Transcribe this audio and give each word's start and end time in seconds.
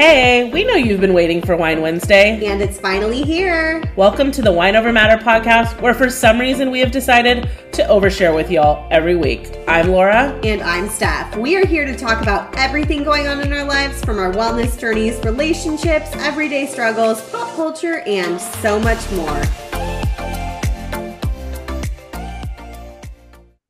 Hey, 0.00 0.48
we 0.50 0.64
know 0.64 0.76
you've 0.76 1.02
been 1.02 1.12
waiting 1.12 1.42
for 1.42 1.58
Wine 1.58 1.82
Wednesday. 1.82 2.42
And 2.46 2.62
it's 2.62 2.80
finally 2.80 3.20
here. 3.20 3.82
Welcome 3.96 4.32
to 4.32 4.40
the 4.40 4.50
Wine 4.50 4.74
Over 4.74 4.94
Matter 4.94 5.22
podcast, 5.22 5.78
where 5.82 5.92
for 5.92 6.08
some 6.08 6.40
reason 6.40 6.70
we 6.70 6.80
have 6.80 6.90
decided 6.90 7.50
to 7.72 7.82
overshare 7.82 8.34
with 8.34 8.50
y'all 8.50 8.88
every 8.90 9.14
week. 9.14 9.54
I'm 9.68 9.88
Laura. 9.88 10.40
And 10.42 10.62
I'm 10.62 10.88
Steph. 10.88 11.36
We 11.36 11.54
are 11.56 11.66
here 11.66 11.84
to 11.84 11.94
talk 11.94 12.22
about 12.22 12.56
everything 12.56 13.04
going 13.04 13.28
on 13.28 13.40
in 13.42 13.52
our 13.52 13.62
lives 13.62 14.02
from 14.02 14.18
our 14.18 14.32
wellness 14.32 14.80
journeys, 14.80 15.22
relationships, 15.22 16.08
everyday 16.14 16.66
struggles, 16.66 17.20
pop 17.28 17.54
culture, 17.54 18.00
and 18.06 18.40
so 18.40 18.80
much 18.80 19.10
more. 19.10 19.42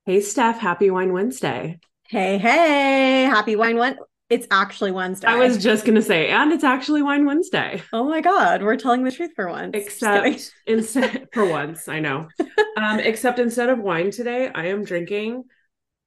Hey, 0.07 0.21
Steph. 0.21 0.61
Happy 0.61 0.93
Wine 0.93 1.13
Wednesday. 1.13 1.81
Hey, 2.05 2.39
hey. 2.39 3.25
Happy 3.25 3.57
Wine 3.57 3.79
Wednesday. 3.79 4.05
It's 4.31 4.47
actually 4.53 4.93
Wednesday. 4.93 5.27
I 5.27 5.37
was 5.37 5.59
just 5.59 5.85
gonna 5.85 6.01
say, 6.01 6.29
and 6.29 6.53
it's 6.53 6.63
actually 6.63 7.03
Wine 7.03 7.27
Wednesday. 7.27 7.83
Oh 7.93 8.09
my 8.09 8.21
god, 8.21 8.63
we're 8.63 8.77
telling 8.77 9.03
the 9.03 9.11
truth 9.11 9.33
for 9.35 9.49
once. 9.49 9.73
Except 9.75 10.53
instead 10.67 11.29
for 11.33 11.45
once, 11.45 11.89
I 11.89 11.99
know. 11.99 12.29
um, 12.77 13.01
except 13.01 13.41
instead 13.41 13.69
of 13.71 13.81
wine 13.81 14.13
today, 14.13 14.49
I 14.55 14.67
am 14.67 14.85
drinking 14.85 15.45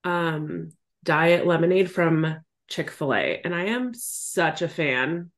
um 0.06 0.70
diet 1.04 1.46
lemonade 1.46 1.92
from 1.92 2.38
Chick-fil-A, 2.70 3.42
and 3.44 3.54
I 3.54 3.66
am 3.66 3.94
such 3.94 4.62
a 4.62 4.70
fan. 4.70 5.30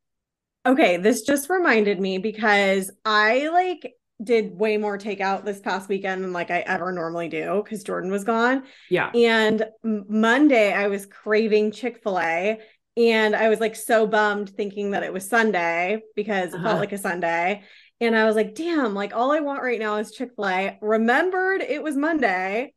Okay, 0.63 0.97
this 0.97 1.23
just 1.23 1.49
reminded 1.49 1.99
me 1.99 2.19
because 2.19 2.91
I 3.03 3.49
like 3.49 3.93
did 4.23 4.57
way 4.57 4.77
more 4.77 4.97
takeout 4.97 5.43
this 5.43 5.59
past 5.59 5.89
weekend 5.89 6.23
than 6.23 6.31
like 6.31 6.49
I 6.49 6.59
ever 6.59 6.91
normally 6.91 7.27
do 7.27 7.61
because 7.63 7.83
Jordan 7.83 8.11
was 8.11 8.23
gone. 8.23 8.63
Yeah. 8.89 9.09
And 9.09 9.65
Monday 9.83 10.71
I 10.71 10.87
was 10.87 11.05
craving 11.05 11.71
Chick-fil-A 11.71 12.59
and 12.97 13.35
I 13.35 13.49
was 13.49 13.59
like 13.59 13.75
so 13.75 14.07
bummed 14.07 14.49
thinking 14.49 14.91
that 14.91 15.03
it 15.03 15.11
was 15.11 15.27
Sunday 15.27 16.01
because 16.15 16.53
it 16.53 16.55
uh-huh. 16.55 16.63
felt 16.63 16.79
like 16.79 16.93
a 16.93 16.97
Sunday. 16.97 17.63
And 18.01 18.15
I 18.15 18.25
was 18.25 18.35
like, 18.35 18.55
damn, 18.55 18.93
like 18.93 19.15
all 19.15 19.31
I 19.31 19.39
want 19.39 19.63
right 19.63 19.79
now 19.79 19.97
is 19.97 20.11
Chick 20.11 20.31
fil 20.35 20.47
A. 20.47 20.77
Remembered 20.81 21.61
it 21.61 21.83
was 21.83 21.95
Monday. 21.95 22.73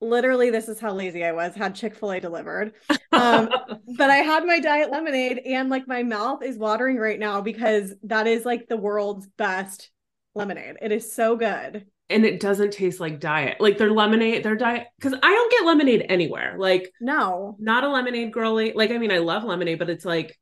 Literally, 0.00 0.50
this 0.50 0.68
is 0.68 0.78
how 0.78 0.92
lazy 0.92 1.24
I 1.24 1.32
was, 1.32 1.54
had 1.54 1.74
Chick 1.74 1.96
fil 1.96 2.12
A 2.12 2.20
delivered. 2.20 2.72
Um, 3.12 3.48
but 3.96 4.10
I 4.10 4.16
had 4.16 4.44
my 4.44 4.60
diet 4.60 4.90
lemonade 4.90 5.38
and 5.38 5.70
like 5.70 5.88
my 5.88 6.02
mouth 6.02 6.42
is 6.42 6.58
watering 6.58 6.96
right 6.96 7.18
now 7.18 7.40
because 7.40 7.94
that 8.04 8.26
is 8.26 8.44
like 8.44 8.68
the 8.68 8.76
world's 8.76 9.26
best 9.26 9.90
lemonade. 10.34 10.76
It 10.82 10.92
is 10.92 11.12
so 11.12 11.36
good 11.36 11.86
and 12.08 12.24
it 12.24 12.40
doesn't 12.40 12.72
taste 12.72 13.00
like 13.00 13.20
diet. 13.20 13.60
Like 13.60 13.78
their 13.78 13.90
lemonade, 13.90 14.42
their 14.42 14.56
diet, 14.56 14.86
because 14.98 15.14
I 15.14 15.30
don't 15.30 15.50
get 15.50 15.66
lemonade 15.66 16.06
anywhere. 16.08 16.56
Like, 16.58 16.92
no, 17.00 17.56
not 17.58 17.84
a 17.84 17.88
lemonade 17.88 18.32
girly. 18.32 18.72
Like, 18.74 18.90
I 18.90 18.98
mean, 18.98 19.12
I 19.12 19.18
love 19.18 19.44
lemonade, 19.44 19.78
but 19.78 19.90
it's 19.90 20.04
like, 20.04 20.38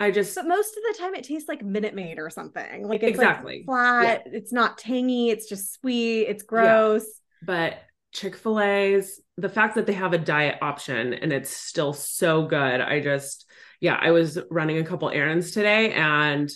I 0.00 0.10
just. 0.10 0.34
But 0.34 0.46
most 0.46 0.76
of 0.76 0.82
the 0.82 0.98
time, 0.98 1.14
it 1.14 1.24
tastes 1.24 1.48
like 1.48 1.64
Minute 1.64 1.94
Maid 1.94 2.18
or 2.18 2.30
something. 2.30 2.86
Like, 2.86 3.02
it's 3.02 3.10
exactly 3.10 3.58
like 3.58 3.66
flat. 3.66 4.22
Yeah. 4.26 4.32
It's 4.38 4.52
not 4.52 4.78
tangy. 4.78 5.30
It's 5.30 5.48
just 5.48 5.74
sweet. 5.74 6.22
It's 6.22 6.42
gross. 6.42 7.04
Yeah. 7.04 7.46
But 7.46 7.78
Chick 8.12 8.36
fil 8.36 8.60
A's, 8.60 9.20
the 9.36 9.50
fact 9.50 9.74
that 9.74 9.86
they 9.86 9.92
have 9.92 10.14
a 10.14 10.18
diet 10.18 10.56
option 10.62 11.12
and 11.12 11.32
it's 11.32 11.50
still 11.50 11.92
so 11.92 12.46
good, 12.46 12.80
I 12.80 13.00
just, 13.00 13.44
yeah, 13.78 13.98
I 14.00 14.12
was 14.12 14.38
running 14.50 14.78
a 14.78 14.84
couple 14.84 15.10
errands 15.10 15.50
today 15.50 15.92
and 15.92 16.50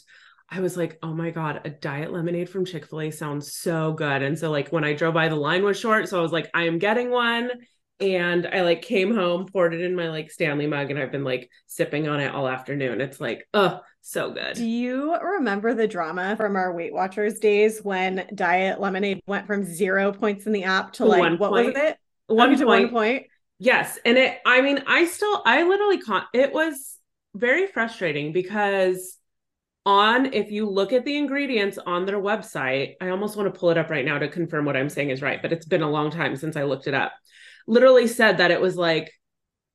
I 0.50 0.60
was 0.60 0.76
like, 0.76 0.98
oh 1.02 1.14
my 1.14 1.30
God, 1.30 1.60
a 1.64 1.70
diet 1.70 2.12
lemonade 2.12 2.48
from 2.48 2.64
Chick 2.64 2.86
fil 2.86 3.02
A 3.02 3.10
sounds 3.10 3.54
so 3.54 3.92
good. 3.92 4.22
And 4.22 4.38
so, 4.38 4.50
like, 4.50 4.70
when 4.70 4.84
I 4.84 4.94
drove 4.94 5.14
by, 5.14 5.28
the 5.28 5.36
line 5.36 5.62
was 5.62 5.78
short. 5.78 6.08
So 6.08 6.18
I 6.18 6.22
was 6.22 6.32
like, 6.32 6.50
I 6.52 6.64
am 6.64 6.78
getting 6.78 7.10
one. 7.10 7.50
And 8.00 8.46
I 8.46 8.62
like 8.62 8.80
came 8.80 9.14
home, 9.14 9.46
poured 9.46 9.74
it 9.74 9.82
in 9.82 9.94
my 9.94 10.08
like 10.08 10.30
Stanley 10.30 10.66
mug, 10.66 10.90
and 10.90 10.98
I've 10.98 11.12
been 11.12 11.22
like 11.22 11.50
sipping 11.66 12.08
on 12.08 12.18
it 12.18 12.34
all 12.34 12.48
afternoon. 12.48 13.02
It's 13.02 13.20
like, 13.20 13.46
oh, 13.52 13.80
so 14.00 14.32
good. 14.32 14.56
Do 14.56 14.64
you 14.64 15.14
remember 15.20 15.74
the 15.74 15.86
drama 15.86 16.34
from 16.34 16.56
our 16.56 16.74
Weight 16.74 16.94
Watchers 16.94 17.38
days 17.38 17.80
when 17.80 18.26
Diet 18.34 18.80
Lemonade 18.80 19.20
went 19.26 19.46
from 19.46 19.64
zero 19.64 20.12
points 20.12 20.46
in 20.46 20.52
the 20.52 20.64
app 20.64 20.94
to 20.94 21.04
like, 21.04 21.20
one 21.20 21.38
what 21.38 21.50
point. 21.50 21.66
was 21.66 21.76
it? 21.76 21.96
One 22.26 22.56
point. 22.56 22.66
one 22.66 22.88
point. 22.88 23.26
Yes. 23.58 23.98
And 24.06 24.16
it, 24.16 24.38
I 24.46 24.62
mean, 24.62 24.82
I 24.86 25.04
still, 25.04 25.42
I 25.44 25.64
literally 25.64 26.00
can't, 26.00 26.24
it 26.32 26.54
was 26.54 26.96
very 27.34 27.66
frustrating 27.66 28.32
because 28.32 29.18
on 29.86 30.32
if 30.34 30.50
you 30.50 30.68
look 30.68 30.92
at 30.92 31.04
the 31.04 31.16
ingredients 31.16 31.78
on 31.78 32.04
their 32.04 32.20
website 32.20 32.94
i 33.00 33.08
almost 33.08 33.36
want 33.36 33.52
to 33.52 33.58
pull 33.58 33.70
it 33.70 33.78
up 33.78 33.88
right 33.88 34.04
now 34.04 34.18
to 34.18 34.28
confirm 34.28 34.64
what 34.64 34.76
i'm 34.76 34.90
saying 34.90 35.08
is 35.10 35.22
right 35.22 35.40
but 35.40 35.52
it's 35.52 35.64
been 35.64 35.82
a 35.82 35.90
long 35.90 36.10
time 36.10 36.36
since 36.36 36.56
i 36.56 36.64
looked 36.64 36.86
it 36.86 36.94
up. 36.94 37.12
Literally 37.66 38.06
said 38.06 38.38
that 38.38 38.50
it 38.50 38.60
was 38.60 38.76
like 38.76 39.12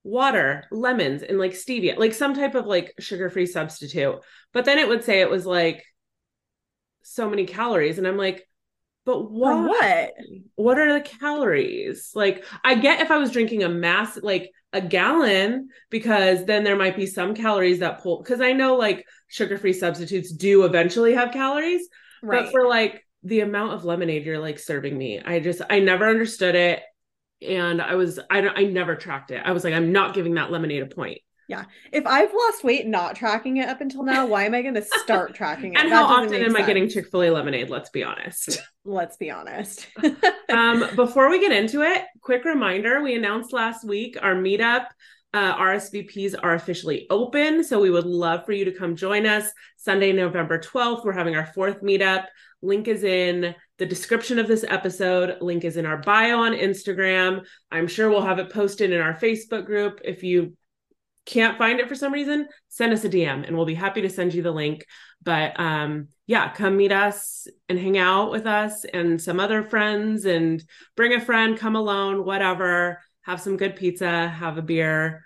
water 0.03 0.65
lemons 0.71 1.23
and 1.23 1.39
like 1.39 1.53
stevia 1.53 1.97
like 1.97 2.13
some 2.13 2.35
type 2.35 2.53
of 2.53 2.65
like 2.67 2.93
sugar 2.99 3.29
free 3.29 3.47
substitute. 3.47 4.19
But 4.53 4.65
then 4.65 4.77
it 4.77 4.87
would 4.87 5.03
say 5.03 5.21
it 5.21 5.29
was 5.29 5.45
like 5.45 5.83
so 7.05 7.29
many 7.29 7.45
calories 7.45 7.99
and 7.99 8.07
i'm 8.07 8.17
like 8.17 8.47
but 9.05 9.31
what 9.31 9.69
what 9.69 10.11
what 10.55 10.79
are 10.79 10.93
the 10.93 11.01
calories 11.01 12.11
like 12.15 12.43
i 12.63 12.75
get 12.75 13.01
if 13.01 13.11
i 13.11 13.17
was 13.17 13.31
drinking 13.31 13.63
a 13.63 13.69
mass 13.69 14.17
like 14.21 14.51
a 14.75 14.81
gallon 14.81 15.69
because 15.89 16.45
then 16.45 16.65
there 16.65 16.75
might 16.75 16.97
be 16.97 17.05
some 17.05 17.33
calories 17.33 17.79
that 17.79 18.01
pull 18.01 18.21
because 18.21 18.41
I 18.41 18.51
know 18.51 18.75
like 18.75 19.05
sugar-free 19.29 19.71
substitutes 19.71 20.33
do 20.33 20.65
eventually 20.65 21.13
have 21.13 21.31
calories. 21.31 21.87
Right. 22.21 22.43
But 22.43 22.51
for 22.51 22.67
like 22.67 23.07
the 23.23 23.39
amount 23.39 23.73
of 23.73 23.85
lemonade 23.85 24.25
you're 24.25 24.37
like 24.37 24.59
serving 24.59 24.95
me, 24.95 25.21
I 25.21 25.39
just 25.39 25.61
I 25.69 25.79
never 25.79 26.07
understood 26.07 26.55
it. 26.55 26.83
And 27.41 27.81
I 27.81 27.95
was 27.95 28.19
I 28.29 28.41
don't 28.41 28.57
I 28.57 28.65
never 28.65 28.95
tracked 28.95 29.31
it. 29.31 29.41
I 29.43 29.53
was 29.53 29.63
like, 29.63 29.73
I'm 29.73 29.93
not 29.93 30.13
giving 30.13 30.33
that 30.33 30.51
lemonade 30.51 30.83
a 30.83 30.93
point. 30.93 31.19
Yeah. 31.47 31.65
If 31.91 32.05
I've 32.07 32.33
lost 32.33 32.63
weight 32.63 32.87
not 32.87 33.15
tracking 33.15 33.57
it 33.57 33.69
up 33.69 33.81
until 33.81 34.03
now, 34.03 34.25
why 34.25 34.45
am 34.45 34.53
I 34.53 34.61
going 34.61 34.73
to 34.75 34.81
start 34.81 35.35
tracking 35.35 35.73
it? 35.73 35.79
and 35.79 35.91
that 35.91 35.95
how 35.95 36.05
often 36.05 36.33
am 36.33 36.51
sense. 36.51 36.55
I 36.55 36.65
getting 36.65 36.89
Chick 36.89 37.09
fil 37.09 37.23
A 37.23 37.29
lemonade? 37.29 37.69
Let's 37.69 37.89
be 37.89 38.03
honest. 38.03 38.59
Let's 38.85 39.17
be 39.17 39.31
honest. 39.31 39.87
um, 40.49 40.87
before 40.95 41.29
we 41.29 41.39
get 41.39 41.51
into 41.51 41.81
it, 41.81 42.03
quick 42.21 42.45
reminder 42.45 43.01
we 43.01 43.15
announced 43.15 43.53
last 43.53 43.85
week 43.85 44.17
our 44.21 44.35
meetup. 44.35 44.85
Uh, 45.33 45.55
RSVPs 45.57 46.33
are 46.41 46.53
officially 46.53 47.07
open. 47.09 47.63
So 47.63 47.81
we 47.81 47.89
would 47.89 48.05
love 48.05 48.45
for 48.45 48.53
you 48.53 48.63
to 48.65 48.71
come 48.71 48.95
join 48.95 49.25
us 49.25 49.51
Sunday, 49.75 50.13
November 50.13 50.59
12th. 50.59 51.03
We're 51.03 51.11
having 51.11 51.35
our 51.35 51.47
fourth 51.47 51.81
meetup. 51.81 52.25
Link 52.61 52.87
is 52.87 53.03
in 53.03 53.53
the 53.77 53.85
description 53.85 54.39
of 54.39 54.47
this 54.47 54.63
episode. 54.67 55.37
Link 55.41 55.65
is 55.65 55.75
in 55.75 55.85
our 55.85 55.97
bio 55.97 56.39
on 56.39 56.53
Instagram. 56.53 57.45
I'm 57.69 57.87
sure 57.87 58.09
we'll 58.09 58.21
have 58.21 58.39
it 58.39 58.51
posted 58.51 58.91
in 58.91 59.01
our 59.01 59.13
Facebook 59.13 59.65
group. 59.65 59.99
If 60.05 60.23
you 60.23 60.55
can't 61.25 61.57
find 61.57 61.79
it 61.79 61.87
for 61.89 61.95
some 61.95 62.13
reason, 62.13 62.47
send 62.69 62.93
us 62.93 63.03
a 63.03 63.09
DM 63.09 63.45
and 63.45 63.55
we'll 63.55 63.65
be 63.65 63.73
happy 63.73 64.01
to 64.01 64.09
send 64.09 64.33
you 64.33 64.43
the 64.43 64.51
link. 64.51 64.85
But 65.23 65.59
um, 65.59 66.09
yeah, 66.27 66.51
come 66.51 66.77
meet 66.77 66.91
us 66.91 67.47
and 67.67 67.79
hang 67.79 67.97
out 67.97 68.31
with 68.31 68.45
us 68.45 68.85
and 68.85 69.21
some 69.21 69.39
other 69.39 69.63
friends 69.63 70.25
and 70.25 70.63
bring 70.95 71.13
a 71.13 71.21
friend, 71.21 71.57
come 71.57 71.75
alone, 71.75 72.25
whatever. 72.25 73.01
Have 73.23 73.41
some 73.41 73.57
good 73.57 73.75
pizza, 73.75 74.27
have 74.27 74.59
a 74.59 74.61
beer 74.61 75.25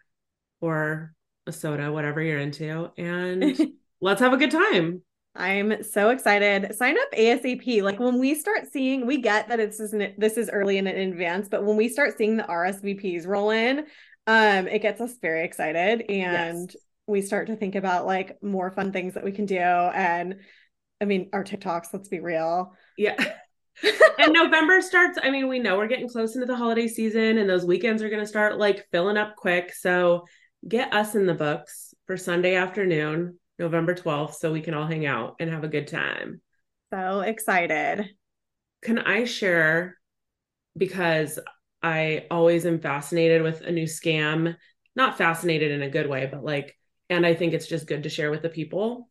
or 0.62 1.14
a 1.48 1.52
soda, 1.52 1.92
whatever 1.92 2.22
you're 2.22 2.40
into, 2.40 2.92
and 2.98 3.60
let's 4.02 4.22
have 4.22 4.32
a 4.32 4.38
good 4.38 4.52
time. 4.52 5.02
I'm 5.36 5.84
so 5.84 6.10
excited. 6.10 6.76
Sign 6.76 6.98
up 6.98 7.12
ASAP. 7.14 7.82
Like 7.84 8.00
when 8.00 8.20
we 8.20 8.36
start 8.36 8.72
seeing, 8.72 9.06
we 9.06 9.22
get 9.22 9.48
that 9.48 9.60
it's 9.60 9.78
this 9.78 10.38
is 10.38 10.50
early 10.50 10.78
in 10.78 10.88
advance, 10.88 11.48
but 11.48 11.64
when 11.64 11.78
we 11.78 11.88
start 11.88 12.18
seeing 12.18 12.36
the 12.36 12.44
RSVPs 12.44 13.28
roll 13.28 13.52
in, 13.52 13.86
um 14.30 14.68
it 14.68 14.84
gets 14.84 15.02
us 15.02 15.18
very 15.20 15.44
excited 15.44 16.06
and 16.08 16.70
yes. 16.72 16.76
we 17.08 17.20
start 17.20 17.48
to 17.48 17.56
think 17.56 17.74
about 17.74 18.06
like 18.06 18.38
more 18.44 18.70
fun 18.70 18.92
things 18.92 19.16
that 19.16 19.24
we 19.24 19.32
can 19.32 19.48
do. 19.48 19.58
And 19.58 20.36
i 21.02 21.06
mean 21.06 21.30
our 21.34 21.44
tiktoks 21.44 21.88
let's 21.92 22.08
be 22.08 22.20
real. 22.20 22.74
Yeah. 22.98 23.16
And 24.20 24.34
november 24.34 24.82
starts 24.82 25.18
i 25.24 25.32
mean 25.32 25.48
we 25.48 25.60
know 25.60 25.78
we're 25.78 25.88
getting 25.88 26.10
close 26.10 26.36
into 26.36 26.46
the 26.46 26.58
holiday 26.58 26.90
season 26.90 27.38
and 27.38 27.50
those 27.50 27.64
weekends 27.64 28.04
are 28.04 28.10
going 28.10 28.22
to 28.22 28.28
start 28.28 28.58
like 28.58 28.86
filling 28.92 29.16
up 29.16 29.38
quick. 29.38 29.74
So 29.74 30.26
get 30.68 30.94
us 30.94 31.16
in 31.16 31.26
the 31.26 31.34
books 31.34 31.94
for 32.06 32.18
sunday 32.18 32.56
afternoon 32.56 33.40
november 33.58 33.96
12th 33.96 34.36
so 34.36 34.52
we 34.52 34.60
can 34.60 34.74
all 34.74 34.86
hang 34.86 35.06
out 35.06 35.38
and 35.40 35.50
have 35.50 35.64
a 35.64 35.70
good 35.70 35.88
time. 35.88 36.42
So 36.94 37.22
excited. 37.22 38.10
Can 38.84 39.00
i 39.00 39.24
share 39.24 39.98
because 40.78 41.40
I 41.82 42.26
always 42.30 42.66
am 42.66 42.80
fascinated 42.80 43.42
with 43.42 43.62
a 43.62 43.72
new 43.72 43.86
scam. 43.86 44.56
Not 44.96 45.18
fascinated 45.18 45.72
in 45.72 45.82
a 45.82 45.90
good 45.90 46.10
way, 46.10 46.28
but 46.32 46.44
like, 46.44 46.76
and 47.10 47.26
I 47.26 47.34
think 47.34 47.54
it's 47.54 47.68
just 47.68 47.88
good 47.88 48.04
to 48.04 48.10
share 48.10 48.32
with 48.32 48.42
the 48.42 48.50
people. 48.50 49.10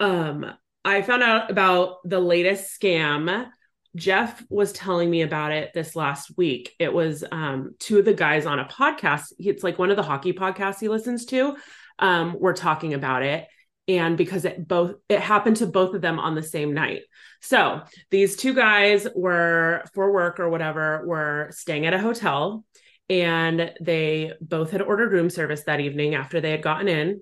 Um, 0.00 0.46
I 0.84 1.02
found 1.02 1.22
out 1.22 1.50
about 1.50 1.96
the 2.04 2.20
latest 2.20 2.78
scam. 2.80 3.48
Jeff 3.96 4.44
was 4.48 4.72
telling 4.72 5.10
me 5.10 5.22
about 5.22 5.52
it 5.52 5.72
this 5.74 5.96
last 5.96 6.36
week. 6.36 6.74
It 6.78 6.92
was 6.92 7.24
um, 7.32 7.74
two 7.78 7.98
of 7.98 8.04
the 8.04 8.14
guys 8.14 8.46
on 8.46 8.58
a 8.58 8.66
podcast. 8.66 9.32
It's 9.38 9.64
like 9.64 9.78
one 9.78 9.90
of 9.90 9.96
the 9.96 10.02
hockey 10.02 10.32
podcasts 10.32 10.80
he 10.80 10.88
listens 10.88 11.24
to. 11.26 11.56
Um, 12.00 12.36
were 12.38 12.52
talking 12.52 12.94
about 12.94 13.24
it 13.24 13.48
and 13.88 14.16
because 14.16 14.44
it 14.44 14.68
both 14.68 14.94
it 15.08 15.20
happened 15.20 15.56
to 15.56 15.66
both 15.66 15.94
of 15.94 16.02
them 16.02 16.18
on 16.18 16.34
the 16.34 16.42
same 16.42 16.72
night 16.74 17.02
so 17.40 17.80
these 18.10 18.36
two 18.36 18.54
guys 18.54 19.08
were 19.16 19.82
for 19.94 20.12
work 20.12 20.38
or 20.38 20.48
whatever 20.50 21.02
were 21.06 21.48
staying 21.50 21.86
at 21.86 21.94
a 21.94 21.98
hotel 21.98 22.64
and 23.10 23.72
they 23.80 24.32
both 24.40 24.70
had 24.70 24.82
ordered 24.82 25.12
room 25.12 25.30
service 25.30 25.64
that 25.64 25.80
evening 25.80 26.14
after 26.14 26.40
they 26.40 26.50
had 26.50 26.62
gotten 26.62 26.88
in 26.88 27.20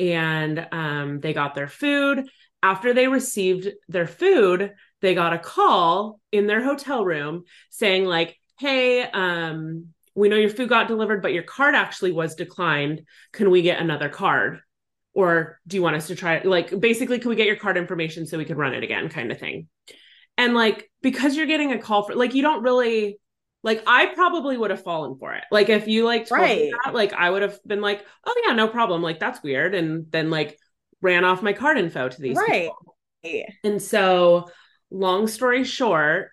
and 0.00 0.66
um, 0.72 1.20
they 1.20 1.32
got 1.32 1.54
their 1.54 1.68
food. 1.68 2.26
After 2.62 2.92
they 2.92 3.06
received 3.06 3.68
their 3.88 4.06
food, 4.06 4.72
they 5.00 5.14
got 5.14 5.34
a 5.34 5.38
call 5.38 6.20
in 6.32 6.46
their 6.46 6.62
hotel 6.64 7.04
room 7.04 7.44
saying, 7.70 8.04
like, 8.04 8.36
hey, 8.58 9.02
um, 9.02 9.88
we 10.14 10.28
know 10.28 10.36
your 10.36 10.50
food 10.50 10.68
got 10.68 10.88
delivered, 10.88 11.22
but 11.22 11.32
your 11.32 11.42
card 11.42 11.74
actually 11.74 12.12
was 12.12 12.34
declined. 12.34 13.02
Can 13.32 13.50
we 13.50 13.62
get 13.62 13.80
another 13.80 14.08
card? 14.08 14.60
Or 15.14 15.58
do 15.66 15.76
you 15.76 15.82
want 15.82 15.96
us 15.96 16.06
to 16.08 16.14
try 16.14 16.40
like 16.44 16.78
basically 16.78 17.18
can 17.18 17.30
we 17.30 17.36
get 17.36 17.46
your 17.46 17.56
card 17.56 17.76
information 17.76 18.26
so 18.26 18.38
we 18.38 18.44
can 18.44 18.56
run 18.56 18.74
it 18.74 18.84
again 18.84 19.08
kind 19.08 19.32
of 19.32 19.38
thing? 19.38 19.68
And 20.38 20.54
like 20.54 20.90
because 21.02 21.36
you're 21.36 21.46
getting 21.46 21.72
a 21.72 21.78
call 21.78 22.04
for 22.04 22.14
like 22.14 22.34
you 22.34 22.42
don't 22.42 22.62
really 22.62 23.18
like 23.62 23.82
I 23.86 24.06
probably 24.06 24.56
would 24.56 24.70
have 24.70 24.82
fallen 24.82 25.18
for 25.18 25.34
it. 25.34 25.44
Like 25.50 25.68
if 25.68 25.88
you 25.88 26.04
like 26.04 26.26
told 26.26 26.50
Right. 26.50 26.72
that, 26.84 26.94
like 26.94 27.12
I 27.12 27.28
would 27.30 27.42
have 27.42 27.58
been 27.66 27.80
like, 27.80 28.04
oh 28.26 28.42
yeah, 28.46 28.54
no 28.54 28.68
problem. 28.68 29.02
Like 29.02 29.18
that's 29.20 29.42
weird. 29.42 29.74
And 29.74 30.10
then 30.10 30.30
like 30.30 30.58
ran 31.02 31.24
off 31.24 31.42
my 31.42 31.52
card 31.52 31.78
info 31.78 32.08
to 32.08 32.20
these 32.20 32.38
Right. 32.38 32.52
people. 32.62 32.96
And 33.64 33.82
so, 33.82 34.50
long 34.90 35.26
story 35.28 35.64
short, 35.64 36.30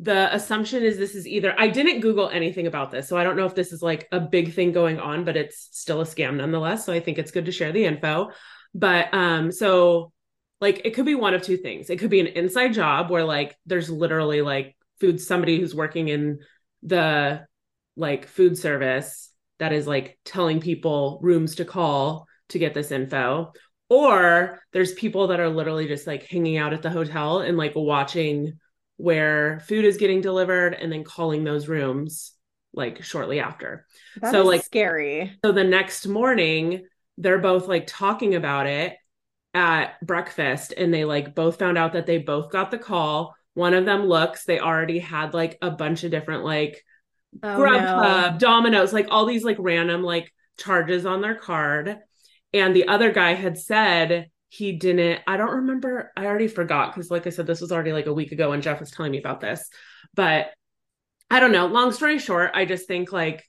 the 0.00 0.32
assumption 0.34 0.82
is 0.84 0.96
this 0.96 1.14
is 1.14 1.26
either 1.26 1.54
I 1.58 1.68
didn't 1.68 2.00
Google 2.00 2.28
anything 2.28 2.66
about 2.66 2.90
this, 2.90 3.08
so 3.08 3.16
I 3.16 3.24
don't 3.24 3.36
know 3.36 3.46
if 3.46 3.54
this 3.54 3.72
is 3.72 3.82
like 3.82 4.06
a 4.12 4.20
big 4.20 4.54
thing 4.54 4.72
going 4.72 5.00
on, 5.00 5.24
but 5.24 5.36
it's 5.36 5.68
still 5.72 6.00
a 6.00 6.04
scam 6.04 6.36
nonetheless. 6.36 6.86
So 6.86 6.92
I 6.92 7.00
think 7.00 7.18
it's 7.18 7.32
good 7.32 7.46
to 7.46 7.52
share 7.52 7.72
the 7.72 7.84
info. 7.84 8.30
But 8.74 9.12
um, 9.12 9.50
so 9.50 10.12
like 10.60 10.82
it 10.84 10.94
could 10.94 11.06
be 11.06 11.14
one 11.14 11.34
of 11.34 11.42
two 11.42 11.56
things. 11.56 11.90
It 11.90 11.98
could 11.98 12.10
be 12.10 12.20
an 12.20 12.28
inside 12.28 12.74
job 12.74 13.10
where 13.10 13.24
like 13.24 13.56
there's 13.66 13.90
literally 13.90 14.40
like 14.40 14.76
food 15.00 15.20
somebody 15.20 15.58
who's 15.58 15.74
working 15.74 16.08
in 16.08 16.40
the 16.82 17.46
like 17.96 18.26
food 18.26 18.56
service 18.56 19.32
that 19.58 19.72
is 19.72 19.86
like 19.86 20.18
telling 20.24 20.60
people 20.60 21.18
rooms 21.22 21.56
to 21.56 21.64
call 21.64 22.26
to 22.50 22.58
get 22.58 22.74
this 22.74 22.92
info 22.92 23.52
or 23.88 24.60
there's 24.72 24.92
people 24.92 25.28
that 25.28 25.40
are 25.40 25.48
literally 25.48 25.88
just 25.88 26.06
like 26.06 26.24
hanging 26.26 26.56
out 26.56 26.72
at 26.72 26.82
the 26.82 26.90
hotel 26.90 27.40
and 27.40 27.56
like 27.56 27.72
watching 27.74 28.58
where 28.98 29.60
food 29.60 29.84
is 29.86 29.96
getting 29.96 30.20
delivered 30.20 30.74
and 30.74 30.92
then 30.92 31.02
calling 31.04 31.42
those 31.44 31.66
rooms 31.68 32.32
like 32.74 33.02
shortly 33.02 33.40
after. 33.40 33.86
That 34.20 34.32
So, 34.32 34.44
like- 34.44 34.62
scary. 34.64 35.32
So 35.44 35.52
the 35.52 35.64
next 35.64 36.06
morning, 36.06 36.86
they're 37.16 37.38
both 37.38 37.66
like 37.66 37.86
talking 37.86 38.34
about 38.34 38.66
it 38.66 38.96
at 39.54 40.00
breakfast 40.06 40.74
and 40.76 40.92
they 40.92 41.04
like 41.04 41.34
both 41.34 41.58
found 41.58 41.78
out 41.78 41.94
that 41.94 42.06
they 42.06 42.18
both 42.18 42.50
got 42.50 42.70
the 42.70 42.78
call. 42.78 43.34
One 43.54 43.72
of 43.74 43.86
them 43.86 44.04
looks, 44.04 44.44
they 44.44 44.60
already 44.60 44.98
had 44.98 45.32
like 45.34 45.58
a 45.62 45.70
bunch 45.70 46.04
of 46.04 46.10
different 46.10 46.44
like 46.44 46.84
Oh, 47.42 47.58
Grubhub, 47.58 48.32
no. 48.32 48.38
Domino's, 48.38 48.92
like 48.92 49.08
all 49.10 49.26
these 49.26 49.44
like 49.44 49.56
random 49.58 50.02
like 50.02 50.32
charges 50.58 51.06
on 51.06 51.20
their 51.20 51.34
card. 51.34 51.98
And 52.54 52.74
the 52.74 52.88
other 52.88 53.12
guy 53.12 53.34
had 53.34 53.58
said 53.58 54.30
he 54.48 54.72
didn't, 54.72 55.20
I 55.26 55.36
don't 55.36 55.56
remember, 55.56 56.12
I 56.16 56.26
already 56.26 56.48
forgot 56.48 56.94
because, 56.94 57.10
like 57.10 57.26
I 57.26 57.30
said, 57.30 57.46
this 57.46 57.60
was 57.60 57.72
already 57.72 57.92
like 57.92 58.06
a 58.06 58.14
week 58.14 58.32
ago 58.32 58.50
when 58.50 58.62
Jeff 58.62 58.80
was 58.80 58.90
telling 58.90 59.12
me 59.12 59.18
about 59.18 59.40
this. 59.40 59.68
But 60.14 60.48
I 61.30 61.40
don't 61.40 61.52
know. 61.52 61.66
Long 61.66 61.92
story 61.92 62.18
short, 62.18 62.52
I 62.54 62.64
just 62.64 62.88
think 62.88 63.12
like 63.12 63.44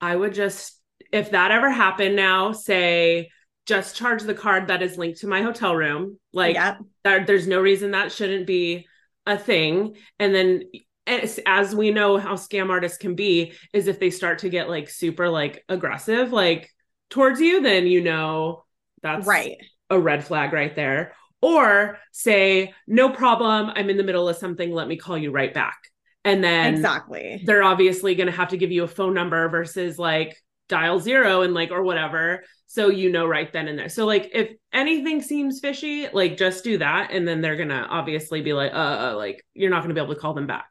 I 0.00 0.14
would 0.14 0.34
just, 0.34 0.80
if 1.12 1.32
that 1.32 1.50
ever 1.50 1.70
happened 1.70 2.16
now, 2.16 2.52
say, 2.52 3.30
just 3.66 3.96
charge 3.96 4.22
the 4.22 4.34
card 4.34 4.68
that 4.68 4.82
is 4.82 4.98
linked 4.98 5.20
to 5.20 5.26
my 5.26 5.42
hotel 5.42 5.74
room. 5.74 6.18
Like, 6.32 6.54
yeah. 6.54 6.76
there, 7.02 7.24
there's 7.24 7.46
no 7.46 7.60
reason 7.60 7.92
that 7.92 8.12
shouldn't 8.12 8.46
be 8.46 8.86
a 9.26 9.38
thing 9.38 9.96
and 10.18 10.34
then 10.34 10.64
as, 11.06 11.40
as 11.46 11.74
we 11.74 11.90
know 11.90 12.18
how 12.18 12.34
scam 12.34 12.68
artists 12.68 12.98
can 12.98 13.14
be 13.14 13.54
is 13.72 13.88
if 13.88 13.98
they 13.98 14.10
start 14.10 14.40
to 14.40 14.50
get 14.50 14.68
like 14.68 14.90
super 14.90 15.30
like 15.30 15.64
aggressive 15.66 16.30
like 16.30 16.70
towards 17.08 17.40
you 17.40 17.62
then 17.62 17.86
you 17.86 18.02
know 18.02 18.64
that's 19.04 19.26
right. 19.26 19.58
A 19.90 19.98
red 19.98 20.24
flag 20.24 20.52
right 20.52 20.74
there. 20.74 21.14
Or 21.40 21.98
say 22.10 22.72
no 22.86 23.10
problem 23.10 23.70
i'm 23.74 23.90
in 23.90 23.98
the 23.98 24.02
middle 24.02 24.30
of 24.30 24.36
something 24.36 24.72
let 24.72 24.88
me 24.88 24.96
call 24.96 25.18
you 25.18 25.30
right 25.30 25.52
back. 25.52 25.76
And 26.24 26.42
then 26.42 26.74
exactly. 26.74 27.42
they're 27.44 27.62
obviously 27.62 28.14
going 28.14 28.28
to 28.28 28.32
have 28.32 28.48
to 28.48 28.56
give 28.56 28.72
you 28.72 28.84
a 28.84 28.88
phone 28.88 29.12
number 29.12 29.46
versus 29.50 29.98
like 29.98 30.34
dial 30.70 30.98
zero 30.98 31.42
and 31.42 31.52
like 31.52 31.70
or 31.70 31.82
whatever. 31.82 32.44
So 32.66 32.88
you 32.88 33.12
know 33.12 33.26
right 33.26 33.52
then 33.52 33.68
and 33.68 33.78
there. 33.78 33.90
So 33.90 34.06
like 34.06 34.30
if 34.32 34.52
anything 34.72 35.20
seems 35.20 35.60
fishy 35.60 36.08
like 36.12 36.38
just 36.38 36.64
do 36.64 36.78
that. 36.78 37.10
And 37.10 37.28
then 37.28 37.42
they're 37.42 37.56
gonna 37.56 37.86
obviously 37.90 38.40
be 38.40 38.54
like 38.54 38.72
uh, 38.72 39.12
uh 39.12 39.14
like 39.16 39.44
you're 39.52 39.70
not 39.70 39.82
gonna 39.82 39.94
be 39.94 40.00
able 40.00 40.14
to 40.14 40.20
call 40.20 40.32
them 40.32 40.46
back. 40.46 40.68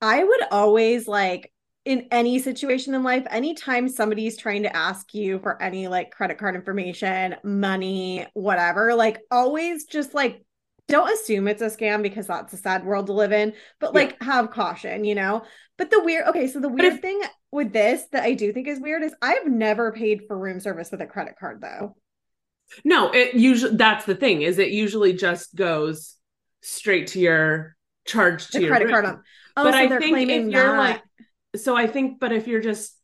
I 0.00 0.22
would 0.22 0.42
always 0.52 1.08
like 1.08 1.52
in 1.86 2.08
any 2.10 2.38
situation 2.40 2.94
in 2.94 3.02
life, 3.04 3.26
anytime 3.30 3.88
somebody's 3.88 4.36
trying 4.36 4.64
to 4.64 4.76
ask 4.76 5.14
you 5.14 5.38
for 5.38 5.60
any 5.62 5.88
like 5.88 6.10
credit 6.10 6.36
card 6.36 6.54
information, 6.56 7.36
money, 7.44 8.26
whatever, 8.34 8.94
like 8.94 9.20
always 9.30 9.86
just 9.86 10.12
like 10.12 10.42
don't 10.88 11.10
assume 11.12 11.48
it's 11.48 11.62
a 11.62 11.66
scam 11.66 12.02
because 12.02 12.26
that's 12.28 12.52
a 12.52 12.56
sad 12.56 12.84
world 12.84 13.06
to 13.06 13.12
live 13.12 13.32
in, 13.32 13.54
but 13.80 13.92
Yeah. 13.94 14.00
like 14.00 14.22
have 14.22 14.50
caution, 14.50 15.04
you 15.04 15.14
know? 15.14 15.42
But 15.78 15.90
the 15.90 16.02
weird, 16.02 16.26
okay, 16.28 16.46
so 16.48 16.60
the 16.60 16.68
weird 16.68 16.94
if- 16.94 17.00
thing 17.00 17.20
with 17.52 17.72
this 17.72 18.04
that 18.12 18.22
I 18.24 18.34
do 18.34 18.52
think 18.52 18.68
is 18.68 18.80
weird 18.80 19.02
is 19.02 19.14
I've 19.22 19.46
never 19.46 19.92
paid 19.92 20.22
for 20.28 20.36
room 20.38 20.60
service 20.60 20.90
with 20.90 21.00
a 21.00 21.06
credit 21.06 21.34
card 21.40 21.60
though. 21.62 21.96
no 22.84 23.10
it 23.12 23.34
usually 23.34 23.76
that's 23.76 24.04
the 24.06 24.14
thing 24.16 24.42
is 24.42 24.58
it 24.58 24.70
usually 24.70 25.12
just 25.12 25.54
goes 25.54 26.16
straight 26.62 27.06
to 27.08 27.20
your 27.20 27.76
charge 28.06 28.48
to 28.48 28.58
The 28.58 28.64
your 28.64 28.70
credit 28.70 28.86
room. 28.86 28.92
card 28.92 29.04
on. 29.06 29.22
Oh, 29.56 29.64
but 29.64 29.72
so 29.72 29.78
i 29.78 29.86
they're 29.86 30.00
think 30.00 30.14
claiming 30.14 30.48
if 30.48 30.52
you're 30.52 30.72
that. 30.72 30.78
like 30.78 31.02
so 31.56 31.76
i 31.76 31.86
think 31.86 32.20
but 32.20 32.32
if 32.32 32.46
you're 32.46 32.60
just 32.60 32.96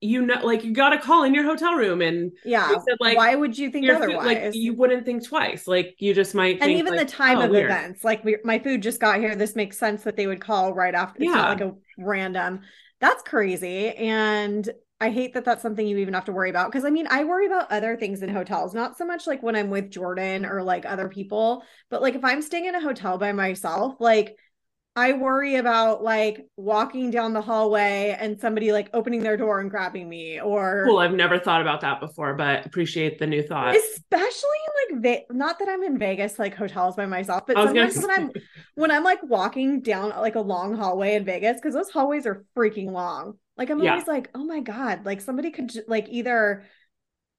you 0.00 0.22
know 0.24 0.40
like 0.42 0.64
you 0.64 0.72
got 0.72 0.94
a 0.94 0.98
call 0.98 1.24
in 1.24 1.34
your 1.34 1.44
hotel 1.44 1.74
room 1.74 2.00
and 2.00 2.32
yeah, 2.44 2.68
said, 2.68 2.96
like, 3.00 3.16
why 3.18 3.34
would 3.34 3.56
you 3.58 3.70
think 3.70 3.84
your 3.84 3.96
food, 3.96 4.14
otherwise? 4.14 4.26
like 4.26 4.54
you 4.54 4.72
wouldn't 4.72 5.04
think 5.04 5.26
twice 5.26 5.66
like 5.66 5.94
you 5.98 6.14
just 6.14 6.34
might 6.34 6.52
and 6.52 6.60
think, 6.60 6.78
even 6.78 6.94
like, 6.96 7.06
the 7.06 7.12
time 7.12 7.38
oh, 7.38 7.42
of 7.42 7.50
weird. 7.50 7.66
events 7.70 8.02
like 8.02 8.24
we, 8.24 8.38
my 8.42 8.58
food 8.58 8.82
just 8.82 8.98
got 8.98 9.18
here 9.18 9.36
this 9.36 9.54
makes 9.54 9.76
sense 9.76 10.02
that 10.04 10.16
they 10.16 10.26
would 10.26 10.40
call 10.40 10.72
right 10.72 10.94
after 10.94 11.22
Yeah. 11.22 11.50
like 11.50 11.60
a 11.60 11.74
random 11.98 12.60
that's 12.98 13.22
crazy 13.22 13.90
and 13.90 14.70
i 15.02 15.10
hate 15.10 15.34
that 15.34 15.44
that's 15.44 15.60
something 15.60 15.86
you 15.86 15.98
even 15.98 16.14
have 16.14 16.24
to 16.24 16.32
worry 16.32 16.48
about 16.48 16.70
because 16.70 16.86
i 16.86 16.90
mean 16.90 17.06
i 17.10 17.24
worry 17.24 17.44
about 17.46 17.70
other 17.70 17.94
things 17.96 18.22
in 18.22 18.30
hotels 18.30 18.72
not 18.72 18.96
so 18.96 19.04
much 19.04 19.26
like 19.26 19.42
when 19.42 19.54
i'm 19.54 19.68
with 19.68 19.90
jordan 19.90 20.46
or 20.46 20.62
like 20.62 20.86
other 20.86 21.10
people 21.10 21.62
but 21.90 22.00
like 22.00 22.14
if 22.14 22.24
i'm 22.24 22.40
staying 22.40 22.64
in 22.64 22.74
a 22.74 22.80
hotel 22.80 23.18
by 23.18 23.32
myself 23.32 23.96
like 24.00 24.34
I 24.96 25.12
worry 25.12 25.54
about 25.56 26.02
like 26.02 26.46
walking 26.56 27.10
down 27.10 27.32
the 27.32 27.40
hallway 27.40 28.16
and 28.18 28.40
somebody 28.40 28.72
like 28.72 28.90
opening 28.92 29.22
their 29.22 29.36
door 29.36 29.60
and 29.60 29.70
grabbing 29.70 30.08
me 30.08 30.40
or 30.40 30.84
Cool. 30.86 30.98
I've 30.98 31.12
never 31.14 31.38
thought 31.38 31.60
about 31.62 31.80
that 31.82 32.00
before, 32.00 32.34
but 32.34 32.66
appreciate 32.66 33.18
the 33.18 33.26
new 33.26 33.42
thought. 33.42 33.76
especially 33.76 34.58
in 34.90 34.96
like 34.96 35.02
Ve- 35.02 35.24
not 35.30 35.58
that 35.60 35.68
I'm 35.68 35.82
in 35.84 35.98
Vegas 35.98 36.38
like 36.38 36.54
hotels 36.54 36.96
by 36.96 37.06
myself, 37.06 37.46
but 37.46 37.56
was 37.56 37.66
gonna 37.66 37.90
sometimes 37.90 38.06
when 38.06 38.10
I'm 38.10 38.30
when 38.74 38.90
I'm 38.90 39.04
like 39.04 39.22
walking 39.22 39.80
down 39.80 40.10
like 40.10 40.34
a 40.34 40.40
long 40.40 40.74
hallway 40.76 41.14
in 41.14 41.24
Vegas 41.24 41.56
because 41.56 41.74
those 41.74 41.90
hallways 41.90 42.26
are 42.26 42.44
freaking 42.56 42.90
long. 42.90 43.34
Like 43.56 43.70
I'm 43.70 43.80
Yeah. 43.80 43.92
always 43.92 44.08
like, 44.08 44.30
oh 44.34 44.44
my 44.44 44.60
god, 44.60 45.06
like 45.06 45.20
somebody 45.20 45.50
could 45.50 45.68
ju- 45.68 45.84
like 45.86 46.08
either 46.10 46.64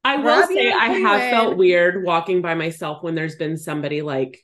I 0.03 0.17
will 0.17 0.47
say 0.47 0.71
I 0.71 0.87
have 0.87 1.29
felt 1.29 1.57
weird 1.57 2.03
walking 2.03 2.41
by 2.41 2.55
myself 2.55 3.03
when 3.03 3.13
there's 3.13 3.35
been 3.35 3.57
somebody 3.57 4.01
like 4.01 4.39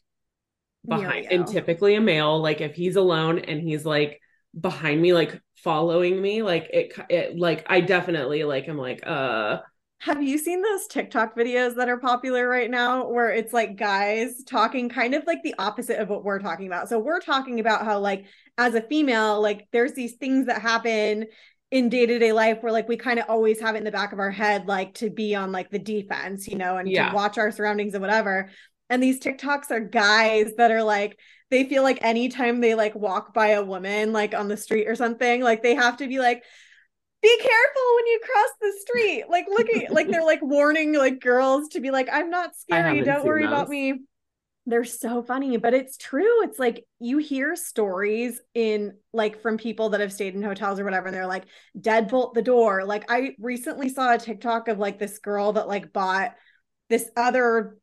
behind, 0.88 1.28
and 1.32 1.48
typically 1.48 1.96
a 1.96 2.02
male. 2.02 2.40
Like 2.42 2.62
if 2.62 2.76
he's 2.76 2.96
alone 2.96 3.40
and 3.40 3.62
he's 3.62 3.86
like 3.86 4.22
behind 4.60 5.02
me, 5.02 5.14
like 5.14 5.42
following 5.58 6.22
me, 6.22 6.42
like 6.44 6.70
it, 6.74 6.94
it, 7.10 7.38
like 7.38 7.66
I 7.68 7.82
definitely 7.82 8.44
like 8.44 8.68
I'm 8.68 8.78
like, 8.78 9.06
uh, 9.06 9.60
Have 10.02 10.22
you 10.22 10.38
seen 10.38 10.62
those 10.62 10.88
TikTok 10.88 11.36
videos 11.36 11.76
that 11.76 11.90
are 11.90 11.98
popular 11.98 12.48
right 12.48 12.70
now 12.70 13.10
where 13.10 13.32
it's 13.32 13.52
like 13.52 13.78
guys 13.78 14.44
talking 14.44 14.90
kind 14.90 15.16
of 15.16 15.26
like 15.26 15.42
the 15.44 15.56
opposite 15.58 16.00
of 16.00 16.10
what 16.10 16.24
we're 16.24 16.40
talking 16.40 16.68
about? 16.68 16.88
So 16.88 17.00
we're 17.00 17.20
talking 17.20 17.60
about 17.60 17.84
how 17.84 18.00
like 18.00 18.26
as 18.58 18.76
a 18.76 18.82
female, 18.82 19.42
like 19.42 19.68
there's 19.72 19.94
these 19.94 20.14
things 20.14 20.46
that 20.48 20.62
happen 20.62 21.26
in 21.72 21.90
day-to-day 21.90 22.32
life 22.32 22.60
where 22.62 22.72
like 22.72 22.88
we 22.88 22.96
kind 22.96 23.20
of 23.20 23.26
always 23.28 23.60
have 23.60 23.76
it 23.76 23.80
in 23.80 23.84
the 23.84 23.92
back 23.92 24.14
of 24.14 24.20
our 24.20 24.32
head 24.32 24.68
like 24.68 24.94
to 24.96 25.10
be 25.10 25.36
on 25.36 25.52
like 25.52 25.70
the 25.72 25.80
defense, 25.80 26.48
you 26.48 26.58
know, 26.58 26.78
and 26.78 26.88
Yeah. 26.88 27.10
to 27.10 27.16
watch 27.16 27.38
our 27.38 27.52
surroundings 27.52 27.94
and 27.94 28.02
whatever. 28.02 28.50
And 28.90 29.04
these 29.04 29.20
TikToks 29.20 29.72
are 29.72 29.80
guys 29.80 30.54
that 30.58 30.72
are 30.72 30.84
like 30.84 31.20
they 31.50 31.64
feel 31.64 31.84
like 31.84 32.00
anytime 32.02 32.60
they 32.60 32.76
like 32.76 32.96
walk 32.96 33.34
by 33.34 33.50
a 33.50 33.64
woman 33.64 34.12
like 34.12 34.34
on 34.34 34.48
the 34.48 34.58
street 34.58 34.88
or 34.88 34.96
something, 34.96 35.42
like 35.42 35.64
they 35.64 35.76
have 35.76 35.98
to 35.98 36.08
be 36.08 36.20
like 36.20 36.44
be 37.22 37.38
careful 37.38 37.96
when 37.96 38.08
you 38.08 38.20
cross 38.24 38.50
the 38.62 38.74
street. 38.82 39.24
Like 39.30 39.48
looking 39.50 39.88
like 39.90 40.10
they're 40.10 40.24
like 40.24 40.42
warning 40.42 40.94
like 40.94 41.20
girls 41.20 41.70
to 41.70 41.80
be 41.80 41.92
like, 41.92 42.10
I'm 42.12 42.30
not 42.30 42.56
scary. 42.56 43.02
Don't 43.02 43.26
worry 43.26 43.46
about 43.46 43.70
me. 43.70 44.02
They're 44.70 44.84
so 44.84 45.24
funny, 45.24 45.56
but 45.56 45.74
it's 45.74 45.96
true. 45.96 46.44
It's 46.44 46.60
like 46.60 46.86
you 47.00 47.20
hear 47.20 47.56
stories 47.56 48.42
in 48.54 48.98
like 49.14 49.42
from 49.42 49.58
people 49.58 49.90
that 49.90 50.02
have 50.02 50.12
stayed 50.12 50.36
in 50.36 50.44
hotels 50.44 50.78
or 50.78 50.84
whatever, 50.84 51.08
and 51.08 51.16
they're 51.16 51.26
like, 51.26 51.46
deadbolt 51.80 52.34
the 52.34 52.42
door. 52.42 52.84
Like 52.84 53.10
I 53.10 53.36
recently 53.40 53.88
saw 53.88 54.14
a 54.14 54.18
TikTok 54.18 54.68
of 54.68 54.78
like 54.78 55.00
this 55.00 55.20
girl 55.20 55.54
that 55.54 55.70
like 55.70 55.94
bought 55.94 56.36
this 56.90 57.10
other 57.16 57.78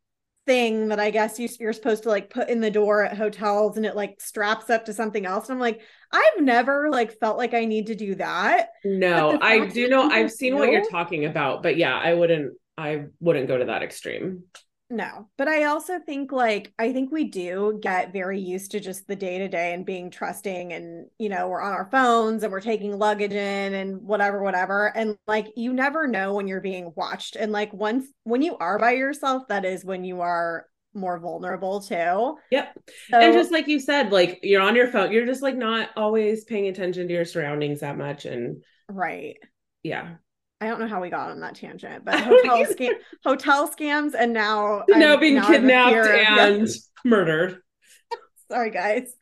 thing 0.46 0.88
that 0.88 1.00
I 1.00 1.10
guess 1.10 1.38
you, 1.38 1.48
you're 1.58 1.72
supposed 1.72 2.02
to 2.04 2.08
like 2.08 2.30
put 2.30 2.48
in 2.48 2.60
the 2.60 2.70
door 2.70 3.04
at 3.04 3.16
hotels 3.16 3.76
and 3.76 3.86
it 3.86 3.96
like 3.96 4.20
straps 4.20 4.70
up 4.70 4.84
to 4.86 4.92
something 4.92 5.24
else. 5.26 5.48
And 5.48 5.54
I'm 5.54 5.60
like, 5.60 5.80
I've 6.12 6.40
never 6.40 6.90
like 6.90 7.18
felt 7.18 7.38
like 7.38 7.54
I 7.54 7.64
need 7.64 7.86
to 7.88 7.94
do 7.94 8.14
that. 8.16 8.70
no, 8.84 9.38
I 9.40 9.66
do 9.66 9.88
know 9.88 10.08
I've 10.10 10.30
seen 10.30 10.56
what 10.56 10.70
you're 10.70 10.88
talking 10.90 11.24
about, 11.24 11.62
but 11.62 11.76
yeah, 11.76 11.96
I 11.96 12.14
wouldn't. 12.14 12.54
I 12.76 13.04
wouldn't 13.20 13.46
go 13.46 13.56
to 13.56 13.66
that 13.66 13.84
extreme. 13.84 14.44
No, 14.90 15.28
but 15.38 15.48
I 15.48 15.64
also 15.64 15.98
think 15.98 16.30
like 16.30 16.72
I 16.78 16.92
think 16.92 17.10
we 17.10 17.24
do 17.24 17.78
get 17.82 18.12
very 18.12 18.38
used 18.38 18.70
to 18.72 18.80
just 18.80 19.06
the 19.06 19.16
day 19.16 19.38
to 19.38 19.48
day 19.48 19.72
and 19.72 19.84
being 19.84 20.10
trusting 20.10 20.74
and 20.74 21.06
you 21.18 21.30
know 21.30 21.48
we're 21.48 21.62
on 21.62 21.72
our 21.72 21.88
phones 21.90 22.42
and 22.42 22.52
we're 22.52 22.60
taking 22.60 22.98
luggage 22.98 23.32
in 23.32 23.74
and 23.74 24.02
whatever 24.02 24.42
whatever 24.42 24.94
and 24.94 25.16
like 25.26 25.46
you 25.56 25.72
never 25.72 26.06
know 26.06 26.34
when 26.34 26.46
you're 26.46 26.60
being 26.60 26.92
watched 26.96 27.34
and 27.34 27.50
like 27.50 27.72
once 27.72 28.06
when 28.24 28.42
you 28.42 28.58
are 28.58 28.78
by 28.78 28.92
yourself 28.92 29.44
that 29.48 29.64
is 29.64 29.86
when 29.86 30.04
you 30.04 30.20
are 30.20 30.66
more 30.92 31.18
vulnerable 31.18 31.80
too. 31.80 32.36
Yep. 32.50 32.78
So, 33.10 33.18
and 33.18 33.32
just 33.32 33.50
like 33.50 33.66
you 33.66 33.80
said 33.80 34.12
like 34.12 34.40
you're 34.42 34.62
on 34.62 34.76
your 34.76 34.88
phone 34.88 35.12
you're 35.12 35.26
just 35.26 35.42
like 35.42 35.56
not 35.56 35.88
always 35.96 36.44
paying 36.44 36.68
attention 36.68 37.08
to 37.08 37.14
your 37.14 37.24
surroundings 37.24 37.80
that 37.80 37.96
much 37.96 38.26
and 38.26 38.62
right. 38.90 39.38
Yeah. 39.82 40.16
I 40.64 40.68
don't 40.68 40.80
know 40.80 40.88
how 40.88 41.02
we 41.02 41.10
got 41.10 41.30
on 41.30 41.40
that 41.40 41.56
tangent, 41.56 42.06
but 42.06 42.18
hotel 42.20 42.64
scam, 42.64 42.92
hotel 43.22 43.70
scams, 43.70 44.12
and 44.18 44.32
now 44.32 44.84
now 44.88 45.12
I'm, 45.12 45.20
being 45.20 45.34
now 45.34 45.46
kidnapped 45.46 46.08
and 46.08 46.68
murdered. 47.04 47.58
Sorry, 48.50 48.70
guys. 48.70 49.12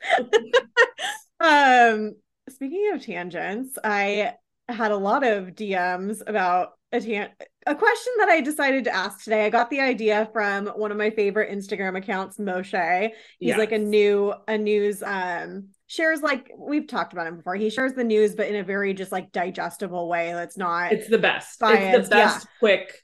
um, 1.40 2.14
speaking 2.48 2.92
of 2.94 3.04
tangents, 3.04 3.76
I 3.82 4.34
had 4.68 4.92
a 4.92 4.96
lot 4.96 5.26
of 5.26 5.48
DMs 5.48 6.22
about 6.24 6.74
a 6.92 7.00
tan- 7.00 7.30
a 7.66 7.74
question 7.74 8.12
that 8.18 8.28
I 8.28 8.40
decided 8.40 8.84
to 8.84 8.94
ask 8.94 9.24
today. 9.24 9.44
I 9.44 9.50
got 9.50 9.68
the 9.68 9.80
idea 9.80 10.28
from 10.32 10.66
one 10.68 10.92
of 10.92 10.96
my 10.96 11.10
favorite 11.10 11.50
Instagram 11.50 11.96
accounts, 11.96 12.38
Moshe. 12.38 13.10
He's 13.40 13.48
yes. 13.48 13.58
like 13.58 13.72
a 13.72 13.78
new 13.78 14.32
a 14.46 14.58
news 14.58 15.02
um 15.02 15.70
shares 15.92 16.22
like 16.22 16.50
we've 16.56 16.86
talked 16.86 17.12
about 17.12 17.26
him 17.26 17.36
before. 17.36 17.54
He 17.54 17.68
shares 17.68 17.92
the 17.92 18.04
news, 18.04 18.34
but 18.34 18.48
in 18.48 18.56
a 18.56 18.64
very 18.64 18.94
just 18.94 19.12
like 19.12 19.30
digestible 19.30 20.08
way. 20.08 20.32
That's 20.32 20.56
not. 20.56 20.92
It's 20.92 21.08
the 21.08 21.18
best. 21.18 21.58
Biased. 21.60 21.98
It's 21.98 22.08
the 22.08 22.14
best. 22.14 22.46
Yeah. 22.46 22.58
Quick, 22.58 23.02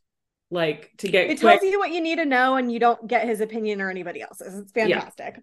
like 0.50 0.90
to 0.98 1.08
get. 1.08 1.24
It 1.24 1.40
quick. 1.40 1.60
tells 1.60 1.70
you 1.70 1.78
what 1.78 1.92
you 1.92 2.00
need 2.00 2.16
to 2.16 2.24
know, 2.24 2.56
and 2.56 2.72
you 2.72 2.78
don't 2.78 3.06
get 3.06 3.26
his 3.26 3.40
opinion 3.40 3.82
or 3.82 3.90
anybody 3.90 4.22
else's. 4.22 4.58
It's 4.58 4.72
fantastic. 4.72 5.34
Yeah. 5.36 5.42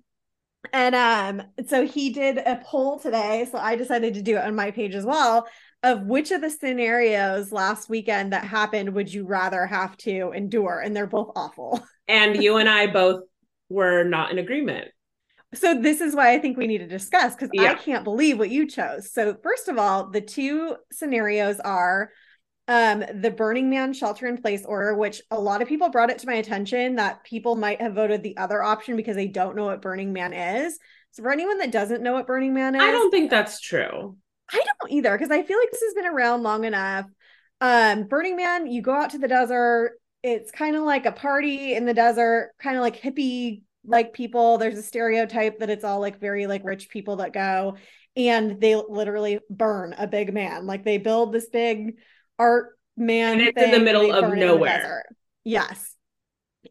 And 0.73 0.95
um, 0.95 1.47
so 1.67 1.85
he 1.85 2.09
did 2.09 2.39
a 2.39 2.59
poll 2.65 2.97
today, 2.97 3.47
so 3.51 3.59
I 3.59 3.75
decided 3.75 4.15
to 4.15 4.23
do 4.23 4.37
it 4.37 4.43
on 4.43 4.55
my 4.55 4.71
page 4.71 4.95
as 4.95 5.05
well. 5.05 5.47
Of 5.83 6.01
which 6.07 6.31
of 6.31 6.41
the 6.41 6.49
scenarios 6.49 7.51
last 7.51 7.89
weekend 7.89 8.33
that 8.33 8.43
happened 8.43 8.95
would 8.95 9.13
you 9.13 9.27
rather 9.27 9.67
have 9.67 9.95
to 9.97 10.31
endure? 10.31 10.79
And 10.79 10.95
they're 10.95 11.05
both 11.05 11.33
awful. 11.35 11.85
And 12.07 12.41
you 12.41 12.57
and 12.57 12.67
I 12.67 12.87
both 12.87 13.21
were 13.69 14.03
not 14.03 14.31
in 14.31 14.39
agreement 14.39 14.87
so 15.53 15.79
this 15.79 16.01
is 16.01 16.15
why 16.15 16.33
I 16.33 16.39
think 16.39 16.57
we 16.57 16.67
need 16.67 16.79
to 16.79 16.87
discuss 16.87 17.35
because 17.35 17.49
yeah. 17.53 17.71
I 17.71 17.75
can't 17.75 18.03
believe 18.03 18.37
what 18.37 18.49
you 18.49 18.67
chose. 18.67 19.11
So 19.11 19.35
first 19.41 19.67
of 19.67 19.77
all, 19.77 20.09
the 20.09 20.21
two 20.21 20.75
scenarios 20.91 21.59
are 21.59 22.11
um 22.67 23.03
the 23.21 23.29
Burning 23.29 23.69
Man 23.69 23.93
shelter 23.93 24.27
in 24.27 24.41
place 24.41 24.65
order, 24.65 24.95
which 24.95 25.21
a 25.31 25.39
lot 25.39 25.61
of 25.61 25.67
people 25.67 25.89
brought 25.89 26.09
it 26.09 26.19
to 26.19 26.27
my 26.27 26.35
attention 26.35 26.95
that 26.95 27.23
people 27.23 27.55
might 27.55 27.81
have 27.81 27.93
voted 27.93 28.23
the 28.23 28.37
other 28.37 28.63
option 28.63 28.95
because 28.95 29.15
they 29.15 29.27
don't 29.27 29.55
know 29.55 29.65
what 29.65 29.81
Burning 29.81 30.13
Man 30.13 30.33
is. 30.33 30.79
So 31.11 31.23
for 31.23 31.31
anyone 31.31 31.59
that 31.59 31.71
doesn't 31.71 32.03
know 32.03 32.13
what 32.13 32.27
Burning 32.27 32.53
Man 32.53 32.75
is, 32.75 32.81
I 32.81 32.91
don't 32.91 33.11
think 33.11 33.29
that's 33.29 33.61
true. 33.61 34.17
I 34.51 34.57
don't 34.57 34.91
either 34.91 35.17
because 35.17 35.31
I 35.31 35.43
feel 35.43 35.57
like 35.57 35.71
this 35.71 35.81
has 35.81 35.93
been 35.93 36.05
around 36.05 36.43
long 36.43 36.65
enough. 36.65 37.05
Um, 37.61 38.03
Burning 38.03 38.35
Man, 38.35 38.67
you 38.67 38.81
go 38.81 38.93
out 38.93 39.11
to 39.11 39.17
the 39.17 39.27
desert. 39.27 39.99
It's 40.23 40.51
kind 40.51 40.75
of 40.75 40.83
like 40.83 41.05
a 41.05 41.11
party 41.11 41.75
in 41.75 41.85
the 41.85 41.93
desert, 41.93 42.51
kind 42.59 42.75
of 42.75 42.81
like 42.81 42.99
hippie 42.99 43.61
like 43.87 44.13
people 44.13 44.57
there's 44.57 44.77
a 44.77 44.83
stereotype 44.83 45.59
that 45.59 45.69
it's 45.69 45.83
all 45.83 45.99
like 45.99 46.19
very 46.19 46.47
like 46.47 46.63
rich 46.63 46.89
people 46.89 47.17
that 47.17 47.33
go 47.33 47.77
and 48.15 48.61
they 48.61 48.75
literally 48.75 49.39
burn 49.49 49.93
a 49.97 50.07
big 50.07 50.33
man. 50.33 50.65
Like 50.65 50.83
they 50.83 50.97
build 50.97 51.33
this 51.33 51.49
big 51.49 51.97
art 52.39 52.77
man 52.95 53.39
and 53.39 53.41
it's 53.41 53.61
in 53.61 53.71
the 53.71 53.79
middle 53.79 54.11
of 54.11 54.33
nowhere. 54.33 55.03
yes. 55.43 55.95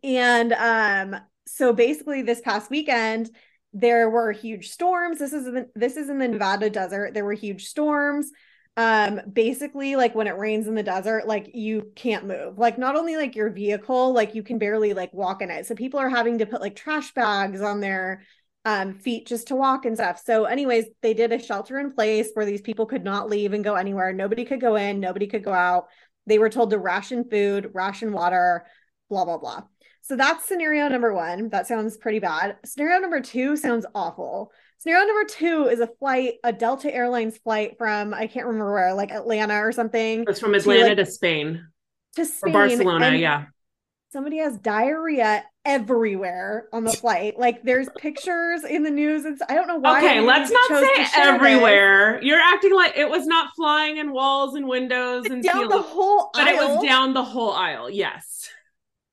And 0.02 0.52
um 0.52 1.21
so 1.47 1.73
basically 1.73 2.23
this 2.23 2.40
past 2.40 2.71
weekend 2.71 3.30
there 3.73 4.09
were 4.09 4.33
huge 4.33 4.71
storms. 4.71 5.18
This 5.18 5.33
is 5.33 5.47
in, 5.47 5.66
this 5.75 5.97
is 5.97 6.09
in 6.09 6.18
the 6.18 6.28
nevada 6.28 6.71
desert. 6.71 7.12
There 7.12 7.25
were 7.25 7.33
huge 7.33 7.66
storms 7.66 8.30
um 8.76 9.21
basically 9.33 9.95
like 9.95 10.16
when 10.16 10.26
it 10.26 10.37
rains 10.37 10.66
in 10.66 10.75
the 10.75 10.83
desert 10.83 11.28
like 11.28 11.50
you 11.54 11.93
can't 11.95 12.26
move. 12.26 12.59
Like 12.59 12.76
not 12.76 12.97
only 12.97 13.16
like 13.16 13.37
your 13.37 13.50
vehicle 13.50 14.12
like 14.12 14.35
you 14.35 14.43
can 14.43 14.59
barely 14.59 14.95
like 14.95 15.12
walk 15.14 15.43
in 15.43 15.50
it. 15.50 15.66
So 15.66 15.75
people 15.75 16.00
are 16.00 16.09
having 16.09 16.38
to 16.38 16.47
put 16.47 16.61
like 16.61 16.75
trash 16.75 17.12
bags 17.14 17.61
on 17.61 17.81
their 17.81 18.23
um 18.64 18.95
feet 18.95 19.26
just 19.26 19.49
to 19.49 19.57
walk 19.57 19.85
and 19.85 19.97
stuff. 19.97 20.21
So 20.25 20.45
anyways 20.45 20.87
they 21.02 21.14
did 21.14 21.33
a 21.33 21.38
shelter 21.38 21.78
in 21.78 21.93
place 21.93 22.31
where 22.35 22.47
these 22.47 22.62
people 22.62 22.87
could 22.87 23.04
not 23.04 23.31
leave 23.31 23.52
and 23.52 23.62
go 23.62 23.75
anywhere. 23.75 24.12
Nobody 24.12 24.45
could 24.45 24.61
go 24.61 24.75
in 24.75 24.99
nobody 24.99 25.28
could 25.28 25.45
go 25.45 25.52
out. 25.52 25.87
They 26.26 26.38
were 26.38 26.50
told 26.50 26.71
to 26.71 26.78
ration 26.78 27.28
food 27.31 27.71
ration 27.75 28.12
water 28.12 28.66
blah 29.09 29.25
blah 29.25 29.38
blah. 29.38 29.62
So 30.02 30.16
that's 30.16 30.47
scenario 30.47 30.88
number 30.88 31.14
one. 31.14 31.49
That 31.50 31.69
sounds 31.69 31.97
pretty 31.97 32.19
bad. 32.19 32.57
Scenario 32.64 32.99
number 32.99 33.21
two 33.21 33.57
sounds 33.57 33.87
awful 33.95 34.50
Scenario 34.78 35.07
number 35.07 35.25
two 35.25 35.69
is 35.71 35.81
a 35.81 35.87
flight, 35.87 36.35
a 36.45 36.52
Delta 36.52 36.95
Airlines 36.95 37.38
flight 37.38 37.78
from 37.78 38.12
I 38.12 38.26
can't 38.26 38.47
remember 38.47 38.73
where, 38.73 38.95
like 38.95 39.11
Atlanta 39.11 39.57
or 39.57 39.73
something. 39.73 40.25
It's 40.28 40.40
from 40.40 40.54
Atlanta 40.54 40.83
to, 40.83 40.88
like, 40.88 40.97
to 40.99 41.07
Spain. 41.07 41.66
To 42.16 42.25
Spain. 42.25 42.50
Or 42.50 42.52
Barcelona, 42.52 43.16
yeah. 43.16 43.47
Somebody 44.12 44.38
has 44.38 44.59
diarrhea 44.59 45.45
everywhere 45.64 46.69
on 46.73 46.85
the 46.85 46.93
flight. 46.93 47.38
Like 47.38 47.64
there's 47.64 47.88
pictures 47.97 48.62
in 48.62 48.83
the 48.83 48.90
news. 48.90 49.25
It's 49.25 49.43
I 49.49 49.54
don't 49.54 49.66
know 49.66 49.78
why. 49.78 49.99
Okay, 49.99 50.21
let's 50.21 50.52
not 50.52 50.69
say 50.69 51.07
everywhere. 51.16 52.19
This. 52.21 52.25
You're 52.25 52.40
acting 52.40 52.75
like 52.75 52.97
it 52.97 53.09
was 53.09 53.26
not 53.26 53.49
flying 53.57 53.97
in 53.97 54.12
walls 54.12 54.54
and 54.54 54.69
windows 54.69 55.25
and 55.26 55.43
down 55.43 55.69
the 55.69 55.83
whole 55.83 56.31
but 56.33 56.47
it 56.47 56.57
was 56.57 56.85
down 56.85 57.14
the 57.14 57.25
whole 57.25 57.50
aisle. 57.52 57.90
Yes. 57.90 58.49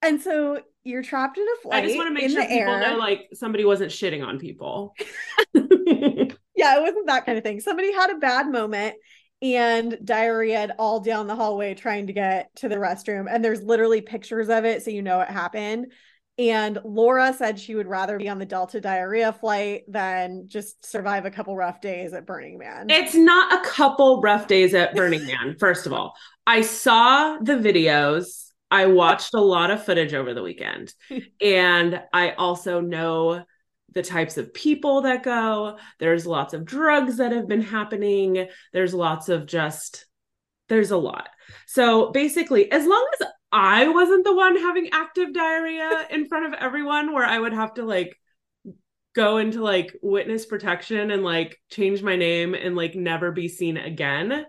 And 0.03 0.21
so 0.21 0.61
you're 0.83 1.03
trapped 1.03 1.37
in 1.37 1.45
a 1.45 1.61
flight. 1.61 1.83
I 1.83 1.85
just 1.85 1.97
want 1.97 2.09
to 2.09 2.13
make 2.13 2.29
sure 2.31 2.41
people 2.41 2.57
air. 2.57 2.79
know 2.79 2.97
like 2.97 3.29
somebody 3.33 3.65
wasn't 3.65 3.91
shitting 3.91 4.25
on 4.25 4.39
people. 4.39 4.95
yeah, 5.53 6.77
it 6.77 6.81
wasn't 6.81 7.07
that 7.07 7.25
kind 7.25 7.37
of 7.37 7.43
thing. 7.43 7.59
Somebody 7.59 7.93
had 7.93 8.11
a 8.11 8.17
bad 8.17 8.49
moment 8.49 8.95
and 9.41 9.97
diarrhea 10.03 10.73
all 10.77 10.99
down 10.99 11.27
the 11.27 11.35
hallway 11.35 11.73
trying 11.73 12.07
to 12.07 12.13
get 12.13 12.55
to 12.57 12.69
the 12.69 12.75
restroom. 12.75 13.25
And 13.29 13.43
there's 13.43 13.63
literally 13.63 14.01
pictures 14.01 14.49
of 14.49 14.65
it, 14.65 14.83
so 14.83 14.91
you 14.91 15.01
know 15.01 15.19
it 15.21 15.29
happened. 15.29 15.91
And 16.37 16.79
Laura 16.83 17.33
said 17.33 17.59
she 17.59 17.75
would 17.75 17.87
rather 17.87 18.17
be 18.17 18.29
on 18.29 18.39
the 18.39 18.45
Delta 18.45 18.81
diarrhea 18.81 19.33
flight 19.33 19.83
than 19.87 20.45
just 20.47 20.85
survive 20.85 21.25
a 21.25 21.31
couple 21.31 21.55
rough 21.55 21.81
days 21.81 22.13
at 22.13 22.25
Burning 22.25 22.57
Man. 22.57 22.89
It's 22.89 23.13
not 23.13 23.53
a 23.53 23.69
couple 23.69 24.21
rough 24.21 24.47
days 24.47 24.73
at 24.73 24.95
Burning 24.95 25.25
Man, 25.27 25.55
first 25.59 25.85
of 25.85 25.93
all. 25.93 26.15
I 26.47 26.61
saw 26.61 27.37
the 27.37 27.53
videos 27.53 28.50
I 28.71 28.85
watched 28.85 29.33
a 29.33 29.41
lot 29.41 29.69
of 29.69 29.83
footage 29.83 30.13
over 30.13 30.33
the 30.33 30.41
weekend. 30.41 30.93
and 31.41 32.01
I 32.13 32.31
also 32.31 32.79
know 32.79 33.43
the 33.91 34.01
types 34.01 34.37
of 34.37 34.53
people 34.53 35.01
that 35.01 35.23
go. 35.23 35.77
There's 35.99 36.25
lots 36.25 36.53
of 36.53 36.65
drugs 36.65 37.17
that 37.17 37.33
have 37.33 37.47
been 37.47 37.61
happening. 37.61 38.47
There's 38.71 38.93
lots 38.93 39.27
of 39.27 39.45
just, 39.45 40.05
there's 40.69 40.91
a 40.91 40.97
lot. 40.97 41.27
So 41.67 42.11
basically, 42.11 42.71
as 42.71 42.87
long 42.87 43.07
as 43.19 43.27
I 43.51 43.89
wasn't 43.89 44.23
the 44.23 44.35
one 44.35 44.55
having 44.55 44.89
active 44.93 45.33
diarrhea 45.33 46.07
in 46.09 46.27
front 46.27 46.53
of 46.53 46.59
everyone, 46.59 47.13
where 47.13 47.25
I 47.25 47.37
would 47.37 47.53
have 47.53 47.73
to 47.73 47.83
like 47.83 48.17
go 49.13 49.37
into 49.37 49.61
like 49.61 49.93
witness 50.01 50.45
protection 50.45 51.11
and 51.11 51.21
like 51.21 51.59
change 51.69 52.01
my 52.01 52.15
name 52.15 52.53
and 52.53 52.77
like 52.77 52.95
never 52.95 53.33
be 53.33 53.49
seen 53.49 53.75
again. 53.75 54.45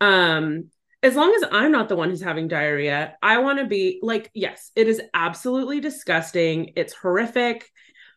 Um, 0.00 0.70
as 1.02 1.14
long 1.14 1.32
as 1.34 1.48
I'm 1.52 1.70
not 1.70 1.88
the 1.88 1.96
one 1.96 2.10
who's 2.10 2.22
having 2.22 2.48
diarrhea, 2.48 3.16
I 3.22 3.38
want 3.38 3.60
to 3.60 3.66
be 3.66 4.00
like, 4.02 4.30
yes, 4.34 4.72
it 4.74 4.88
is 4.88 5.00
absolutely 5.14 5.80
disgusting. 5.80 6.72
It's 6.76 6.92
horrific, 6.92 7.68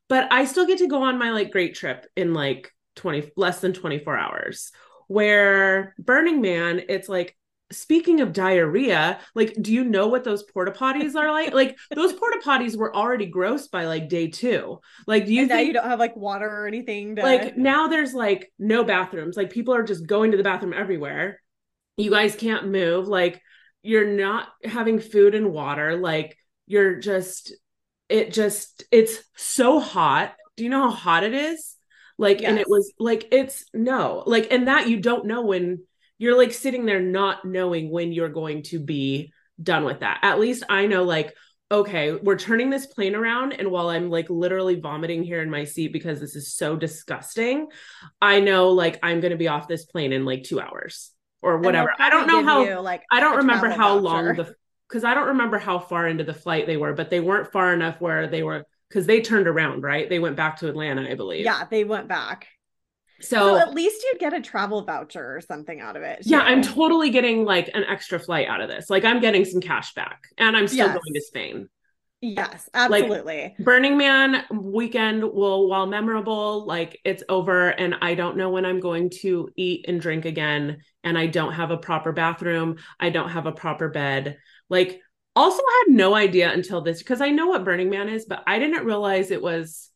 but 0.10 0.32
I 0.32 0.46
still 0.46 0.66
get 0.66 0.80
to 0.80 0.88
go 0.88 1.04
on 1.04 1.20
my 1.20 1.32
like 1.32 1.52
great 1.52 1.76
trip 1.76 2.08
in 2.16 2.34
like 2.34 2.72
20 2.96 3.32
less 3.38 3.62
than 3.62 3.74
24 3.74 4.18
hours. 4.18 4.72
Where 5.08 5.94
Burning 6.00 6.42
Man, 6.42 6.82
it's 6.90 7.08
like, 7.08 7.38
speaking 7.72 8.20
of 8.22 8.34
diarrhea, 8.34 9.20
like, 9.36 9.56
do 9.62 9.72
you 9.72 9.84
know 9.84 10.08
what 10.08 10.24
those 10.24 10.44
porta 10.44 10.72
potties 10.72 11.16
are 11.16 11.32
like? 11.32 11.54
like, 11.54 11.78
those 11.96 12.14
porta 12.14 12.40
potties 12.44 12.76
were 12.76 12.96
already 12.96 13.28
gross 13.28 13.68
by 13.68 13.86
like 13.86 14.10
day 14.10 14.28
two. 14.28 14.80
Like, 15.06 15.28
do 15.28 15.34
you 15.34 15.42
and 15.42 15.52
think 15.52 15.68
you 15.68 15.74
don't 15.74 15.86
have 15.86 16.00
like 16.00 16.16
water 16.16 16.50
or 16.50 16.66
anything? 16.66 17.18
To... 17.18 17.22
Like, 17.22 17.58
now 17.58 17.90
there's 17.90 18.16
like 18.16 18.52
no 18.58 18.84
bathrooms. 18.84 19.38
Like, 19.38 19.52
people 19.52 19.76
are 19.76 19.84
just 19.84 20.08
going 20.08 20.32
to 20.32 20.38
the 20.38 20.44
bathroom 20.44 20.74
everywhere 20.74 21.40
you 21.98 22.10
guys 22.10 22.36
can't 22.36 22.68
move 22.68 23.08
like 23.08 23.42
you're 23.84 24.08
not 24.08 24.48
having 24.64 25.00
food 25.00 25.36
and 25.36 25.52
water 25.52 25.98
like 25.98 26.38
you're 26.68 26.96
just 26.96 27.54
it 28.12 28.34
just 28.34 28.84
it's 28.92 29.24
so 29.36 29.80
hot. 29.80 30.34
Do 30.58 30.64
you 30.64 30.70
know 30.70 30.90
how 30.90 30.96
hot 30.96 31.24
it 31.24 31.34
is? 31.34 31.76
Like 32.18 32.42
yes. 32.42 32.50
and 32.50 32.60
it 32.60 32.70
was 32.70 32.94
like 33.00 33.28
it's 33.32 33.66
no 33.74 34.24
like 34.28 34.48
and 34.52 34.68
that 34.68 34.88
you 34.88 35.00
don't 35.00 35.26
know 35.26 35.42
when 35.42 35.84
you're 36.18 36.38
like 36.38 36.54
sitting 36.54 36.86
there 36.86 37.00
not 37.00 37.46
knowing 37.46 37.90
when 37.90 38.12
you're 38.12 38.30
going 38.30 38.64
to 38.64 38.80
be 38.80 39.34
done 39.62 39.86
with 39.86 40.02
that. 40.02 40.20
At 40.22 40.40
least 40.40 40.64
i 40.70 40.86
know 40.86 41.04
like 41.04 41.36
okay 41.72 42.12
we're 42.12 42.38
turning 42.38 42.70
this 42.70 42.86
plane 42.86 43.16
around 43.16 43.54
and 43.54 43.72
while 43.72 43.90
i'm 43.90 44.10
like 44.10 44.30
literally 44.30 44.78
vomiting 44.80 45.24
here 45.24 45.42
in 45.42 45.50
my 45.50 45.64
seat 45.64 45.94
because 45.94 46.20
this 46.20 46.36
is 46.36 46.54
so 46.54 46.76
disgusting 46.76 47.68
i 48.22 48.42
know 48.42 48.72
like 48.72 49.00
i'm 49.02 49.22
going 49.22 49.32
to 49.32 49.38
be 49.38 49.48
off 49.48 49.70
this 49.70 49.86
plane 49.86 50.12
in 50.12 50.26
like 50.26 50.44
2 50.44 50.60
hours 50.60 51.12
or 51.42 51.58
whatever. 51.58 51.92
I 51.98 52.10
don't 52.10 52.28
know 52.28 52.44
how 52.44 52.64
you, 52.64 52.80
like 52.80 53.04
I 53.12 53.20
don't 53.20 53.38
remember 53.38 53.70
how 53.70 53.98
long 53.98 54.36
the 54.36 54.56
because 54.88 55.04
I 55.04 55.14
don't 55.14 55.28
remember 55.28 55.58
how 55.58 55.80
far 55.80 56.08
into 56.08 56.24
the 56.24 56.34
flight 56.34 56.68
they 56.68 56.78
were, 56.78 56.94
but 56.94 57.10
they 57.10 57.20
weren't 57.22 57.52
far 57.52 57.74
enough 57.74 58.02
where 58.02 58.28
they 58.28 58.44
were 58.44 58.66
because 58.90 59.06
they 59.06 59.22
turned 59.22 59.48
around, 59.48 59.84
right? 59.84 60.10
They 60.10 60.20
went 60.20 60.36
back 60.36 60.58
to 60.58 60.68
Atlanta, 60.68 61.10
I 61.10 61.16
believe. 61.16 61.46
Yeah, 61.46 61.66
they 61.70 61.86
went 61.86 62.08
back. 62.10 62.48
So, 63.22 63.38
So 63.38 63.58
at 63.58 63.74
least 63.74 64.04
you'd 64.04 64.20
get 64.20 64.34
a 64.34 64.42
travel 64.42 64.82
voucher 64.84 65.36
or 65.38 65.42
something 65.42 65.80
out 65.80 65.96
of 65.96 66.02
it. 66.04 66.20
yeah. 66.24 66.40
I'm 66.42 66.62
totally 66.62 67.10
getting 67.12 67.46
like 67.46 67.70
an 67.74 67.84
extra 67.86 68.20
flight 68.20 68.48
out 68.48 68.62
of 68.62 68.68
this. 68.70 68.90
Like 68.90 69.06
I'm 69.06 69.22
getting 69.22 69.46
some 69.46 69.62
cash 69.62 69.94
back 69.94 70.24
and 70.38 70.58
I'm 70.58 70.68
still 70.68 70.88
Yes. 70.88 70.94
going 70.96 71.14
to 71.14 71.22
Spain. 71.22 71.70
Yes, 72.22 72.70
absolutely. 72.74 73.56
Burning 73.60 73.98
Man 73.98 74.44
weekend 74.52 75.24
will, 75.24 75.68
while 75.68 75.86
memorable, 75.86 76.66
like 76.66 77.00
it's 77.04 77.24
over, 77.30 77.70
and 77.70 77.96
I 78.02 78.16
don't 78.16 78.38
know 78.38 78.50
when 78.50 78.66
I'm 78.66 78.80
going 78.80 79.10
to 79.22 79.50
eat 79.56 79.86
and 79.88 80.02
drink 80.02 80.26
again. 80.26 80.78
And 81.04 81.18
I 81.18 81.28
don't 81.28 81.54
have 81.54 81.72
a 81.72 81.78
proper 81.78 82.12
bathroom. 82.12 82.78
I 83.00 83.10
don't 83.10 83.30
have 83.30 83.46
a 83.46 83.52
proper 83.52 83.90
bed. 83.90 84.38
Like, 84.70 85.00
also 85.36 85.62
I 85.62 85.84
had 85.86 85.96
no 85.96 86.16
idea 86.16 86.52
until 86.52 86.82
this 86.82 87.00
because 87.00 87.22
I 87.22 87.30
know 87.30 87.48
what 87.48 87.64
Burning 87.64 87.90
Man 87.90 88.10
is, 88.10 88.26
but 88.26 88.44
I 88.48 88.60
didn't 88.60 88.86
realize 88.86 89.32
it 89.32 89.42
was 89.42 89.91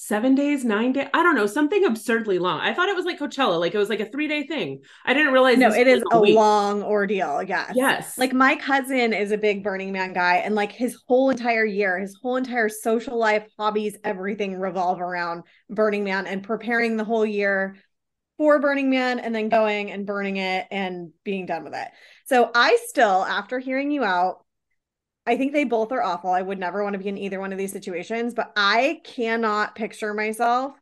seven 0.00 0.36
days, 0.36 0.64
nine 0.64 0.92
days. 0.92 1.08
I 1.12 1.24
don't 1.24 1.34
know, 1.34 1.46
something 1.46 1.84
absurdly 1.84 2.38
long. 2.38 2.60
I 2.60 2.72
thought 2.72 2.88
it 2.88 2.94
was 2.94 3.04
like 3.04 3.18
Coachella, 3.18 3.58
like 3.58 3.74
it 3.74 3.78
was 3.78 3.88
like 3.88 3.98
a 3.98 4.06
three 4.06 4.28
day 4.28 4.46
thing. 4.46 4.80
I 5.04 5.12
didn't 5.12 5.32
realize. 5.32 5.58
no, 5.58 5.72
it 5.72 5.88
is 5.88 6.04
a 6.12 6.16
a 6.16 6.20
week. 6.20 6.36
long 6.36 6.84
ordeal. 6.84 7.42
Yes. 7.42 7.72
Yes, 7.74 8.16
Like 8.16 8.32
my 8.32 8.54
cousin 8.54 9.12
is 9.12 9.32
a 9.32 9.36
big 9.38 9.64
Burning 9.64 9.90
Man 9.90 10.12
guy, 10.12 10.36
and 10.36 10.54
like 10.54 10.70
his 10.70 10.96
whole 11.08 11.30
entire 11.30 11.64
year, 11.64 11.98
his 11.98 12.16
whole 12.22 12.36
entire 12.36 12.68
social 12.68 13.18
life, 13.18 13.44
hobbies, 13.58 13.96
everything 14.04 14.54
revolve 14.54 15.00
around 15.00 15.42
Burning 15.68 16.04
Man 16.04 16.28
and 16.28 16.44
preparing 16.44 16.96
the 16.96 17.04
whole 17.04 17.26
year 17.26 17.76
for 18.36 18.60
Burning 18.60 18.90
Man 18.90 19.18
and 19.18 19.34
then 19.34 19.48
going 19.48 19.90
and 19.90 20.06
burning 20.06 20.36
it 20.36 20.68
and 20.70 21.10
being 21.24 21.44
done 21.44 21.64
with 21.64 21.74
it. 21.74 21.88
So 22.26 22.52
I 22.54 22.78
still, 22.86 23.24
after 23.24 23.58
hearing 23.58 23.90
you 23.90 24.04
out, 24.04 24.44
I 25.28 25.36
think 25.36 25.52
they 25.52 25.64
both 25.64 25.92
are 25.92 26.02
awful. 26.02 26.30
I 26.30 26.40
would 26.40 26.58
never 26.58 26.82
want 26.82 26.94
to 26.94 26.98
be 26.98 27.08
in 27.08 27.18
either 27.18 27.38
one 27.38 27.52
of 27.52 27.58
these 27.58 27.70
situations, 27.70 28.32
but 28.32 28.50
I 28.56 29.00
cannot 29.04 29.74
picture 29.74 30.14
myself 30.14 30.72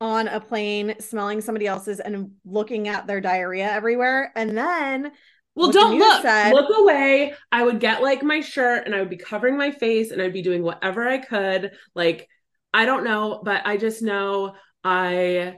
on 0.00 0.26
a 0.26 0.40
plane 0.40 0.96
smelling 0.98 1.40
somebody 1.40 1.68
else's 1.68 2.00
and 2.00 2.32
looking 2.44 2.88
at 2.88 3.06
their 3.06 3.20
diarrhea 3.20 3.70
everywhere. 3.70 4.32
And 4.34 4.58
then 4.58 5.12
Well, 5.54 5.70
don't 5.70 5.98
look. 5.98 6.22
said- 6.22 6.52
Look 6.52 6.76
away. 6.76 7.34
I 7.52 7.62
would 7.62 7.78
get 7.78 8.02
like 8.02 8.22
my 8.24 8.40
shirt 8.40 8.86
and 8.86 8.94
I 8.94 8.98
would 8.98 9.08
be 9.08 9.16
covering 9.16 9.56
my 9.56 9.70
face 9.70 10.10
and 10.10 10.20
I'd 10.20 10.32
be 10.32 10.42
doing 10.42 10.64
whatever 10.64 11.06
I 11.08 11.18
could. 11.18 11.70
Like, 11.94 12.28
I 12.74 12.86
don't 12.86 13.04
know, 13.04 13.40
but 13.42 13.62
I 13.66 13.76
just 13.76 14.02
know 14.02 14.54
I, 14.82 15.54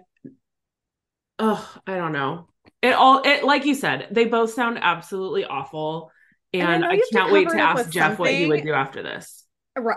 oh, 1.39 1.75
I 1.87 1.97
don't 1.97 2.13
know. 2.13 2.49
It 2.83 2.93
all, 2.93 3.23
it, 3.25 3.43
like 3.43 3.65
you 3.65 3.75
said, 3.75 4.09
they 4.11 4.27
both 4.27 4.53
sound 4.53 4.79
absolutely 4.81 5.45
awful. 5.47 6.13
And 6.53 6.69
I 6.69 6.75
And 6.75 6.85
I, 6.85 6.97
to 6.97 7.07
can't 7.13 7.33
wait 7.33 7.49
to 7.49 7.57
ask 7.59 7.91
Jeff 7.91 8.19
what 8.19 8.33
he 8.33 8.47
would 8.47 8.63
do 8.65 8.73
after 8.73 9.03
this. 9.03 9.45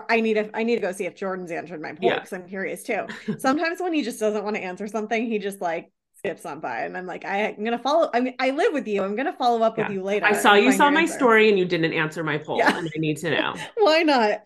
I 0.08 0.20
need 0.20 0.34
to 0.34 0.48
I 0.56 0.62
need 0.62 0.76
to 0.76 0.82
go 0.82 0.92
see 0.92 1.06
if 1.06 1.16
Jordan's 1.16 1.50
answered 1.50 1.82
my 1.82 1.90
poll 1.92 1.98
Yeah. 2.10 2.16
because 2.16 2.32
I'm 2.32 2.46
curious 2.46 2.84
too. 2.84 3.06
Sometimes 3.38 3.80
when 3.80 3.92
he 3.92 4.02
just 4.02 4.20
doesn't 4.20 4.44
want 4.44 4.54
to 4.56 4.62
answer 4.62 4.86
something, 4.86 5.26
he 5.26 5.38
just 5.38 5.60
like 5.60 5.90
skips 6.18 6.46
on 6.46 6.60
by, 6.60 6.82
and 6.82 6.96
I'm 6.96 7.04
like, 7.06 7.24
I, 7.24 7.38
am 7.50 7.64
gonna 7.64 7.80
follow. 7.80 8.08
I 8.14 8.20
mean, 8.20 8.34
I 8.38 8.50
live 8.50 8.72
with 8.72 8.86
you. 8.86 9.02
I'm 9.02 9.16
gonna 9.16 9.32
follow 9.32 9.60
up 9.62 9.76
Yeah. 9.76 9.88
with 9.88 9.96
you 9.96 10.02
later. 10.04 10.24
I 10.24 10.34
saw 10.34 10.54
you 10.54 10.70
saw 10.70 10.88
my 10.88 11.00
answer. 11.00 11.14
story 11.14 11.48
and 11.48 11.58
you 11.58 11.64
didn't 11.64 11.92
answer 11.94 12.22
my 12.22 12.38
poll, 12.38 12.58
Yeah. 12.58 12.78
and 12.78 12.86
I 12.94 12.98
need 12.98 13.16
to 13.18 13.30
know. 13.30 13.54
Why 13.76 14.02
not? 14.04 14.42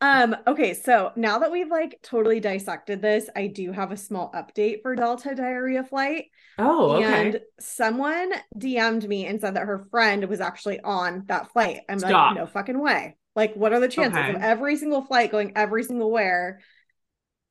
Um, 0.00 0.34
okay, 0.48 0.74
so 0.74 1.12
now 1.14 1.38
that 1.38 1.52
we've 1.52 1.70
like 1.70 2.00
totally 2.02 2.40
dissected 2.40 3.00
this, 3.00 3.28
I 3.36 3.46
do 3.46 3.70
have 3.70 3.92
a 3.92 3.96
small 3.96 4.32
update 4.32 4.82
for 4.82 4.96
Delta 4.96 5.34
Diarrhea 5.34 5.84
Flight. 5.84 6.26
Oh, 6.60 6.92
okay. 6.92 7.28
And 7.28 7.40
someone 7.58 8.32
DM'd 8.56 9.08
me 9.08 9.26
and 9.26 9.40
said 9.40 9.56
that 9.56 9.66
her 9.66 9.86
friend 9.90 10.24
was 10.28 10.40
actually 10.40 10.80
on 10.80 11.24
that 11.26 11.52
flight. 11.52 11.80
I'm 11.88 11.98
Stop. 11.98 12.32
like, 12.32 12.36
no 12.36 12.46
fucking 12.46 12.78
way. 12.80 13.16
Like, 13.36 13.54
what 13.54 13.72
are 13.72 13.80
the 13.80 13.88
chances 13.88 14.18
Okay. 14.18 14.30
of 14.30 14.42
every 14.42 14.76
single 14.76 15.02
flight 15.02 15.30
going 15.30 15.52
every 15.56 15.84
single 15.84 16.10
where? 16.10 16.60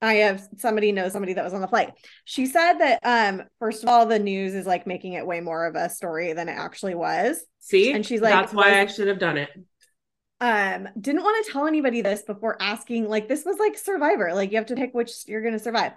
I 0.02 0.16
have 0.16 0.42
somebody 0.58 0.94
knows 0.94 1.12
somebody 1.12 1.34
that 1.34 1.44
was 1.44 1.54
on 1.54 1.60
the 1.60 1.68
flight. 1.68 1.92
She 2.24 2.46
said 2.46 2.78
that 2.78 3.00
um, 3.04 3.44
first 3.60 3.84
of 3.84 3.90
all, 3.90 4.06
the 4.06 4.20
news 4.20 4.54
is 4.54 4.66
like 4.66 4.88
making 4.88 5.14
it 5.14 5.26
way 5.28 5.42
more 5.42 5.66
of 5.66 5.76
a 5.76 5.90
story 5.90 6.32
than 6.32 6.48
it 6.48 6.54
actually 6.54 6.96
was. 6.96 7.44
See, 7.60 7.92
and 7.92 8.06
she's 8.06 8.22
like, 8.22 8.34
that's 8.34 8.54
why 8.54 8.80
I 8.80 8.86
should 8.86 9.08
have 9.08 9.20
done 9.20 9.38
it. 9.38 9.50
Um, 10.42 10.88
didn't 11.00 11.24
want 11.24 11.46
to 11.46 11.52
tell 11.52 11.68
anybody 11.68 12.02
this 12.02 12.22
before 12.22 12.56
asking, 12.62 13.10
like, 13.10 13.28
this 13.28 13.44
was 13.44 13.58
like 13.58 13.78
Survivor, 13.78 14.34
like 14.34 14.52
you 14.52 14.58
have 14.58 14.68
to 14.68 14.76
pick 14.76 14.94
which 14.94 15.12
you're 15.28 15.42
gonna 15.42 15.60
survive. 15.60 15.92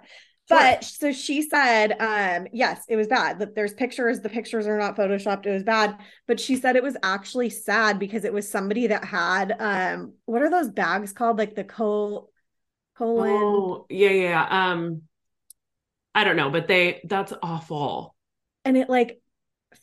Sure. 0.49 0.77
But 0.77 0.83
so 0.83 1.11
she 1.13 1.41
said, 1.41 1.93
um, 1.99 2.47
yes, 2.51 2.83
it 2.89 2.95
was 2.97 3.07
bad. 3.07 3.39
That 3.39 3.55
there's 3.55 3.73
pictures, 3.73 4.19
the 4.21 4.29
pictures 4.29 4.67
are 4.67 4.77
not 4.77 4.97
photoshopped, 4.97 5.45
it 5.45 5.53
was 5.53 5.63
bad. 5.63 5.97
But 6.27 6.39
she 6.39 6.57
said 6.57 6.75
it 6.75 6.83
was 6.83 6.97
actually 7.01 7.49
sad 7.49 7.97
because 7.99 8.25
it 8.25 8.33
was 8.33 8.49
somebody 8.49 8.87
that 8.87 9.05
had 9.05 9.55
um 9.59 10.13
what 10.25 10.41
are 10.41 10.49
those 10.49 10.69
bags 10.69 11.13
called? 11.13 11.37
Like 11.37 11.55
the 11.55 11.63
col 11.63 12.29
colon. 12.97 13.29
Oh, 13.29 13.85
yeah, 13.89 14.09
yeah. 14.09 14.29
yeah. 14.49 14.71
Um, 14.71 15.03
I 16.15 16.23
don't 16.23 16.35
know, 16.37 16.49
but 16.49 16.67
they 16.67 17.01
that's 17.05 17.33
awful. 17.41 18.15
and 18.65 18.77
it 18.77 18.89
like 18.89 19.21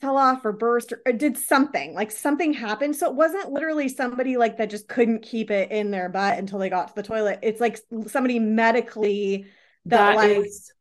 fell 0.00 0.16
off 0.16 0.44
or 0.44 0.52
burst 0.52 0.92
or, 0.92 1.02
or 1.06 1.12
did 1.12 1.36
something 1.36 1.94
like 1.94 2.12
something 2.12 2.52
happened 2.52 2.94
so 2.94 3.08
it 3.10 3.16
wasn't 3.16 3.50
literally 3.50 3.88
somebody 3.88 4.36
like 4.36 4.56
that 4.58 4.70
just 4.70 4.86
couldn't 4.88 5.22
keep 5.22 5.50
it 5.50 5.72
in 5.72 5.90
their 5.90 6.08
butt 6.08 6.38
until 6.38 6.60
they 6.60 6.70
got 6.70 6.88
to 6.88 6.94
the 6.94 7.02
toilet 7.02 7.40
it's 7.42 7.60
like 7.60 7.78
somebody 8.06 8.38
medically 8.38 9.46
that, 9.86 10.10
That 10.10 10.16
like 10.16 10.46
is 10.46 10.72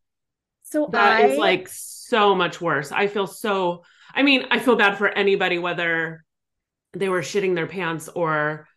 so 0.63 0.89
that 0.91 1.19
I 1.19 1.25
is 1.27 1.37
like 1.37 1.67
so 1.67 2.35
much 2.35 2.61
worse. 2.61 2.91
I 2.91 3.07
feel 3.07 3.27
so 3.27 3.83
I 4.13 4.23
mean, 4.23 4.45
I 4.49 4.59
feel 4.59 4.75
bad 4.75 4.97
for 4.97 5.07
anybody 5.07 5.59
whether 5.59 6.23
they 6.93 7.09
were 7.09 7.21
shitting 7.21 7.55
their 7.55 7.67
pants 7.67 8.07
or 8.07 8.67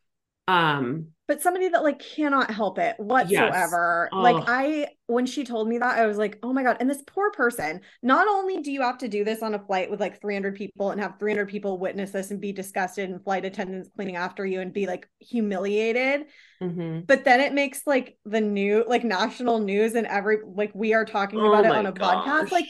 um 0.48 1.11
but 1.28 1.40
somebody 1.40 1.68
that 1.68 1.82
like 1.82 1.98
cannot 1.98 2.50
help 2.50 2.78
it 2.78 2.96
whatsoever. 2.98 4.08
Like 4.12 4.44
i 4.48 4.88
when 5.06 5.26
she 5.26 5.44
told 5.44 5.68
me 5.68 5.78
that 5.78 5.98
i 5.98 6.06
was 6.06 6.16
like 6.16 6.38
oh 6.42 6.52
my 6.52 6.62
god. 6.62 6.78
And 6.80 6.88
this 6.88 7.02
poor 7.06 7.30
person 7.30 7.80
not 8.02 8.26
only 8.28 8.60
do 8.60 8.72
you 8.72 8.82
have 8.82 8.98
to 8.98 9.08
do 9.08 9.24
this 9.24 9.42
on 9.42 9.54
a 9.54 9.58
flight 9.58 9.90
with 9.90 10.00
like 10.00 10.20
300 10.20 10.54
people 10.54 10.90
and 10.90 11.00
have 11.00 11.18
300 11.18 11.48
people 11.48 11.78
witness 11.78 12.10
this 12.10 12.30
and 12.30 12.40
be 12.40 12.52
disgusted 12.52 13.10
and 13.10 13.22
flight 13.22 13.44
attendants 13.44 13.88
cleaning 13.94 14.16
after 14.16 14.44
you 14.44 14.60
and 14.60 14.72
be 14.72 14.86
like 14.86 15.08
humiliated 15.20 16.26
mhm. 16.60 17.06
but 17.06 17.24
then 17.24 17.40
it 17.40 17.52
makes 17.52 17.86
like 17.86 18.16
the 18.24 18.40
new 18.40 18.84
like 18.86 19.04
national 19.04 19.58
news 19.58 19.94
and 19.94 20.06
every 20.06 20.38
like 20.44 20.72
we 20.74 20.94
are 20.94 21.04
talking 21.04 21.40
Oh 21.40 21.52
about 21.52 21.64
it 21.64 21.72
on 21.72 21.86
a 21.86 21.92
podcast 21.92 22.50
like 22.50 22.66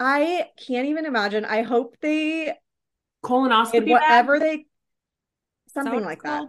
i 0.00 0.48
can't 0.66 0.86
even 0.88 1.06
imagine. 1.06 1.44
I 1.44 1.62
hope 1.62 1.96
they 2.00 2.54
colonoscopy 3.24 3.72
did 3.72 3.84
bag? 3.86 3.92
whatever 3.92 4.38
they 4.38 4.66
something 5.72 6.04
like 6.04 6.22
that? 6.22 6.44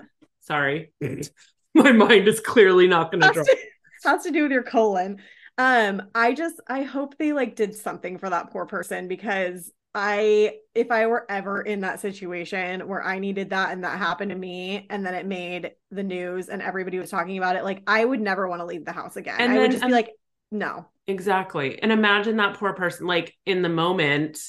Sorry. 0.46 0.92
My 1.76 1.92
mind 1.92 2.28
is 2.28 2.40
clearly 2.40 2.88
not 2.88 3.12
gonna 3.12 3.26
has 3.26 3.34
drop. 3.34 3.46
to, 3.48 3.58
has 4.06 4.24
to 4.24 4.32
do 4.32 4.44
with 4.44 4.52
your 4.52 4.64
colon 4.64 5.18
um 5.58 6.02
i 6.14 6.34
just 6.34 6.60
i 6.68 6.84
hope 6.84 7.18
they 7.18 7.32
like 7.32 7.56
did 7.56 7.74
something 7.74 8.18
for 8.18 8.30
that 8.30 8.52
poor 8.52 8.66
person 8.66 9.08
because 9.08 9.72
i 9.94 10.54
if 10.74 10.92
i 10.92 11.08
were 11.08 11.26
ever 11.32 11.62
in 11.62 11.80
that 11.80 12.00
situation 12.02 12.88
where 12.90 13.02
i 13.02 13.20
needed 13.20 13.50
that 13.52 13.72
and 13.72 13.84
that 13.86 13.98
happened 13.98 14.32
to 14.32 14.38
me 14.38 14.86
and 14.90 15.06
then 15.06 15.14
it 15.14 15.26
made 15.26 15.72
the 15.92 16.04
news 16.04 16.50
and 16.50 16.62
everybody 16.62 17.00
was 17.00 17.10
talking 17.10 17.38
about 17.38 17.56
it 17.56 17.64
like 17.64 17.82
i 17.88 18.04
would 18.04 18.20
never 18.20 18.50
want 18.50 18.60
to 18.60 18.66
leave 18.66 18.84
the 18.84 18.92
house 18.92 19.16
again 19.16 19.36
And 19.40 19.52
i 19.52 19.56
then- 19.56 19.62
would 19.64 19.72
just 19.72 19.86
be 19.86 19.92
like 19.92 20.12
no 20.52 20.86
Exactly. 21.08 21.80
And 21.82 21.92
imagine 21.92 22.38
that 22.38 22.58
poor 22.58 22.74
person, 22.74 23.06
like 23.06 23.36
in 23.46 23.62
the 23.62 23.70
moment. 23.70 24.40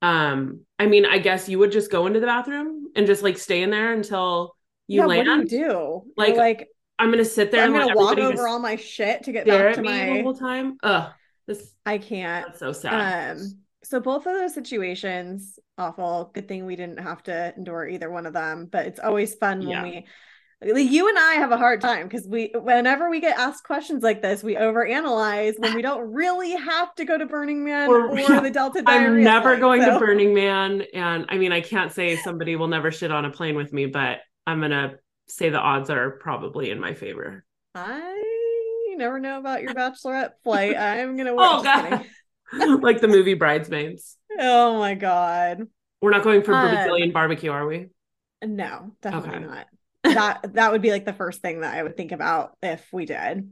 Um, 0.00 0.60
I 0.78 0.86
mean, 0.86 1.04
I 1.04 1.18
guess 1.18 1.48
you 1.48 1.58
would 1.58 1.72
just 1.72 1.90
go 1.90 2.06
into 2.06 2.20
the 2.20 2.26
bathroom 2.26 2.86
and 2.94 3.04
just 3.04 3.24
like 3.24 3.36
stay 3.36 3.62
in 3.62 3.70
there 3.70 3.92
until 3.92 4.54
you 4.92 5.00
yeah 5.00 5.06
land. 5.06 5.28
what 5.28 5.48
do 5.48 5.56
you 5.56 5.64
do 5.68 6.02
Like, 6.16 6.28
You're 6.30 6.36
like 6.38 6.68
I'm 6.98 7.10
gonna 7.10 7.24
sit 7.24 7.50
there 7.50 7.64
i'm 7.64 7.74
and 7.74 7.84
gonna 7.88 7.96
walk 7.96 8.18
over 8.18 8.46
all 8.46 8.58
my 8.60 8.76
shit 8.76 9.24
to 9.24 9.32
get 9.32 9.46
back 9.46 9.74
to 9.74 9.82
me 9.82 9.88
the 9.88 10.14
my 10.14 10.20
whole 10.22 10.34
time. 10.34 10.76
Ugh, 10.82 11.10
this 11.46 11.74
i 11.84 11.98
can't 11.98 12.46
that's 12.46 12.60
so 12.60 12.72
sad. 12.72 13.38
Um, 13.38 13.58
so 13.84 13.98
both 13.98 14.26
of 14.26 14.34
those 14.34 14.54
situations, 14.54 15.58
awful. 15.76 16.30
Good 16.34 16.46
thing 16.46 16.66
we 16.66 16.76
didn't 16.76 16.98
have 17.00 17.20
to 17.24 17.52
endure 17.56 17.88
either 17.88 18.08
one 18.10 18.26
of 18.26 18.32
them. 18.32 18.68
But 18.70 18.86
it's 18.86 19.00
always 19.00 19.34
fun 19.34 19.60
Yeah. 19.62 19.82
when 19.82 20.04
we 20.74 20.82
you 20.82 21.08
and 21.08 21.18
I 21.18 21.34
have 21.34 21.50
a 21.50 21.56
hard 21.56 21.80
time 21.80 22.06
because 22.06 22.28
we 22.28 22.52
whenever 22.54 23.10
we 23.10 23.18
get 23.20 23.36
asked 23.36 23.64
questions 23.64 24.04
like 24.04 24.22
this, 24.22 24.44
we 24.44 24.54
overanalyze 24.54 25.58
when 25.58 25.74
we 25.74 25.82
don't 25.82 26.12
really 26.12 26.52
have 26.54 26.94
to 26.94 27.04
go 27.04 27.18
to 27.18 27.26
Burning 27.26 27.64
Man 27.64 27.88
Or- 27.88 28.10
or, 28.10 28.18
yeah, 28.20 28.38
the 28.38 28.50
Delta 28.50 28.84
I'm 28.86 29.20
never 29.24 29.50
flight, 29.50 29.60
going 29.60 29.82
so- 29.82 29.94
to 29.94 29.98
Burning 29.98 30.32
Man, 30.32 30.82
and 30.94 31.26
I 31.28 31.36
mean, 31.38 31.50
I 31.50 31.60
can't 31.62 31.90
say 31.90 32.14
somebody 32.14 32.54
will 32.54 32.68
never 32.68 32.92
shit 32.92 33.10
on 33.10 33.24
a 33.24 33.30
plane 33.30 33.56
with 33.56 33.72
me, 33.72 33.86
but 33.86 34.18
I'm 34.46 34.60
gonna 34.60 34.96
say 35.28 35.50
the 35.50 35.58
odds 35.58 35.90
are 35.90 36.10
probably 36.10 36.70
in 36.70 36.80
my 36.80 36.94
favor. 36.94 37.44
I 37.74 38.10
you 38.88 38.96
never 38.98 39.18
know 39.18 39.38
about 39.38 39.62
your 39.62 39.70
bachelorette 39.74 40.32
flight. 40.44 40.76
I'm 40.76 41.16
gonna 41.16 41.34
Oh 41.38 41.62
god, 41.62 42.04
like 42.82 43.00
the 43.00 43.08
movie 43.08 43.34
Bridesmaids. 43.34 44.16
Oh 44.38 44.78
my 44.78 44.94
god. 44.94 45.66
We're 46.00 46.10
not 46.10 46.24
going 46.24 46.42
for 46.42 46.54
Um, 46.54 46.60
Brazilian 46.68 47.12
barbecue, 47.12 47.50
are 47.50 47.66
we? 47.66 47.88
No, 48.44 48.92
definitely 49.02 49.38
Okay. 49.38 49.46
not. 49.46 49.66
that 50.04 50.54
that 50.54 50.72
would 50.72 50.82
be 50.82 50.90
like 50.90 51.04
the 51.04 51.12
first 51.12 51.40
thing 51.42 51.60
that 51.60 51.74
I 51.74 51.82
would 51.82 51.96
think 51.96 52.12
about 52.12 52.56
if 52.62 52.84
we 52.92 53.06
did. 53.06 53.50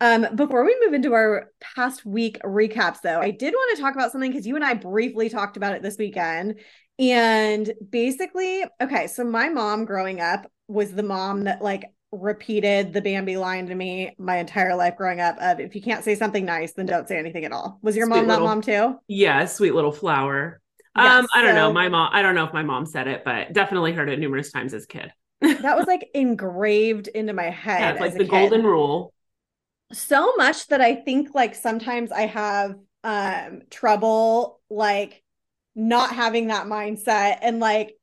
Um, 0.00 0.26
before 0.34 0.64
we 0.64 0.76
move 0.84 0.94
into 0.94 1.12
our 1.12 1.50
past 1.60 2.04
week 2.04 2.40
recaps, 2.42 3.02
though, 3.02 3.20
I 3.20 3.30
did 3.30 3.52
want 3.54 3.76
to 3.76 3.82
talk 3.82 3.94
about 3.94 4.10
something 4.10 4.30
because 4.30 4.46
you 4.46 4.56
and 4.56 4.64
I 4.64 4.74
briefly 4.74 5.28
talked 5.28 5.56
about 5.56 5.74
it 5.74 5.82
this 5.82 5.96
weekend, 5.98 6.60
And 7.02 7.72
basically, 7.90 8.64
okay, 8.80 9.08
so 9.08 9.24
my 9.24 9.50
mom 9.50 9.86
growing 9.86 10.20
up 10.20 10.46
was 10.68 10.92
the 10.94 11.02
mom 11.02 11.44
that 11.44 11.62
like 11.62 11.84
repeated 12.12 12.92
the 12.92 13.00
Bambi 13.02 13.36
line 13.36 13.66
to 13.68 13.74
me 13.74 14.14
my 14.18 14.38
entire 14.38 14.76
life 14.76 14.96
growing 14.96 15.20
up 15.20 15.36
of 15.40 15.60
if 15.60 15.74
you 15.74 15.82
can't 15.82 16.04
say 16.04 16.14
something 16.14 16.44
nice, 16.44 16.74
then 16.74 16.86
don't 16.86 17.08
say 17.08 17.18
anything 17.18 17.44
at 17.44 17.52
all. 17.52 17.80
Was 17.82 17.96
your 17.96 18.06
Sweet 18.06 18.06
mom 18.06 18.28
that 18.28 18.42
mom 18.42 18.62
too? 18.62 18.98
Yeah, 19.08 19.46
sweet 19.46 19.74
little 19.74 19.92
flower. 19.92 20.60
Yeah, 20.94 21.14
um, 21.18 21.26
I 21.34 21.42
don't 21.42 21.54
know. 21.54 21.72
My 21.72 21.88
mom, 21.88 22.10
I 22.12 22.22
don't 22.22 22.34
know 22.34 22.44
if 22.46 22.52
my 22.52 22.62
mom 22.62 22.86
said 22.86 23.08
it, 23.08 23.24
but 23.24 23.52
definitely 23.52 23.92
heard 23.92 24.08
it 24.10 24.18
numerous 24.18 24.52
times 24.52 24.74
as 24.74 24.84
a 24.84 24.88
kid. 24.88 25.12
That 25.60 25.76
was 25.76 25.86
like 25.86 26.10
engraved 26.14 27.08
into 27.08 27.32
my 27.32 27.50
Yeah, 27.76 27.90
head. 27.90 27.92
it's 27.92 28.00
like 28.00 28.12
as 28.12 28.16
a 28.16 28.20
the 28.20 28.24
kid. 28.24 28.52
golden 28.52 28.64
rule. 28.64 29.12
so 29.92 30.34
much 30.36 30.68
that 30.68 30.80
I 30.80 30.94
think 30.96 31.34
like 31.34 31.54
sometimes 31.54 32.10
I 32.12 32.26
have 32.26 32.76
um 33.04 33.62
trouble 33.70 34.60
like 34.70 35.21
not 35.74 36.14
having 36.14 36.48
that 36.48 36.66
mindset 36.66 37.38
and 37.42 37.60
like 37.60 37.96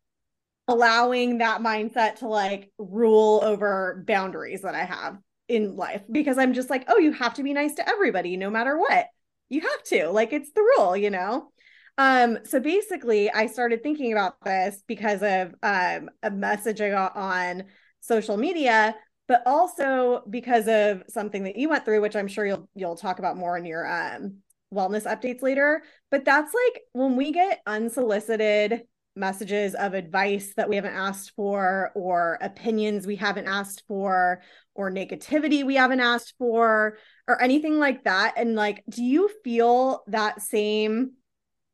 allowing 0.67 1.39
that 1.39 1.61
mindset 1.61 2.17
to 2.17 2.27
like 2.27 2.71
rule 2.77 3.41
over 3.43 4.03
boundaries 4.07 4.61
that 4.61 4.75
I 4.75 4.83
have 4.83 5.17
in 5.47 5.75
life 5.75 6.03
because 6.11 6.37
I'm 6.37 6.53
just 6.53 6.69
like, 6.69 6.85
oh, 6.87 6.99
you 6.99 7.11
have 7.11 7.33
to 7.35 7.43
be 7.43 7.53
nice 7.53 7.75
to 7.75 7.89
everybody 7.89 8.37
no 8.37 8.49
matter 8.49 8.77
what. 8.77 9.07
You 9.49 9.61
have 9.61 9.83
to. 9.85 10.09
Like 10.09 10.31
it's 10.31 10.51
the 10.51 10.61
rule, 10.61 10.95
you 10.95 11.09
know? 11.09 11.51
Um, 11.97 12.39
so 12.45 12.59
basically 12.59 13.29
I 13.31 13.47
started 13.47 13.83
thinking 13.83 14.13
about 14.13 14.35
this 14.45 14.83
because 14.87 15.21
of 15.21 15.53
um 15.63 16.09
a 16.23 16.31
message 16.31 16.81
I 16.81 16.89
got 16.91 17.15
on 17.17 17.63
social 17.99 18.37
media, 18.37 18.95
but 19.27 19.41
also 19.45 20.23
because 20.29 20.67
of 20.67 21.03
something 21.09 21.43
that 21.43 21.57
you 21.57 21.67
went 21.67 21.83
through, 21.83 22.01
which 22.01 22.15
I'm 22.15 22.27
sure 22.27 22.45
you'll 22.45 22.69
you'll 22.75 22.95
talk 22.95 23.19
about 23.19 23.37
more 23.37 23.57
in 23.57 23.65
your 23.65 23.85
um 23.91 24.37
wellness 24.73 25.05
updates 25.05 25.41
later. 25.41 25.83
But 26.11 26.25
that's 26.25 26.53
like 26.53 26.81
when 26.93 27.15
we 27.15 27.31
get 27.31 27.61
unsolicited 27.65 28.83
messages 29.15 29.75
of 29.75 29.93
advice 29.93 30.53
that 30.55 30.69
we 30.69 30.75
haven't 30.75 30.93
asked 30.93 31.33
for, 31.35 31.91
or 31.95 32.37
opinions 32.41 33.05
we 33.05 33.15
haven't 33.15 33.47
asked 33.47 33.83
for, 33.87 34.41
or 34.75 34.91
negativity 34.91 35.65
we 35.65 35.75
haven't 35.75 35.99
asked 35.99 36.35
for, 36.37 36.97
or 37.27 37.41
anything 37.41 37.79
like 37.79 38.03
that. 38.05 38.35
And 38.37 38.55
like, 38.55 38.83
do 38.89 39.03
you 39.03 39.29
feel 39.43 40.03
that 40.07 40.41
same 40.41 41.11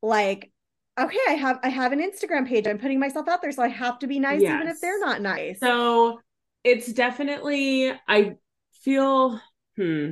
like, 0.02 0.52
okay, 1.00 1.20
I 1.28 1.34
have 1.34 1.60
I 1.64 1.70
have 1.70 1.92
an 1.92 2.00
Instagram 2.00 2.48
page. 2.48 2.68
I'm 2.68 2.78
putting 2.78 3.00
myself 3.00 3.28
out 3.28 3.42
there, 3.42 3.52
so 3.52 3.62
I 3.62 3.68
have 3.68 4.00
to 4.00 4.08
be 4.08 4.20
nice, 4.20 4.42
even 4.42 4.68
if 4.68 4.80
they're 4.82 5.00
not 5.00 5.22
nice. 5.22 5.60
So 5.60 6.20
it's 6.64 6.92
definitely, 6.92 7.92
I 8.08 8.36
feel, 8.82 9.40
hmm. 9.76 10.12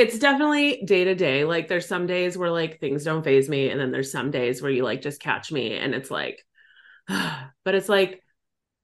It's 0.00 0.18
definitely 0.18 0.82
day 0.86 1.04
to 1.04 1.14
day. 1.14 1.44
Like 1.44 1.68
there's 1.68 1.86
some 1.86 2.06
days 2.06 2.38
where 2.38 2.50
like 2.50 2.80
things 2.80 3.04
don't 3.04 3.22
phase 3.22 3.50
me. 3.50 3.68
And 3.68 3.78
then 3.78 3.90
there's 3.90 4.10
some 4.10 4.30
days 4.30 4.62
where 4.62 4.70
you 4.70 4.82
like 4.82 5.02
just 5.02 5.20
catch 5.20 5.52
me 5.52 5.76
and 5.76 5.94
it's 5.94 6.10
like, 6.10 6.42
but 7.08 7.74
it's 7.74 7.88
like, 7.90 8.22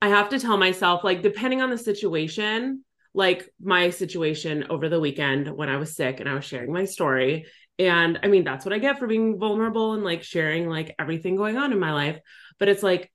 I 0.02 0.08
have 0.08 0.28
to 0.28 0.38
tell 0.38 0.58
myself, 0.58 1.04
like, 1.04 1.22
depending 1.22 1.62
on 1.62 1.70
the 1.70 1.78
situation, 1.78 2.84
like 3.14 3.48
my 3.58 3.88
situation 3.88 4.66
over 4.68 4.90
the 4.90 5.00
weekend 5.00 5.48
when 5.48 5.70
I 5.70 5.78
was 5.78 5.96
sick 5.96 6.20
and 6.20 6.28
I 6.28 6.34
was 6.34 6.44
sharing 6.44 6.70
my 6.70 6.84
story. 6.84 7.46
And 7.78 8.20
I 8.22 8.26
mean, 8.28 8.44
that's 8.44 8.66
what 8.66 8.74
I 8.74 8.78
get 8.78 8.98
for 8.98 9.06
being 9.06 9.38
vulnerable 9.38 9.94
and 9.94 10.04
like 10.04 10.22
sharing 10.22 10.68
like 10.68 10.94
everything 10.98 11.36
going 11.36 11.56
on 11.56 11.72
in 11.72 11.80
my 11.80 11.94
life. 11.94 12.20
But 12.58 12.68
it's 12.68 12.82
like, 12.82 13.10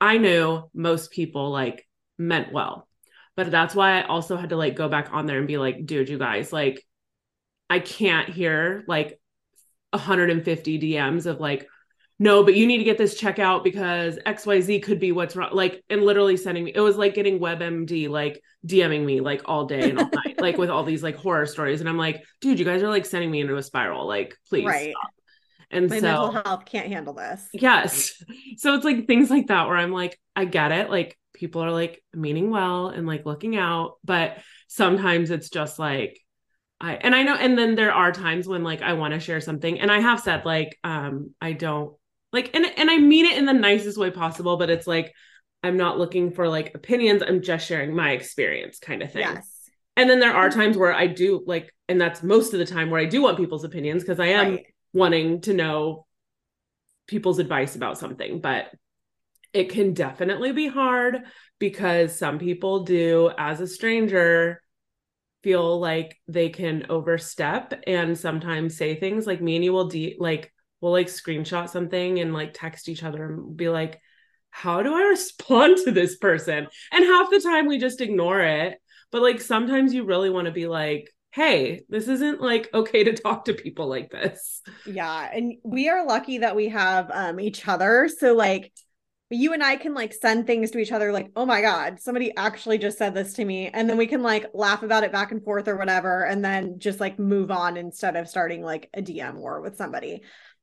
I 0.00 0.18
knew 0.18 0.70
most 0.72 1.10
people 1.10 1.50
like 1.50 1.84
meant 2.16 2.52
well. 2.52 2.86
But 3.34 3.50
that's 3.50 3.74
why 3.74 3.98
I 3.98 4.06
also 4.06 4.36
had 4.36 4.50
to 4.50 4.56
like 4.56 4.76
go 4.76 4.88
back 4.88 5.08
on 5.12 5.26
there 5.26 5.38
and 5.38 5.48
be 5.48 5.58
like, 5.58 5.84
dude, 5.84 6.10
you 6.10 6.18
guys, 6.18 6.52
like, 6.52 6.86
I 7.70 7.78
can't 7.78 8.28
hear 8.28 8.84
like 8.88 9.18
150 9.92 10.78
DMs 10.78 11.26
of 11.26 11.40
like, 11.40 11.68
no, 12.18 12.44
but 12.44 12.54
you 12.54 12.66
need 12.66 12.78
to 12.78 12.84
get 12.84 12.98
this 12.98 13.14
check 13.14 13.38
out 13.38 13.64
because 13.64 14.18
XYZ 14.26 14.82
could 14.82 15.00
be 15.00 15.10
what's 15.12 15.34
wrong. 15.34 15.50
Like, 15.52 15.82
and 15.88 16.02
literally 16.02 16.36
sending 16.36 16.64
me, 16.64 16.72
it 16.74 16.80
was 16.80 16.96
like 16.98 17.14
getting 17.14 17.38
WebMD, 17.38 18.10
like 18.10 18.42
DMing 18.66 19.06
me 19.06 19.20
like 19.20 19.42
all 19.46 19.64
day 19.64 19.88
and 19.88 19.98
all 19.98 20.10
night, 20.14 20.38
like 20.38 20.58
with 20.58 20.68
all 20.68 20.84
these 20.84 21.02
like 21.02 21.16
horror 21.16 21.46
stories. 21.46 21.80
And 21.80 21.88
I'm 21.88 21.96
like, 21.96 22.22
dude, 22.42 22.58
you 22.58 22.66
guys 22.66 22.82
are 22.82 22.90
like 22.90 23.06
sending 23.06 23.30
me 23.30 23.40
into 23.40 23.56
a 23.56 23.62
spiral. 23.62 24.06
Like, 24.06 24.36
please 24.50 24.66
Right. 24.66 24.90
stop. 24.92 25.10
And 25.70 25.88
my 25.88 26.00
so, 26.00 26.02
mental 26.02 26.32
health 26.32 26.64
can't 26.66 26.88
handle 26.88 27.14
this. 27.14 27.46
yes. 27.52 28.22
So 28.56 28.74
it's 28.74 28.84
like 28.84 29.06
things 29.06 29.30
like 29.30 29.46
that 29.46 29.66
where 29.68 29.76
I'm 29.76 29.92
like, 29.92 30.20
I 30.36 30.44
get 30.44 30.72
it. 30.72 30.90
Like, 30.90 31.16
people 31.32 31.62
are 31.64 31.70
like 31.70 32.02
meaning 32.12 32.50
well 32.50 32.88
and 32.88 33.06
like 33.06 33.24
looking 33.24 33.56
out, 33.56 33.94
but 34.04 34.36
sometimes 34.68 35.30
it's 35.30 35.48
just 35.48 35.78
like, 35.78 36.20
I 36.80 36.94
and 36.94 37.14
I 37.14 37.22
know 37.22 37.34
and 37.34 37.58
then 37.58 37.74
there 37.74 37.92
are 37.92 38.12
times 38.12 38.48
when 38.48 38.64
like 38.64 38.82
I 38.82 38.94
want 38.94 39.14
to 39.14 39.20
share 39.20 39.40
something 39.40 39.80
and 39.80 39.90
I 39.90 40.00
have 40.00 40.20
said 40.20 40.44
like 40.44 40.78
um 40.82 41.34
I 41.40 41.52
don't 41.52 41.94
like 42.32 42.54
and 42.54 42.64
and 42.64 42.90
I 42.90 42.98
mean 42.98 43.26
it 43.26 43.36
in 43.38 43.44
the 43.44 43.52
nicest 43.52 43.98
way 43.98 44.10
possible 44.10 44.56
but 44.56 44.70
it's 44.70 44.86
like 44.86 45.12
I'm 45.62 45.76
not 45.76 45.98
looking 45.98 46.30
for 46.32 46.48
like 46.48 46.74
opinions 46.74 47.22
I'm 47.22 47.42
just 47.42 47.66
sharing 47.66 47.94
my 47.94 48.12
experience 48.12 48.78
kind 48.78 49.02
of 49.02 49.12
thing. 49.12 49.22
Yes. 49.22 49.70
And 49.96 50.08
then 50.08 50.20
there 50.20 50.34
are 50.34 50.48
times 50.48 50.76
where 50.78 50.94
I 50.94 51.06
do 51.06 51.42
like 51.46 51.74
and 51.88 52.00
that's 52.00 52.22
most 52.22 52.52
of 52.54 52.58
the 52.58 52.66
time 52.66 52.88
where 52.90 53.00
I 53.00 53.04
do 53.06 53.22
want 53.22 53.36
people's 53.36 53.64
opinions 53.64 54.02
because 54.02 54.20
I 54.20 54.26
am 54.28 54.52
Right. 54.52 54.66
wanting 54.94 55.40
to 55.42 55.52
know 55.54 56.06
people's 57.06 57.38
advice 57.38 57.74
about 57.76 57.98
something 57.98 58.40
but 58.40 58.70
it 59.52 59.70
can 59.70 59.94
definitely 59.94 60.52
be 60.52 60.68
hard 60.68 61.18
because 61.58 62.16
some 62.16 62.38
people 62.38 62.84
do 62.84 63.30
as 63.36 63.60
a 63.60 63.66
stranger 63.66 64.62
feel 65.42 65.80
like 65.80 66.18
they 66.28 66.48
can 66.48 66.86
overstep 66.90 67.74
and 67.86 68.18
sometimes 68.18 68.76
say 68.76 68.94
things 68.94 69.26
like 69.26 69.40
me 69.40 69.56
and 69.56 69.64
you 69.64 69.72
will 69.72 69.88
de- 69.88 70.16
like 70.18 70.52
we'll 70.80 70.92
like 70.92 71.06
screenshot 71.06 71.68
something 71.68 72.20
and 72.20 72.32
like 72.34 72.52
text 72.54 72.88
each 72.88 73.02
other 73.02 73.24
and 73.24 73.56
be 73.56 73.68
like 73.68 74.00
how 74.50 74.82
do 74.82 74.94
i 74.94 75.02
respond 75.08 75.78
to 75.84 75.90
this 75.90 76.16
person 76.16 76.66
and 76.92 77.04
half 77.04 77.30
the 77.30 77.40
time 77.40 77.66
we 77.66 77.78
just 77.78 78.00
ignore 78.00 78.40
it 78.40 78.78
but 79.10 79.22
like 79.22 79.40
sometimes 79.40 79.94
you 79.94 80.04
really 80.04 80.30
want 80.30 80.46
to 80.46 80.52
be 80.52 80.66
like 80.66 81.10
hey 81.32 81.82
this 81.88 82.08
isn't 82.08 82.40
like 82.40 82.68
okay 82.74 83.04
to 83.04 83.12
talk 83.12 83.44
to 83.44 83.54
people 83.54 83.88
like 83.88 84.10
this 84.10 84.62
Yeah. 84.84 85.30
And 85.32 85.54
we 85.62 85.88
are 85.88 86.04
lucky 86.04 86.38
that 86.38 86.56
we 86.56 86.68
have 86.68 87.10
um 87.12 87.38
each 87.38 87.68
other. 87.68 88.08
So 88.08 88.34
like 88.34 88.72
you 89.32 89.52
and 89.52 89.62
I 89.62 89.76
can 89.76 89.94
like 89.94 90.12
send 90.12 90.46
things 90.46 90.72
to 90.72 90.78
each 90.78 90.90
other 90.92 91.12
like, 91.12 91.30
oh 91.36 91.46
my 91.46 91.60
God, 91.60 92.00
somebody 92.00 92.34
actually 92.36 92.78
just 92.78 92.98
said 92.98 93.14
this 93.14 93.34
to 93.34 93.44
me. 93.44 93.68
And 93.68 93.88
then 93.88 93.96
we 93.96 94.06
can 94.08 94.22
like 94.22 94.46
laugh 94.54 94.82
about 94.82 95.04
it 95.04 95.12
back 95.12 95.30
and 95.30 95.42
forth 95.42 95.68
or 95.68 95.76
whatever, 95.76 96.24
and 96.24 96.44
then 96.44 96.78
just 96.78 96.98
like 97.00 97.18
move 97.18 97.50
on 97.50 97.76
instead 97.76 98.16
of 98.16 98.28
starting 98.28 98.62
like 98.62 98.90
a 98.92 99.00
DM 99.02 99.36
war 99.36 99.60
with 99.60 99.76
somebody. 99.76 100.22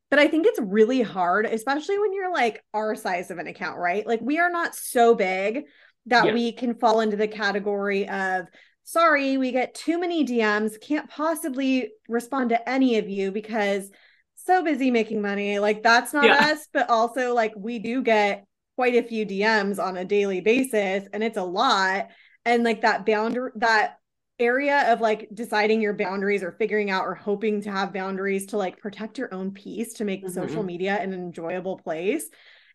But 0.10 0.20
I 0.20 0.28
think 0.28 0.48
it's 0.48 0.60
really 0.62 1.02
hard, 1.02 1.46
especially 1.46 1.98
when 2.00 2.14
you're 2.14 2.32
like 2.32 2.64
our 2.74 2.96
size 2.96 3.32
of 3.32 3.38
an 3.38 3.48
account, 3.48 3.78
right? 3.78 4.06
Like 4.06 4.22
we 4.22 4.40
are 4.40 4.50
not 4.50 4.76
so 4.76 5.16
big 5.16 5.66
that 6.08 6.28
Yeah. 6.28 6.34
we 6.34 6.52
can 6.52 6.76
fall 6.76 7.00
into 7.02 7.18
the 7.18 7.28
category 7.28 8.08
of 8.08 8.48
sorry, 8.84 9.38
we 9.38 9.52
get 9.52 9.76
too 9.76 10.00
many 10.00 10.26
DMs, 10.26 10.80
can't 10.80 11.10
possibly 11.10 11.92
respond 12.08 12.50
to 12.50 12.70
any 12.70 12.98
of 12.98 13.10
you 13.10 13.32
because 13.32 13.90
so 14.36 14.64
busy 14.64 14.92
making 14.92 15.22
money. 15.22 15.60
Like 15.60 15.84
that's 15.84 16.14
not 16.14 16.26
Yeah. 16.26 16.52
us, 16.52 16.68
but 16.72 16.90
also 16.90 17.34
like 17.34 17.54
we 17.58 17.80
do 17.80 18.02
get 18.02 18.46
quite 18.78 18.96
a 18.96 19.04
few 19.04 19.26
DMs 19.26 19.80
on 19.84 19.98
a 19.98 20.06
daily 20.06 20.40
basis 20.40 21.10
and 21.12 21.24
it's 21.24 21.38
a 21.38 21.44
lot. 21.44 22.10
And 22.46 22.64
like 22.64 22.82
that 22.82 23.06
boundary 23.06 23.52
that 23.56 23.98
area 24.40 24.94
of 24.94 25.02
like 25.02 25.28
deciding 25.34 25.82
your 25.82 25.96
boundaries 25.96 26.44
or 26.44 26.52
figuring 26.52 26.92
out 26.92 27.04
or 27.04 27.16
hoping 27.16 27.60
to 27.64 27.72
have 27.72 27.92
boundaries 27.92 28.46
to 28.46 28.58
like 28.58 28.78
protect 28.78 29.18
your 29.18 29.34
own 29.34 29.52
peace 29.52 29.94
to 29.96 30.06
make 30.06 30.30
social 30.30 30.62
Mhm. 30.62 30.68
media 30.68 30.98
an 31.02 31.12
enjoyable 31.12 31.78
place. 31.80 32.30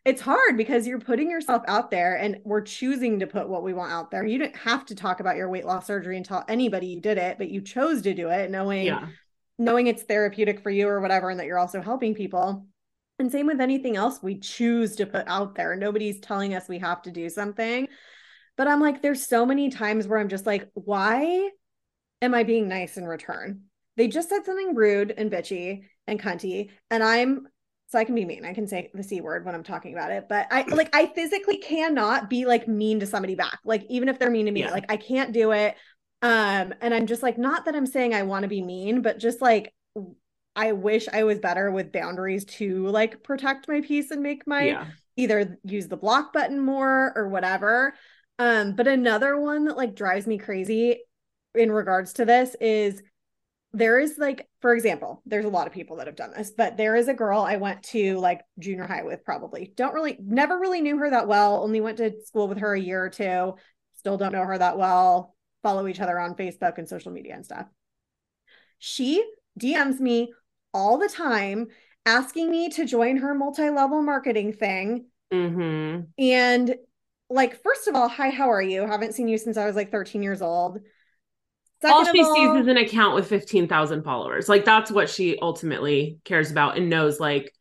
It's 0.04 0.20
hard 0.20 0.56
because 0.56 0.88
you're 0.88 0.98
putting 0.98 1.30
yourself 1.30 1.62
out 1.68 1.92
there 1.92 2.16
and 2.16 2.40
we're 2.44 2.62
choosing 2.62 3.20
to 3.20 3.28
put 3.28 3.48
what 3.48 3.62
we 3.62 3.72
want 3.72 3.92
out 3.92 4.10
there. 4.10 4.26
You 4.26 4.38
didn't 4.38 4.56
have 4.56 4.84
to 4.86 4.96
talk 4.96 5.20
about 5.20 5.36
your 5.36 5.48
weight 5.48 5.64
loss 5.64 5.86
surgery 5.86 6.16
and 6.16 6.26
tell 6.26 6.44
anybody 6.48 6.88
you 6.88 7.00
did 7.00 7.18
it, 7.18 7.38
but 7.38 7.48
you 7.48 7.60
chose 7.60 8.02
to 8.02 8.12
do 8.12 8.28
it 8.28 8.50
knowing 8.50 8.86
yeah 8.86 9.06
knowing 9.58 9.86
it's 9.86 10.02
therapeutic 10.02 10.60
for 10.60 10.70
you 10.70 10.88
or 10.88 11.00
whatever, 11.00 11.30
and 11.30 11.38
that 11.38 11.46
you're 11.46 11.58
also 11.58 11.80
helping 11.80 12.14
people. 12.14 12.66
And 13.22 13.30
same 13.30 13.46
with 13.46 13.60
anything 13.60 13.94
else 13.96 14.18
we 14.20 14.40
choose 14.40 14.96
to 14.96 15.06
put 15.06 15.28
out 15.28 15.54
there. 15.54 15.76
Nobody's 15.76 16.18
telling 16.18 16.56
us 16.56 16.68
we 16.68 16.80
have 16.80 17.02
to 17.02 17.12
do 17.12 17.28
something. 17.30 17.86
But 18.56 18.66
I'm 18.66 18.80
like, 18.80 19.00
there's 19.00 19.24
so 19.24 19.46
many 19.46 19.70
times 19.70 20.08
where 20.08 20.18
I'm 20.18 20.28
just 20.28 20.44
like, 20.44 20.68
why 20.74 21.50
am 22.20 22.34
I 22.34 22.42
being 22.42 22.66
nice 22.66 22.96
in 22.96 23.06
return? 23.06 23.60
They 23.96 24.08
just 24.08 24.28
said 24.28 24.44
something 24.44 24.74
rude 24.74 25.14
and 25.16 25.30
bitchy 25.30 25.84
and 26.08 26.20
cunty, 26.20 26.70
and 26.90 27.00
I'm 27.00 27.46
so 27.86 27.98
I 28.00 28.04
can 28.04 28.16
be 28.16 28.24
mean. 28.24 28.44
I 28.44 28.54
can 28.54 28.66
say 28.66 28.90
the 28.92 29.04
C 29.04 29.20
word 29.20 29.44
when 29.44 29.54
I'm 29.54 29.62
talking 29.62 29.94
about 29.94 30.10
it, 30.10 30.26
but 30.28 30.48
I 30.50 30.62
like 30.74 30.90
I 30.92 31.06
physically 31.06 31.58
cannot 31.58 32.28
be 32.28 32.44
like 32.44 32.66
mean 32.66 32.98
to 33.00 33.06
somebody 33.06 33.36
back. 33.36 33.60
Like 33.64 33.84
even 33.88 34.08
if 34.08 34.18
they're 34.18 34.30
mean 34.32 34.46
to 34.46 34.52
me, 34.52 34.62
Yeah. 34.62 34.72
like 34.72 34.86
I 34.90 34.96
can't 34.96 35.32
do 35.32 35.52
it. 35.52 35.76
Um, 36.22 36.74
and 36.80 36.92
I'm 36.92 37.06
just 37.06 37.22
like, 37.22 37.38
not 37.38 37.66
that 37.66 37.76
I'm 37.76 37.86
saying 37.86 38.14
I 38.14 38.24
want 38.24 38.42
to 38.42 38.48
be 38.48 38.62
mean, 38.62 39.00
but 39.00 39.20
just 39.20 39.40
like 39.40 39.72
I 40.54 40.72
wish 40.72 41.08
I 41.08 41.24
was 41.24 41.38
better 41.38 41.70
with 41.70 41.92
boundaries 41.92 42.44
to 42.44 42.86
like 42.88 43.22
protect 43.22 43.68
my 43.68 43.80
peace 43.80 44.10
and 44.10 44.22
make 44.22 44.46
my 44.46 44.64
yeah 44.64 44.86
either 45.16 45.58
use 45.64 45.88
the 45.88 45.96
block 45.96 46.32
button 46.32 46.60
more 46.60 47.12
or 47.14 47.28
whatever. 47.28 47.94
Um, 48.38 48.74
but 48.74 48.88
another 48.88 49.38
one 49.38 49.66
that 49.66 49.76
like 49.76 49.94
drives 49.94 50.26
me 50.26 50.38
crazy 50.38 51.00
in 51.54 51.70
regards 51.70 52.14
to 52.14 52.24
this 52.24 52.56
is 52.60 53.02
there 53.74 53.98
is 53.98 54.16
like, 54.18 54.48
for 54.60 54.74
example, 54.74 55.22
there's 55.24 55.44
a 55.44 55.50
lot 55.50 55.66
of 55.66 55.72
people 55.72 55.96
that 55.96 56.06
have 56.06 56.16
done 56.16 56.32
this, 56.36 56.50
but 56.50 56.76
there 56.76 56.94
is 56.94 57.08
a 57.08 57.14
girl 57.14 57.40
I 57.40 57.56
went 57.56 57.82
to 57.84 58.18
like 58.18 58.42
junior 58.58 58.86
high 58.86 59.02
with, 59.02 59.24
probably. 59.24 59.72
Don't 59.76 59.94
really, 59.94 60.18
never 60.20 60.58
really 60.58 60.80
knew 60.80 60.98
her 60.98 61.10
that 61.10 61.28
well. 61.28 61.62
Only 61.62 61.80
went 61.80 61.98
to 61.98 62.12
school 62.24 62.48
with 62.48 62.58
her 62.58 62.74
a 62.74 62.80
year 62.80 63.02
or 63.02 63.10
two. 63.10 63.54
Still 63.96 64.18
don't 64.18 64.32
know 64.32 64.44
her 64.44 64.58
that 64.58 64.76
well. 64.76 65.34
Follow 65.62 65.86
each 65.86 66.00
other 66.00 66.18
on 66.18 66.34
Facebook 66.34 66.78
and 66.78 66.88
social 66.88 67.12
media 67.12 67.34
and 67.34 67.44
stuff. 67.44 67.66
She 68.78 69.24
DMs 69.58 70.00
me 70.00 70.32
all 70.74 70.98
the 70.98 71.08
time 71.08 71.68
asking 72.06 72.50
me 72.50 72.68
to 72.70 72.84
join 72.84 73.18
her 73.18 73.34
multi 73.34 73.70
level 73.70 74.02
marketing 74.02 74.52
thing. 74.52 75.06
Mm-hmm. 75.32 76.02
And 76.18 76.74
like, 77.30 77.62
first 77.62 77.88
of 77.88 77.94
all, 77.94 78.08
hi, 78.08 78.30
how 78.30 78.50
are 78.50 78.62
you? 78.62 78.86
Haven't 78.86 79.14
seen 79.14 79.28
you 79.28 79.38
since 79.38 79.56
I 79.56 79.66
was 79.66 79.76
like 79.76 79.90
13 79.90 80.22
years 80.22 80.42
old. 80.42 80.80
Second 81.80 81.96
all 81.96 82.04
she 82.04 82.22
all, 82.22 82.34
sees 82.34 82.62
is 82.62 82.68
an 82.68 82.76
account 82.76 83.14
with 83.16 83.26
15,000 83.26 84.04
followers. 84.04 84.48
Like, 84.48 84.64
that's 84.64 84.90
what 84.90 85.10
she 85.10 85.38
ultimately 85.40 86.18
cares 86.24 86.50
about 86.50 86.76
and 86.76 86.88
knows, 86.88 87.18
like, 87.18 87.52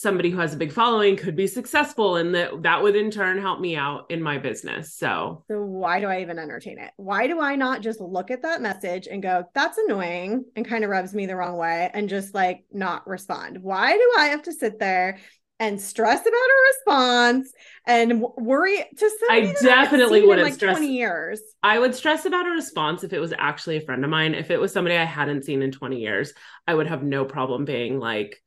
somebody 0.00 0.30
who 0.30 0.38
has 0.38 0.54
a 0.54 0.56
big 0.56 0.72
following 0.72 1.16
could 1.16 1.36
be 1.36 1.46
successful 1.46 2.16
and 2.16 2.34
that 2.34 2.62
that 2.62 2.82
would 2.82 2.96
in 2.96 3.10
turn 3.10 3.40
help 3.40 3.60
me 3.60 3.76
out 3.76 4.10
in 4.10 4.22
my 4.22 4.38
business 4.38 4.94
so 4.94 5.44
so 5.48 5.62
why 5.62 6.00
do 6.00 6.06
i 6.06 6.20
even 6.20 6.38
entertain 6.38 6.78
it 6.78 6.90
why 6.96 7.26
do 7.26 7.40
i 7.40 7.56
not 7.56 7.82
just 7.82 8.00
look 8.00 8.30
at 8.30 8.42
that 8.42 8.62
message 8.62 9.08
and 9.10 9.22
go 9.22 9.44
that's 9.54 9.78
annoying 9.78 10.44
and 10.56 10.66
kind 10.66 10.84
of 10.84 10.90
rubs 10.90 11.14
me 11.14 11.26
the 11.26 11.36
wrong 11.36 11.56
way 11.56 11.90
and 11.92 12.08
just 12.08 12.34
like 12.34 12.64
not 12.72 13.06
respond 13.06 13.58
why 13.62 13.92
do 13.92 14.12
i 14.18 14.26
have 14.26 14.42
to 14.42 14.52
sit 14.52 14.78
there 14.78 15.18
and 15.60 15.80
stress 15.80 16.20
about 16.20 16.32
a 16.32 16.68
response 16.68 17.52
and 17.86 18.22
worry 18.36 18.84
to 18.96 19.10
somebody? 19.18 19.50
I 19.50 19.54
definitely 19.60 20.22
wouldn't 20.22 20.46
like 20.46 20.54
stress 20.54 20.76
20 20.76 20.92
years. 20.92 21.40
I 21.62 21.78
would 21.78 21.94
stress 21.94 22.24
about 22.26 22.46
a 22.46 22.50
response 22.50 23.02
if 23.02 23.12
it 23.12 23.18
was 23.18 23.34
actually 23.36 23.76
a 23.76 23.80
friend 23.80 24.04
of 24.04 24.10
mine. 24.10 24.34
If 24.34 24.50
it 24.50 24.60
was 24.60 24.72
somebody 24.72 24.96
I 24.96 25.04
hadn't 25.04 25.44
seen 25.44 25.62
in 25.62 25.72
20 25.72 25.98
years, 25.98 26.32
I 26.66 26.74
would 26.74 26.86
have 26.86 27.02
no 27.02 27.24
problem 27.24 27.64
being 27.64 27.98
like, 27.98 28.40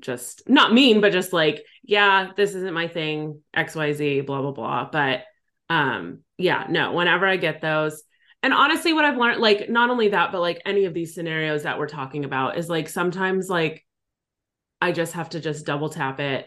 just 0.00 0.48
not 0.48 0.72
mean, 0.72 1.00
but 1.00 1.12
just 1.12 1.32
like, 1.32 1.64
yeah, 1.82 2.30
this 2.36 2.54
isn't 2.54 2.74
my 2.74 2.88
thing, 2.88 3.42
XYZ, 3.54 4.20
blah, 4.20 4.42
blah, 4.42 4.52
blah. 4.52 4.88
But 4.90 5.24
um, 5.68 6.20
yeah, 6.36 6.66
no, 6.68 6.92
whenever 6.92 7.26
I 7.26 7.36
get 7.36 7.60
those, 7.60 8.02
and 8.42 8.54
honestly, 8.54 8.92
what 8.92 9.04
I've 9.04 9.16
learned, 9.16 9.40
like, 9.40 9.68
not 9.68 9.90
only 9.90 10.08
that, 10.08 10.30
but 10.30 10.40
like 10.40 10.62
any 10.64 10.84
of 10.84 10.94
these 10.94 11.14
scenarios 11.14 11.64
that 11.64 11.78
we're 11.78 11.88
talking 11.88 12.24
about 12.24 12.56
is 12.56 12.68
like 12.68 12.88
sometimes 12.88 13.48
like 13.48 13.84
I 14.80 14.92
just 14.92 15.14
have 15.14 15.30
to 15.30 15.40
just 15.40 15.66
double 15.66 15.88
tap 15.88 16.20
it, 16.20 16.46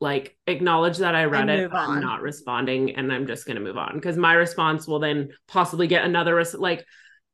like 0.00 0.36
acknowledge 0.48 0.98
that 0.98 1.14
I 1.14 1.24
read 1.26 1.48
it, 1.48 1.70
I'm 1.72 2.00
not 2.00 2.22
responding, 2.22 2.96
and 2.96 3.12
I'm 3.12 3.26
just 3.28 3.46
gonna 3.46 3.60
move 3.60 3.78
on 3.78 3.94
because 3.94 4.16
my 4.16 4.32
response 4.32 4.88
will 4.88 4.98
then 4.98 5.30
possibly 5.46 5.86
get 5.86 6.04
another 6.04 6.34
res- 6.34 6.54
like 6.54 6.84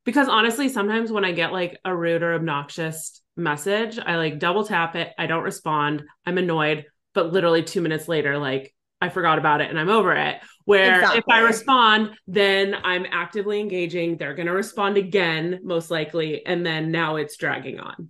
because 0.03 0.27
honestly, 0.27 0.69
sometimes 0.69 1.11
when 1.11 1.25
I 1.25 1.31
get 1.31 1.51
like 1.51 1.79
a 1.83 1.95
rude 1.95 2.21
or 2.21 2.33
obnoxious 2.35 3.21
message, 3.35 3.99
I 3.99 4.15
like 4.17 4.39
double 4.39 4.65
tap 4.65 4.95
it. 4.95 5.11
I 5.17 5.27
don't 5.27 5.43
respond. 5.43 6.03
I'm 6.25 6.37
annoyed, 6.37 6.85
but 7.13 7.31
literally 7.31 7.63
two 7.63 7.81
minutes 7.81 8.07
later, 8.07 8.37
like 8.37 8.73
I 9.01 9.09
forgot 9.09 9.37
about 9.37 9.61
it 9.61 9.69
and 9.69 9.79
I'm 9.79 9.89
over 9.89 10.13
it. 10.13 10.41
Where 10.65 10.95
exactly. 10.95 11.19
if 11.19 11.25
I 11.29 11.39
respond, 11.41 12.11
then 12.27 12.75
I'm 12.83 13.05
actively 13.11 13.59
engaging. 13.59 14.17
They're 14.17 14.33
going 14.33 14.47
to 14.47 14.53
respond 14.53 14.97
again, 14.97 15.59
most 15.63 15.91
likely. 15.91 16.45
And 16.45 16.65
then 16.65 16.91
now 16.91 17.17
it's 17.17 17.37
dragging 17.37 17.79
on. 17.79 18.09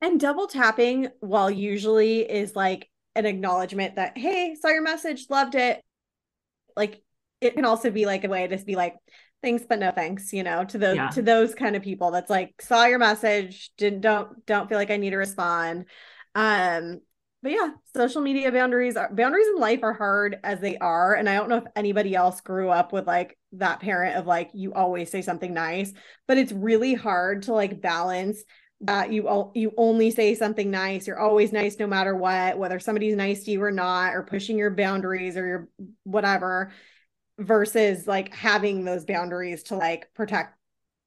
And 0.00 0.18
double 0.18 0.46
tapping, 0.46 1.08
while 1.20 1.50
usually 1.50 2.20
is 2.20 2.56
like 2.56 2.90
an 3.14 3.26
acknowledgement 3.26 3.96
that, 3.96 4.18
hey, 4.18 4.56
saw 4.60 4.68
your 4.68 4.82
message, 4.82 5.26
loved 5.28 5.54
it. 5.54 5.80
Like 6.76 7.02
it 7.40 7.54
can 7.54 7.64
also 7.64 7.90
be 7.90 8.06
like 8.06 8.24
a 8.24 8.28
way 8.28 8.46
to 8.46 8.56
be 8.58 8.74
like, 8.74 8.96
thanks 9.42 9.64
but 9.68 9.78
no 9.78 9.90
thanks 9.90 10.32
you 10.32 10.42
know 10.42 10.64
to 10.64 10.78
those 10.78 10.96
yeah. 10.96 11.08
to 11.08 11.22
those 11.22 11.54
kind 11.54 11.76
of 11.76 11.82
people 11.82 12.10
that's 12.10 12.30
like 12.30 12.54
saw 12.60 12.84
your 12.84 12.98
message 12.98 13.70
didn't 13.76 14.00
don't 14.00 14.44
don't 14.46 14.68
feel 14.68 14.78
like 14.78 14.90
i 14.90 14.96
need 14.96 15.10
to 15.10 15.16
respond 15.16 15.84
um 16.34 17.00
but 17.42 17.52
yeah 17.52 17.70
social 17.94 18.20
media 18.20 18.52
boundaries 18.52 18.96
are 18.96 19.12
boundaries 19.14 19.46
in 19.48 19.60
life 19.60 19.80
are 19.82 19.94
hard 19.94 20.38
as 20.44 20.60
they 20.60 20.76
are 20.78 21.14
and 21.14 21.28
i 21.28 21.34
don't 21.34 21.48
know 21.48 21.56
if 21.56 21.64
anybody 21.74 22.14
else 22.14 22.40
grew 22.40 22.68
up 22.68 22.92
with 22.92 23.06
like 23.06 23.38
that 23.52 23.80
parent 23.80 24.16
of 24.16 24.26
like 24.26 24.50
you 24.52 24.72
always 24.74 25.10
say 25.10 25.22
something 25.22 25.54
nice 25.54 25.92
but 26.28 26.38
it's 26.38 26.52
really 26.52 26.94
hard 26.94 27.42
to 27.42 27.52
like 27.54 27.80
balance 27.80 28.42
that 28.82 29.12
you 29.12 29.28
all 29.28 29.52
you 29.54 29.72
only 29.76 30.10
say 30.10 30.34
something 30.34 30.70
nice 30.70 31.06
you're 31.06 31.18
always 31.18 31.52
nice 31.52 31.78
no 31.78 31.86
matter 31.86 32.16
what 32.16 32.56
whether 32.56 32.78
somebody's 32.78 33.14
nice 33.14 33.44
to 33.44 33.50
you 33.50 33.62
or 33.62 33.70
not 33.70 34.14
or 34.14 34.22
pushing 34.22 34.56
your 34.56 34.70
boundaries 34.70 35.36
or 35.36 35.46
your 35.46 35.68
whatever 36.04 36.72
versus 37.40 38.06
like 38.06 38.34
having 38.34 38.84
those 38.84 39.04
boundaries 39.04 39.64
to 39.64 39.76
like 39.76 40.12
protect 40.14 40.56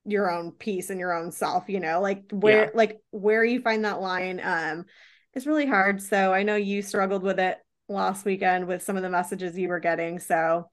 your 0.05 0.29
own 0.29 0.51
peace 0.51 0.89
and 0.89 0.99
your 0.99 1.13
own 1.13 1.31
self 1.31 1.69
you 1.69 1.79
know? 1.79 2.01
Like 2.01 2.23
where 2.31 2.65
yeah. 2.65 2.69
like 2.73 2.99
where 3.11 3.43
you 3.43 3.61
find 3.61 3.85
that 3.85 4.01
line 4.01 4.41
um 4.43 4.85
is 5.33 5.47
really 5.47 5.65
hard. 5.65 6.01
So 6.01 6.33
i 6.33 6.43
know 6.43 6.55
you 6.55 6.81
struggled 6.81 7.23
with 7.23 7.39
it 7.39 7.57
last 7.89 8.25
weekend 8.25 8.67
with 8.67 8.81
some 8.81 8.97
of 8.97 9.03
the 9.03 9.09
messages 9.09 9.57
you 9.57 9.69
were 9.69 9.79
getting. 9.79 10.19
So 10.19 10.69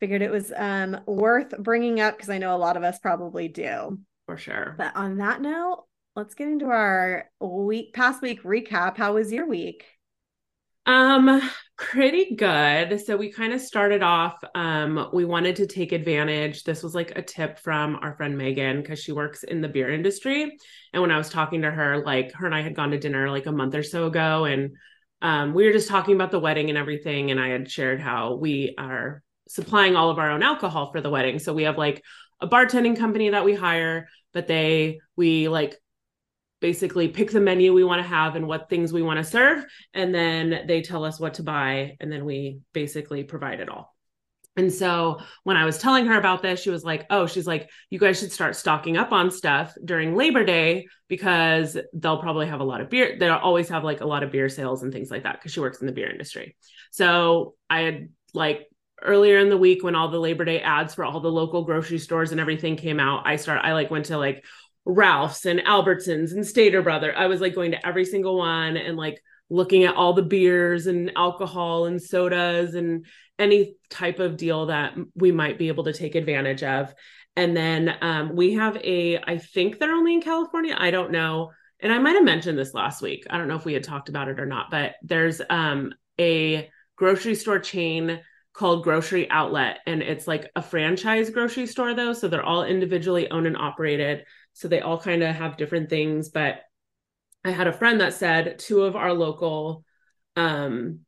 figured 0.00 0.22
it 0.22 0.30
was 0.30 0.52
um 0.56 1.00
worth 1.06 1.56
bringing 1.58 2.00
up 2.00 2.16
because 2.16 2.28
i 2.28 2.38
know 2.38 2.56
a 2.56 2.58
lot 2.58 2.76
of 2.76 2.82
us 2.82 2.98
probably 2.98 3.48
do. 3.48 3.98
For 4.26 4.36
sure. 4.36 4.74
But 4.76 4.96
on 4.96 5.18
that 5.18 5.40
note 5.40 5.84
let's 6.14 6.34
get 6.34 6.48
into 6.48 6.66
our 6.66 7.30
week 7.40 7.94
past 7.94 8.22
week 8.22 8.42
recap. 8.42 8.96
How 8.96 9.14
was 9.14 9.32
your 9.32 9.46
week? 9.46 9.84
Um, 10.84 11.40
pretty 11.82 12.36
good. 12.36 13.00
So 13.04 13.16
we 13.16 13.32
kind 13.32 13.52
of 13.52 13.60
started 13.60 14.02
off, 14.02 14.36
um, 14.54 15.08
we 15.12 15.24
wanted 15.24 15.56
to 15.56 15.66
take 15.66 15.90
advantage. 15.90 16.62
This 16.62 16.82
was 16.82 16.94
like 16.94 17.12
a 17.16 17.22
tip 17.22 17.58
from 17.58 17.96
our 17.96 18.14
friend 18.14 18.38
Megan 18.38 18.80
because 18.80 19.00
she 19.00 19.10
works 19.10 19.42
in 19.42 19.60
the 19.60 19.68
beer 19.68 19.92
industry. 19.92 20.56
And 20.92 21.02
when 21.02 21.10
I 21.10 21.18
was 21.18 21.28
talking 21.28 21.62
to 21.62 21.70
her, 21.70 22.04
like 22.04 22.32
her 22.34 22.46
and 22.46 22.54
I 22.54 22.62
had 22.62 22.76
gone 22.76 22.92
to 22.92 22.98
dinner 22.98 23.28
like 23.30 23.46
a 23.46 23.52
month 23.52 23.74
or 23.74 23.82
so 23.82 24.06
ago, 24.06 24.44
and 24.44 24.76
um, 25.22 25.54
we 25.54 25.66
were 25.66 25.72
just 25.72 25.88
talking 25.88 26.14
about 26.14 26.30
the 26.30 26.38
wedding 26.38 26.68
and 26.68 26.78
everything. 26.78 27.30
And 27.32 27.40
I 27.40 27.48
had 27.48 27.70
shared 27.70 28.00
how 28.00 28.36
we 28.36 28.74
are 28.78 29.22
supplying 29.48 29.96
all 29.96 30.08
of 30.08 30.18
our 30.18 30.30
own 30.30 30.42
alcohol 30.42 30.92
for 30.92 31.00
the 31.00 31.10
wedding. 31.10 31.40
So 31.40 31.52
we 31.52 31.64
have 31.64 31.78
like 31.78 32.02
a 32.40 32.48
bartending 32.48 32.96
company 32.96 33.30
that 33.30 33.44
we 33.44 33.54
hire, 33.54 34.08
but 34.32 34.46
they 34.46 35.00
we 35.16 35.48
like 35.48 35.76
basically 36.62 37.08
pick 37.08 37.30
the 37.30 37.40
menu 37.40 37.74
we 37.74 37.84
want 37.84 38.00
to 38.00 38.08
have 38.08 38.36
and 38.36 38.46
what 38.46 38.70
things 38.70 38.92
we 38.92 39.02
want 39.02 39.18
to 39.18 39.24
serve 39.24 39.64
and 39.92 40.14
then 40.14 40.64
they 40.66 40.80
tell 40.80 41.04
us 41.04 41.20
what 41.20 41.34
to 41.34 41.42
buy 41.42 41.96
and 42.00 42.10
then 42.10 42.24
we 42.24 42.60
basically 42.72 43.24
provide 43.24 43.60
it 43.60 43.68
all 43.68 43.92
and 44.56 44.72
so 44.72 45.20
when 45.44 45.56
I 45.56 45.64
was 45.64 45.78
telling 45.78 46.06
her 46.06 46.18
about 46.18 46.42
this, 46.42 46.60
she 46.60 46.70
was 46.70 46.84
like, 46.84 47.06
Oh, 47.08 47.26
she's 47.26 47.46
like, 47.46 47.70
you 47.88 47.98
guys 47.98 48.20
should 48.20 48.32
start 48.32 48.54
stocking 48.54 48.96
up 48.96 49.12
on 49.12 49.30
stuff 49.30 49.74
during 49.82 50.14
Labor 50.14 50.44
Day 50.44 50.88
because 51.08 51.76
they'll 51.94 52.18
probably 52.18 52.46
have 52.46 52.60
a 52.60 52.64
lot 52.64 52.82
of 52.82 52.90
beer. 52.90 53.16
They'll 53.18 53.34
always 53.34 53.68
have 53.70 53.82
like 53.82 54.02
a 54.02 54.06
lot 54.06 54.22
of 54.22 54.30
beer 54.30 54.48
sales 54.48 54.82
and 54.82 54.92
things 54.92 55.10
like 55.10 55.22
that 55.22 55.38
because 55.38 55.52
she 55.52 55.60
works 55.60 55.80
in 55.80 55.86
the 55.86 55.92
beer 55.92 56.10
industry. 56.10 56.56
So 56.90 57.54
I 57.70 57.80
had 57.80 58.08
like 58.34 58.68
earlier 59.00 59.38
in 59.38 59.48
the 59.48 59.56
week 59.56 59.82
when 59.82 59.94
all 59.94 60.08
the 60.08 60.20
Labor 60.20 60.44
Day 60.44 60.60
ads 60.60 60.94
for 60.94 61.04
all 61.04 61.20
the 61.20 61.32
local 61.32 61.64
grocery 61.64 61.98
stores 61.98 62.30
and 62.30 62.40
everything 62.40 62.76
came 62.76 63.00
out, 63.00 63.26
I 63.26 63.36
start 63.36 63.64
I 63.64 63.72
like 63.72 63.90
went 63.90 64.06
to 64.06 64.18
like 64.18 64.44
Ralph's 64.84 65.46
and 65.46 65.60
Albertsons 65.60 66.32
and 66.32 66.46
Stater 66.46 66.82
Brother. 66.82 67.16
I 67.16 67.26
was 67.26 67.40
like 67.40 67.54
going 67.54 67.72
to 67.72 67.86
every 67.86 68.04
single 68.04 68.36
one 68.36 68.76
and 68.76 68.96
like 68.96 69.20
looking 69.50 69.84
at 69.84 69.94
all 69.94 70.14
the 70.14 70.22
beers 70.22 70.86
and 70.86 71.12
alcohol 71.16 71.84
and 71.84 72.02
sodas 72.02 72.74
and 72.74 73.06
any 73.38 73.76
type 73.90 74.18
of 74.18 74.36
deal 74.36 74.66
that 74.66 74.94
we 75.14 75.30
might 75.30 75.58
be 75.58 75.68
able 75.68 75.84
to 75.84 75.92
take 75.92 76.14
advantage 76.14 76.62
of. 76.62 76.92
And 77.36 77.56
then 77.56 77.94
um, 78.00 78.34
we 78.34 78.54
have 78.54 78.76
a, 78.76 79.18
I 79.18 79.38
think 79.38 79.78
they're 79.78 79.94
only 79.94 80.14
in 80.14 80.22
California. 80.22 80.76
I 80.78 80.90
don't 80.90 81.12
know. 81.12 81.52
And 81.80 81.92
I 81.92 81.98
might 81.98 82.14
have 82.14 82.24
mentioned 82.24 82.58
this 82.58 82.74
last 82.74 83.02
week. 83.02 83.26
I 83.28 83.38
don't 83.38 83.48
know 83.48 83.56
if 83.56 83.64
we 83.64 83.74
had 83.74 83.84
talked 83.84 84.08
about 84.08 84.28
it 84.28 84.38
or 84.38 84.46
not, 84.46 84.70
but 84.70 84.94
there's 85.02 85.40
um, 85.50 85.92
a 86.20 86.70
grocery 86.96 87.34
store 87.34 87.58
chain 87.58 88.20
called 88.52 88.84
Grocery 88.84 89.28
Outlet. 89.30 89.78
And 89.86 90.02
it's 90.02 90.28
like 90.28 90.50
a 90.54 90.62
franchise 90.62 91.30
grocery 91.30 91.66
store, 91.66 91.94
though. 91.94 92.12
So 92.12 92.28
they're 92.28 92.44
all 92.44 92.64
individually 92.64 93.30
owned 93.30 93.46
and 93.46 93.56
operated. 93.56 94.24
So 94.54 94.68
they 94.68 94.80
all 94.80 94.98
kind 94.98 95.22
of 95.22 95.34
have 95.34 95.56
different 95.56 95.90
things. 95.90 96.28
But 96.28 96.60
I 97.44 97.50
had 97.50 97.66
a 97.66 97.72
friend 97.72 98.00
that 98.00 98.14
said 98.14 98.58
two 98.58 98.82
of 98.82 98.96
our 98.96 99.12
local 99.12 99.84
um, 100.36 101.00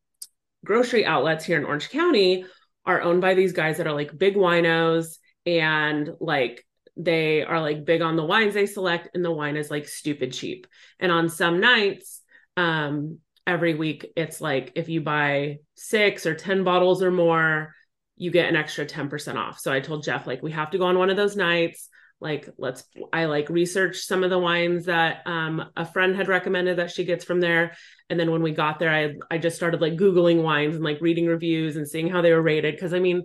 grocery 0.65 1.05
outlets 1.05 1.45
here 1.45 1.59
in 1.59 1.65
Orange 1.65 1.91
County 1.91 2.47
are 2.87 3.03
owned 3.03 3.21
by 3.21 3.35
these 3.35 3.53
guys 3.53 3.79
that 3.79 3.87
are 3.87 3.95
like 3.95 4.17
big 4.17 4.35
winos 4.35 5.19
and 5.47 6.11
like 6.21 6.65
they 6.97 7.43
are 7.43 7.61
like 7.61 7.85
big 7.85 8.03
on 8.03 8.17
the 8.17 8.25
wines 8.25 8.55
they 8.55 8.67
select 8.67 9.09
and 9.15 9.25
the 9.25 9.31
wine 9.31 9.57
is 9.57 9.71
like 9.71 9.89
stupid 9.89 10.33
cheap. 10.33 10.67
And 11.01 11.11
on 11.11 11.29
some 11.29 11.61
nights, 11.61 12.21
um, 12.57 13.19
every 13.47 13.75
week 13.75 14.07
it's 14.17 14.41
like 14.41 14.73
if 14.75 14.89
you 14.89 15.01
buy 15.01 15.59
six 15.75 16.27
or 16.27 16.35
10 16.35 16.65
bottles 16.65 17.03
or 17.03 17.11
more, 17.11 17.75
you 18.17 18.31
get 18.31 18.49
an 18.49 18.57
extra 18.57 18.87
10% 18.87 19.37
off. 19.37 19.59
So 19.59 19.73
I 19.73 19.81
told 19.81 20.05
Jeff, 20.05 20.27
like, 20.27 20.41
we 20.41 20.53
have 20.53 20.71
to 20.71 20.79
go 20.79 20.85
on 20.85 20.99
one 20.99 21.11
of 21.11 21.17
those 21.17 21.37
nights 21.37 21.89
like 22.21 22.49
let's 22.59 22.85
i 23.13 23.25
like 23.27 23.49
research 23.49 23.99
some 23.99 24.25
of 24.25 24.31
the 24.31 24.39
wines 24.39 24.87
that 24.87 25.23
um, 25.27 25.71
a 25.77 25.85
friend 25.85 26.17
had 26.17 26.29
recommended 26.29 26.79
that 26.79 26.91
she 26.91 27.05
gets 27.05 27.25
from 27.25 27.41
there 27.41 27.77
and 28.09 28.19
then 28.19 28.31
when 28.31 28.43
we 28.43 28.53
got 28.53 28.79
there 28.79 28.91
i 28.91 29.15
i 29.31 29.39
just 29.39 29.57
started 29.57 29.81
like 29.81 29.95
googling 29.95 30.43
wines 30.43 30.75
and 30.75 30.85
like 30.85 31.01
reading 31.01 31.27
reviews 31.27 31.77
and 31.77 31.89
seeing 31.89 32.09
how 32.09 32.23
they 32.23 32.33
were 32.33 32.43
rated 32.43 32.75
because 32.75 32.95
i 32.95 32.99
mean 32.99 33.23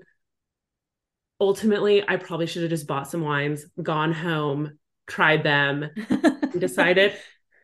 ultimately 1.39 2.03
i 2.09 2.15
probably 2.17 2.47
should 2.47 2.63
have 2.63 2.71
just 2.71 2.87
bought 2.87 3.09
some 3.09 3.21
wines 3.21 3.65
gone 3.81 4.11
home 4.11 4.77
tried 5.09 5.43
them, 5.43 5.89
decided. 6.57 7.13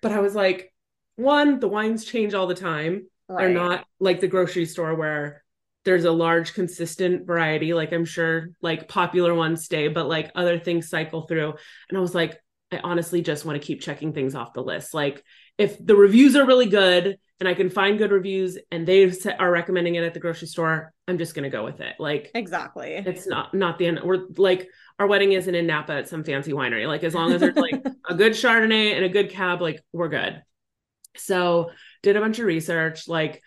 But 0.02 0.12
I 0.12 0.20
was 0.20 0.36
like, 0.36 0.74
one, 1.16 1.60
the 1.60 1.70
wines 1.70 2.04
change 2.04 2.34
all 2.34 2.48
the 2.48 2.56
time. 2.56 3.08
Right. 3.30 3.46
They're 3.46 3.54
not 3.54 3.86
like 4.00 4.20
the 4.20 4.28
grocery 4.28 4.66
store 4.66 4.94
where 4.96 5.44
there's 5.86 6.06
a 6.06 6.12
large 6.12 6.54
consistent 6.54 7.26
variety. 7.26 7.74
Like 7.74 7.94
I'm 7.94 8.06
sure 8.06 8.50
like 8.62 8.88
popular 8.88 9.34
ones 9.34 9.64
stay, 9.64 9.88
but 9.88 10.08
like 10.08 10.32
other 10.36 10.60
things 10.60 10.90
cycle 10.90 11.22
through. 11.22 11.54
And 11.90 11.98
I 11.98 12.02
was 12.02 12.16
like, 12.16 12.40
I 12.72 12.80
honestly 12.84 13.22
just 13.22 13.46
want 13.46 13.62
to 13.62 13.66
keep 13.66 13.82
checking 13.82 14.12
things 14.12 14.36
off 14.36 14.54
the 14.54 14.64
list. 14.64 14.94
Like 14.94 15.24
if 15.58 15.84
the 15.84 15.96
reviews 15.96 16.36
are 16.36 16.46
really 16.46 16.66
good 16.66 17.18
and 17.40 17.48
I 17.48 17.54
can 17.54 17.70
find 17.70 18.00
good 18.00 18.12
reviews 18.12 18.58
and 18.72 18.88
they 18.88 19.12
are 19.38 19.52
recommending 19.52 19.96
it 19.96 20.04
at 20.04 20.16
the 20.16 20.20
grocery 20.20 20.48
store, 20.48 20.92
I'm 21.08 21.20
just 21.20 21.36
going 21.36 21.44
to 21.44 21.56
go 21.56 21.64
with 21.64 21.80
it. 21.80 21.96
Like 22.00 22.32
exactly. 22.34 22.94
It's 22.94 23.28
not 23.28 23.54
not 23.54 23.78
the 23.78 23.86
end. 23.86 24.00
We're 24.04 24.26
like 24.38 24.68
our 24.98 25.06
wedding 25.06 25.34
isn't 25.34 25.54
in 25.54 25.68
Napa 25.68 25.94
at 25.94 26.10
some 26.10 26.24
fancy 26.24 26.52
winery. 26.52 26.88
Like 26.88 27.04
as 27.04 27.14
long 27.14 27.32
as 27.32 27.42
there's 27.42 27.56
like 27.56 27.86
a 28.10 28.16
good 28.16 28.34
Chardonnay 28.34 28.96
and 28.96 29.06
a 29.06 29.10
good 29.10 29.30
cab, 29.30 29.62
like 29.62 29.82
we're 29.94 30.10
good. 30.10 30.42
So 31.16 31.70
did 32.02 32.16
a 32.18 32.22
bunch 32.22 32.40
of 32.40 32.46
research, 32.46 33.08
like 33.08 33.42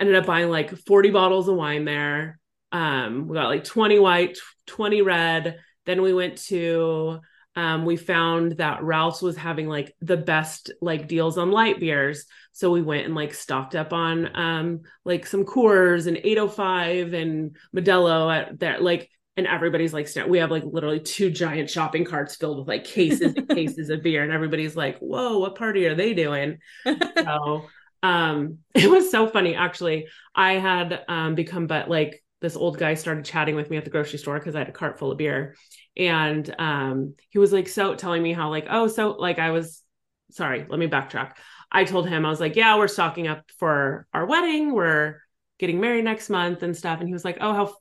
ended 0.00 0.16
up 0.16 0.26
buying 0.26 0.48
like 0.48 0.76
40 0.86 1.10
bottles 1.10 1.48
of 1.48 1.56
wine 1.56 1.84
there. 1.84 2.38
Um, 2.72 3.28
we 3.28 3.34
got 3.34 3.48
like 3.48 3.64
20 3.64 3.98
white, 3.98 4.38
20 4.66 5.02
red. 5.02 5.58
Then 5.86 6.02
we 6.02 6.14
went 6.14 6.38
to 6.44 7.20
um, 7.56 7.84
we 7.84 7.96
found 7.96 8.52
that 8.58 8.82
Ralph's 8.82 9.22
was 9.22 9.36
having 9.36 9.68
like 9.68 9.94
the 10.00 10.16
best 10.16 10.72
like 10.80 11.08
deals 11.08 11.36
on 11.36 11.50
light 11.50 11.80
beers. 11.80 12.26
So 12.52 12.70
we 12.70 12.80
went 12.80 13.06
and 13.06 13.14
like 13.14 13.34
stocked 13.34 13.74
up 13.74 13.92
on 13.92 14.36
um 14.36 14.80
like 15.04 15.26
some 15.26 15.44
Coors 15.44 16.06
and 16.06 16.16
805 16.16 17.12
and 17.12 17.56
Modelo 17.74 18.34
at 18.34 18.60
that 18.60 18.82
like 18.82 19.10
and 19.36 19.46
everybody's 19.46 19.94
like 19.94 20.08
we 20.28 20.38
have 20.38 20.50
like 20.50 20.64
literally 20.64 21.00
two 21.00 21.30
giant 21.30 21.70
shopping 21.70 22.04
carts 22.04 22.36
filled 22.36 22.58
with 22.58 22.68
like 22.68 22.84
cases 22.84 23.34
and 23.34 23.48
cases 23.56 23.88
of 23.88 24.02
beer 24.02 24.22
and 24.22 24.32
everybody's 24.32 24.76
like 24.76 24.98
whoa 24.98 25.38
what 25.38 25.54
party 25.56 25.86
are 25.86 25.94
they 25.94 26.12
doing 26.14 26.58
so 26.84 27.64
um 28.02 28.58
it 28.74 28.90
was 28.90 29.10
so 29.10 29.26
funny 29.26 29.54
actually. 29.54 30.08
I 30.34 30.54
had 30.54 31.04
um 31.08 31.34
become 31.34 31.66
but 31.66 31.88
like 31.88 32.22
this 32.40 32.56
old 32.56 32.78
guy 32.78 32.94
started 32.94 33.24
chatting 33.24 33.54
with 33.54 33.68
me 33.70 33.76
at 33.76 33.84
the 33.84 33.90
grocery 33.90 34.18
store 34.18 34.38
because 34.38 34.54
i 34.54 34.60
had 34.60 34.68
a 34.68 34.72
cart 34.72 34.98
full 34.98 35.12
of 35.12 35.18
beer. 35.18 35.56
And 35.96 36.54
um 36.58 37.14
he 37.30 37.38
was 37.38 37.52
like 37.52 37.68
so 37.68 37.94
telling 37.94 38.22
me 38.22 38.32
how 38.32 38.50
like 38.50 38.66
oh 38.70 38.88
so 38.88 39.12
like 39.12 39.38
i 39.38 39.50
was 39.50 39.82
sorry 40.30 40.66
let 40.68 40.78
me 40.78 40.86
backtrack. 40.86 41.32
I 41.72 41.84
told 41.84 42.08
him 42.08 42.24
i 42.24 42.30
was 42.30 42.40
like 42.40 42.56
yeah 42.56 42.76
we're 42.78 42.88
stocking 42.88 43.28
up 43.28 43.44
for 43.58 44.06
our 44.14 44.26
wedding. 44.26 44.72
We're 44.72 45.20
getting 45.58 45.80
married 45.80 46.04
next 46.04 46.30
month 46.30 46.62
and 46.62 46.76
stuff. 46.76 47.00
And 47.00 47.08
he 47.08 47.12
was 47.12 47.24
like 47.24 47.38
oh 47.40 47.52
how 47.52 47.74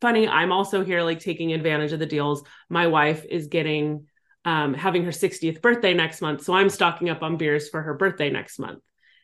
funny. 0.00 0.28
I'm 0.28 0.52
also 0.52 0.84
here 0.84 1.02
like 1.02 1.20
taking 1.20 1.52
advantage 1.52 1.92
of 1.92 1.98
the 1.98 2.06
deals. 2.06 2.42
My 2.68 2.86
wife 2.86 3.24
is 3.28 3.48
getting 3.48 4.06
um 4.44 4.72
having 4.74 5.04
her 5.04 5.10
60th 5.12 5.60
birthday 5.60 5.92
next 5.92 6.22
month. 6.22 6.44
So 6.44 6.54
i'm 6.54 6.70
stocking 6.70 7.10
up 7.10 7.22
on 7.22 7.36
beers 7.36 7.68
for 7.68 7.82
her 7.82 7.94
birthday 7.94 8.30
next 8.30 8.58
month 8.58 8.80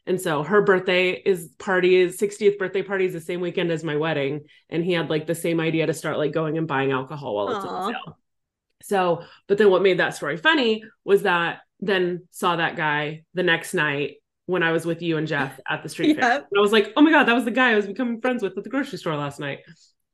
and 0.06 0.20
so 0.20 0.42
her 0.42 0.62
birthday 0.62 1.10
is 1.10 1.48
party 1.58 1.96
is 1.96 2.18
60th 2.18 2.58
birthday 2.58 2.82
party 2.82 3.04
is 3.04 3.12
the 3.12 3.20
same 3.20 3.40
weekend 3.40 3.70
as 3.70 3.84
my 3.84 3.96
wedding 3.96 4.42
and 4.68 4.84
he 4.84 4.92
had 4.92 5.10
like 5.10 5.26
the 5.26 5.34
same 5.34 5.60
idea 5.60 5.86
to 5.86 5.94
start 5.94 6.18
like 6.18 6.32
going 6.32 6.58
and 6.58 6.68
buying 6.68 6.92
alcohol 6.92 7.34
while 7.34 7.56
it's 7.56 7.64
on 7.64 7.92
sale 7.92 8.18
so 8.82 9.22
but 9.48 9.58
then 9.58 9.70
what 9.70 9.82
made 9.82 9.98
that 9.98 10.14
story 10.14 10.36
funny 10.36 10.82
was 11.04 11.22
that 11.22 11.60
then 11.80 12.26
saw 12.30 12.56
that 12.56 12.76
guy 12.76 13.22
the 13.34 13.42
next 13.42 13.74
night 13.74 14.14
when 14.46 14.62
I 14.62 14.72
was 14.72 14.84
with 14.84 15.02
you 15.02 15.18
and 15.18 15.26
Jeff 15.26 15.58
at 15.68 15.82
the 15.82 15.88
street 15.88 16.16
fair. 16.20 16.32
And 16.38 16.44
I 16.56 16.60
was 16.60 16.72
like, 16.72 16.92
oh 16.96 17.00
my 17.00 17.12
God, 17.12 17.24
that 17.24 17.34
was 17.34 17.44
the 17.44 17.52
guy 17.52 17.70
I 17.70 17.76
was 17.76 17.86
becoming 17.86 18.20
friends 18.20 18.42
with 18.42 18.58
at 18.58 18.64
the 18.64 18.70
grocery 18.70 18.98
store 18.98 19.16
last 19.16 19.38
night 19.38 19.60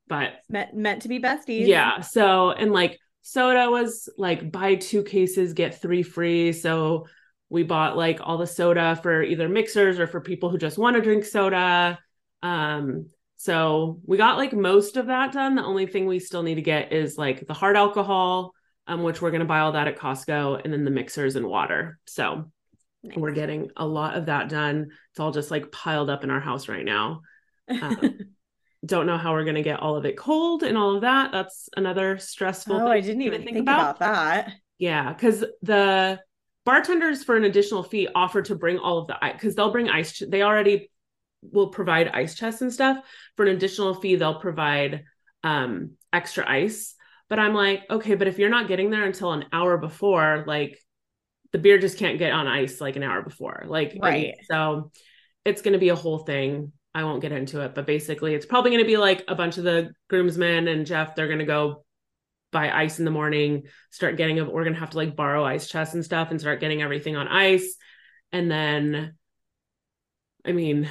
but 0.09 0.33
meant 0.49 0.75
meant 0.75 1.03
to 1.03 1.09
be 1.09 1.21
besties. 1.21 1.67
Yeah. 1.67 2.01
So 2.01 2.51
and 2.51 2.73
like 2.73 2.99
soda 3.23 3.71
was 3.71 4.09
like 4.17 4.51
buy 4.51 4.75
two 4.77 5.03
cases 5.05 5.53
get 5.53 5.81
three 5.81 6.03
free. 6.03 6.53
So 6.53 7.07
we 7.51 7.63
bought 7.63 7.97
like 7.97 8.21
all 8.23 8.39
the 8.39 8.47
soda 8.47 8.99
for 9.03 9.23
either 9.23 9.49
mixers 9.49 9.99
or 9.99 10.07
for 10.07 10.21
people 10.21 10.51
who 10.51 10.59
just 10.59 10.79
want 10.79 10.97
to 10.97 11.03
drink 11.03 11.25
soda. 11.25 11.99
Um, 12.43 13.07
so 13.37 14.01
we 14.05 14.17
got 14.17 14.37
like 14.37 14.53
most 14.53 14.97
of 14.97 15.07
that 15.07 15.33
done. 15.33 15.55
The 15.55 15.65
only 15.65 15.87
thing 15.87 16.07
we 16.07 16.19
still 16.19 16.43
need 16.43 16.57
to 16.57 16.63
get 16.63 16.93
is 16.93 17.17
like 17.17 17.47
the 17.47 17.55
hard 17.55 17.77
alcohol, 17.77 18.53
um, 18.87 19.03
which 19.03 19.23
we're 19.23 19.31
gonna 19.31 19.45
buy 19.45 19.61
all 19.61 19.73
that 19.73 19.89
at 19.89 19.99
Costco, 19.99 20.63
and 20.65 20.73
then 20.73 20.85
the 20.85 20.91
mixers 20.91 21.37
and 21.37 21.47
water. 21.47 21.99
So 22.07 22.51
nice. 23.03 23.17
we're 23.17 23.33
getting 23.33 23.71
a 23.77 23.87
lot 23.87 24.17
of 24.17 24.27
that 24.27 24.49
done. 24.49 24.89
It's 25.11 25.21
all 25.21 25.33
just 25.33 25.51
like 25.51 25.73
piled 25.73 26.11
up 26.11 26.25
in 26.25 26.31
our 26.31 26.41
house 26.41 26.69
right 26.69 26.85
now. 26.85 27.23
Um, 27.69 28.19
don't 28.87 29.07
know 29.07 29.19
how 29.19 29.33
we're 29.33 29.45
going 29.45 29.57
to 29.57 29.63
get 29.63 29.81
all 29.81 29.97
of 29.97 30.05
it 30.05 30.17
cold 30.17 30.63
and 30.63 30.77
all 30.77 30.95
of 30.95 31.01
that. 31.03 31.33
That's 31.33 31.69
another 31.77 32.19
stressful. 32.19 32.77
Oh, 32.77 32.87
I 32.87 33.01
didn't 33.01 33.23
even 33.23 33.43
think, 33.43 33.57
think 33.57 33.65
about. 33.65 33.97
about 33.97 33.99
that. 33.99 34.53
Yeah, 34.79 35.13
because 35.13 35.45
the 35.63 36.21
bartenders 36.69 37.25
for 37.25 37.35
an 37.35 37.45
additional 37.45 37.83
fee 37.83 38.09
offer 38.15 38.43
to 38.43 38.55
bring 38.55 38.77
all 38.77 38.99
of 38.99 39.07
the 39.07 39.17
ice 39.25 39.33
because 39.33 39.55
they'll 39.55 39.73
bring 39.73 39.89
ice. 39.89 40.23
They 40.29 40.43
already 40.43 40.91
will 41.41 41.69
provide 41.69 42.09
ice 42.09 42.35
chests 42.35 42.61
and 42.61 42.71
stuff. 42.71 42.99
For 43.37 43.47
an 43.47 43.57
additional 43.57 43.95
fee, 43.95 44.17
they'll 44.17 44.39
provide 44.39 45.05
um, 45.43 45.93
extra 46.13 46.47
ice. 46.47 46.95
But 47.31 47.39
I'm 47.39 47.55
like, 47.55 47.85
okay, 47.89 48.17
but 48.17 48.29
if 48.29 48.39
you're 48.39 48.51
not 48.51 48.69
getting 48.69 48.91
there 48.91 49.05
until 49.05 49.33
an 49.33 49.47
hour 49.51 49.79
before, 49.79 50.45
like 50.47 50.79
the 51.53 51.59
beer 51.59 51.79
just 51.79 51.97
can't 51.97 52.19
get 52.19 52.33
on 52.33 52.47
ice 52.47 52.83
like 52.83 52.97
an 52.97 53.03
hour 53.03 53.23
before. 53.23 53.65
Like, 53.67 53.97
right. 54.03 54.35
so 54.51 54.93
it's 55.47 55.63
going 55.63 55.73
to 55.73 55.79
be 55.79 55.89
a 55.89 55.97
whole 55.97 56.19
thing. 56.19 56.73
I 56.95 57.05
won't 57.05 57.23
get 57.23 57.33
into 57.33 57.63
it, 57.63 57.75
but 57.75 57.87
basically 57.87 58.35
it's 58.35 58.45
probably 58.45 58.73
going 58.73 58.85
to 58.85 58.87
be 58.87 58.99
like 58.99 59.25
a 59.27 59.35
bunch 59.35 59.57
of 59.57 59.65
the 59.65 59.93
groomsmen 60.11 60.69
and 60.69 60.85
Jeff, 60.85 61.15
they're 61.15 61.29
going 61.29 61.39
to 61.39 61.47
go 61.47 61.87
buy 62.53 62.71
ice 62.71 62.99
in 62.99 63.05
the 63.05 63.11
morning, 63.11 63.65
start 63.91 64.17
getting, 64.17 64.37
we're 64.37 64.65
going 64.65 64.75
to 64.75 64.81
have 64.81 64.91
to 64.91 64.97
like 64.97 65.17
borrow 65.17 65.45
ice 65.45 65.69
chests 65.69 65.95
and 65.95 66.05
stuff 66.05 66.31
and 66.31 66.41
start 66.41 66.61
getting 66.61 66.83
everything 66.83 67.17
on 67.17 67.29
ice. 67.29 67.77
And 68.33 68.51
then, 68.51 69.15
I 70.45 70.53
mean, 70.53 70.89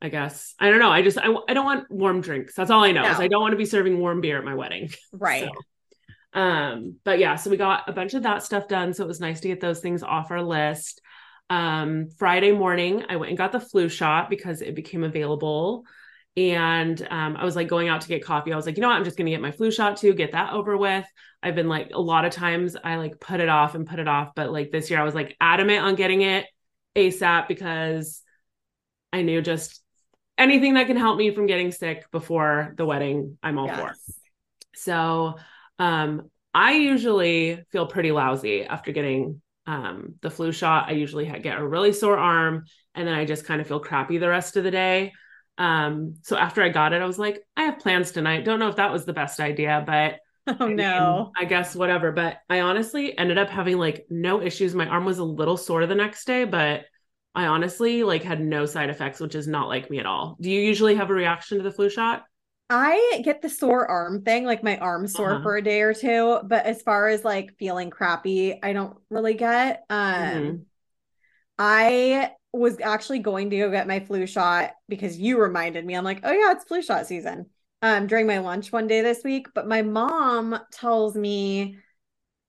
I 0.00 0.08
guess, 0.08 0.54
I 0.58 0.70
don't 0.70 0.78
know. 0.78 0.90
I 0.90 1.02
just, 1.02 1.18
I, 1.18 1.34
I 1.48 1.54
don't 1.54 1.64
want 1.64 1.90
warm 1.90 2.20
drinks. 2.20 2.54
That's 2.54 2.70
all 2.70 2.84
I 2.84 2.92
know 2.92 3.02
no. 3.02 3.10
is 3.10 3.20
I 3.20 3.28
don't 3.28 3.42
want 3.42 3.52
to 3.52 3.58
be 3.58 3.64
serving 3.64 3.98
warm 3.98 4.20
beer 4.20 4.38
at 4.38 4.44
my 4.44 4.54
wedding. 4.54 4.90
Right. 5.12 5.48
So, 6.34 6.40
um, 6.40 6.96
but 7.04 7.18
yeah, 7.18 7.36
so 7.36 7.50
we 7.50 7.56
got 7.56 7.88
a 7.88 7.92
bunch 7.92 8.14
of 8.14 8.24
that 8.24 8.42
stuff 8.42 8.68
done. 8.68 8.92
So 8.92 9.04
it 9.04 9.08
was 9.08 9.20
nice 9.20 9.40
to 9.40 9.48
get 9.48 9.60
those 9.60 9.80
things 9.80 10.02
off 10.02 10.30
our 10.30 10.42
list 10.42 11.00
um, 11.50 12.08
Friday 12.18 12.52
morning, 12.52 13.04
I 13.08 13.16
went 13.16 13.30
and 13.30 13.38
got 13.38 13.52
the 13.52 13.60
flu 13.60 13.88
shot 13.88 14.28
because 14.28 14.60
it 14.60 14.74
became 14.74 15.04
available. 15.04 15.84
And 16.38 17.06
um, 17.10 17.36
I 17.36 17.44
was 17.44 17.56
like 17.56 17.68
going 17.68 17.88
out 17.88 18.02
to 18.02 18.08
get 18.08 18.24
coffee. 18.24 18.52
I 18.52 18.56
was 18.56 18.66
like, 18.66 18.76
you 18.76 18.82
know 18.82 18.88
what? 18.88 18.96
I'm 18.96 19.04
just 19.04 19.16
going 19.16 19.26
to 19.26 19.32
get 19.32 19.40
my 19.40 19.50
flu 19.50 19.70
shot 19.70 19.96
too, 19.96 20.14
get 20.14 20.32
that 20.32 20.52
over 20.52 20.76
with. 20.76 21.06
I've 21.42 21.54
been 21.54 21.68
like, 21.68 21.90
a 21.92 22.00
lot 22.00 22.24
of 22.24 22.32
times 22.32 22.76
I 22.82 22.96
like 22.96 23.18
put 23.20 23.40
it 23.40 23.48
off 23.48 23.74
and 23.74 23.86
put 23.86 23.98
it 23.98 24.08
off. 24.08 24.34
But 24.34 24.52
like 24.52 24.70
this 24.70 24.90
year, 24.90 25.00
I 25.00 25.04
was 25.04 25.14
like 25.14 25.36
adamant 25.40 25.84
on 25.84 25.94
getting 25.94 26.22
it 26.22 26.46
ASAP 26.96 27.48
because 27.48 28.22
I 29.12 29.22
knew 29.22 29.40
just 29.40 29.82
anything 30.36 30.74
that 30.74 30.86
can 30.86 30.96
help 30.96 31.16
me 31.16 31.34
from 31.34 31.46
getting 31.46 31.72
sick 31.72 32.10
before 32.10 32.74
the 32.76 32.86
wedding, 32.86 33.38
I'm 33.42 33.58
all 33.58 33.66
yes. 33.66 33.78
for. 33.78 33.94
So 34.74 35.34
um, 35.78 36.30
I 36.54 36.72
usually 36.72 37.64
feel 37.70 37.86
pretty 37.86 38.12
lousy 38.12 38.64
after 38.64 38.92
getting 38.92 39.40
um, 39.68 40.14
the 40.22 40.30
flu 40.30 40.50
shot, 40.50 40.88
I 40.88 40.92
usually 40.92 41.26
get 41.40 41.58
a 41.58 41.66
really 41.66 41.92
sore 41.92 42.16
arm 42.16 42.64
and 42.94 43.06
then 43.06 43.14
I 43.14 43.26
just 43.26 43.44
kind 43.44 43.60
of 43.60 43.68
feel 43.68 43.80
crappy 43.80 44.16
the 44.16 44.28
rest 44.28 44.56
of 44.56 44.64
the 44.64 44.70
day. 44.70 45.12
Um, 45.58 46.14
so 46.22 46.36
after 46.36 46.62
I 46.62 46.68
got 46.68 46.92
it, 46.92 47.02
I 47.02 47.06
was 47.06 47.18
like, 47.18 47.42
I 47.56 47.64
have 47.64 47.80
plans 47.80 48.12
tonight. 48.12 48.44
Don't 48.44 48.60
know 48.60 48.68
if 48.68 48.76
that 48.76 48.92
was 48.92 49.04
the 49.04 49.12
best 49.12 49.40
idea, 49.40 49.82
but 49.84 50.20
oh 50.60 50.68
I 50.68 50.72
no, 50.72 51.32
I 51.36 51.44
guess 51.44 51.74
whatever. 51.74 52.12
But 52.12 52.38
I 52.48 52.60
honestly 52.60 53.18
ended 53.18 53.38
up 53.38 53.50
having 53.50 53.76
like 53.76 54.06
no 54.08 54.40
issues. 54.40 54.74
My 54.74 54.86
arm 54.86 55.04
was 55.04 55.18
a 55.18 55.24
little 55.24 55.56
sore 55.56 55.86
the 55.86 55.94
next 55.94 56.24
day, 56.26 56.44
but 56.44 56.84
I 57.34 57.46
honestly 57.46 58.04
like 58.04 58.22
had 58.22 58.40
no 58.40 58.66
side 58.66 58.88
effects, 58.88 59.20
which 59.20 59.34
is 59.34 59.46
not 59.46 59.68
like 59.68 59.90
me 59.90 59.98
at 59.98 60.06
all. 60.06 60.36
Do 60.40 60.50
you 60.50 60.60
usually 60.60 60.94
have 60.94 61.10
a 61.10 61.14
reaction 61.14 61.58
to 61.58 61.64
the 61.64 61.72
flu 61.72 61.90
shot? 61.90 62.24
I 62.70 63.22
get 63.24 63.40
the 63.40 63.48
sore 63.48 63.86
arm 63.86 64.22
thing, 64.22 64.44
like 64.44 64.62
my 64.62 64.76
arm 64.78 65.06
sore 65.06 65.34
uh-huh. 65.34 65.42
for 65.42 65.56
a 65.56 65.62
day 65.62 65.80
or 65.80 65.94
two. 65.94 66.40
But 66.44 66.66
as 66.66 66.82
far 66.82 67.08
as 67.08 67.24
like 67.24 67.56
feeling 67.58 67.90
crappy, 67.90 68.58
I 68.62 68.72
don't 68.72 68.96
really 69.10 69.34
get. 69.34 69.84
Um, 69.88 70.14
mm-hmm. 70.14 70.56
I 71.58 72.32
was 72.52 72.80
actually 72.80 73.18
going 73.20 73.50
to 73.50 73.58
go 73.58 73.70
get 73.70 73.86
my 73.86 74.00
flu 74.00 74.26
shot 74.26 74.72
because 74.88 75.18
you 75.18 75.40
reminded 75.40 75.84
me. 75.84 75.94
I'm 75.94 76.04
like, 76.04 76.20
oh 76.24 76.32
yeah, 76.32 76.52
it's 76.52 76.64
flu 76.64 76.82
shot 76.82 77.06
season. 77.06 77.46
Um, 77.80 78.06
during 78.08 78.26
my 78.26 78.38
lunch 78.38 78.72
one 78.72 78.88
day 78.88 79.02
this 79.02 79.22
week, 79.22 79.48
but 79.54 79.68
my 79.68 79.82
mom 79.82 80.58
tells 80.72 81.14
me, 81.14 81.76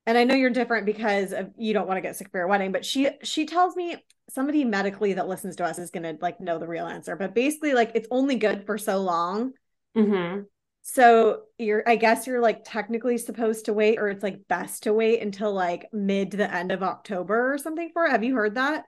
and 0.08 0.18
I 0.18 0.24
know 0.24 0.34
you're 0.34 0.50
different 0.50 0.88
because 0.88 1.34
of, 1.34 1.52
you 1.56 1.74
don't 1.74 1.88
want 1.88 1.98
to 1.98 2.02
get 2.02 2.16
sick 2.16 2.32
for 2.32 2.40
your 2.40 2.48
wedding, 2.48 2.72
but 2.72 2.84
she 2.84 3.10
she 3.24 3.46
tells 3.46 3.76
me 3.76 3.98
somebody 4.30 4.66
medically 4.66 5.14
that 5.14 5.28
listens 5.28 5.56
to 5.58 5.66
us 5.66 5.78
is 5.78 5.92
gonna 5.92 6.16
like 6.20 6.40
know 6.40 6.58
the 6.58 6.68
real 6.68 6.88
answer. 6.88 7.16
But 7.16 7.36
basically, 7.36 7.74
like 7.74 7.92
it's 7.94 8.08
only 8.10 8.38
good 8.38 8.66
for 8.66 8.80
so 8.80 9.02
long 9.02 9.54
Mm-hmm. 9.96 10.42
So 10.82 11.42
you're, 11.58 11.84
I 11.88 11.96
guess 11.96 12.26
you're 12.26 12.42
like 12.42 12.64
technically 12.64 13.18
supposed 13.18 13.66
to 13.66 13.74
wait, 13.74 14.00
or 14.00 14.10
it's 14.10 14.24
like 14.24 14.48
best 14.48 14.84
to 14.84 14.94
wait 14.94 15.22
until 15.22 15.54
like 15.54 15.88
mid 15.92 16.32
to 16.32 16.38
the 16.38 16.54
end 16.54 16.72
of 16.72 16.84
October 16.84 17.54
or 17.54 17.58
something 17.58 17.90
for 17.94 18.06
it. 18.06 18.12
Have 18.12 18.24
you 18.24 18.36
heard 18.36 18.56
that? 18.56 18.86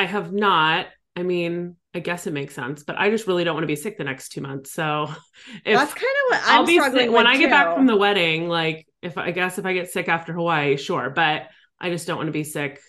I 0.00 0.04
have 0.06 0.32
not. 0.32 0.86
I 1.14 1.22
mean, 1.22 1.76
I 1.94 1.98
guess 1.98 2.26
it 2.26 2.32
makes 2.32 2.54
sense, 2.54 2.84
but 2.84 2.98
I 2.98 3.10
just 3.10 3.26
really 3.26 3.44
don't 3.44 3.52
want 3.52 3.64
to 3.64 3.68
be 3.68 3.76
sick 3.76 3.98
the 3.98 4.04
next 4.04 4.30
two 4.30 4.40
months. 4.40 4.72
So 4.72 5.10
that's 5.64 5.92
kind 5.92 6.04
of 6.04 6.30
what 6.30 6.40
I'm 6.44 6.60
I'll 6.60 6.66
be 6.66 6.76
struggling 6.76 7.08
sick, 7.08 7.12
when 7.12 7.26
I 7.26 7.34
too. 7.34 7.40
get 7.40 7.50
back 7.50 7.76
from 7.76 7.84
the 7.84 7.96
wedding. 7.96 8.48
Like, 8.48 8.86
if 9.02 9.18
I 9.18 9.30
guess 9.30 9.58
if 9.58 9.66
I 9.66 9.74
get 9.74 9.90
sick 9.90 10.08
after 10.08 10.32
Hawaii, 10.32 10.78
sure, 10.78 11.10
but 11.10 11.48
I 11.78 11.90
just 11.90 12.06
don't 12.06 12.16
want 12.16 12.28
to 12.28 12.32
be 12.32 12.44
sick. 12.44 12.80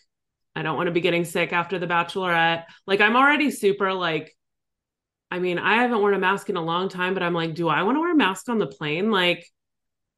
I 0.55 0.62
don't 0.64 0.78
want 0.78 0.88
to 0.88 0.93
be 0.93 1.01
getting 1.01 1.26
sick 1.26 1.51
after 1.51 1.80
the 1.80 1.88
bachelorette. 1.88 2.64
Like 2.88 3.01
I'm 3.01 3.18
already 3.18 3.51
super 3.51 3.93
like 3.93 4.34
I 5.30 5.39
mean, 5.39 5.59
I 5.59 5.82
haven't 5.82 5.99
worn 5.99 6.14
a 6.14 6.20
mask 6.20 6.49
in 6.49 6.55
a 6.55 6.62
long 6.62 6.88
time, 6.88 7.14
but 7.14 7.24
I'm 7.24 7.34
like, 7.34 7.55
do 7.55 7.68
I 7.68 7.84
want 7.84 7.97
to 7.97 7.99
wear 7.99 8.12
a 8.12 8.16
mask 8.16 8.47
on 8.47 8.57
the 8.57 8.68
plane? 8.68 9.12
Like 9.12 9.45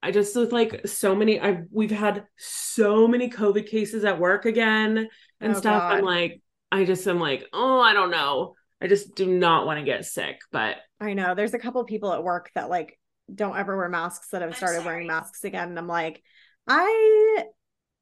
I 0.04 0.12
just 0.12 0.36
look 0.36 0.52
like 0.52 0.88
so 0.88 1.16
many 1.16 1.40
I've 1.40 1.66
we've 1.72 1.90
had 1.90 2.26
so 2.38 3.08
many 3.08 3.32
COVID 3.32 3.68
cases 3.68 4.04
at 4.06 4.20
work 4.20 4.46
again 4.46 5.08
and 5.40 5.56
oh, 5.56 5.58
stuff. 5.58 5.82
God. 5.82 5.98
I'm 5.98 6.04
like, 6.04 6.42
I 6.74 6.86
just 6.86 7.08
am 7.08 7.20
like, 7.20 7.46
oh, 7.54 7.80
I 7.80 7.94
don't 7.94 8.10
know. 8.10 8.56
I 8.82 8.88
just 8.88 9.14
do 9.14 9.28
not 9.28 9.68
want 9.68 9.78
to 9.80 9.86
get 9.86 10.06
sick. 10.06 10.40
But 10.52 10.78
I 11.00 11.14
know 11.14 11.36
there's 11.36 11.54
a 11.54 11.60
couple 11.60 11.84
people 11.84 12.12
at 12.12 12.24
work 12.24 12.50
that 12.56 12.68
like 12.68 13.00
don't 13.34 13.56
ever 13.56 13.78
wear 13.78 13.90
masks 13.90 14.30
that 14.30 14.42
have 14.42 14.58
started 14.58 14.84
wearing 14.84 15.06
masks 15.06 15.44
again. 15.44 15.70
And 15.70 15.78
I'm 15.78 15.88
like, 15.88 16.24
I 16.68 17.46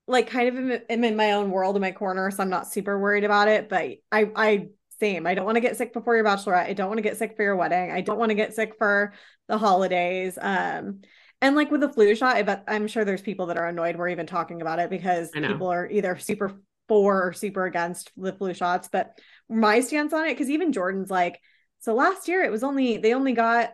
like 0.07 0.27
kind 0.27 0.47
of 0.47 0.55
am, 0.55 0.79
am 0.89 1.03
in 1.03 1.17
my 1.17 1.33
own 1.33 1.51
world 1.51 1.75
in 1.75 1.81
my 1.81 1.91
corner, 1.91 2.31
so 2.31 2.41
I'm 2.41 2.49
not 2.49 2.71
super 2.71 2.97
worried 2.97 3.25
about 3.25 3.49
it. 3.49 3.67
But 3.67 3.97
I 4.09 4.31
I 4.35 4.67
same. 5.01 5.27
I 5.27 5.33
don't 5.33 5.45
want 5.45 5.57
to 5.57 5.61
get 5.61 5.75
sick 5.75 5.91
before 5.91 6.15
your 6.15 6.23
bachelorette. 6.23 6.67
I 6.67 6.73
don't 6.73 6.87
want 6.87 6.99
to 6.99 7.03
get 7.03 7.17
sick 7.17 7.35
for 7.35 7.43
your 7.43 7.57
wedding. 7.57 7.91
I 7.91 7.99
don't 7.99 8.19
want 8.19 8.29
to 8.29 8.35
get 8.35 8.53
sick 8.53 8.75
for 8.77 9.13
the 9.49 9.57
holidays. 9.57 10.37
Um 10.41 11.01
and 11.41 11.55
like 11.57 11.71
with 11.71 11.81
the 11.81 11.91
flu 11.91 12.15
shot, 12.15 12.37
I 12.37 12.43
bet 12.43 12.63
I'm 12.69 12.87
sure 12.87 13.03
there's 13.03 13.21
people 13.21 13.47
that 13.47 13.57
are 13.57 13.67
annoyed 13.67 13.97
we're 13.97 14.09
even 14.09 14.27
talking 14.27 14.61
about 14.61 14.79
it 14.79 14.89
because 14.89 15.31
people 15.31 15.67
are 15.67 15.89
either 15.89 16.17
super 16.17 16.53
for 16.91 17.29
or 17.29 17.31
super 17.31 17.63
against 17.63 18.11
the 18.17 18.33
flu 18.33 18.53
shots. 18.53 18.89
But 18.91 19.17
my 19.47 19.79
stance 19.79 20.11
on 20.11 20.25
it, 20.25 20.33
because 20.33 20.49
even 20.49 20.73
Jordan's 20.73 21.09
like, 21.09 21.39
so 21.79 21.95
last 21.95 22.27
year 22.27 22.43
it 22.43 22.51
was 22.51 22.65
only 22.65 22.97
they 22.97 23.13
only 23.13 23.31
got 23.31 23.69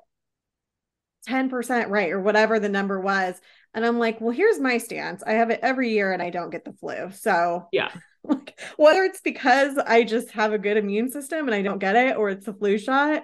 10% 1.27 1.89
right 1.89 2.11
or 2.11 2.21
whatever 2.21 2.59
the 2.59 2.69
number 2.69 2.99
was. 2.99 3.33
And 3.73 3.83
I'm 3.83 3.97
like, 3.97 4.21
well, 4.21 4.29
here's 4.29 4.59
my 4.59 4.77
stance. 4.77 5.23
I 5.25 5.31
have 5.31 5.49
it 5.49 5.61
every 5.63 5.93
year 5.93 6.13
and 6.13 6.21
I 6.21 6.29
don't 6.29 6.51
get 6.51 6.63
the 6.63 6.73
flu. 6.73 7.09
So 7.11 7.67
yeah. 7.71 7.89
Like, 8.23 8.59
whether 8.75 9.03
it's 9.03 9.21
because 9.21 9.77
I 9.77 10.03
just 10.03 10.31
have 10.31 10.51
a 10.51 10.57
good 10.57 10.75
immune 10.75 11.09
system 11.09 11.47
and 11.47 11.55
I 11.55 11.61
don't 11.61 11.79
get 11.79 11.95
it 11.95 12.17
or 12.17 12.29
it's 12.29 12.45
a 12.45 12.53
flu 12.53 12.77
shot, 12.77 13.23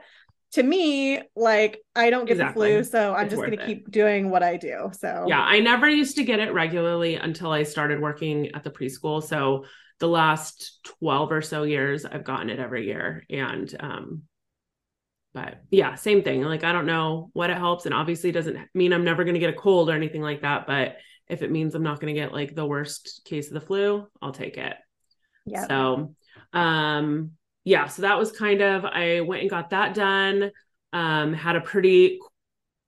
to 0.54 0.64
me, 0.64 1.20
like 1.36 1.82
I 1.96 2.10
don't 2.10 2.26
get 2.26 2.34
exactly. 2.34 2.76
the 2.76 2.84
flu, 2.84 2.90
so 2.90 3.14
I'm 3.14 3.26
it's 3.26 3.36
just 3.36 3.46
going 3.46 3.58
to 3.58 3.66
keep 3.66 3.90
doing 3.92 4.30
what 4.30 4.44
I 4.44 4.58
do. 4.58 4.92
So 4.98 5.26
yeah, 5.28 5.42
I 5.42 5.60
never 5.60 5.90
used 5.90 6.16
to 6.18 6.24
get 6.24 6.40
it 6.40 6.54
regularly 6.54 7.16
until 7.16 7.52
I 7.52 7.64
started 7.64 8.00
working 8.00 8.52
at 8.54 8.64
the 8.64 8.70
preschool. 8.70 9.24
So 9.24 9.66
the 10.04 10.10
last 10.10 10.80
12 11.00 11.32
or 11.32 11.42
so 11.42 11.64
years, 11.64 12.04
I've 12.04 12.26
gotten 12.26 12.50
it 12.50 12.60
every 12.60 12.86
year. 12.88 13.24
And 13.30 13.74
um, 13.80 14.24
but 15.34 15.62
yeah, 15.72 15.96
same 15.96 16.24
thing. 16.24 16.44
Like 16.44 16.66
I 16.66 16.74
don't 16.74 16.86
know 16.86 17.30
what 17.32 17.50
it 17.50 17.56
helps, 17.56 17.86
and 17.86 17.96
obviously 17.96 18.34
doesn't 18.34 18.58
mean 18.74 18.92
I'm 18.92 19.06
never 19.06 19.24
going 19.24 19.36
to 19.36 19.40
get 19.40 19.52
a 19.52 19.58
cold 19.58 19.90
or 19.90 19.94
anything 19.94 20.22
like 20.22 20.42
that. 20.42 20.68
But 20.68 20.98
if 21.30 21.42
it 21.42 21.52
means 21.52 21.74
I'm 21.74 21.84
not 21.84 22.02
going 22.02 22.14
to 22.14 22.20
get 22.20 22.34
like 22.34 22.54
the 22.54 22.66
worst 22.66 23.22
case 23.24 23.48
of 23.48 23.54
the 23.54 23.62
flu, 23.62 24.06
I'll 24.22 24.34
take 24.34 24.58
it. 24.58 24.76
Yeah. 25.46 25.68
So 25.68 26.16
um 26.52 27.32
yeah, 27.64 27.88
so 27.88 28.02
that 28.02 28.20
was 28.20 28.34
kind 28.34 28.62
of 28.62 28.84
I 28.84 29.22
went 29.22 29.40
and 29.40 29.50
got 29.50 29.70
that 29.70 29.94
done. 29.94 30.52
Um, 30.92 31.32
had 31.32 31.56
a 31.56 31.62
pretty 31.62 32.20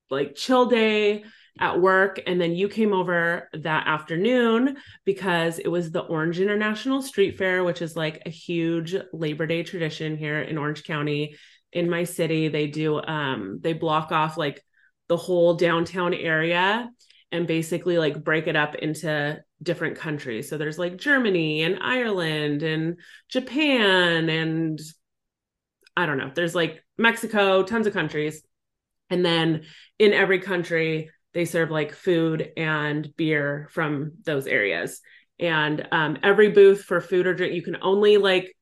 like 0.09 0.35
chill 0.35 0.65
day 0.65 1.23
at 1.59 1.79
work 1.79 2.19
and 2.27 2.39
then 2.39 2.53
you 2.53 2.67
came 2.67 2.91
over 2.91 3.49
that 3.53 3.87
afternoon 3.87 4.75
because 5.05 5.57
it 5.57 5.69
was 5.69 5.89
the 5.89 6.01
Orange 6.01 6.39
International 6.39 7.01
Street 7.01 7.37
Fair 7.37 7.63
which 7.63 7.81
is 7.81 7.95
like 7.95 8.21
a 8.25 8.29
huge 8.29 8.95
Labor 9.13 9.47
Day 9.47 9.63
tradition 9.63 10.17
here 10.17 10.41
in 10.41 10.57
Orange 10.57 10.83
County 10.83 11.35
in 11.71 11.89
my 11.89 12.03
city 12.03 12.49
they 12.49 12.67
do 12.67 13.01
um 13.01 13.59
they 13.61 13.73
block 13.73 14.11
off 14.11 14.37
like 14.37 14.61
the 15.07 15.17
whole 15.17 15.53
downtown 15.53 16.13
area 16.13 16.89
and 17.31 17.47
basically 17.47 17.97
like 17.97 18.23
break 18.23 18.47
it 18.47 18.55
up 18.55 18.75
into 18.75 19.39
different 19.61 19.97
countries. 19.97 20.49
So 20.49 20.57
there's 20.57 20.79
like 20.79 20.97
Germany 20.97 21.63
and 21.63 21.79
Ireland 21.81 22.63
and 22.63 22.99
Japan 23.29 24.29
and 24.29 24.79
I 25.97 26.05
don't 26.05 26.17
know. 26.17 26.31
There's 26.33 26.55
like 26.55 26.83
Mexico, 26.97 27.63
tons 27.63 27.87
of 27.87 27.93
countries. 27.93 28.41
And 29.09 29.25
then 29.25 29.63
in 29.99 30.13
every 30.13 30.39
country, 30.39 31.09
they 31.35 31.45
serve 31.45 31.69
like 31.69 31.93
food 31.93 32.51
and 32.57 33.13
beer 33.17 33.67
from 33.71 34.13
those 34.23 34.47
areas. 34.47 35.01
And 35.37 35.85
um, 35.91 36.17
every 36.23 36.49
booth 36.49 36.83
for 36.83 37.01
food 37.01 37.27
or 37.27 37.33
drink, 37.33 37.53
you 37.53 37.61
can 37.61 37.77
only 37.81 38.15
like 38.17 38.55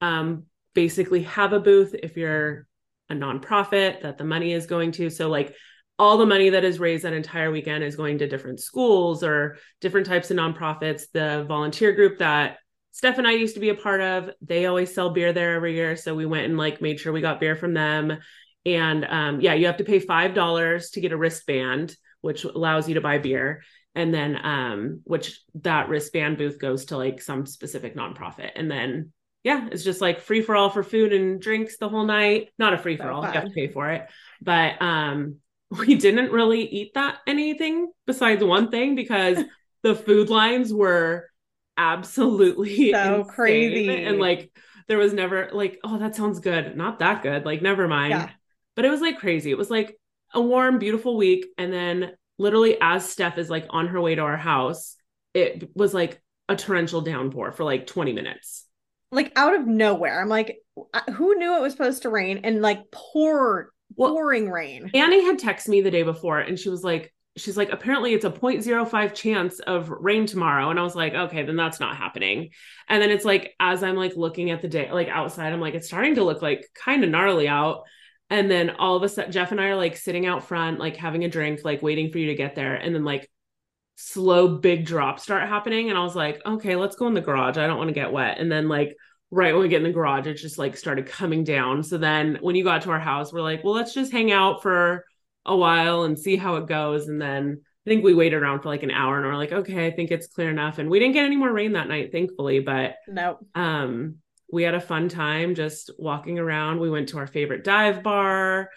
um, 0.00 0.44
basically 0.74 1.22
have 1.22 1.52
a 1.52 1.60
booth 1.60 1.94
if 1.94 2.16
you're 2.16 2.66
a 3.08 3.14
nonprofit 3.14 4.02
that 4.02 4.18
the 4.18 4.24
money 4.24 4.52
is 4.52 4.66
going 4.66 4.92
to. 4.92 5.08
So, 5.08 5.28
like, 5.28 5.54
all 6.00 6.18
the 6.18 6.26
money 6.26 6.50
that 6.50 6.64
is 6.64 6.80
raised 6.80 7.04
that 7.04 7.12
entire 7.12 7.50
weekend 7.50 7.84
is 7.84 7.94
going 7.94 8.18
to 8.18 8.26
different 8.26 8.58
schools 8.58 9.22
or 9.22 9.58
different 9.80 10.06
types 10.06 10.30
of 10.30 10.36
nonprofits. 10.36 11.04
The 11.12 11.44
volunteer 11.46 11.92
group 11.92 12.18
that 12.18 12.58
Steph 12.90 13.18
and 13.18 13.26
I 13.26 13.32
used 13.32 13.54
to 13.54 13.60
be 13.60 13.68
a 13.68 13.74
part 13.74 14.00
of, 14.00 14.30
they 14.40 14.66
always 14.66 14.92
sell 14.92 15.10
beer 15.10 15.32
there 15.32 15.54
every 15.54 15.74
year. 15.74 15.94
So 15.94 16.14
we 16.14 16.26
went 16.26 16.46
and 16.46 16.58
like 16.58 16.80
made 16.80 16.98
sure 16.98 17.12
we 17.12 17.20
got 17.20 17.38
beer 17.38 17.54
from 17.54 17.74
them. 17.74 18.18
And 18.66 19.04
um, 19.04 19.40
yeah, 19.40 19.54
you 19.54 19.66
have 19.66 19.78
to 19.78 19.84
pay 19.84 19.98
five 19.98 20.34
dollars 20.34 20.90
to 20.90 21.00
get 21.00 21.12
a 21.12 21.16
wristband, 21.16 21.96
which 22.20 22.44
allows 22.44 22.88
you 22.88 22.94
to 22.94 23.00
buy 23.00 23.18
beer. 23.18 23.62
And 23.94 24.14
then 24.14 24.38
um, 24.44 25.00
which 25.04 25.40
that 25.62 25.88
wristband 25.88 26.38
booth 26.38 26.58
goes 26.58 26.86
to 26.86 26.96
like 26.96 27.20
some 27.20 27.46
specific 27.46 27.96
nonprofit. 27.96 28.50
And 28.54 28.70
then 28.70 29.12
yeah, 29.42 29.68
it's 29.72 29.84
just 29.84 30.00
like 30.00 30.20
free 30.20 30.42
for 30.42 30.54
all 30.54 30.70
for 30.70 30.82
food 30.82 31.12
and 31.12 31.40
drinks 31.40 31.78
the 31.78 31.88
whole 31.88 32.04
night. 32.04 32.50
Not 32.58 32.74
a 32.74 32.78
free 32.78 32.96
for 32.96 33.10
all, 33.10 33.24
you 33.24 33.32
have 33.32 33.44
to 33.46 33.50
pay 33.50 33.68
for 33.68 33.90
it. 33.90 34.08
But 34.40 34.80
um 34.80 35.36
we 35.70 35.94
didn't 35.94 36.32
really 36.32 36.62
eat 36.62 36.94
that 36.94 37.18
anything 37.26 37.90
besides 38.06 38.42
one 38.42 38.70
thing 38.70 38.94
because 38.94 39.38
the 39.82 39.94
food 39.94 40.28
lines 40.28 40.72
were 40.72 41.30
absolutely 41.76 42.92
so 42.92 43.24
crazy 43.24 44.04
and 44.04 44.18
like 44.18 44.52
there 44.88 44.98
was 44.98 45.14
never 45.14 45.48
like 45.52 45.78
oh 45.82 45.98
that 45.98 46.14
sounds 46.14 46.40
good 46.40 46.76
not 46.76 46.98
that 46.98 47.22
good 47.22 47.46
like 47.46 47.62
never 47.62 47.88
mind 47.88 48.10
yeah. 48.10 48.30
But 48.80 48.86
it 48.86 48.90
was 48.90 49.02
like 49.02 49.18
crazy 49.18 49.50
it 49.50 49.58
was 49.58 49.70
like 49.70 49.94
a 50.32 50.40
warm 50.40 50.78
beautiful 50.78 51.16
week 51.16 51.44
and 51.58 51.70
then 51.70 52.12
literally 52.38 52.78
as 52.80 53.06
steph 53.06 53.36
is 53.36 53.50
like 53.50 53.66
on 53.68 53.88
her 53.88 54.00
way 54.00 54.14
to 54.14 54.22
our 54.22 54.38
house 54.38 54.96
it 55.34 55.70
was 55.76 55.92
like 55.92 56.22
a 56.48 56.56
torrential 56.56 57.02
downpour 57.02 57.52
for 57.52 57.64
like 57.64 57.86
20 57.86 58.14
minutes 58.14 58.66
like 59.12 59.32
out 59.36 59.54
of 59.54 59.66
nowhere 59.66 60.22
i'm 60.22 60.28
like 60.28 60.56
who 61.12 61.34
knew 61.34 61.56
it 61.56 61.60
was 61.60 61.72
supposed 61.72 62.02
to 62.02 62.08
rain 62.08 62.40
and 62.44 62.62
like 62.62 62.90
pour 62.90 63.70
well, 63.96 64.12
pouring 64.12 64.50
rain. 64.50 64.90
Annie 64.94 65.24
had 65.24 65.38
texted 65.38 65.68
me 65.68 65.80
the 65.80 65.90
day 65.90 66.02
before 66.02 66.38
and 66.38 66.58
she 66.58 66.68
was 66.68 66.84
like, 66.84 67.12
she's 67.36 67.56
like, 67.56 67.70
apparently 67.70 68.14
it's 68.14 68.24
a 68.24 68.30
0.05 68.30 69.14
chance 69.14 69.60
of 69.60 69.88
rain 69.88 70.26
tomorrow. 70.26 70.70
And 70.70 70.78
I 70.78 70.82
was 70.82 70.96
like, 70.96 71.14
okay, 71.14 71.42
then 71.42 71.56
that's 71.56 71.80
not 71.80 71.96
happening. 71.96 72.50
And 72.88 73.02
then 73.02 73.10
it's 73.10 73.24
like, 73.24 73.54
as 73.60 73.82
I'm 73.82 73.96
like 73.96 74.16
looking 74.16 74.50
at 74.50 74.62
the 74.62 74.68
day, 74.68 74.90
like 74.90 75.08
outside, 75.08 75.52
I'm 75.52 75.60
like, 75.60 75.74
it's 75.74 75.86
starting 75.86 76.16
to 76.16 76.24
look 76.24 76.42
like 76.42 76.66
kind 76.74 77.04
of 77.04 77.10
gnarly 77.10 77.48
out. 77.48 77.82
And 78.30 78.50
then 78.50 78.70
all 78.70 78.96
of 78.96 79.02
a 79.02 79.08
sudden, 79.08 79.32
Jeff 79.32 79.50
and 79.50 79.60
I 79.60 79.66
are 79.66 79.76
like 79.76 79.96
sitting 79.96 80.24
out 80.24 80.44
front, 80.44 80.78
like 80.78 80.96
having 80.96 81.24
a 81.24 81.28
drink, 81.28 81.60
like 81.64 81.82
waiting 81.82 82.10
for 82.10 82.18
you 82.18 82.28
to 82.28 82.34
get 82.36 82.54
there. 82.54 82.76
And 82.76 82.94
then 82.94 83.04
like 83.04 83.28
slow, 83.96 84.56
big 84.58 84.86
drops 84.86 85.24
start 85.24 85.48
happening. 85.48 85.90
And 85.90 85.98
I 85.98 86.02
was 86.02 86.16
like, 86.16 86.40
okay, 86.46 86.76
let's 86.76 86.96
go 86.96 87.08
in 87.08 87.14
the 87.14 87.20
garage. 87.20 87.58
I 87.58 87.66
don't 87.66 87.76
want 87.76 87.88
to 87.88 87.94
get 87.94 88.12
wet. 88.12 88.38
And 88.38 88.50
then 88.50 88.68
like 88.68 88.96
right 89.30 89.52
when 89.52 89.62
we 89.62 89.68
get 89.68 89.78
in 89.78 89.84
the 89.84 89.92
garage, 89.92 90.26
it 90.26 90.34
just 90.34 90.58
like 90.58 90.76
started 90.76 91.06
coming 91.06 91.44
down. 91.44 91.82
So 91.82 91.98
then 91.98 92.38
when 92.40 92.54
you 92.54 92.64
got 92.64 92.82
to 92.82 92.90
our 92.90 93.00
house, 93.00 93.32
we're 93.32 93.42
like, 93.42 93.64
well, 93.64 93.74
let's 93.74 93.94
just 93.94 94.12
hang 94.12 94.32
out 94.32 94.62
for 94.62 95.04
a 95.44 95.56
while 95.56 96.04
and 96.04 96.18
see 96.18 96.36
how 96.36 96.56
it 96.56 96.68
goes. 96.68 97.08
And 97.08 97.20
then 97.20 97.60
I 97.86 97.90
think 97.90 98.04
we 98.04 98.14
waited 98.14 98.42
around 98.42 98.60
for 98.60 98.68
like 98.68 98.82
an 98.82 98.90
hour 98.90 99.16
and 99.16 99.26
we're 99.26 99.36
like, 99.36 99.52
okay, 99.52 99.86
I 99.86 99.90
think 99.90 100.10
it's 100.10 100.28
clear 100.28 100.50
enough. 100.50 100.78
And 100.78 100.88
we 100.88 100.98
didn't 100.98 101.14
get 101.14 101.24
any 101.24 101.36
more 101.36 101.52
rain 101.52 101.72
that 101.72 101.88
night, 101.88 102.12
thankfully. 102.12 102.60
But 102.60 102.94
no, 103.08 103.38
um, 103.54 104.16
we 104.52 104.62
had 104.62 104.74
a 104.74 104.80
fun 104.80 105.08
time 105.08 105.54
just 105.54 105.90
walking 105.98 106.38
around. 106.38 106.80
We 106.80 106.90
went 106.90 107.10
to 107.10 107.18
our 107.18 107.26
favorite 107.26 107.64
dive 107.64 108.02
bar 108.02 108.70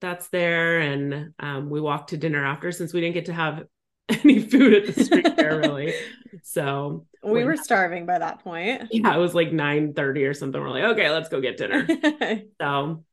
that's 0.00 0.28
there, 0.28 0.80
and 0.80 1.34
um, 1.38 1.70
we 1.70 1.80
walked 1.80 2.10
to 2.10 2.16
dinner 2.16 2.44
after 2.44 2.72
since 2.72 2.92
we 2.92 3.00
didn't 3.00 3.14
get 3.14 3.26
to 3.26 3.32
have 3.32 3.64
any 4.08 4.40
food 4.40 4.74
at 4.74 4.94
the 4.94 5.04
street 5.04 5.36
fair 5.36 5.58
really. 5.58 5.94
So 6.42 7.06
we 7.22 7.44
were 7.44 7.56
starving 7.56 8.06
by 8.06 8.18
that 8.18 8.42
point. 8.42 8.88
Yeah, 8.92 9.14
it 9.14 9.18
was 9.18 9.34
like 9.34 9.52
9 9.52 9.92
30 9.92 10.24
or 10.24 10.32
something. 10.32 10.60
We're 10.60 10.70
like, 10.70 10.84
okay, 10.84 11.10
let's 11.10 11.28
go 11.28 11.40
get 11.40 11.58
dinner. 11.58 11.86
so 12.60 13.04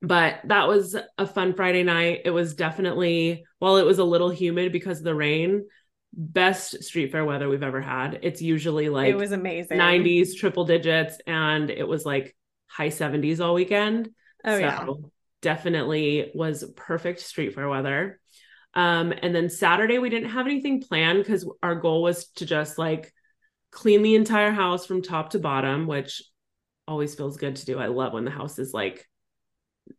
but 0.00 0.40
that 0.44 0.68
was 0.68 0.96
a 1.16 1.26
fun 1.26 1.54
Friday 1.54 1.82
night. 1.82 2.22
It 2.24 2.30
was 2.30 2.54
definitely, 2.54 3.44
while 3.58 3.78
it 3.78 3.86
was 3.86 3.98
a 3.98 4.04
little 4.04 4.30
humid 4.30 4.70
because 4.70 4.98
of 4.98 5.04
the 5.04 5.14
rain, 5.14 5.66
best 6.12 6.82
street 6.82 7.12
fair 7.12 7.24
weather 7.24 7.48
we've 7.48 7.62
ever 7.62 7.80
had. 7.80 8.20
It's 8.22 8.42
usually 8.42 8.88
like 8.88 9.08
it 9.08 9.16
was 9.16 9.32
amazing 9.32 9.78
90s, 9.78 10.36
triple 10.36 10.64
digits, 10.64 11.18
and 11.26 11.70
it 11.70 11.86
was 11.86 12.04
like 12.04 12.36
high 12.66 12.88
70s 12.88 13.40
all 13.40 13.54
weekend. 13.54 14.10
Oh, 14.44 14.54
so 14.54 14.58
yeah. 14.58 14.86
Definitely 15.40 16.32
was 16.34 16.64
perfect 16.76 17.20
street 17.20 17.54
fair 17.54 17.68
weather. 17.68 18.20
Um, 18.74 19.12
and 19.12 19.34
then 19.34 19.48
Saturday, 19.48 19.98
we 19.98 20.10
didn't 20.10 20.30
have 20.30 20.46
anything 20.46 20.82
planned 20.82 21.18
because 21.18 21.48
our 21.62 21.74
goal 21.74 22.02
was 22.02 22.26
to 22.36 22.46
just 22.46 22.78
like 22.78 23.12
clean 23.70 24.02
the 24.02 24.14
entire 24.14 24.50
house 24.50 24.86
from 24.86 25.02
top 25.02 25.30
to 25.30 25.38
bottom, 25.38 25.86
which 25.86 26.22
always 26.86 27.14
feels 27.14 27.36
good 27.36 27.56
to 27.56 27.66
do. 27.66 27.78
I 27.78 27.86
love 27.86 28.12
when 28.12 28.24
the 28.24 28.30
house 28.30 28.58
is 28.58 28.72
like 28.72 29.06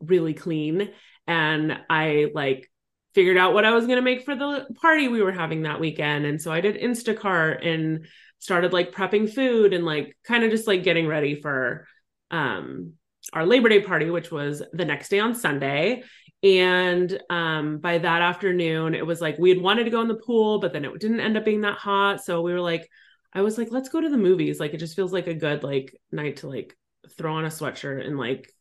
really 0.01 0.34
clean. 0.34 0.91
And 1.28 1.80
I 1.89 2.28
like 2.34 2.68
figured 3.16 3.38
out 3.38 3.53
what 3.53 3.66
I 3.66 3.72
was 3.72 3.86
going 3.86 3.97
to 3.97 4.03
make 4.03 4.24
for 4.24 4.36
the 4.36 4.68
party 4.82 5.07
we 5.07 5.22
were 5.22 5.32
having 5.32 5.64
that 5.64 5.80
weekend. 5.80 6.26
And 6.26 6.41
so 6.41 6.51
I 6.51 6.62
did 6.62 6.76
Instacart 6.76 7.66
and 7.68 8.05
started 8.39 8.72
like 8.72 8.91
prepping 8.91 9.34
food 9.34 9.74
and 9.74 9.86
like 9.86 10.16
kind 10.24 10.43
of 10.43 10.51
just 10.51 10.68
like 10.68 10.84
getting 10.84 11.07
ready 11.07 11.36
for 11.36 11.86
um 12.32 12.93
our 13.34 13.45
Labor 13.45 13.70
Day 13.70 13.82
party, 13.82 14.10
which 14.10 14.32
was 14.32 14.64
the 14.74 14.86
next 14.86 15.10
day 15.10 15.20
on 15.20 15.36
Sunday. 15.36 16.03
And 16.41 17.22
um, 17.30 17.80
by 17.80 17.97
that 17.97 18.22
afternoon, 18.22 18.95
it 18.95 19.05
was 19.05 19.20
like 19.20 19.38
we 19.38 19.49
had 19.49 19.62
wanted 19.62 19.84
to 19.84 19.89
go 19.89 20.01
in 20.01 20.07
the 20.07 20.16
pool, 20.16 20.60
but 20.60 20.72
then 20.72 20.86
it 20.86 20.99
didn't 20.99 21.20
end 21.20 21.38
up 21.38 21.45
being 21.45 21.62
that 21.62 21.78
hot. 21.78 22.24
So 22.24 22.41
we 22.41 22.53
were 22.53 22.62
like, 22.62 22.88
I 23.34 23.41
was 23.41 23.57
like, 23.57 23.72
let's 23.72 23.89
go 23.89 23.99
to 23.99 24.10
the 24.10 24.18
movies. 24.18 24.60
Like 24.60 24.74
it 24.74 24.80
just 24.80 24.95
feels 24.95 25.14
like 25.14 25.28
a 25.28 25.34
good 25.34 25.64
like 25.64 25.95
night 26.12 26.38
to 26.38 26.47
like 26.47 26.76
throw 27.18 27.34
on 27.34 27.45
a 27.45 27.49
sweatshirt 27.49 28.05
and 28.05 28.18
like 28.18 28.51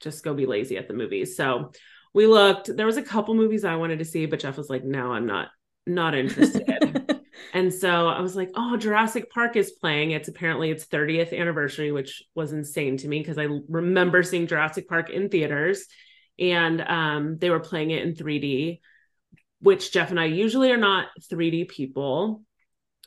just 0.00 0.24
go 0.24 0.34
be 0.34 0.46
lazy 0.46 0.76
at 0.76 0.88
the 0.88 0.94
movies. 0.94 1.36
So 1.36 1.72
we 2.12 2.26
looked. 2.26 2.74
There 2.74 2.86
was 2.86 2.96
a 2.96 3.02
couple 3.02 3.34
movies 3.34 3.64
I 3.64 3.76
wanted 3.76 4.00
to 4.00 4.04
see, 4.04 4.26
but 4.26 4.40
Jeff 4.40 4.56
was 4.56 4.70
like, 4.70 4.84
no, 4.84 5.12
I'm 5.12 5.26
not 5.26 5.48
not 5.86 6.14
interested. 6.14 7.20
and 7.54 7.72
so 7.72 8.08
I 8.08 8.20
was 8.20 8.36
like, 8.36 8.50
oh, 8.54 8.76
Jurassic 8.76 9.30
Park 9.30 9.56
is 9.56 9.72
playing. 9.72 10.10
It's 10.10 10.28
apparently 10.28 10.70
its 10.70 10.86
30th 10.86 11.38
anniversary, 11.38 11.92
which 11.92 12.22
was 12.34 12.52
insane 12.52 12.96
to 12.98 13.08
me 13.08 13.20
because 13.20 13.38
I 13.38 13.48
remember 13.68 14.22
seeing 14.22 14.46
Jurassic 14.46 14.88
Park 14.88 15.10
in 15.10 15.28
theaters 15.28 15.86
and 16.38 16.80
um, 16.80 17.38
they 17.38 17.50
were 17.50 17.60
playing 17.60 17.90
it 17.90 18.02
in 18.02 18.14
3D, 18.14 18.80
which 19.60 19.92
Jeff 19.92 20.10
and 20.10 20.18
I 20.18 20.24
usually 20.24 20.72
are 20.72 20.78
not 20.78 21.08
3D 21.30 21.68
people, 21.68 22.42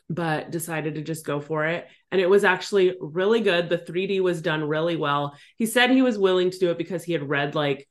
but 0.08 0.50
decided 0.50 0.94
to 0.94 1.02
just 1.02 1.26
go 1.26 1.40
for 1.40 1.66
it. 1.66 1.88
And 2.12 2.20
it 2.20 2.30
was 2.30 2.44
actually 2.44 2.96
really 3.00 3.40
good. 3.40 3.68
The 3.68 3.78
3D 3.78 4.20
was 4.20 4.40
done 4.40 4.62
really 4.62 4.96
well. 4.96 5.34
He 5.56 5.66
said 5.66 5.90
he 5.90 6.02
was 6.02 6.18
willing 6.18 6.50
to 6.50 6.58
do 6.58 6.70
it 6.70 6.78
because 6.78 7.02
he 7.02 7.12
had 7.12 7.28
read 7.28 7.54
like, 7.54 7.88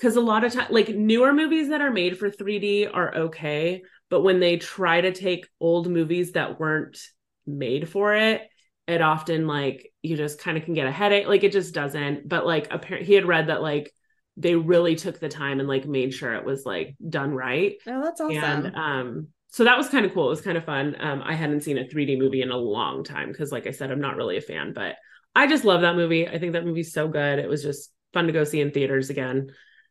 because 0.00 0.16
a 0.16 0.20
lot 0.20 0.44
of 0.44 0.52
time, 0.54 0.68
like 0.70 0.88
newer 0.88 1.34
movies 1.34 1.68
that 1.68 1.82
are 1.82 1.90
made 1.90 2.18
for 2.18 2.30
3D 2.30 2.86
are 2.86 3.14
okay. 3.14 3.82
But 4.08 4.22
when 4.22 4.40
they 4.40 4.56
try 4.56 5.00
to 5.00 5.12
take 5.12 5.46
old 5.60 5.90
movies 5.90 6.32
that 6.32 6.58
weren't 6.58 6.98
made 7.46 7.86
for 7.86 8.14
it, 8.14 8.48
it 8.88 9.02
often 9.02 9.46
like 9.46 9.92
you 10.00 10.16
just 10.16 10.40
kind 10.40 10.56
of 10.56 10.64
can 10.64 10.72
get 10.72 10.86
a 10.86 10.92
headache. 10.92 11.28
Like 11.28 11.44
it 11.44 11.52
just 11.52 11.74
doesn't. 11.74 12.26
But 12.26 12.46
like 12.46 12.68
apparently 12.70 13.06
he 13.06 13.14
had 13.14 13.26
read 13.26 13.48
that 13.48 13.60
like 13.60 13.92
they 14.38 14.56
really 14.56 14.96
took 14.96 15.20
the 15.20 15.28
time 15.28 15.60
and 15.60 15.68
like 15.68 15.86
made 15.86 16.14
sure 16.14 16.32
it 16.34 16.46
was 16.46 16.64
like 16.64 16.96
done 17.06 17.34
right. 17.34 17.74
Oh, 17.86 18.02
that's 18.02 18.22
awesome. 18.22 18.42
And 18.42 18.74
um 18.74 19.28
so 19.48 19.64
that 19.64 19.76
was 19.76 19.88
kind 19.88 20.06
of 20.06 20.14
cool. 20.14 20.26
It 20.26 20.30
was 20.30 20.40
kind 20.40 20.56
of 20.56 20.64
fun. 20.64 20.96
Um 20.98 21.20
I 21.22 21.34
hadn't 21.34 21.62
seen 21.62 21.76
a 21.76 21.84
3D 21.84 22.18
movie 22.18 22.40
in 22.40 22.50
a 22.50 22.56
long 22.56 23.04
time 23.04 23.28
because 23.28 23.52
like 23.52 23.66
I 23.66 23.72
said 23.72 23.90
I'm 23.90 24.00
not 24.00 24.16
really 24.16 24.38
a 24.38 24.40
fan, 24.40 24.72
but 24.72 24.96
I 25.36 25.46
just 25.46 25.64
love 25.66 25.82
that 25.82 25.94
movie. 25.96 26.26
I 26.26 26.38
think 26.38 26.54
that 26.54 26.64
movie's 26.64 26.94
so 26.94 27.06
good. 27.06 27.38
It 27.38 27.48
was 27.48 27.62
just 27.62 27.92
fun 28.14 28.26
to 28.26 28.32
go 28.32 28.44
see 28.44 28.60
in 28.60 28.70
theaters 28.70 29.10
again. 29.10 29.50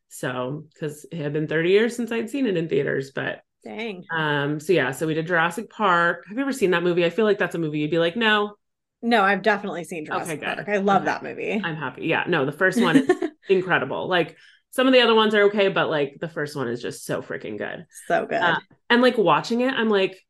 So, 0.09 0.65
cuz 0.79 1.05
it 1.11 1.17
had 1.17 1.33
been 1.33 1.47
30 1.47 1.69
years 1.69 1.95
since 1.95 2.11
I'd 2.11 2.29
seen 2.29 2.45
it 2.45 2.57
in 2.57 2.67
theaters, 2.67 3.11
but 3.11 3.41
Dang. 3.63 4.05
Um 4.15 4.59
so 4.59 4.73
yeah, 4.73 4.91
so 4.91 5.05
we 5.07 5.13
did 5.13 5.27
Jurassic 5.27 5.69
Park. 5.69 6.25
Have 6.27 6.37
you 6.37 6.41
ever 6.41 6.53
seen 6.53 6.71
that 6.71 6.83
movie? 6.83 7.05
I 7.05 7.09
feel 7.09 7.25
like 7.25 7.37
that's 7.37 7.55
a 7.55 7.59
movie 7.59 7.79
you'd 7.79 7.91
be 7.91 7.99
like, 7.99 8.15
"No." 8.15 8.55
No, 9.01 9.23
I've 9.23 9.41
definitely 9.41 9.85
seen 9.85 10.05
Jurassic 10.05 10.43
okay, 10.43 10.55
Park. 10.55 10.67
I 10.67 10.77
love 10.77 11.05
that 11.05 11.23
movie. 11.23 11.61
I'm 11.63 11.75
happy. 11.75 12.05
Yeah, 12.05 12.25
no, 12.27 12.45
the 12.45 12.51
first 12.51 12.81
one 12.81 12.97
is 12.97 13.09
incredible. 13.49 14.09
Like 14.09 14.35
some 14.71 14.87
of 14.87 14.93
the 14.93 15.01
other 15.01 15.15
ones 15.15 15.33
are 15.33 15.43
okay, 15.43 15.69
but 15.69 15.89
like 15.89 16.17
the 16.19 16.27
first 16.27 16.55
one 16.55 16.67
is 16.67 16.81
just 16.81 17.05
so 17.05 17.21
freaking 17.21 17.57
good. 17.57 17.85
So 18.07 18.25
good. 18.25 18.41
Uh, 18.41 18.59
and 18.89 19.01
like 19.01 19.17
watching 19.17 19.61
it, 19.61 19.73
I'm 19.73 19.89
like, 19.89 20.21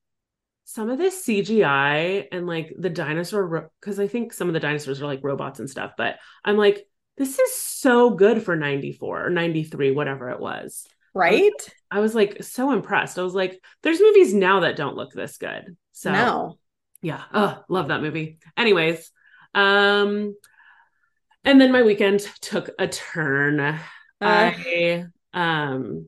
some 0.66 0.92
of 0.92 1.00
this 1.00 1.26
CGI 1.26 2.28
and 2.32 2.46
like 2.46 2.72
the 2.78 2.92
dinosaur, 2.92 3.72
because 3.82 4.00
I 4.00 4.08
think 4.08 4.34
some 4.34 4.48
of 4.48 4.54
the 4.54 4.60
dinosaurs 4.60 5.02
are 5.02 5.08
like 5.08 5.24
robots 5.24 5.60
and 5.60 5.68
stuff, 5.68 5.94
but 5.98 6.18
I'm 6.46 6.58
like, 6.58 6.86
this 7.20 7.38
is 7.38 7.54
so 7.54 8.12
good 8.12 8.42
for 8.42 8.56
94 8.56 9.28
or 9.28 9.30
93, 9.30 9.92
whatever 9.92 10.30
it 10.30 10.40
was. 10.40 10.88
Right. 11.14 11.52
I 11.92 12.00
was, 12.00 12.16
like 12.16 12.44
so 12.44 12.72
impressed. 12.72 13.20
I 13.20 13.24
was 13.24 13.36
like, 13.36 13.62
there's 13.84 14.00
movies 14.00 14.34
now 14.34 14.62
that 14.62 14.78
don't 14.78 14.96
look 14.96 15.12
this 15.12 15.38
good. 15.38 15.76
So 15.92 16.14
no. 16.14 16.58
yeah. 17.02 17.22
Oh, 17.34 17.62
love 17.68 17.90
that 17.90 18.02
movie. 18.02 18.40
Anyways, 18.56 19.12
um, 19.54 20.34
and 21.44 21.60
then 21.60 21.74
my 21.74 21.84
weekend 21.84 22.22
took 22.42 22.70
a 22.80 22.88
turn. 22.88 23.60
Uh, 23.60 23.78
I 24.22 25.06
um 25.34 26.08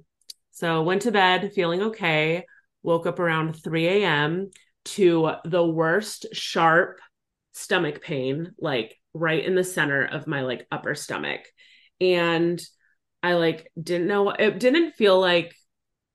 so 0.51 0.83
went 0.83 1.03
to 1.03 1.11
bed 1.11 1.51
feeling 1.53 1.81
okay, 1.81 2.45
woke 2.83 3.05
up 3.05 3.19
around 3.19 3.53
3 3.53 3.87
a.m. 3.87 4.49
to 4.85 5.31
the 5.43 5.65
worst 5.65 6.27
sharp 6.33 6.99
stomach 7.53 8.01
pain, 8.01 8.53
like 8.59 8.97
right 9.13 9.43
in 9.43 9.55
the 9.55 9.63
center 9.63 10.05
of 10.05 10.27
my 10.27 10.41
like 10.41 10.65
upper 10.71 10.95
stomach. 10.95 11.41
And 11.99 12.61
I 13.23 13.33
like 13.33 13.71
didn't 13.81 14.07
know 14.07 14.29
it 14.29 14.59
didn't 14.59 14.93
feel 14.93 15.19
like 15.19 15.53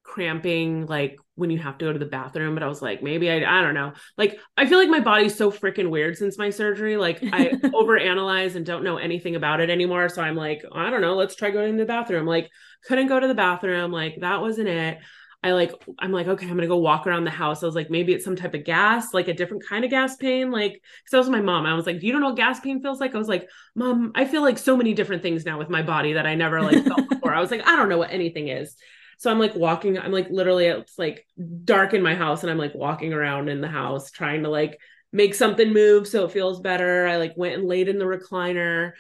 cramping 0.03 0.86
like 0.86 1.16
when 1.34 1.51
you 1.51 1.59
have 1.59 1.76
to 1.78 1.84
go 1.84 1.92
to 1.92 1.99
the 1.99 2.07
bathroom 2.07 2.55
but 2.55 2.62
i 2.62 2.68
was 2.68 2.80
like 2.80 3.03
maybe 3.03 3.28
i 3.28 3.36
i 3.36 3.62
don't 3.62 3.74
know. 3.74 3.92
Like 4.16 4.38
i 4.57 4.66
feel 4.66 4.78
like 4.78 4.88
my 4.88 5.01
body's 5.01 5.36
so 5.36 5.51
freaking 5.51 5.90
weird 5.90 6.16
since 6.16 6.38
my 6.38 6.51
surgery. 6.51 6.97
Like 6.97 7.18
i 7.22 7.49
overanalyze 7.64 8.55
and 8.55 8.64
don't 8.64 8.84
know 8.84 8.99
anything 8.99 9.36
about 9.36 9.61
it 9.61 9.70
anymore. 9.70 10.09
So 10.09 10.22
i'm 10.22 10.36
like 10.36 10.62
i 10.72 10.90
don't 10.90 11.01
know 11.01 11.14
let's 11.14 11.36
try 11.36 11.51
going 11.51 11.72
to 11.72 11.78
the 11.78 11.86
bathroom. 11.86 12.26
Like 12.26 12.51
couldn't 12.84 13.09
go 13.09 13.20
to 13.20 13.28
the 13.28 13.34
bathroom. 13.34 13.92
Like 13.92 14.16
that 14.20 14.40
wasn't 14.40 14.68
it 14.68 14.99
I 15.47 15.53
like 15.53 15.72
I'm 16.01 16.11
like 16.11 16.26
okay 16.26 16.47
I'm 16.47 16.57
gonna 16.57 16.66
go 16.66 16.76
walk 16.76 17.07
around 17.07 17.22
the 17.22 17.30
house. 17.30 17.62
I 17.62 17.66
was 17.66 17.76
like 17.76 17.88
maybe 17.88 18.12
it's 18.12 18.24
some 18.24 18.34
type 18.34 18.55
of 18.55 18.64
gas, 18.64 19.14
like 19.14 19.28
a 19.28 19.34
different 19.34 19.64
kind 19.64 19.84
of 19.84 19.90
gas 19.92 20.16
pain. 20.16 20.51
Like 20.51 20.72
because 21.05 21.14
I 21.14 21.18
was 21.18 21.28
my 21.28 21.40
mom. 21.40 21.66
I 21.66 21.74
was 21.74 21.86
like, 21.86 22.03
you 22.03 22.11
don't 22.11 22.20
know 22.20 22.28
what 22.28 22.36
gas 22.36 22.59
pain 22.59 22.82
feels 22.82 22.99
like? 22.99 23.14
I 23.14 23.18
was 23.18 23.28
like, 23.28 23.49
mom, 23.76 24.11
I 24.16 24.24
feel 24.24 24.42
like 24.42 24.59
so 24.59 24.76
many 24.76 24.92
different 24.92 25.22
things 25.22 25.44
now 25.44 25.57
with 25.57 25.70
my 25.70 25.82
body 25.82 26.14
that 26.14 26.26
I 26.26 26.34
never 26.34 26.61
like 26.62 26.84
felt 26.84 27.09
before. 27.09 27.32
I 27.32 27.40
was 27.40 27.53
like, 27.53 27.64
I 27.64 27.76
don't 27.76 27.88
know 27.88 27.99
what 27.99 28.11
anything 28.11 28.49
is. 28.49 28.74
So 29.18 29.30
I'm 29.30 29.38
like 29.38 29.55
walking, 29.55 29.97
I'm 30.01 30.11
like 30.11 30.28
literally 30.30 30.66
it's 30.66 30.99
like 30.99 31.24
dark 31.64 31.94
in 31.94 32.03
my 32.03 32.16
house 32.16 32.42
and 32.42 32.51
I'm 32.51 32.59
like 32.59 32.74
walking 32.74 33.12
around 33.12 33.49
in 33.49 33.61
the 33.61 33.68
house 33.68 34.11
trying 34.11 34.42
to 34.42 34.49
like 34.49 34.80
make 35.12 35.36
something 35.36 35.72
move 35.72 36.09
so 36.09 36.24
it 36.24 36.32
feels 36.32 36.59
better. 36.59 37.07
I 37.07 37.18
like 37.18 37.34
went 37.36 37.55
and 37.55 37.68
laid 37.68 37.88
in 37.88 38.01
the 38.01 38.05
recliner 38.05 38.92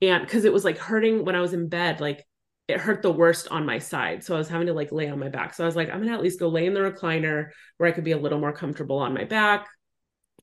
and 0.00 0.26
cuz 0.28 0.44
it 0.44 0.52
was 0.52 0.64
like 0.64 0.78
hurting 0.78 1.24
when 1.24 1.36
I 1.36 1.40
was 1.40 1.52
in 1.52 1.68
bed 1.68 2.00
like 2.00 2.26
it 2.72 2.80
hurt 2.80 3.02
the 3.02 3.12
worst 3.12 3.48
on 3.48 3.66
my 3.66 3.78
side. 3.78 4.24
So 4.24 4.34
I 4.34 4.38
was 4.38 4.48
having 4.48 4.66
to 4.66 4.72
like 4.72 4.92
lay 4.92 5.08
on 5.08 5.18
my 5.18 5.28
back. 5.28 5.54
So 5.54 5.64
I 5.64 5.66
was 5.66 5.76
like 5.76 5.90
I'm 5.90 6.02
to 6.04 6.10
at 6.10 6.22
least 6.22 6.40
go 6.40 6.48
lay 6.48 6.66
in 6.66 6.74
the 6.74 6.80
recliner 6.80 7.50
where 7.76 7.88
I 7.88 7.92
could 7.92 8.04
be 8.04 8.12
a 8.12 8.18
little 8.18 8.40
more 8.40 8.52
comfortable 8.52 8.98
on 8.98 9.14
my 9.14 9.24
back. 9.24 9.68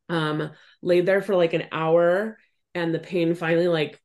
Um 0.08 0.52
laid 0.82 1.06
there 1.06 1.22
for 1.22 1.36
like 1.36 1.54
an 1.54 1.66
hour 1.72 2.38
and 2.74 2.94
the 2.94 3.00
pain 3.00 3.36
finally 3.36 3.68
like 3.68 4.02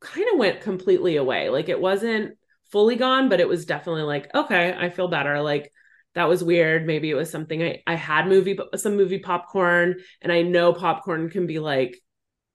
kind 0.00 0.26
of 0.32 0.38
went 0.38 0.60
completely 0.60 1.16
away. 1.16 1.48
Like 1.48 1.68
it 1.68 1.80
wasn't 1.80 2.36
fully 2.70 2.96
gone, 2.96 3.28
but 3.28 3.40
it 3.40 3.48
was 3.48 3.66
definitely 3.66 4.02
like, 4.02 4.34
okay, 4.34 4.74
I 4.76 4.90
feel 4.90 5.08
better. 5.08 5.40
Like 5.40 5.72
that 6.14 6.28
was 6.28 6.44
weird. 6.44 6.86
Maybe 6.86 7.10
it 7.10 7.14
was 7.14 7.30
something 7.30 7.62
I, 7.62 7.82
I 7.86 7.94
had 7.94 8.28
movie 8.28 8.58
some 8.76 8.96
movie 8.96 9.18
popcorn, 9.18 9.96
and 10.20 10.32
I 10.32 10.42
know 10.42 10.72
popcorn 10.72 11.30
can 11.30 11.46
be 11.46 11.58
like 11.58 12.00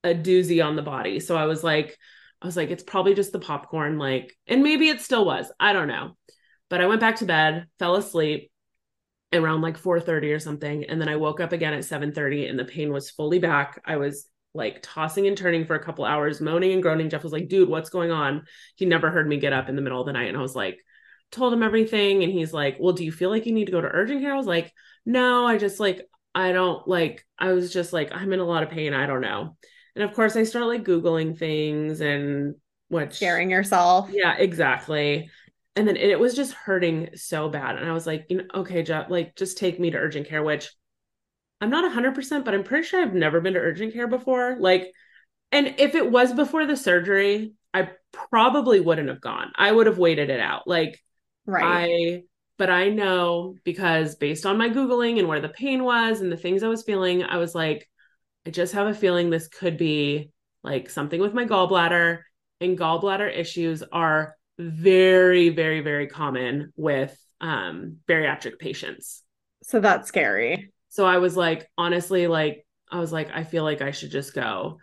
a 0.03 0.09
doozy 0.09 0.63
on 0.63 0.75
the 0.75 0.81
body. 0.81 1.19
So 1.19 1.35
I 1.35 1.45
was 1.45 1.63
like, 1.63 1.97
I 2.41 2.45
was 2.45 2.55
like, 2.55 2.69
it's 2.71 2.83
probably 2.83 3.13
just 3.13 3.31
the 3.31 3.39
popcorn, 3.39 3.97
like, 3.97 4.35
and 4.47 4.63
maybe 4.63 4.89
it 4.89 5.01
still 5.01 5.25
was. 5.25 5.51
I 5.59 5.73
don't 5.73 5.87
know. 5.87 6.15
But 6.69 6.81
I 6.81 6.87
went 6.87 7.01
back 7.01 7.17
to 7.17 7.25
bed, 7.25 7.67
fell 7.79 7.95
asleep 7.95 8.51
around 9.33 9.61
like 9.61 9.77
4:30 9.77 10.33
or 10.33 10.39
something, 10.39 10.85
and 10.85 11.01
then 11.01 11.09
I 11.09 11.17
woke 11.17 11.39
up 11.39 11.51
again 11.51 11.73
at 11.73 11.85
7:30 11.85 12.49
and 12.49 12.57
the 12.57 12.65
pain 12.65 12.91
was 12.91 13.09
fully 13.09 13.39
back. 13.39 13.81
I 13.85 13.97
was 13.97 14.27
like 14.53 14.79
tossing 14.81 15.27
and 15.27 15.37
turning 15.37 15.65
for 15.65 15.75
a 15.75 15.83
couple 15.83 16.05
hours, 16.05 16.41
moaning 16.41 16.73
and 16.73 16.81
groaning. 16.81 17.09
Jeff 17.09 17.23
was 17.23 17.31
like, 17.31 17.49
dude, 17.49 17.69
what's 17.69 17.89
going 17.89 18.11
on? 18.11 18.45
He 18.75 18.85
never 18.85 19.11
heard 19.11 19.27
me 19.27 19.37
get 19.37 19.53
up 19.53 19.69
in 19.69 19.75
the 19.75 19.81
middle 19.81 19.99
of 19.99 20.07
the 20.07 20.13
night. 20.13 20.27
And 20.27 20.37
I 20.37 20.41
was 20.41 20.55
like, 20.55 20.79
told 21.31 21.53
him 21.53 21.63
everything. 21.63 22.23
And 22.23 22.31
he's 22.31 22.53
like, 22.53 22.77
well, 22.79 22.93
do 22.93 23.05
you 23.05 23.11
feel 23.11 23.29
like 23.29 23.45
you 23.45 23.53
need 23.53 23.65
to 23.65 23.71
go 23.71 23.81
to 23.81 23.87
urgent 23.87 24.21
care? 24.21 24.33
I 24.33 24.37
was 24.37 24.47
like, 24.47 24.73
no, 25.05 25.45
I 25.45 25.57
just 25.57 25.79
like, 25.79 26.01
I 26.33 26.51
don't 26.51 26.87
like, 26.87 27.25
I 27.37 27.53
was 27.53 27.71
just 27.71 27.93
like, 27.93 28.11
I'm 28.11 28.33
in 28.33 28.39
a 28.39 28.45
lot 28.45 28.63
of 28.63 28.69
pain. 28.69 28.93
I 28.93 29.05
don't 29.05 29.21
know. 29.21 29.55
And 29.95 30.03
of 30.03 30.13
course, 30.13 30.35
I 30.35 30.43
start 30.43 30.67
like 30.67 30.83
Googling 30.83 31.37
things 31.37 32.01
and 32.01 32.55
what 32.89 33.13
scaring 33.13 33.49
yourself. 33.49 34.09
Yeah, 34.11 34.35
exactly. 34.37 35.29
And 35.75 35.87
then 35.87 35.95
it 35.95 36.19
was 36.19 36.35
just 36.35 36.53
hurting 36.53 37.09
so 37.15 37.47
bad. 37.47 37.77
And 37.77 37.87
I 37.87 37.93
was 37.93 38.05
like, 38.05 38.25
you 38.29 38.37
know, 38.37 38.43
okay, 38.53 38.83
Jeff, 38.83 39.09
like 39.09 39.35
just 39.35 39.57
take 39.57 39.79
me 39.79 39.91
to 39.91 39.97
urgent 39.97 40.27
care, 40.27 40.43
which 40.43 40.69
I'm 41.61 41.69
not 41.69 41.89
100%, 41.89 42.45
but 42.45 42.53
I'm 42.53 42.63
pretty 42.63 42.87
sure 42.87 43.01
I've 43.01 43.13
never 43.13 43.41
been 43.41 43.53
to 43.53 43.59
urgent 43.59 43.93
care 43.93 44.07
before. 44.07 44.57
Like, 44.59 44.91
and 45.51 45.75
if 45.77 45.95
it 45.95 46.09
was 46.09 46.33
before 46.33 46.65
the 46.65 46.75
surgery, 46.75 47.53
I 47.73 47.89
probably 48.11 48.79
wouldn't 48.79 49.09
have 49.09 49.21
gone. 49.21 49.51
I 49.55 49.71
would 49.71 49.87
have 49.87 49.97
waited 49.97 50.29
it 50.29 50.39
out. 50.39 50.67
Like, 50.67 50.99
right. 51.45 51.89
I, 51.89 52.23
but 52.57 52.69
I 52.69 52.89
know 52.89 53.55
because 53.63 54.15
based 54.15 54.45
on 54.45 54.57
my 54.57 54.69
Googling 54.69 55.19
and 55.19 55.27
where 55.27 55.41
the 55.41 55.49
pain 55.49 55.83
was 55.83 56.21
and 56.21 56.31
the 56.31 56.37
things 56.37 56.63
I 56.63 56.67
was 56.67 56.83
feeling, 56.83 57.23
I 57.23 57.37
was 57.37 57.55
like, 57.55 57.89
I 58.45 58.51
just 58.51 58.73
have 58.73 58.87
a 58.87 58.93
feeling 58.93 59.29
this 59.29 59.47
could 59.47 59.77
be 59.77 60.31
like 60.63 60.89
something 60.89 61.21
with 61.21 61.33
my 61.33 61.45
gallbladder. 61.45 62.19
And 62.61 62.77
gallbladder 62.77 63.35
issues 63.35 63.83
are 63.83 64.35
very, 64.57 65.49
very, 65.49 65.81
very 65.81 66.07
common 66.07 66.73
with 66.75 67.17
um, 67.39 67.97
bariatric 68.07 68.59
patients. 68.59 69.23
So 69.63 69.79
that's 69.79 70.07
scary. 70.07 70.73
So 70.89 71.05
I 71.05 71.19
was 71.19 71.37
like, 71.37 71.69
honestly, 71.77 72.27
like, 72.27 72.65
I 72.91 72.99
was 72.99 73.13
like, 73.13 73.29
I 73.33 73.43
feel 73.43 73.63
like 73.63 73.81
I 73.81 73.91
should 73.91 74.11
just 74.11 74.33
go. 74.33 74.79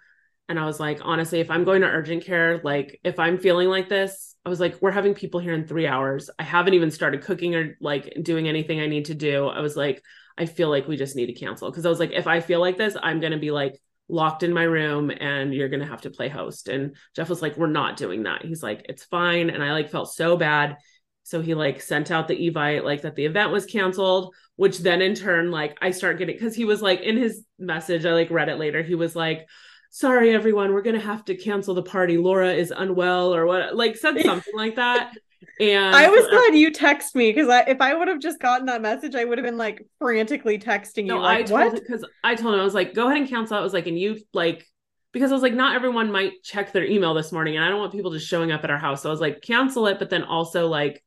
And 0.48 0.58
I 0.58 0.64
was 0.64 0.78
like, 0.78 1.00
honestly, 1.02 1.40
if 1.40 1.50
I'm 1.50 1.64
going 1.64 1.82
to 1.82 1.88
urgent 1.88 2.24
care, 2.24 2.60
like, 2.62 3.00
if 3.02 3.18
I'm 3.18 3.36
feeling 3.36 3.68
like 3.68 3.88
this, 3.88 4.36
I 4.44 4.48
was 4.48 4.60
like, 4.60 4.80
we're 4.80 4.92
having 4.92 5.12
people 5.12 5.40
here 5.40 5.54
in 5.54 5.66
three 5.66 5.88
hours. 5.88 6.30
I 6.38 6.44
haven't 6.44 6.74
even 6.74 6.92
started 6.92 7.22
cooking 7.22 7.56
or 7.56 7.76
like 7.80 8.16
doing 8.22 8.48
anything 8.48 8.80
I 8.80 8.86
need 8.86 9.06
to 9.06 9.14
do. 9.14 9.48
I 9.48 9.60
was 9.60 9.76
like, 9.76 10.02
I 10.38 10.46
feel 10.46 10.68
like 10.68 10.88
we 10.88 10.96
just 10.96 11.16
need 11.16 11.26
to 11.26 11.32
cancel. 11.32 11.70
Cause 11.72 11.86
I 11.86 11.88
was 11.88 12.00
like, 12.00 12.12
if 12.12 12.26
I 12.26 12.40
feel 12.40 12.60
like 12.60 12.76
this, 12.76 12.96
I'm 13.02 13.20
going 13.20 13.32
to 13.32 13.38
be 13.38 13.50
like 13.50 13.80
locked 14.08 14.42
in 14.42 14.52
my 14.52 14.62
room 14.62 15.10
and 15.10 15.52
you're 15.52 15.68
going 15.68 15.80
to 15.80 15.86
have 15.86 16.02
to 16.02 16.10
play 16.10 16.28
host. 16.28 16.68
And 16.68 16.96
Jeff 17.14 17.28
was 17.28 17.42
like, 17.42 17.56
we're 17.56 17.66
not 17.66 17.96
doing 17.96 18.24
that. 18.24 18.44
He's 18.44 18.62
like, 18.62 18.86
it's 18.88 19.04
fine. 19.04 19.50
And 19.50 19.62
I 19.62 19.72
like 19.72 19.90
felt 19.90 20.12
so 20.12 20.36
bad. 20.36 20.76
So 21.22 21.40
he 21.40 21.54
like 21.54 21.80
sent 21.80 22.10
out 22.10 22.28
the 22.28 22.50
evite 22.50 22.84
like 22.84 23.02
that 23.02 23.16
the 23.16 23.24
event 23.24 23.50
was 23.50 23.66
canceled, 23.66 24.34
which 24.54 24.78
then 24.78 25.02
in 25.02 25.14
turn, 25.14 25.50
like 25.50 25.76
I 25.82 25.90
start 25.90 26.18
getting, 26.18 26.38
cause 26.38 26.54
he 26.54 26.64
was 26.64 26.82
like 26.82 27.00
in 27.00 27.16
his 27.16 27.44
message, 27.58 28.06
I 28.06 28.12
like 28.12 28.30
read 28.30 28.48
it 28.48 28.58
later. 28.58 28.82
He 28.82 28.94
was 28.94 29.16
like, 29.16 29.46
sorry 29.90 30.34
everyone 30.34 30.74
we're 30.74 30.82
gonna 30.82 31.00
have 31.00 31.24
to 31.24 31.34
cancel 31.34 31.72
the 31.72 31.82
party 31.82 32.18
laura 32.18 32.52
is 32.52 32.72
unwell 32.76 33.34
or 33.34 33.46
what 33.46 33.74
like 33.74 33.96
said 33.96 34.20
something 34.24 34.54
like 34.54 34.76
that 34.76 35.12
and 35.58 35.94
I 35.94 36.08
was 36.08 36.24
uh, 36.26 36.30
glad 36.30 36.54
you 36.54 36.70
text 36.70 37.14
me 37.14 37.32
because 37.32 37.48
I, 37.48 37.60
if 37.62 37.80
I 37.80 37.94
would 37.94 38.08
have 38.08 38.20
just 38.20 38.40
gotten 38.40 38.66
that 38.66 38.82
message, 38.82 39.14
I 39.14 39.24
would 39.24 39.38
have 39.38 39.44
been 39.44 39.56
like 39.56 39.86
frantically 39.98 40.58
texting 40.58 41.02
you. 41.02 41.14
No, 41.14 41.18
like, 41.20 41.38
I 41.38 41.42
told 41.42 41.74
because 41.74 42.04
I 42.22 42.34
told 42.34 42.54
him 42.54 42.60
I 42.60 42.64
was 42.64 42.74
like, 42.74 42.94
go 42.94 43.06
ahead 43.06 43.18
and 43.18 43.28
cancel. 43.28 43.56
I 43.56 43.60
was 43.60 43.72
like, 43.72 43.86
and 43.86 43.98
you 43.98 44.18
like 44.34 44.66
because 45.12 45.30
I 45.30 45.34
was 45.34 45.42
like, 45.42 45.54
not 45.54 45.74
everyone 45.74 46.12
might 46.12 46.42
check 46.42 46.72
their 46.72 46.84
email 46.84 47.14
this 47.14 47.32
morning, 47.32 47.56
and 47.56 47.64
I 47.64 47.68
don't 47.68 47.80
want 47.80 47.92
people 47.92 48.12
just 48.12 48.28
showing 48.28 48.52
up 48.52 48.64
at 48.64 48.70
our 48.70 48.78
house. 48.78 49.02
So 49.02 49.08
I 49.08 49.12
was 49.12 49.20
like, 49.20 49.40
cancel 49.40 49.86
it, 49.86 49.98
but 49.98 50.10
then 50.10 50.24
also 50.24 50.66
like 50.66 51.02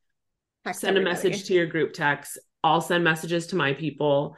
text 0.65 0.81
send 0.81 0.97
everybody. 0.97 1.11
a 1.11 1.29
message 1.29 1.47
to 1.47 1.53
your 1.53 1.67
group 1.67 1.93
text. 1.93 2.39
I'll 2.63 2.81
send 2.81 3.03
messages 3.03 3.47
to 3.47 3.55
my 3.55 3.73
people. 3.73 4.35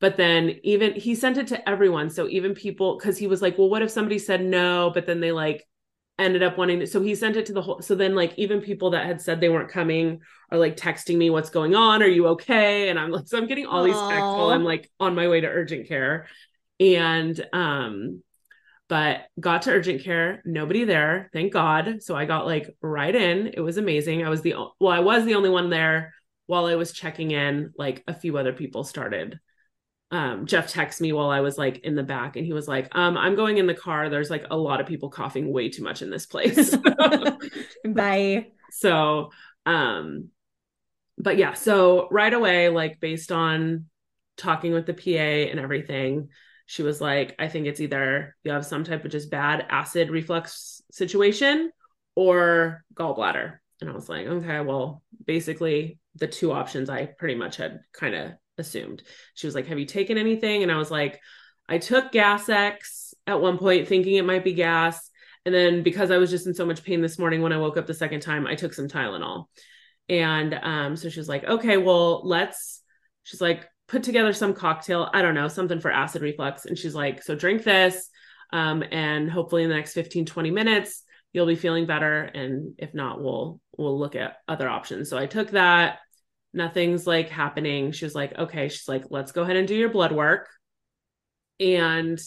But 0.00 0.16
then 0.16 0.58
even 0.64 0.94
he 0.94 1.14
sent 1.14 1.38
it 1.38 1.46
to 1.48 1.68
everyone. 1.68 2.10
So 2.10 2.28
even 2.28 2.54
people, 2.54 2.98
because 2.98 3.16
he 3.16 3.26
was 3.26 3.40
like, 3.40 3.56
well, 3.56 3.70
what 3.70 3.82
if 3.82 3.90
somebody 3.90 4.18
said 4.18 4.44
no, 4.44 4.90
but 4.92 5.06
then 5.06 5.20
they 5.20 5.32
like 5.32 5.64
ended 6.18 6.42
up 6.42 6.56
wanting 6.56 6.78
to 6.78 6.86
so 6.86 7.00
he 7.00 7.14
sent 7.14 7.36
it 7.36 7.46
to 7.46 7.52
the 7.52 7.62
whole 7.62 7.82
so 7.82 7.94
then 7.94 8.14
like 8.14 8.32
even 8.36 8.60
people 8.60 8.90
that 8.90 9.04
had 9.04 9.20
said 9.20 9.40
they 9.40 9.48
weren't 9.48 9.70
coming 9.70 10.20
are 10.50 10.58
like 10.58 10.76
texting 10.76 11.16
me 11.16 11.28
what's 11.30 11.50
going 11.50 11.74
on? 11.74 12.02
Are 12.02 12.08
you 12.08 12.28
okay? 12.28 12.88
And 12.88 12.98
i'm 12.98 13.10
like 13.10 13.26
so 13.26 13.36
i'm 13.36 13.48
getting 13.48 13.66
all 13.66 13.82
Aww. 13.82 13.86
these 13.86 13.96
texts 13.96 14.36
while 14.36 14.50
i'm 14.50 14.64
like 14.64 14.90
on 15.00 15.14
my 15.14 15.28
way 15.28 15.40
to 15.40 15.48
urgent 15.48 15.88
care. 15.88 16.26
And 16.78 17.44
um 17.52 18.22
but 18.88 19.22
got 19.40 19.62
to 19.62 19.70
urgent 19.70 20.02
care 20.04 20.42
nobody 20.44 20.84
there 20.84 21.30
thank 21.32 21.52
god. 21.52 22.02
So 22.02 22.14
i 22.14 22.26
got 22.26 22.46
like 22.46 22.76
right 22.80 23.14
in. 23.14 23.48
It 23.48 23.60
was 23.60 23.76
amazing. 23.76 24.24
I 24.24 24.28
was 24.28 24.42
the 24.42 24.54
well 24.78 24.92
i 24.92 25.00
was 25.00 25.24
the 25.24 25.34
only 25.34 25.50
one 25.50 25.68
there 25.68 26.14
while 26.46 26.66
i 26.66 26.76
was 26.76 26.92
checking 26.92 27.32
in 27.32 27.72
like 27.76 28.04
a 28.06 28.14
few 28.14 28.38
other 28.38 28.52
people 28.52 28.84
started 28.84 29.40
um, 30.10 30.46
Jeff 30.46 30.72
texted 30.72 31.00
me 31.00 31.12
while 31.12 31.30
I 31.30 31.40
was 31.40 31.58
like 31.58 31.78
in 31.78 31.94
the 31.94 32.02
back 32.02 32.36
and 32.36 32.46
he 32.46 32.52
was 32.52 32.68
like, 32.68 32.88
um, 32.96 33.16
I'm 33.16 33.34
going 33.34 33.58
in 33.58 33.66
the 33.66 33.74
car. 33.74 34.08
There's 34.08 34.30
like 34.30 34.46
a 34.50 34.56
lot 34.56 34.80
of 34.80 34.86
people 34.86 35.10
coughing 35.10 35.52
way 35.52 35.68
too 35.68 35.82
much 35.82 36.02
in 36.02 36.10
this 36.10 36.26
place. 36.26 36.76
Bye. 37.84 38.48
So, 38.76 39.30
um, 39.66 40.30
but 41.16 41.38
yeah, 41.38 41.52
so 41.52 42.08
right 42.10 42.32
away, 42.34 42.70
like 42.70 42.98
based 42.98 43.30
on 43.30 43.84
talking 44.36 44.72
with 44.72 44.86
the 44.86 44.94
PA 44.94 45.48
and 45.50 45.60
everything, 45.60 46.30
she 46.66 46.82
was 46.82 47.00
like, 47.00 47.36
I 47.38 47.46
think 47.46 47.66
it's 47.66 47.78
either 47.80 48.34
you 48.42 48.50
have 48.50 48.66
some 48.66 48.82
type 48.82 49.04
of 49.04 49.12
just 49.12 49.30
bad 49.30 49.64
acid 49.70 50.10
reflux 50.10 50.82
situation 50.90 51.70
or 52.16 52.84
gallbladder. 52.94 53.58
And 53.80 53.90
I 53.90 53.92
was 53.92 54.08
like, 54.08 54.26
okay, 54.26 54.60
well, 54.60 55.04
basically 55.24 56.00
the 56.16 56.26
two 56.26 56.50
options 56.50 56.90
I 56.90 57.06
pretty 57.06 57.36
much 57.36 57.58
had 57.58 57.80
kind 57.92 58.16
of 58.16 58.32
assumed. 58.58 59.02
She 59.34 59.46
was 59.46 59.54
like, 59.54 59.66
Have 59.66 59.78
you 59.78 59.86
taken 59.86 60.18
anything? 60.18 60.62
And 60.62 60.72
I 60.72 60.76
was 60.76 60.90
like, 60.90 61.20
I 61.68 61.78
took 61.78 62.12
Gas 62.12 62.48
X 62.48 63.14
at 63.26 63.40
one 63.40 63.58
point 63.58 63.88
thinking 63.88 64.14
it 64.14 64.24
might 64.24 64.44
be 64.44 64.52
gas. 64.52 65.10
And 65.46 65.54
then 65.54 65.82
because 65.82 66.10
I 66.10 66.16
was 66.16 66.30
just 66.30 66.46
in 66.46 66.54
so 66.54 66.66
much 66.66 66.84
pain 66.84 67.00
this 67.00 67.18
morning 67.18 67.42
when 67.42 67.52
I 67.52 67.58
woke 67.58 67.76
up 67.76 67.86
the 67.86 67.94
second 67.94 68.20
time, 68.20 68.46
I 68.46 68.54
took 68.54 68.72
some 68.72 68.88
Tylenol. 68.88 69.46
And 70.08 70.54
um, 70.54 70.96
so 70.96 71.08
she 71.08 71.20
was 71.20 71.28
like, 71.28 71.44
okay, 71.44 71.76
well, 71.76 72.26
let's, 72.26 72.82
she's 73.24 73.40
like, 73.40 73.66
put 73.88 74.02
together 74.02 74.32
some 74.32 74.54
cocktail. 74.54 75.08
I 75.12 75.22
don't 75.22 75.34
know, 75.34 75.48
something 75.48 75.80
for 75.80 75.90
acid 75.90 76.22
reflux. 76.22 76.64
And 76.64 76.78
she's 76.78 76.94
like, 76.94 77.22
so 77.22 77.34
drink 77.34 77.62
this. 77.62 78.08
Um, 78.52 78.82
and 78.90 79.30
hopefully 79.30 79.64
in 79.64 79.68
the 79.68 79.74
next 79.74 79.94
15, 79.94 80.26
20 80.26 80.50
minutes, 80.50 81.02
you'll 81.32 81.46
be 81.46 81.56
feeling 81.56 81.86
better. 81.86 82.22
And 82.22 82.74
if 82.78 82.94
not, 82.94 83.22
we'll, 83.22 83.60
we'll 83.76 83.98
look 83.98 84.14
at 84.14 84.36
other 84.46 84.68
options. 84.68 85.10
So 85.10 85.18
I 85.18 85.26
took 85.26 85.50
that 85.50 85.98
nothing's 86.54 87.06
like 87.06 87.28
happening. 87.28 87.92
She 87.92 88.04
was 88.04 88.14
like, 88.14 88.36
okay, 88.38 88.68
she's 88.68 88.88
like, 88.88 89.04
let's 89.10 89.32
go 89.32 89.42
ahead 89.42 89.56
and 89.56 89.68
do 89.68 89.74
your 89.74 89.90
blood 89.90 90.12
work. 90.12 90.48
And 91.60 92.20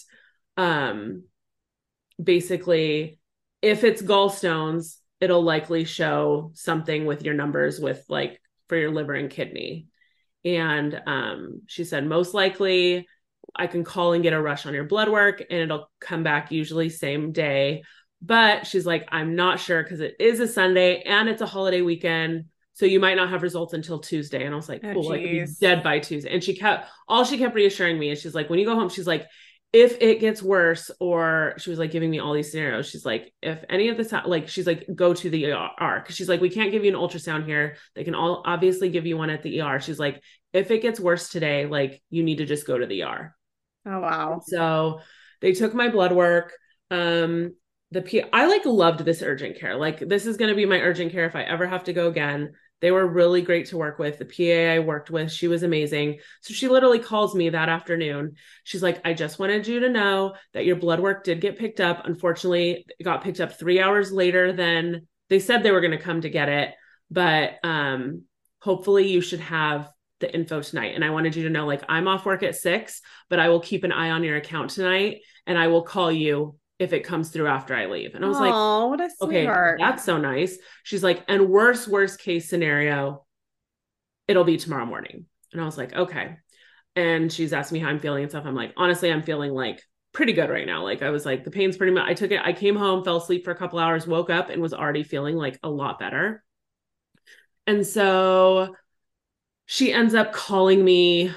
um 0.55 1.23
basically 2.21 3.19
if 3.61 3.84
it's 3.84 4.01
gallstones, 4.01 4.97
it'll 5.19 5.43
likely 5.43 5.84
show 5.84 6.51
something 6.53 7.05
with 7.05 7.23
your 7.23 7.34
numbers 7.34 7.80
with 7.80 8.03
like 8.09 8.41
for 8.67 8.78
your 8.78 8.91
liver 8.91 9.13
and 9.13 9.30
kidney. 9.30 9.88
And 10.45 10.99
um 11.05 11.61
she 11.67 11.84
said 11.84 12.05
most 12.05 12.34
likely 12.34 13.07
I 13.55 13.67
can 13.67 13.84
call 13.84 14.13
and 14.13 14.23
get 14.23 14.34
a 14.34 14.41
rush 14.41 14.65
on 14.65 14.73
your 14.73 14.84
blood 14.84 15.09
work 15.09 15.41
and 15.49 15.59
it'll 15.59 15.89
come 15.99 16.23
back 16.23 16.51
usually 16.51 16.89
same 16.89 17.32
day. 17.32 17.84
But 18.21 18.65
she's 18.65 18.86
like, 18.86 19.07
I'm 19.11 19.36
not 19.36 19.59
sure 19.59 19.82
because 19.84 19.99
it 19.99 20.15
is 20.19 20.39
a 20.39 20.47
Sunday 20.47 21.01
and 21.01 21.30
it's 21.30 21.41
a 21.41 21.45
holiday 21.45 21.82
weekend 21.82 22.45
so 22.78 22.86
you 22.86 22.99
might 22.99 23.15
not 23.15 23.32
have 23.32 23.41
results 23.41 23.73
until 23.73 23.97
Tuesday. 23.97 24.45
And 24.45 24.53
I 24.53 24.55
was 24.55 24.69
like, 24.69 24.82
oh, 24.84 24.93
cool, 24.93 25.09
could 25.09 25.23
be 25.23 25.47
dead 25.59 25.82
by 25.82 25.97
Tuesday. 25.97 26.32
And 26.32 26.43
she 26.43 26.55
kept 26.55 26.88
all 27.07 27.23
she 27.23 27.39
kept 27.39 27.55
reassuring 27.55 27.97
me 27.97 28.11
is 28.11 28.21
she's 28.21 28.36
like, 28.36 28.51
when 28.51 28.59
you 28.59 28.65
go 28.65 28.75
home, 28.75 28.89
she's 28.89 29.07
like, 29.07 29.25
if 29.73 29.97
it 29.99 30.19
gets 30.19 30.43
worse, 30.43 30.91
or 30.99 31.55
she 31.57 31.71
was 31.71 31.80
like 31.80 31.89
giving 31.89 32.11
me 32.11 32.19
all 32.19 32.34
these 32.34 32.51
scenarios. 32.51 32.88
She's 32.88 33.03
like, 33.03 33.34
if 33.41 33.65
any 33.67 33.89
of 33.89 33.97
this, 33.97 34.11
like, 34.11 34.47
she's 34.47 34.67
like, 34.67 34.86
go 34.93 35.11
to 35.11 35.28
the 35.28 35.53
ER. 35.53 36.03
Cause 36.05 36.15
she's 36.15 36.30
like, 36.30 36.39
we 36.39 36.51
can't 36.51 36.71
give 36.71 36.86
you 36.86 36.95
an 36.95 37.01
ultrasound 37.01 37.47
here. 37.47 37.78
They 37.95 38.03
can 38.03 38.13
all 38.13 38.43
obviously 38.45 38.89
give 38.89 39.07
you 39.07 39.17
one 39.17 39.32
at 39.32 39.41
the 39.41 39.59
ER. 39.59 39.80
She's 39.80 39.97
like, 39.97 40.21
if 40.53 40.69
it 40.69 40.84
gets 40.84 40.99
worse 40.99 41.30
today, 41.30 41.65
like, 41.65 41.99
you 42.11 42.21
need 42.21 42.38
to 42.38 42.45
just 42.45 42.67
go 42.67 42.78
to 42.78 42.86
the 42.86 43.01
ER. 43.01 43.36
Oh, 43.88 43.99
wow. 43.99 44.39
So 44.45 44.99
they 45.41 45.53
took 45.53 45.73
my 45.73 45.89
blood 45.89 46.11
work. 46.11 46.53
Um, 46.91 47.55
the 47.89 48.01
P 48.03 48.21
I 48.21 48.45
like 48.47 48.65
loved 48.65 48.99
this 48.99 49.23
urgent 49.23 49.59
care. 49.59 49.75
Like, 49.75 49.99
this 49.99 50.28
is 50.28 50.38
going 50.38 50.49
to 50.49 50.55
be 50.55 50.65
my 50.65 50.80
urgent 50.80 51.11
care 51.11 51.25
if 51.25 51.36
I 51.36 51.43
ever 51.43 51.65
have 51.65 51.86
to 51.86 51.93
go 51.93 52.07
again. 52.07 52.53
They 52.80 52.91
were 52.91 53.07
really 53.07 53.41
great 53.41 53.67
to 53.67 53.78
work 53.78 53.97
with. 53.97 54.19
The 54.19 54.25
PA 54.25 54.73
I 54.73 54.80
worked 54.80 55.09
with, 55.09 55.32
she 55.32 55.47
was 55.47 55.63
amazing. 55.63 56.19
So 56.41 56.53
she 56.53 56.67
literally 56.67 56.99
calls 56.99 57.34
me 57.34 57.49
that 57.49 57.69
afternoon. 57.69 58.36
She's 58.63 58.84
like, 58.84 59.01
I 59.03 59.13
just 59.13 59.39
wanted 59.39 59.67
you 59.67 59.80
to 59.82 59.89
know 59.89 60.36
that 60.53 60.65
your 60.65 60.75
blood 60.75 60.99
work 60.99 61.23
did 61.23 61.41
get 61.41 61.57
picked 61.57 61.80
up. 61.80 62.05
Unfortunately, 62.05 62.86
it 62.99 63.03
got 63.03 63.23
picked 63.23 63.39
up 63.39 63.57
three 63.57 63.80
hours 63.80 64.11
later 64.11 64.53
than 64.53 65.07
they 65.30 65.39
said 65.39 65.63
they 65.63 65.71
were 65.71 65.82
going 65.82 65.97
to 65.97 65.97
come 65.97 66.21
to 66.21 66.30
get 66.30 66.49
it. 66.49 66.73
But 67.09 67.53
um, 67.63 68.23
hopefully, 68.59 69.07
you 69.07 69.21
should 69.21 69.39
have 69.39 69.89
the 70.19 70.34
info 70.34 70.61
tonight. 70.61 70.95
And 70.95 71.03
I 71.03 71.09
wanted 71.09 71.36
you 71.36 71.43
to 71.43 71.49
know, 71.49 71.65
like, 71.65 71.84
I'm 71.89 72.07
off 72.07 72.25
work 72.25 72.43
at 72.43 72.55
six, 72.55 73.01
but 73.30 73.39
I 73.39 73.49
will 73.49 73.59
keep 73.59 73.84
an 73.84 73.91
eye 73.91 74.11
on 74.11 74.23
your 74.23 74.38
account 74.38 74.71
tonight 74.71 75.21
and 75.45 75.57
I 75.57 75.67
will 75.67 75.84
call 75.84 76.11
you 76.11 76.55
if 76.80 76.93
it 76.93 77.01
comes 77.01 77.30
through 77.30 77.47
after 77.47 77.75
I 77.75 77.88
leave. 77.88 78.15
And 78.15 78.23
I 78.23 78.28
was 78.28 78.38
Aww, 78.38 78.41
like, 78.41 78.53
Oh, 78.53 78.88
what 78.88 79.01
a 79.01 79.09
sweetheart. 79.09 79.80
Okay, 79.80 79.84
that's 79.84 80.03
so 80.03 80.17
nice. 80.17 80.57
She's 80.84 81.03
like, 81.03 81.23
and 81.28 81.49
worst, 81.49 81.88
worst 81.88 82.19
case 82.19 82.49
scenario, 82.49 83.25
it'll 84.28 84.43
be 84.43 84.57
tomorrow 84.57 84.86
morning. 84.86 85.25
And 85.53 85.61
I 85.61 85.65
was 85.65 85.78
like, 85.78 85.93
okay. 85.93 86.38
And 86.95 87.32
she's 87.32 87.53
asked 87.53 87.71
me 87.71 87.80
how 87.80 87.89
I'm 87.89 87.99
feeling 87.99 88.23
and 88.23 88.32
stuff. 88.32 88.45
I'm 88.45 88.55
like, 88.55 88.73
honestly, 88.78 89.11
I'm 89.11 89.23
feeling 89.23 89.51
like 89.51 89.82
pretty 90.13 90.34
good 90.34 90.49
right 90.49 90.65
now. 90.65 90.84
Like 90.84 91.01
I 91.01 91.09
was 91.09 91.25
like, 91.25 91.43
the 91.43 91.51
pain's 91.51 91.78
pretty 91.78 91.93
much, 91.93 92.07
I 92.07 92.13
took 92.13 92.32
it, 92.32 92.41
I 92.43 92.53
came 92.53 92.75
home, 92.75 93.03
fell 93.03 93.17
asleep 93.17 93.45
for 93.45 93.51
a 93.51 93.55
couple 93.57 93.80
hours, 93.80 94.07
woke 94.07 94.30
up 94.30 94.49
and 94.49 94.61
was 94.61 94.73
already 94.73 95.03
feeling 95.03 95.36
like 95.36 95.59
a 95.63 95.69
lot 95.69 95.99
better. 95.99 96.43
And 97.65 97.86
so 97.86 98.75
she 99.65 99.93
ends 99.93 100.15
up 100.15 100.34
calling 100.34 100.84
me 100.84 101.32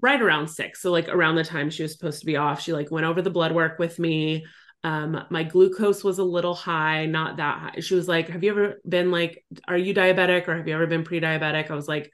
right 0.00 0.20
around 0.20 0.48
six. 0.48 0.80
So 0.80 0.90
like 0.92 1.08
around 1.08 1.36
the 1.36 1.44
time 1.44 1.70
she 1.70 1.82
was 1.82 1.92
supposed 1.92 2.20
to 2.20 2.26
be 2.26 2.36
off, 2.36 2.60
she 2.60 2.72
like 2.72 2.90
went 2.90 3.06
over 3.06 3.22
the 3.22 3.30
blood 3.30 3.52
work 3.52 3.78
with 3.78 3.98
me. 3.98 4.44
Um, 4.82 5.24
my 5.28 5.42
glucose 5.42 6.02
was 6.02 6.18
a 6.18 6.24
little 6.24 6.54
high, 6.54 7.06
not 7.06 7.36
that 7.36 7.58
high. 7.58 7.80
She 7.80 7.94
was 7.94 8.08
like, 8.08 8.28
Have 8.28 8.42
you 8.42 8.50
ever 8.50 8.80
been 8.88 9.10
like, 9.10 9.44
are 9.68 9.76
you 9.76 9.94
diabetic 9.94 10.48
or 10.48 10.56
have 10.56 10.66
you 10.66 10.74
ever 10.74 10.86
been 10.86 11.04
pre-diabetic? 11.04 11.70
I 11.70 11.74
was 11.74 11.88
like, 11.88 12.10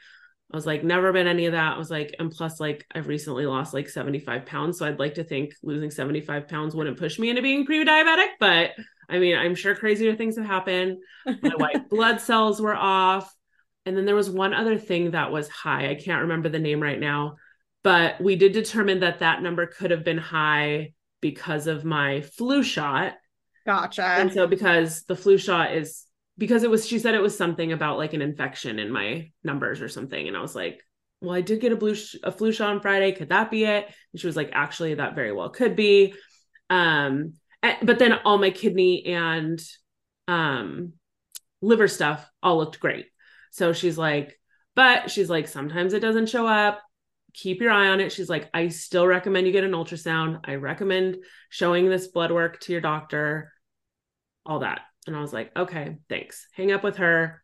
I 0.53 0.57
was 0.57 0.67
like, 0.67 0.85
never 0.85 1.12
been 1.12 1.27
any 1.27 1.47
of 1.47 1.53
that. 1.53 1.75
I 1.75 1.79
was 1.79 1.91
like, 1.91 2.14
and 2.21 2.31
plus, 2.31 2.61
like, 2.61 2.87
I've 2.95 3.09
recently 3.09 3.47
lost 3.47 3.75
like 3.75 3.89
75 3.89 4.47
pounds. 4.47 4.79
So 4.79 4.87
I'd 4.87 5.01
like 5.01 5.14
to 5.14 5.25
think 5.25 5.55
losing 5.62 5.91
75 5.91 6.47
pounds 6.47 6.75
wouldn't 6.75 6.99
push 6.99 7.19
me 7.19 7.31
into 7.31 7.43
being 7.43 7.67
pre 7.67 7.85
diabetic. 7.85 8.29
But 8.39 8.71
I 9.09 9.19
mean, 9.19 9.37
I'm 9.37 9.55
sure 9.55 9.75
crazier 9.75 10.14
things 10.14 10.37
have 10.37 10.47
happened. 10.47 10.99
My 11.27 11.51
white 11.57 11.89
blood 11.89 12.21
cells 12.21 12.61
were 12.61 12.77
off. 12.77 13.33
And 13.85 13.97
then 13.97 14.05
there 14.05 14.14
was 14.17 14.31
one 14.31 14.55
other 14.55 14.79
thing 14.79 15.12
that 15.12 15.31
was 15.31 15.49
high. 15.49 15.91
I 15.91 15.95
can't 15.95 16.23
remember 16.23 16.49
the 16.49 16.59
name 16.59 16.83
right 16.83 16.99
now, 16.99 17.37
but 17.85 18.21
we 18.21 18.35
did 18.35 18.53
determine 18.53 19.01
that 19.01 19.21
that 19.21 19.43
number 19.43 19.67
could 19.67 19.93
have 19.93 20.05
been 20.05 20.19
high 20.19 20.93
because 21.31 21.66
of 21.66 21.85
my 21.85 22.20
flu 22.20 22.62
shot. 22.62 23.14
Gotcha. 23.66 24.05
And 24.05 24.33
so 24.33 24.47
because 24.47 25.03
the 25.05 25.16
flu 25.16 25.39
shot 25.39 25.74
is 25.74 26.05
because 26.39 26.62
it 26.62 26.70
was 26.70 26.87
she 26.87 27.01
said 27.01 27.14
it 27.14 27.20
was 27.22 27.37
something 27.37 27.72
about 27.72 27.99
like 27.99 28.12
an 28.12 28.22
infection 28.22 28.79
in 28.79 28.93
my 28.93 29.33
numbers 29.43 29.81
or 29.81 29.89
something 29.89 30.29
and 30.29 30.37
I 30.37 30.41
was 30.41 30.55
like, 30.55 30.85
"Well, 31.20 31.35
I 31.35 31.41
did 31.41 31.61
get 31.61 31.72
a 31.72 31.77
blue 31.77 31.97
sh- 31.97 32.16
a 32.22 32.31
flu 32.31 32.53
shot 32.53 32.70
on 32.70 32.81
Friday. 32.81 33.11
Could 33.11 33.31
that 33.31 33.51
be 33.51 33.64
it?" 33.64 33.87
And 34.12 34.20
she 34.20 34.29
was 34.29 34.37
like, 34.37 34.51
"Actually, 34.53 34.95
that 34.95 35.16
very 35.16 35.33
well 35.33 35.51
could 35.51 35.74
be." 35.74 36.14
Um 36.70 37.35
and, 37.61 37.77
but 37.83 37.99
then 37.99 38.12
all 38.24 38.39
my 38.39 38.51
kidney 38.51 39.05
and 39.07 39.61
um 40.29 40.93
liver 41.61 41.89
stuff 41.89 42.24
all 42.41 42.59
looked 42.59 42.79
great. 42.79 43.07
So 43.51 43.72
she's 43.72 43.99
like, 43.99 44.39
but 44.77 45.11
she's 45.11 45.29
like, 45.31 45.49
sometimes 45.49 45.93
it 45.93 46.01
doesn't 46.01 46.29
show 46.29 46.47
up 46.47 46.83
keep 47.37 47.61
your 47.61 47.70
eye 47.70 47.89
on 47.89 48.01
it. 48.01 48.11
She's 48.11 48.30
like, 48.30 48.49
I 48.55 48.68
still 48.68 49.07
recommend 49.07 49.47
you 49.47 49.53
get 49.53 49.64
an 49.64 49.72
ultrasound. 49.72 50.41
I 50.45 50.55
recommend 50.55 51.18
showing 51.51 51.89
this 51.89 52.09
blood 52.09 52.32
work 52.32 52.59
to 52.61 52.72
your 52.72 52.80
doctor, 52.80 53.53
all 54.45 54.61
that. 54.61 54.80
And 55.07 55.14
I 55.14 55.20
was 55.20 55.32
like, 55.32 55.53
okay, 55.57 55.99
thanks. 56.09 56.49
Hang 56.53 56.72
up 56.72 56.82
with 56.82 56.97
her. 56.97 57.43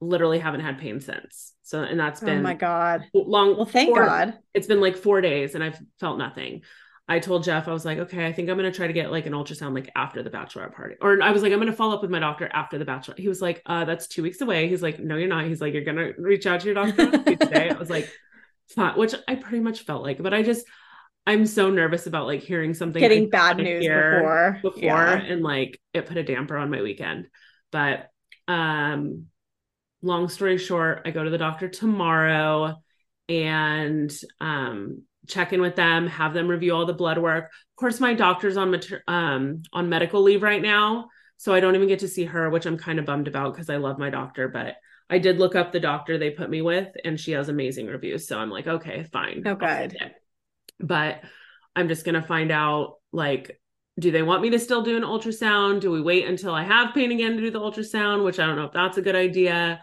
Literally 0.00 0.38
haven't 0.38 0.60
had 0.60 0.78
pain 0.78 1.00
since. 1.00 1.54
So, 1.62 1.82
and 1.82 1.98
that's 1.98 2.20
been 2.20 2.40
oh 2.40 2.42
my 2.42 2.54
God. 2.54 3.04
long. 3.14 3.56
Well, 3.56 3.64
thank 3.64 3.88
four- 3.88 4.04
God. 4.04 4.34
It's 4.52 4.66
been 4.66 4.82
like 4.82 4.96
four 4.96 5.22
days 5.22 5.54
and 5.54 5.64
I've 5.64 5.80
felt 5.98 6.18
nothing. 6.18 6.62
I 7.06 7.18
told 7.18 7.44
Jeff, 7.44 7.68
I 7.68 7.72
was 7.72 7.84
like, 7.84 7.98
okay, 7.98 8.26
I 8.26 8.32
think 8.32 8.48
I'm 8.48 8.56
going 8.56 8.70
to 8.70 8.76
try 8.76 8.86
to 8.86 8.92
get 8.92 9.10
like 9.10 9.26
an 9.26 9.32
ultrasound 9.32 9.74
like 9.74 9.90
after 9.94 10.22
the 10.22 10.30
bachelorette 10.30 10.74
party. 10.74 10.96
Or 11.02 11.22
I 11.22 11.32
was 11.32 11.42
like, 11.42 11.52
I'm 11.52 11.58
going 11.58 11.70
to 11.70 11.76
follow 11.76 11.94
up 11.94 12.02
with 12.02 12.10
my 12.10 12.18
doctor 12.18 12.48
after 12.52 12.78
the 12.78 12.86
bachelor. 12.86 13.14
He 13.18 13.28
was 13.28 13.42
like, 13.42 13.60
uh, 13.66 13.84
that's 13.84 14.06
two 14.06 14.22
weeks 14.22 14.40
away. 14.40 14.68
He's 14.68 14.82
like, 14.82 14.98
no, 15.00 15.16
you're 15.16 15.28
not. 15.28 15.44
He's 15.46 15.60
like, 15.60 15.74
you're 15.74 15.84
going 15.84 15.98
to 15.98 16.14
reach 16.18 16.46
out 16.46 16.60
to 16.60 16.66
your 16.66 16.74
doctor 16.74 17.10
today. 17.36 17.70
I 17.70 17.78
was 17.78 17.90
like, 17.90 18.10
not, 18.76 18.96
which 18.96 19.14
I 19.28 19.34
pretty 19.36 19.60
much 19.60 19.80
felt 19.84 20.02
like, 20.02 20.22
but 20.22 20.34
I 20.34 20.42
just, 20.42 20.66
I'm 21.26 21.46
so 21.46 21.70
nervous 21.70 22.06
about 22.06 22.26
like 22.26 22.42
hearing 22.42 22.74
something 22.74 23.00
Getting 23.00 23.30
bad 23.30 23.56
news 23.56 23.86
before. 23.86 24.58
before 24.62 24.82
Yeah. 24.82 25.14
and 25.16 25.42
like 25.42 25.80
it 25.92 26.06
put 26.06 26.16
a 26.16 26.22
damper 26.22 26.56
on 26.56 26.70
my 26.70 26.82
weekend. 26.82 27.28
But 27.72 28.10
um 28.48 29.26
long 30.02 30.28
story 30.28 30.58
short, 30.58 31.02
I 31.06 31.10
go 31.12 31.24
to 31.24 31.30
the 31.30 31.38
doctor 31.38 31.68
tomorrow 31.68 32.76
and 33.28 34.12
um 34.40 35.02
check 35.26 35.54
in 35.54 35.62
with 35.62 35.76
them, 35.76 36.06
have 36.06 36.34
them 36.34 36.48
review 36.48 36.74
all 36.74 36.84
the 36.84 36.92
blood 36.92 37.16
work. 37.16 37.44
Of 37.44 37.76
course, 37.76 38.00
my 38.00 38.12
doctor's 38.12 38.58
on 38.58 38.70
mater- 38.70 39.02
um 39.08 39.62
on 39.72 39.88
medical 39.88 40.20
leave 40.22 40.42
right 40.42 40.60
now, 40.60 41.08
so 41.38 41.54
I 41.54 41.60
don't 41.60 41.74
even 41.74 41.88
get 41.88 42.00
to 42.00 42.08
see 42.08 42.24
her, 42.24 42.50
which 42.50 42.66
I'm 42.66 42.76
kind 42.76 42.98
of 42.98 43.06
bummed 43.06 43.28
about 43.28 43.54
because 43.54 43.70
I 43.70 43.76
love 43.76 43.98
my 43.98 44.10
doctor, 44.10 44.48
but 44.48 44.74
I 45.10 45.18
did 45.18 45.38
look 45.38 45.54
up 45.54 45.72
the 45.72 45.80
doctor 45.80 46.16
they 46.16 46.30
put 46.30 46.50
me 46.50 46.62
with 46.62 46.88
and 47.04 47.18
she 47.20 47.32
has 47.32 47.48
amazing 47.48 47.86
reviews, 47.86 48.26
so 48.26 48.38
I'm 48.38 48.50
like, 48.50 48.66
okay, 48.66 49.04
fine. 49.12 49.42
Oh, 49.46 49.54
good. 49.54 49.96
But 50.80 51.20
I'm 51.76 51.88
just 51.88 52.04
going 52.04 52.20
to 52.20 52.26
find 52.26 52.50
out 52.50 52.96
like 53.12 53.60
do 54.00 54.10
they 54.10 54.22
want 54.22 54.42
me 54.42 54.50
to 54.50 54.58
still 54.58 54.82
do 54.82 54.96
an 54.96 55.04
ultrasound? 55.04 55.80
Do 55.80 55.90
we 55.92 56.02
wait 56.02 56.26
until 56.26 56.52
I 56.52 56.64
have 56.64 56.94
pain 56.94 57.12
again 57.12 57.36
to 57.36 57.40
do 57.40 57.52
the 57.52 57.60
ultrasound, 57.60 58.24
which 58.24 58.40
I 58.40 58.46
don't 58.46 58.56
know 58.56 58.64
if 58.64 58.72
that's 58.72 58.98
a 58.98 59.02
good 59.02 59.14
idea 59.14 59.80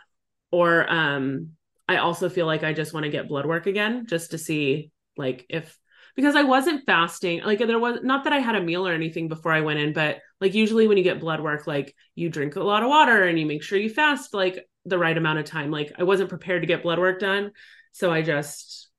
or 0.52 0.92
um 0.92 1.52
I 1.88 1.98
also 1.98 2.30
feel 2.30 2.46
like 2.46 2.64
I 2.64 2.74
just 2.74 2.94
want 2.94 3.06
to 3.06 3.10
get 3.10 3.28
blood 3.28 3.46
work 3.46 3.68
again 3.68 4.06
just 4.08 4.32
to 4.32 4.38
see 4.38 4.92
like 5.18 5.46
if 5.50 5.78
because 6.16 6.36
I 6.36 6.44
wasn't 6.44 6.86
fasting 6.86 7.42
like 7.44 7.60
there 7.60 7.80
was 7.80 8.00
not 8.04 8.26
that 8.26 8.34
I 8.34 8.40
had 8.40 8.56
a 8.56 8.62
meal 8.62 8.88
or 8.88 8.94
anything 8.94 9.28
before 9.28 9.52
I 9.52 9.62
went 9.62 9.80
in 9.80 9.94
but 9.94 10.20
like 10.40 10.54
usually 10.54 10.88
when 10.88 10.98
you 10.98 11.04
get 11.04 11.20
blood 11.20 11.42
work 11.42 11.68
like 11.68 11.96
you 12.16 12.30
drink 12.30 12.56
a 12.56 12.64
lot 12.64 12.84
of 12.84 12.90
water 12.90 13.24
and 13.24 13.40
you 13.40 13.46
make 13.46 13.64
sure 13.64 13.80
you 13.80 13.90
fast 13.90 14.34
like 14.34 14.66
the 14.86 14.98
right 14.98 15.18
amount 15.18 15.40
of 15.40 15.46
time 15.46 15.72
like 15.72 15.92
I 15.98 16.04
wasn't 16.04 16.30
prepared 16.30 16.64
to 16.64 16.68
get 16.68 16.84
blood 16.84 17.00
work 17.00 17.20
done 17.20 17.52
so 17.92 18.12
I 18.12 18.22
just 18.22 18.90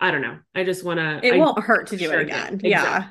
I 0.00 0.10
don't 0.10 0.22
know 0.22 0.38
I 0.54 0.64
just 0.64 0.84
want 0.84 0.98
to 0.98 1.20
It 1.22 1.34
I 1.34 1.38
won't 1.38 1.58
hurt 1.58 1.88
to 1.88 1.96
do 1.96 2.06
Sure 2.06 2.20
it 2.20 2.22
again. 2.22 2.60
Yeah. 2.62 3.10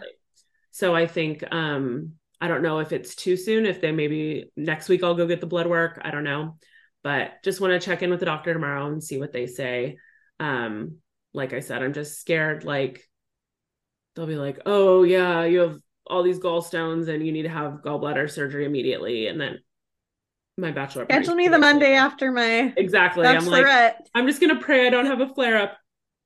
So 0.72 0.96
I 0.96 1.08
think 1.08 1.44
um 1.52 2.14
I 2.42 2.48
don't 2.48 2.64
know 2.64 2.80
if 2.80 2.92
it's 2.92 3.16
too 3.16 3.38
soon 3.38 3.66
if 3.66 3.82
they 3.82 3.92
maybe 3.92 4.52
next 4.56 4.90
week 4.90 5.04
I'll 5.04 5.16
go 5.16 5.28
get 5.28 5.40
the 5.40 5.48
blood 5.48 5.68
work, 5.68 6.02
I 6.04 6.12
don't 6.12 6.24
know. 6.24 6.58
But 7.04 7.44
just 7.44 7.62
want 7.62 7.72
to 7.72 7.80
check 7.80 8.02
in 8.02 8.10
with 8.10 8.20
the 8.20 8.26
doctor 8.26 8.54
tomorrow 8.54 8.88
and 8.88 9.04
see 9.04 9.20
what 9.20 9.32
they 9.32 9.46
say. 9.48 9.98
Um 10.40 10.98
like 11.34 11.54
I 11.54 11.60
said, 11.60 11.84
I'm 11.84 11.94
just 11.94 12.20
scared 12.20 12.64
like 12.64 13.08
they'll 14.16 14.28
be 14.28 14.36
like, 14.38 14.60
"Oh 14.66 15.04
yeah, 15.04 15.44
you 15.44 15.60
have 15.60 15.80
all 16.08 16.24
these 16.24 16.40
gallstones 16.40 17.08
and 17.08 17.26
you 17.26 17.32
need 17.32 17.44
to 17.44 17.50
have 17.50 17.82
gallbladder 17.84 18.30
surgery 18.32 18.66
immediately." 18.66 19.28
And 19.28 19.40
then 19.40 19.60
my 20.58 20.72
bachelor 20.72 21.06
party's 21.06 21.26
Schedule 21.26 21.36
me 21.36 21.48
the 21.48 21.60
Monday 21.60 21.94
after 21.94 22.32
my 22.32 22.74
Exactly. 22.78 23.28
I'm 23.28 23.46
like. 23.46 23.96
I'm 24.14 24.28
just 24.28 24.40
gonna 24.40 24.60
pray 24.60 24.88
I 24.88 24.90
don't 24.90 25.06
have 25.06 25.22
a 25.22 25.28
flare 25.28 25.58
up 25.58 25.78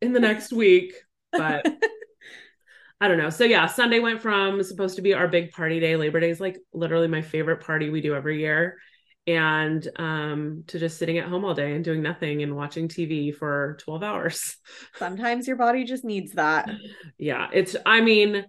in 0.01 0.13
the 0.13 0.19
next 0.19 0.53
week. 0.53 0.93
But 1.31 1.65
I 3.01 3.07
don't 3.07 3.17
know. 3.17 3.29
So 3.29 3.43
yeah, 3.43 3.65
Sunday 3.65 3.99
went 3.99 4.21
from 4.21 4.61
supposed 4.63 4.97
to 4.97 5.01
be 5.01 5.13
our 5.13 5.27
big 5.27 5.51
party 5.51 5.79
day. 5.79 5.95
Labor 5.95 6.19
Day 6.19 6.29
is 6.29 6.39
like 6.39 6.57
literally 6.73 7.07
my 7.07 7.21
favorite 7.21 7.61
party 7.61 7.89
we 7.89 8.01
do 8.01 8.15
every 8.15 8.39
year. 8.39 8.77
And 9.25 9.87
um 9.97 10.63
to 10.67 10.79
just 10.79 10.97
sitting 10.97 11.17
at 11.17 11.27
home 11.27 11.45
all 11.45 11.53
day 11.53 11.73
and 11.73 11.83
doing 11.83 12.01
nothing 12.01 12.41
and 12.43 12.55
watching 12.55 12.87
TV 12.87 13.33
for 13.33 13.77
12 13.81 14.03
hours. 14.03 14.57
Sometimes 14.97 15.47
your 15.47 15.57
body 15.57 15.85
just 15.85 16.03
needs 16.03 16.33
that. 16.33 16.69
yeah, 17.17 17.47
it's 17.53 17.75
I 17.85 18.01
mean, 18.01 18.45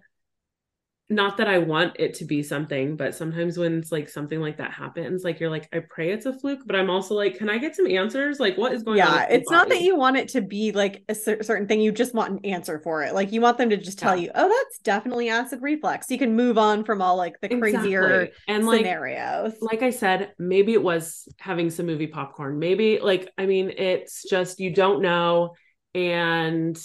not 1.11 1.37
that 1.37 1.47
I 1.47 1.57
want 1.59 1.97
it 1.99 2.13
to 2.15 2.25
be 2.25 2.41
something, 2.41 2.95
but 2.95 3.13
sometimes 3.13 3.57
when 3.57 3.79
it's 3.79 3.91
like 3.91 4.09
something 4.09 4.39
like 4.39 4.57
that 4.57 4.71
happens, 4.71 5.23
like 5.23 5.39
you're 5.39 5.49
like, 5.49 5.67
I 5.73 5.81
pray 5.89 6.11
it's 6.11 6.25
a 6.25 6.33
fluke, 6.33 6.61
but 6.65 6.75
I'm 6.75 6.89
also 6.89 7.13
like, 7.15 7.37
can 7.37 7.49
I 7.49 7.57
get 7.57 7.75
some 7.75 7.85
answers? 7.85 8.39
Like, 8.39 8.57
what 8.57 8.71
is 8.73 8.83
going 8.83 8.99
on? 9.01 9.07
Yeah, 9.07 9.11
with 9.21 9.29
my 9.29 9.35
it's 9.35 9.51
not 9.51 9.69
that 9.69 9.81
you 9.81 9.95
want 9.97 10.17
it 10.17 10.29
to 10.29 10.41
be 10.41 10.71
like 10.71 11.03
a 11.09 11.13
cer- 11.13 11.43
certain 11.43 11.67
thing. 11.67 11.81
You 11.81 11.91
just 11.91 12.13
want 12.15 12.31
an 12.31 12.45
answer 12.45 12.79
for 12.79 13.03
it. 13.03 13.13
Like 13.13 13.31
you 13.31 13.41
want 13.41 13.57
them 13.57 13.69
to 13.69 13.77
just 13.77 13.99
tell 13.99 14.15
Yeah. 14.15 14.23
you, 14.23 14.31
"Oh, 14.33 14.47
that's 14.47 14.79
definitely 14.79 15.29
acid 15.29 15.59
reflux." 15.61 16.09
You 16.09 16.17
can 16.17 16.35
move 16.35 16.57
on 16.57 16.85
from 16.85 17.01
all 17.01 17.17
like 17.17 17.35
the 17.41 17.49
crazier 17.49 18.21
Exactly. 18.21 18.31
and 18.47 18.65
like 18.65 18.79
scenarios. 18.79 19.53
like 19.61 19.83
I 19.83 19.89
said, 19.89 20.31
maybe 20.39 20.73
it 20.73 20.81
was 20.81 21.27
having 21.39 21.69
some 21.69 21.85
movie 21.85 22.07
popcorn. 22.07 22.57
Maybe 22.57 22.99
like 23.01 23.29
I 23.37 23.45
mean, 23.45 23.69
it's 23.75 24.23
just 24.29 24.59
you 24.59 24.73
don't 24.73 25.01
know. 25.01 25.55
And 25.93 26.81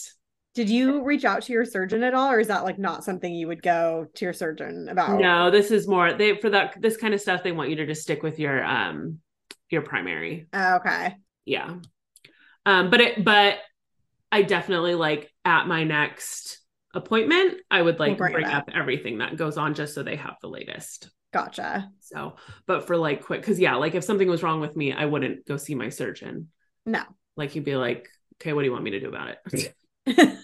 Did 0.57 0.71
you 0.71 1.05
reach 1.05 1.27
out 1.27 1.43
to 1.43 1.53
your 1.53 1.67
surgeon 1.67 2.03
at 2.03 2.15
all, 2.15 2.31
or 2.31 2.41
is 2.41 2.49
that 2.49 2.65
like 2.65 2.79
not 2.79 3.05
something 3.05 3.31
you 3.31 3.47
would 3.47 3.63
go 3.63 4.07
to 4.15 4.25
your 4.25 4.33
surgeon 4.33 4.89
about? 4.89 5.21
no, 5.21 5.51
this 5.51 5.71
is 5.71 5.87
more 5.87 6.15
they 6.15 6.39
for 6.39 6.49
that 6.49 6.81
this 6.81 6.97
kind 6.97 7.13
of 7.13 7.21
stuff. 7.21 7.43
They 7.43 7.53
want 7.53 7.69
you 7.69 7.77
to 7.77 7.87
just 7.87 8.01
stick 8.01 8.23
with 8.23 8.39
your 8.39 8.65
um 8.65 9.19
your 9.69 9.83
primary. 9.83 10.47
Oh, 10.55 10.77
okay. 10.77 11.15
Yeah. 11.45 11.75
Um, 12.65 12.89
but 12.89 13.03
it 13.03 13.23
but 13.23 13.59
I 14.33 14.41
definitely 14.41 14.95
like 14.95 15.31
at 15.45 15.67
my 15.67 15.85
next 15.85 16.61
appointment, 16.95 17.59
I 17.71 17.83
would 17.83 17.99
like 17.99 18.17
bring 18.17 18.33
bring, 18.33 18.47
up 18.47 18.71
everything 18.75 19.19
that 19.19 19.37
goes 19.37 19.59
on 19.59 19.75
just 19.75 19.95
so 19.95 20.03
they 20.03 20.17
have 20.17 20.37
the 20.41 20.49
latest. 20.49 21.11
Gotcha. 21.35 21.91
So, 22.01 22.37
but 22.67 22.87
for 22.87 22.97
like 22.97 23.27
quick, 23.27 23.43
because 23.43 23.61
yeah, 23.61 23.75
like 23.75 23.95
if 23.95 24.05
something 24.05 24.27
was 24.27 24.43
wrong 24.43 24.63
with 24.63 24.75
me, 24.75 24.95
I 24.95 25.05
wouldn't 25.05 25.47
go 25.47 25.59
see 25.59 25.75
my 25.75 25.91
surgeon. 25.91 26.49
No. 26.87 27.03
Like 27.37 27.51
he'd 27.51 27.67
be 27.67 27.77
like, 27.77 28.09
okay, 28.41 28.55
what 28.55 28.63
do 28.63 28.67
you 28.67 28.73
want 28.73 28.85
me 28.85 28.93
to 28.93 29.01
do 29.01 29.09
about 29.11 29.37
it? 29.45 29.75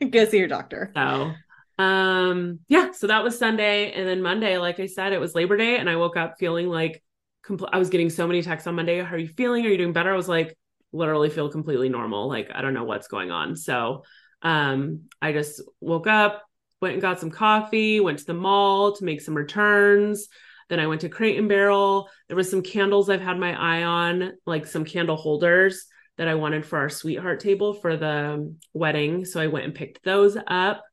go 0.10 0.24
see 0.24 0.38
your 0.38 0.48
doctor. 0.48 0.92
So, 0.94 1.32
um, 1.78 2.60
yeah, 2.68 2.92
so 2.92 3.06
that 3.06 3.22
was 3.22 3.38
Sunday. 3.38 3.92
And 3.92 4.08
then 4.08 4.22
Monday, 4.22 4.58
like 4.58 4.80
I 4.80 4.86
said, 4.86 5.12
it 5.12 5.20
was 5.20 5.34
Labor 5.34 5.56
Day. 5.56 5.78
And 5.78 5.88
I 5.88 5.96
woke 5.96 6.16
up 6.16 6.36
feeling 6.38 6.68
like 6.68 7.02
compl- 7.46 7.70
I 7.72 7.78
was 7.78 7.90
getting 7.90 8.10
so 8.10 8.26
many 8.26 8.42
texts 8.42 8.66
on 8.66 8.74
Monday. 8.74 9.02
How 9.02 9.14
are 9.14 9.18
you 9.18 9.28
feeling? 9.28 9.64
Are 9.64 9.68
you 9.68 9.78
doing 9.78 9.92
better? 9.92 10.12
I 10.12 10.16
was 10.16 10.28
like, 10.28 10.56
literally 10.92 11.30
feel 11.30 11.50
completely 11.50 11.88
normal. 11.88 12.28
Like, 12.28 12.50
I 12.54 12.62
don't 12.62 12.74
know 12.74 12.84
what's 12.84 13.08
going 13.08 13.30
on. 13.30 13.56
So, 13.56 14.04
um, 14.42 15.02
I 15.20 15.32
just 15.32 15.62
woke 15.80 16.06
up, 16.06 16.44
went 16.80 16.94
and 16.94 17.02
got 17.02 17.20
some 17.20 17.30
coffee, 17.30 18.00
went 18.00 18.20
to 18.20 18.24
the 18.24 18.34
mall 18.34 18.92
to 18.92 19.04
make 19.04 19.20
some 19.20 19.34
returns. 19.34 20.28
Then 20.68 20.80
I 20.80 20.86
went 20.86 21.00
to 21.02 21.08
Crate 21.08 21.38
and 21.38 21.48
Barrel. 21.48 22.08
There 22.28 22.36
was 22.36 22.50
some 22.50 22.62
candles 22.62 23.08
I've 23.08 23.20
had 23.20 23.38
my 23.38 23.54
eye 23.58 23.84
on, 23.84 24.34
like 24.46 24.66
some 24.66 24.84
candle 24.84 25.16
holders 25.16 25.86
that 26.18 26.28
I 26.28 26.34
wanted 26.34 26.66
for 26.66 26.78
our 26.78 26.88
sweetheart 26.88 27.40
table 27.40 27.72
for 27.72 27.96
the 27.96 28.54
wedding. 28.74 29.24
So 29.24 29.40
I 29.40 29.46
went 29.46 29.64
and 29.64 29.74
picked 29.74 30.04
those 30.04 30.36
up 30.46 30.84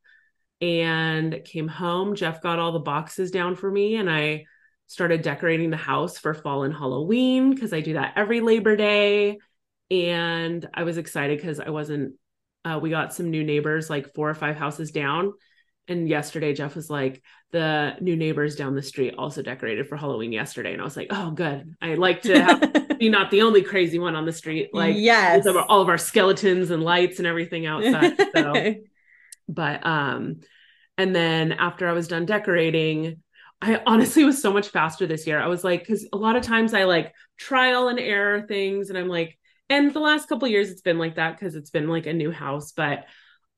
and 0.60 1.40
came 1.44 1.68
home. 1.68 2.14
Jeff 2.14 2.40
got 2.40 2.58
all 2.58 2.72
the 2.72 2.78
boxes 2.78 3.30
down 3.30 3.56
for 3.56 3.70
me 3.70 3.96
and 3.96 4.08
I 4.08 4.44
started 4.86 5.22
decorating 5.22 5.70
the 5.70 5.76
house 5.76 6.16
for 6.16 6.32
fall 6.32 6.62
and 6.62 6.72
Halloween 6.72 7.52
because 7.52 7.72
I 7.72 7.80
do 7.80 7.94
that 7.94 8.14
every 8.16 8.40
Labor 8.40 8.76
Day. 8.76 9.38
And 9.90 10.66
I 10.72 10.84
was 10.84 10.96
excited 10.96 11.38
because 11.38 11.60
I 11.60 11.70
wasn't, 11.70 12.14
uh, 12.64 12.78
we 12.80 12.90
got 12.90 13.12
some 13.12 13.30
new 13.30 13.44
neighbors 13.44 13.90
like 13.90 14.14
four 14.14 14.30
or 14.30 14.34
five 14.34 14.56
houses 14.56 14.92
down. 14.92 15.32
And 15.88 16.08
yesterday, 16.08 16.52
Jeff 16.52 16.74
was 16.74 16.90
like, 16.90 17.22
the 17.56 17.94
new 18.02 18.16
neighbors 18.16 18.54
down 18.54 18.74
the 18.74 18.82
street 18.82 19.14
also 19.16 19.40
decorated 19.40 19.88
for 19.88 19.96
Halloween 19.96 20.30
yesterday. 20.30 20.74
And 20.74 20.82
I 20.82 20.84
was 20.84 20.94
like, 20.94 21.06
oh, 21.08 21.30
good. 21.30 21.74
I 21.80 21.94
like 21.94 22.20
to 22.22 22.38
have 22.38 22.98
be 22.98 23.08
not 23.08 23.30
the 23.30 23.40
only 23.40 23.62
crazy 23.62 23.98
one 23.98 24.14
on 24.14 24.26
the 24.26 24.32
street. 24.32 24.74
Like, 24.74 24.94
yes. 24.98 25.46
all 25.46 25.80
of 25.80 25.88
our 25.88 25.96
skeletons 25.96 26.70
and 26.70 26.82
lights 26.82 27.16
and 27.16 27.26
everything 27.26 27.64
outside. 27.64 28.14
So, 28.34 28.74
but 29.48 29.86
um, 29.86 30.40
and 30.98 31.16
then 31.16 31.52
after 31.52 31.88
I 31.88 31.92
was 31.92 32.08
done 32.08 32.26
decorating, 32.26 33.22
I 33.62 33.80
honestly 33.86 34.24
was 34.24 34.42
so 34.42 34.52
much 34.52 34.68
faster 34.68 35.06
this 35.06 35.26
year. 35.26 35.40
I 35.40 35.46
was 35.46 35.64
like, 35.64 35.80
because 35.80 36.06
a 36.12 36.18
lot 36.18 36.36
of 36.36 36.42
times 36.42 36.74
I 36.74 36.84
like 36.84 37.14
trial 37.38 37.88
and 37.88 37.98
error 37.98 38.42
things, 38.42 38.90
and 38.90 38.98
I'm 38.98 39.08
like, 39.08 39.38
and 39.70 39.94
the 39.94 40.00
last 40.00 40.28
couple 40.28 40.46
years 40.46 40.70
it's 40.70 40.82
been 40.82 40.98
like 40.98 41.14
that 41.14 41.38
because 41.38 41.54
it's 41.54 41.70
been 41.70 41.88
like 41.88 42.04
a 42.04 42.12
new 42.12 42.30
house, 42.30 42.72
but. 42.72 43.06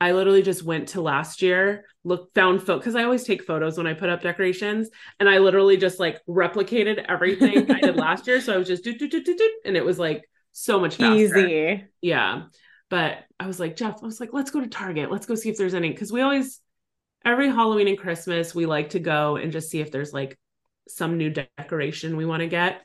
I 0.00 0.12
literally 0.12 0.42
just 0.42 0.62
went 0.62 0.90
to 0.90 1.00
last 1.00 1.42
year, 1.42 1.84
look, 2.04 2.32
found 2.34 2.60
photo 2.60 2.78
because 2.78 2.94
I 2.94 3.02
always 3.02 3.24
take 3.24 3.42
photos 3.42 3.76
when 3.76 3.86
I 3.86 3.94
put 3.94 4.08
up 4.08 4.22
decorations, 4.22 4.90
and 5.18 5.28
I 5.28 5.38
literally 5.38 5.76
just 5.76 5.98
like 5.98 6.20
replicated 6.28 7.04
everything 7.08 7.70
I 7.70 7.80
did 7.80 7.96
last 7.96 8.26
year. 8.26 8.40
So 8.40 8.54
I 8.54 8.56
was 8.56 8.68
just 8.68 8.84
do 8.84 8.96
do 8.96 9.08
do 9.08 9.22
do 9.22 9.36
do, 9.36 9.50
and 9.64 9.76
it 9.76 9.84
was 9.84 9.98
like 9.98 10.28
so 10.52 10.80
much 10.80 10.96
faster. 10.96 11.14
Easy. 11.14 11.84
Yeah. 12.00 12.44
But 12.90 13.24
I 13.38 13.46
was 13.46 13.60
like, 13.60 13.76
Jeff, 13.76 14.02
I 14.02 14.06
was 14.06 14.20
like, 14.20 14.32
let's 14.32 14.50
go 14.50 14.60
to 14.60 14.66
Target. 14.66 15.10
Let's 15.10 15.26
go 15.26 15.34
see 15.34 15.50
if 15.50 15.58
there's 15.58 15.74
any. 15.74 15.92
Cause 15.92 16.10
we 16.10 16.22
always, 16.22 16.60
every 17.24 17.48
Halloween 17.48 17.88
and 17.88 17.98
Christmas, 17.98 18.54
we 18.54 18.66
like 18.66 18.90
to 18.90 18.98
go 18.98 19.36
and 19.36 19.52
just 19.52 19.70
see 19.70 19.80
if 19.80 19.92
there's 19.92 20.12
like 20.12 20.38
some 20.88 21.18
new 21.18 21.30
decoration 21.30 22.16
we 22.16 22.24
want 22.24 22.40
to 22.40 22.48
get. 22.48 22.80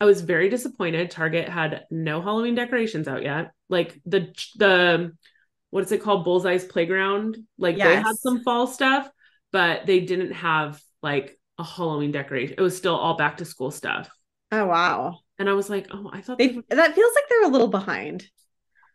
I 0.00 0.04
was 0.04 0.20
very 0.20 0.48
disappointed. 0.48 1.10
Target 1.10 1.48
had 1.48 1.84
no 1.90 2.22
Halloween 2.22 2.54
decorations 2.54 3.08
out 3.08 3.22
yet. 3.22 3.52
Like 3.68 4.00
the, 4.06 4.32
the, 4.56 5.12
what 5.72 5.84
is 5.84 5.90
it 5.90 6.02
called? 6.02 6.26
Bullseye's 6.26 6.66
Playground. 6.66 7.38
Like 7.56 7.78
yes. 7.78 7.88
they 7.88 7.96
had 7.96 8.16
some 8.16 8.42
fall 8.42 8.66
stuff, 8.66 9.08
but 9.52 9.86
they 9.86 10.00
didn't 10.00 10.32
have 10.32 10.78
like 11.02 11.38
a 11.58 11.64
Halloween 11.64 12.12
decoration. 12.12 12.56
It 12.58 12.60
was 12.60 12.76
still 12.76 12.94
all 12.94 13.16
back 13.16 13.38
to 13.38 13.46
school 13.46 13.70
stuff. 13.70 14.10
Oh 14.52 14.66
wow. 14.66 15.20
And 15.38 15.48
I 15.48 15.54
was 15.54 15.70
like, 15.70 15.86
oh, 15.90 16.10
I 16.12 16.20
thought 16.20 16.36
they, 16.36 16.48
they 16.48 16.62
that 16.76 16.94
feels 16.94 17.14
like 17.14 17.24
they're 17.30 17.44
a 17.44 17.48
little 17.48 17.68
behind. 17.68 18.28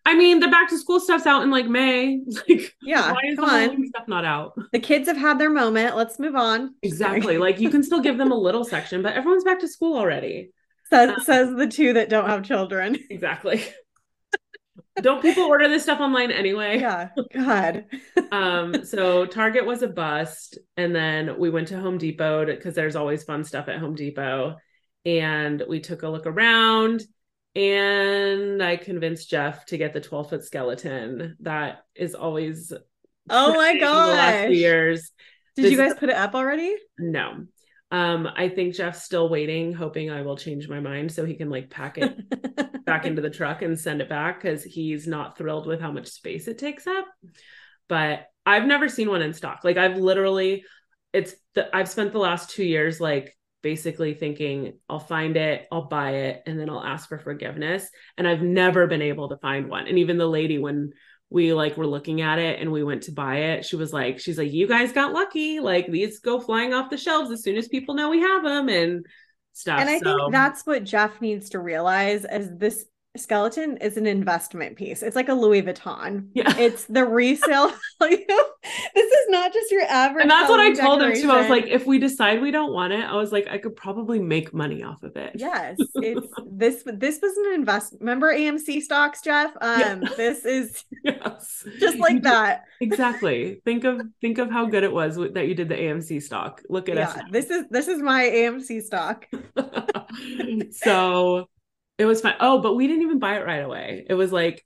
I 0.05 0.13
mean, 0.13 0.39
the 0.39 0.49
back 0.49 0.69
to 0.69 0.78
school 0.78 0.99
stuff's 0.99 1.25
out 1.25 1.41
in 1.41 1.49
like 1.49 1.65
May. 1.65 2.21
Like, 2.47 2.75
yeah, 2.84 3.11
why 3.11 3.21
is 3.28 3.38
the 3.38 3.45
Halloween 3.47 3.88
stuff 3.88 4.07
not 4.07 4.23
out? 4.23 4.53
The 4.71 4.80
kids 4.80 5.07
have 5.07 5.17
had 5.17 5.39
their 5.39 5.49
moment. 5.49 5.95
Let's 5.95 6.19
move 6.19 6.36
on. 6.36 6.75
Exactly. 6.84 7.39
like 7.39 7.59
you 7.59 7.71
can 7.71 7.82
still 7.82 8.01
give 8.01 8.19
them 8.19 8.32
a 8.32 8.38
little 8.38 8.63
section, 8.63 9.01
but 9.01 9.15
everyone's 9.15 9.43
back 9.43 9.61
to 9.61 9.67
school 9.67 9.97
already. 9.97 10.51
Says 10.91 11.09
um, 11.09 11.15
says 11.23 11.55
the 11.55 11.67
two 11.67 11.93
that 11.93 12.09
don't 12.09 12.30
have 12.30 12.43
children. 12.43 12.99
Exactly. 13.09 13.65
don't 15.01 15.21
people 15.21 15.43
order 15.43 15.67
this 15.67 15.83
stuff 15.83 15.99
online 15.99 16.31
anyway? 16.31 16.79
Yeah. 16.79 17.09
God. 17.33 17.85
um, 18.31 18.85
so 18.85 19.25
Target 19.25 19.65
was 19.65 19.81
a 19.81 19.87
bust. 19.87 20.57
And 20.75 20.95
then 20.95 21.39
we 21.39 21.49
went 21.49 21.69
to 21.69 21.79
Home 21.79 21.97
Depot 21.97 22.45
because 22.45 22.75
there's 22.75 22.95
always 22.95 23.23
fun 23.23 23.43
stuff 23.43 23.67
at 23.67 23.79
Home 23.79 23.95
Depot. 23.95 24.57
And 25.05 25.63
we 25.67 25.79
took 25.79 26.03
a 26.03 26.09
look 26.09 26.25
around 26.25 27.03
and 27.55 28.61
I 28.61 28.75
convinced 28.77 29.29
Jeff 29.29 29.65
to 29.67 29.77
get 29.77 29.93
the 29.93 30.01
12 30.01 30.29
foot 30.29 30.43
skeleton. 30.43 31.37
That 31.39 31.85
is 31.95 32.13
always 32.13 32.71
oh 33.29 33.55
my 33.55 33.79
god 33.79 34.51
years. 34.51 35.11
Did 35.55 35.65
this, 35.65 35.71
you 35.71 35.77
guys 35.77 35.95
put 35.95 36.09
it 36.09 36.15
up 36.15 36.35
already? 36.35 36.75
No. 36.99 37.45
Um, 37.89 38.27
I 38.35 38.49
think 38.49 38.75
Jeff's 38.75 39.03
still 39.03 39.29
waiting, 39.29 39.73
hoping 39.73 40.11
I 40.11 40.21
will 40.21 40.35
change 40.35 40.67
my 40.67 40.79
mind 40.81 41.11
so 41.11 41.23
he 41.23 41.35
can 41.35 41.49
like 41.49 41.69
pack 41.69 41.97
it 41.97 42.85
back 42.85 43.05
into 43.05 43.21
the 43.21 43.29
truck 43.29 43.61
and 43.61 43.79
send 43.79 44.01
it 44.01 44.09
back 44.09 44.41
because 44.41 44.63
he's 44.63 45.07
not 45.07 45.38
thrilled 45.38 45.67
with 45.67 45.79
how 45.79 45.91
much 45.91 46.07
space 46.07 46.47
it 46.47 46.57
takes 46.57 46.85
up. 46.85 47.05
But 47.88 48.27
I've 48.45 48.65
never 48.65 48.89
seen 48.89 49.09
one 49.09 49.21
in 49.21 49.33
stock. 49.33 49.61
Like 49.63 49.77
I've 49.77 49.97
literally, 49.97 50.65
it's 51.13 51.33
the 51.55 51.73
I've 51.73 51.89
spent 51.89 52.11
the 52.11 52.19
last 52.19 52.49
two 52.49 52.65
years 52.65 52.99
like 52.99 53.38
basically 53.63 54.13
thinking 54.13 54.79
I'll 54.89 54.99
find 54.99 55.38
it, 55.38 55.67
I'll 55.71 55.88
buy 55.88 56.11
it, 56.11 56.43
and 56.45 56.59
then 56.59 56.69
I'll 56.69 56.83
ask 56.83 57.07
for 57.07 57.19
forgiveness. 57.19 57.89
And 58.17 58.27
I've 58.27 58.41
never 58.41 58.88
been 58.88 59.01
able 59.01 59.29
to 59.29 59.38
find 59.38 59.69
one. 59.69 59.88
And 59.88 59.99
even 59.99 60.17
the 60.17 60.27
lady, 60.27 60.57
when 60.57 60.91
we 61.30 61.53
like 61.53 61.75
were 61.75 61.88
looking 61.88 62.21
at 62.21 62.39
it 62.39 62.59
and 62.59 62.71
we 62.71 62.84
went 62.84 63.03
to 63.03 63.11
buy 63.11 63.38
it, 63.38 63.65
she 63.65 63.75
was 63.75 63.91
like, 63.91 64.19
she's 64.19 64.38
like, 64.38 64.51
you 64.51 64.67
guys 64.67 64.91
got 64.93 65.13
lucky. 65.13 65.59
Like 65.59 65.91
these 65.91 66.19
go 66.19 66.39
flying 66.39 66.73
off 66.73 66.89
the 66.89 66.97
shelves 66.97 67.32
as 67.32 67.43
soon 67.43 67.57
as 67.57 67.67
people 67.67 67.95
know 67.95 68.09
we 68.09 68.21
have 68.21 68.43
them 68.43 68.69
and 68.69 69.05
stuff. 69.53 69.80
And 69.80 69.89
I 69.89 69.99
so. 69.99 70.05
think 70.05 70.32
that's 70.32 70.65
what 70.65 70.84
Jeff 70.84 71.19
needs 71.19 71.49
to 71.49 71.59
realize 71.59 72.23
as 72.23 72.49
this 72.55 72.86
skeleton 73.20 73.78
is 73.78 73.97
an 73.97 74.05
investment 74.05 74.76
piece. 74.76 75.03
It's 75.03 75.15
like 75.15 75.30
a 75.30 75.34
Louis 75.34 75.61
Vuitton. 75.61 76.28
Yeah. 76.34 76.55
It's 76.57 76.86
the 76.86 77.05
resale 77.05 77.72
value. 77.99 78.26
this 78.95 79.11
is 79.11 79.30
not 79.30 79.53
just 79.53 79.72
your 79.72 79.84
average. 79.84 80.24
And 80.24 80.32
that's 80.32 80.49
what 80.49 80.59
I 80.59 80.74
told 80.74 81.01
him 81.01 81.13
too. 81.13 81.32
I 81.32 81.41
was 81.41 81.49
like, 81.49 81.68
if 81.68 81.86
we 81.86 81.99
decide 81.99 82.41
we 82.41 82.51
don't 82.51 82.74
want 82.74 82.93
it, 82.93 83.03
I 83.03 83.15
was 83.15 83.32
like, 83.32 83.47
I 83.47 83.57
could 83.57 83.76
probably 83.76 84.20
make 84.20 84.53
money 84.53 84.84
off 84.84 85.03
of 85.03 85.15
it. 85.15 85.34
Yes. 85.36 85.78
It's 85.95 86.28
this 86.51 86.84
this 86.86 87.20
was 87.22 87.38
an 87.38 87.53
investment. 87.53 88.01
Remember 88.01 88.34
AMC 88.34 88.82
stocks, 88.82 89.22
Jeff? 89.22 89.51
Um, 89.61 89.80
yeah. 89.80 90.09
this 90.15 90.45
is 90.45 90.84
yes. 91.03 91.65
just 91.80 91.97
like 91.97 92.24
that. 92.24 92.65
exactly. 92.82 93.61
Think 93.65 93.84
of 93.84 94.01
think 94.22 94.38
of 94.38 94.51
how 94.51 94.65
good 94.65 94.84
it 94.84 94.91
was 94.91 95.15
that 95.15 95.47
you 95.47 95.55
did 95.55 95.70
the 95.70 95.76
AMC 95.76 96.22
stock. 96.22 96.61
Look 96.70 96.89
at 96.89 96.95
yeah, 96.95 97.09
us. 97.09 97.20
This 97.32 97.49
is 97.49 97.65
this 97.70 97.88
is 97.88 98.01
my 98.01 98.24
AMC 98.24 98.84
stock. 98.84 99.28
so 100.72 101.49
it 101.97 102.05
was 102.05 102.21
fine. 102.21 102.35
Oh, 102.39 102.59
but 102.59 102.75
we 102.75 102.87
didn't 102.87 103.03
even 103.03 103.19
buy 103.19 103.37
it 103.37 103.45
right 103.45 103.63
away. 103.63 104.05
It 104.07 104.13
was 104.13 104.31
like 104.31 104.63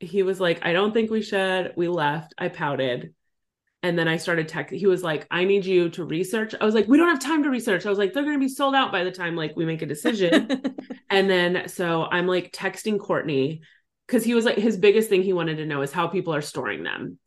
he 0.00 0.22
was 0.22 0.40
like, 0.40 0.64
I 0.64 0.72
don't 0.72 0.92
think 0.92 1.10
we 1.10 1.22
should. 1.22 1.72
We 1.76 1.88
left. 1.88 2.34
I 2.38 2.48
pouted. 2.48 3.14
And 3.82 3.98
then 3.98 4.08
I 4.08 4.16
started 4.16 4.48
tech. 4.48 4.70
He 4.70 4.86
was 4.86 5.02
like, 5.02 5.26
I 5.30 5.44
need 5.44 5.64
you 5.64 5.88
to 5.90 6.04
research. 6.04 6.54
I 6.60 6.64
was 6.64 6.74
like, 6.74 6.88
we 6.88 6.96
don't 6.96 7.08
have 7.08 7.20
time 7.20 7.44
to 7.44 7.50
research. 7.50 7.86
I 7.86 7.90
was 7.90 7.98
like, 7.98 8.12
they're 8.12 8.24
gonna 8.24 8.38
be 8.38 8.48
sold 8.48 8.74
out 8.74 8.92
by 8.92 9.04
the 9.04 9.12
time 9.12 9.36
like 9.36 9.56
we 9.56 9.64
make 9.64 9.82
a 9.82 9.86
decision. 9.86 10.62
and 11.10 11.30
then 11.30 11.68
so 11.68 12.04
I'm 12.04 12.26
like 12.26 12.52
texting 12.52 12.98
Courtney 12.98 13.62
because 14.06 14.24
he 14.24 14.34
was 14.34 14.44
like 14.44 14.56
his 14.56 14.76
biggest 14.76 15.08
thing 15.08 15.22
he 15.22 15.32
wanted 15.32 15.58
to 15.58 15.66
know 15.66 15.82
is 15.82 15.92
how 15.92 16.08
people 16.08 16.34
are 16.34 16.42
storing 16.42 16.82
them. 16.82 17.18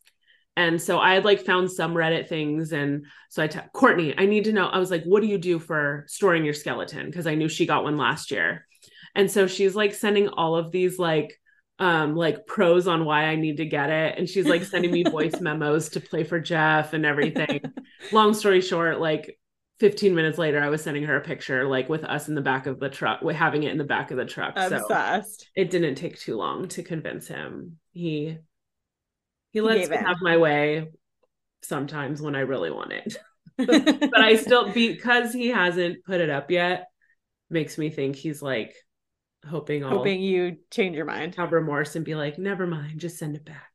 And 0.58 0.82
so 0.82 1.00
I 1.00 1.14
had 1.14 1.26
like 1.26 1.46
found 1.46 1.72
some 1.72 1.94
Reddit 1.94 2.28
things. 2.28 2.74
And 2.74 3.06
so 3.30 3.42
I 3.44 3.48
t- 3.48 3.60
Courtney, 3.74 4.14
I 4.18 4.26
need 4.26 4.46
to 4.46 4.52
know. 4.52 4.68
I 4.68 4.80
was 4.80 4.92
like, 4.92 5.04
what 5.06 5.22
do 5.22 5.28
you 5.28 5.38
do 5.38 5.60
for 5.60 6.06
storing 6.08 6.44
your 6.44 6.54
skeleton? 6.54 7.06
Because 7.06 7.28
I 7.28 7.36
knew 7.36 7.48
she 7.48 7.66
got 7.66 7.84
one 7.84 7.98
last 7.98 8.32
year. 8.32 8.68
And 9.16 9.30
so 9.30 9.48
she's 9.48 9.76
like 9.76 9.94
sending 9.94 10.30
all 10.30 10.56
of 10.56 10.72
these 10.72 11.00
like 11.00 11.38
um 11.80 12.16
like 12.16 12.46
pros 12.46 12.88
on 12.88 13.06
why 13.06 13.26
I 13.26 13.36
need 13.36 13.58
to 13.58 13.66
get 13.66 13.90
it 13.90 14.18
and 14.18 14.30
she's 14.30 14.46
like 14.46 14.64
sending 14.64 14.92
me 14.92 15.04
voice 15.10 15.42
memos 15.42 15.90
to 15.90 16.00
play 16.00 16.24
for 16.24 16.40
Jeff 16.40 16.94
and 16.94 17.06
everything. 17.06 17.62
Long 18.12 18.34
story 18.34 18.62
short, 18.62 19.00
like 19.00 19.38
15 19.80 20.14
minutes 20.14 20.38
later 20.38 20.62
I 20.62 20.70
was 20.70 20.84
sending 20.84 21.04
her 21.04 21.18
a 21.18 21.22
picture 21.22 21.68
like 21.68 21.90
with 21.90 22.04
us 22.04 22.28
in 22.28 22.36
the 22.36 22.42
back 22.42 22.68
of 22.68 22.80
the 22.80 22.90
truck, 22.90 23.22
with 23.22 23.36
having 23.36 23.64
it 23.64 23.72
in 23.72 23.80
the 23.80 23.84
back 23.84 24.12
of 24.12 24.18
the 24.18 24.26
truck. 24.26 24.54
Obsessed. 24.56 25.42
So 25.42 25.46
it 25.56 25.72
didn't 25.72 25.96
take 25.96 26.20
too 26.20 26.38
long 26.38 26.68
to 26.70 26.84
convince 26.84 27.28
him. 27.28 27.78
He 27.92 28.38
he 29.52 29.62
lets 29.62 29.90
me 29.90 29.98
have 29.98 30.18
my 30.22 30.38
way 30.38 30.88
sometimes 31.64 32.22
when 32.22 32.36
I 32.36 32.42
really 32.42 32.72
want 32.72 32.92
it. 32.94 33.18
but 33.58 34.22
I 34.22 34.36
still 34.38 34.72
because 34.72 35.34
he 35.34 35.50
hasn't 35.50 36.04
put 36.06 36.22
it 36.22 36.30
up 36.30 36.50
yet 36.50 36.88
makes 37.50 37.78
me 37.78 37.90
think 37.90 38.16
he's 38.16 38.42
like 38.42 38.74
hoping 39.48 39.84
I'll 39.84 39.92
hoping 39.92 40.22
you 40.22 40.58
change 40.70 40.96
your 40.96 41.06
mind. 41.06 41.36
Have 41.36 41.52
remorse 41.52 41.96
and 41.96 42.06
be 42.06 42.16
like, 42.16 42.38
never 42.38 42.68
mind, 42.68 43.00
just 43.00 43.18
send 43.18 43.36
it 43.36 43.46
back. 43.46 43.72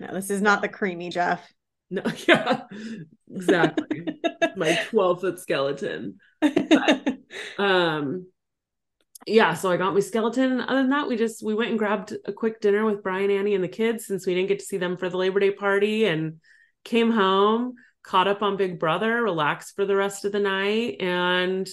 No, 0.00 0.08
this 0.12 0.30
is 0.30 0.42
not 0.42 0.62
the 0.62 0.68
creamy 0.68 1.10
Jeff. 1.10 1.46
No, 1.90 2.02
yeah, 2.28 2.62
exactly. 3.30 4.06
My 4.56 4.78
12 4.90 5.20
foot 5.20 5.38
skeleton. 5.38 6.18
But, 7.56 7.64
um, 7.64 8.26
yeah, 9.26 9.54
so 9.54 9.70
I 9.70 9.76
got 9.76 9.94
my 9.94 10.00
skeleton. 10.00 10.60
Other 10.60 10.82
than 10.82 10.90
that, 10.90 11.08
we 11.08 11.16
just 11.16 11.42
we 11.42 11.54
went 11.54 11.70
and 11.70 11.78
grabbed 11.78 12.14
a 12.26 12.32
quick 12.32 12.60
dinner 12.60 12.84
with 12.84 13.02
Brian, 13.02 13.30
Annie, 13.30 13.54
and 13.54 13.64
the 13.64 13.68
kids 13.68 14.06
since 14.06 14.26
we 14.26 14.34
didn't 14.34 14.48
get 14.48 14.58
to 14.58 14.64
see 14.64 14.76
them 14.76 14.96
for 14.96 15.08
the 15.08 15.16
Labor 15.16 15.40
Day 15.40 15.50
party, 15.50 16.04
and 16.04 16.40
came 16.84 17.10
home, 17.10 17.74
caught 18.02 18.28
up 18.28 18.42
on 18.42 18.56
Big 18.56 18.78
Brother, 18.78 19.22
relaxed 19.22 19.74
for 19.76 19.86
the 19.86 19.96
rest 19.96 20.24
of 20.24 20.32
the 20.32 20.40
night, 20.40 21.00
and 21.00 21.68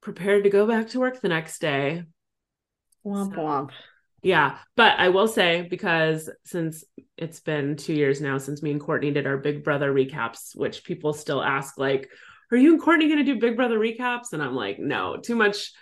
prepared 0.00 0.44
to 0.44 0.50
go 0.50 0.66
back 0.66 0.88
to 0.88 1.00
work 1.00 1.20
the 1.20 1.28
next 1.28 1.60
day. 1.60 2.04
Womp 3.04 3.34
so, 3.34 3.40
womp. 3.40 3.70
Yeah. 4.22 4.58
But 4.76 4.98
I 4.98 5.10
will 5.10 5.28
say, 5.28 5.66
because 5.68 6.30
since 6.44 6.84
it's 7.16 7.40
been 7.40 7.76
two 7.76 7.92
years 7.92 8.20
now 8.20 8.38
since 8.38 8.62
me 8.62 8.70
and 8.70 8.80
Courtney 8.80 9.10
did 9.10 9.26
our 9.26 9.36
Big 9.36 9.62
Brother 9.62 9.92
recaps, 9.92 10.56
which 10.56 10.84
people 10.84 11.12
still 11.12 11.42
ask, 11.42 11.78
like, 11.78 12.08
are 12.50 12.56
you 12.56 12.72
and 12.72 12.82
Courtney 12.82 13.06
going 13.06 13.18
to 13.18 13.24
do 13.24 13.40
Big 13.40 13.56
Brother 13.56 13.78
recaps? 13.78 14.32
And 14.32 14.42
I'm 14.42 14.54
like, 14.54 14.78
no, 14.78 15.16
too 15.16 15.34
much. 15.34 15.72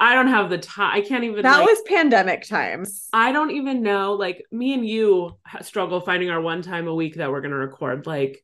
I 0.00 0.14
don't 0.14 0.28
have 0.28 0.48
the 0.48 0.58
time. 0.58 0.92
I 0.94 1.02
can't 1.02 1.24
even. 1.24 1.42
That 1.42 1.58
like, 1.58 1.66
was 1.66 1.82
pandemic 1.86 2.48
times. 2.48 3.08
I 3.12 3.32
don't 3.32 3.50
even 3.50 3.82
know. 3.82 4.14
Like, 4.14 4.44
me 4.50 4.72
and 4.72 4.86
you 4.86 5.38
struggle 5.60 6.00
finding 6.00 6.30
our 6.30 6.40
one 6.40 6.62
time 6.62 6.88
a 6.88 6.94
week 6.94 7.16
that 7.16 7.30
we're 7.30 7.42
going 7.42 7.50
to 7.50 7.56
record. 7.58 8.06
Like, 8.06 8.42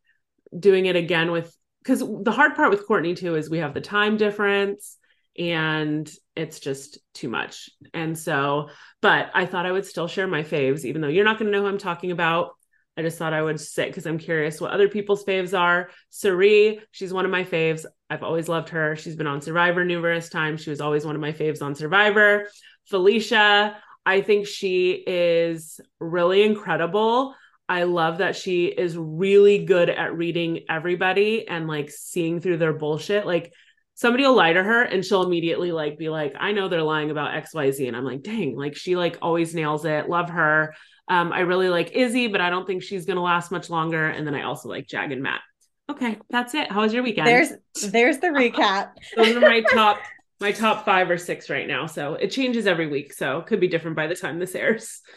doing 0.59 0.87
it 0.87 0.97
again 0.97 1.31
with, 1.31 1.55
because 1.83 2.01
the 2.01 2.33
hard 2.33 2.55
part 2.55 2.71
with 2.71 2.87
Courtney 2.87 3.15
too 3.15 3.37
is 3.37 3.49
we 3.49 3.59
have 3.59 3.75
the 3.75 3.81
time 3.81 4.17
difference 4.17 4.97
and 5.39 6.11
it's 6.35 6.59
just 6.59 6.99
too 7.15 7.29
much. 7.29 7.71
And 7.95 8.19
so, 8.19 8.71
but 9.01 9.31
I 9.35 9.47
thought 9.47 9.67
I 9.67 9.73
would 9.73 9.87
still 9.87 10.09
share 10.09 10.27
my 10.27 10.43
faves, 10.43 10.85
even 10.85 11.01
though 11.01 11.09
you're 11.09 11.25
not 11.25 11.39
going 11.39 11.51
to 11.51 11.57
know 11.57 11.63
who 11.63 11.69
I'm 11.69 11.79
talking 11.79 12.11
about. 12.11 12.51
I 12.97 13.03
just 13.03 13.17
thought 13.17 13.33
I 13.33 13.43
would 13.43 13.61
sit 13.61 13.87
because 13.87 14.07
I'm 14.07 14.19
curious 14.19 14.61
what 14.61 14.73
other 14.73 14.89
people's 14.89 15.25
faves 15.25 15.57
are. 15.57 15.91
Cirie, 16.11 16.81
she's 16.91 17.13
one 17.13 17.25
of 17.25 17.31
my 17.31 17.45
faves. 17.45 17.85
I've 18.11 18.25
always 18.25 18.49
loved 18.49 18.71
her. 18.71 18.97
She's 18.97 19.15
been 19.15 19.29
on 19.29 19.41
Survivor 19.41 19.85
numerous 19.85 20.29
times. 20.29 20.63
She 20.63 20.71
was 20.71 20.81
always 20.81 21.07
one 21.07 21.15
of 21.15 21.21
my 21.21 21.33
faves 21.33 21.63
on 21.63 21.77
Survivor. 21.77 22.49
Felicia, 22.87 23.77
I 24.05 24.21
think 24.23 24.49
she 24.49 24.93
is 25.07 25.81
really 26.01 26.43
incredible. 26.43 27.37
I 27.69 27.85
love 27.85 28.19
that 28.19 28.35
she 28.35 28.67
is 28.67 28.97
really 28.97 29.65
good 29.65 29.91
at 29.91 30.17
reading 30.17 30.61
everybody 30.69 31.47
and 31.47 31.69
like 31.69 31.91
seeing 31.91 32.41
through 32.41 32.57
their 32.57 32.73
bullshit. 32.73 33.27
Like 33.27 33.53
somebody 33.99 34.23
will 34.23 34.37
lie 34.37 34.53
to 34.53 34.63
her 34.63 34.83
and 34.83 35.05
she'll 35.05 35.25
immediately 35.25 35.73
like 35.73 35.99
be 35.99 36.09
like, 36.09 36.33
I 36.39 36.53
know 36.53 36.69
they're 36.69 36.85
lying 36.85 37.11
about 37.11 37.33
XYZ. 37.33 37.89
And 37.89 37.97
I'm 37.97 38.05
like, 38.05 38.23
dang, 38.23 38.57
like 38.57 38.77
she 38.77 38.95
like 38.95 39.19
always 39.21 39.57
nails 39.57 39.85
it. 39.85 40.09
Love 40.09 40.31
her. 40.31 40.73
Um, 41.09 41.33
I 41.33 41.41
really 41.41 41.69
like 41.69 41.91
Izzy, 41.97 42.29
but 42.29 42.41
I 42.41 42.49
don't 42.49 42.65
think 42.65 42.85
she's 42.85 43.07
gonna 43.07 43.23
last 43.23 43.51
much 43.51 43.69
longer. 43.69 44.07
And 44.07 44.25
then 44.25 44.37
I 44.37 44.45
also 44.45 44.69
like 44.69 44.87
Jag 44.87 45.11
and 45.11 45.21
Matt. 45.21 45.41
Okay, 45.91 46.17
that's 46.31 46.55
it. 46.55 46.71
How 46.71 46.83
was 46.83 46.95
your 46.95 47.03
weekend? 47.03 47.27
There's 47.27 47.51
there's 47.91 48.19
the 48.19 48.27
recap. 48.29 48.91
Those 49.17 49.35
are 49.35 49.41
my 49.41 49.63
top 49.63 49.99
my 50.39 50.53
top 50.53 50.85
five 50.85 51.11
or 51.11 51.19
six 51.19 51.51
right 51.51 51.67
now. 51.67 51.87
So 51.87 52.15
it 52.15 52.29
changes 52.29 52.69
every 52.69 52.87
week. 52.87 53.13
So 53.13 53.39
it 53.39 53.47
could 53.47 53.59
be 53.59 53.67
different 53.67 53.97
by 53.97 54.07
the 54.07 54.15
time 54.15 54.39
this 54.39 54.55
airs. 54.55 55.01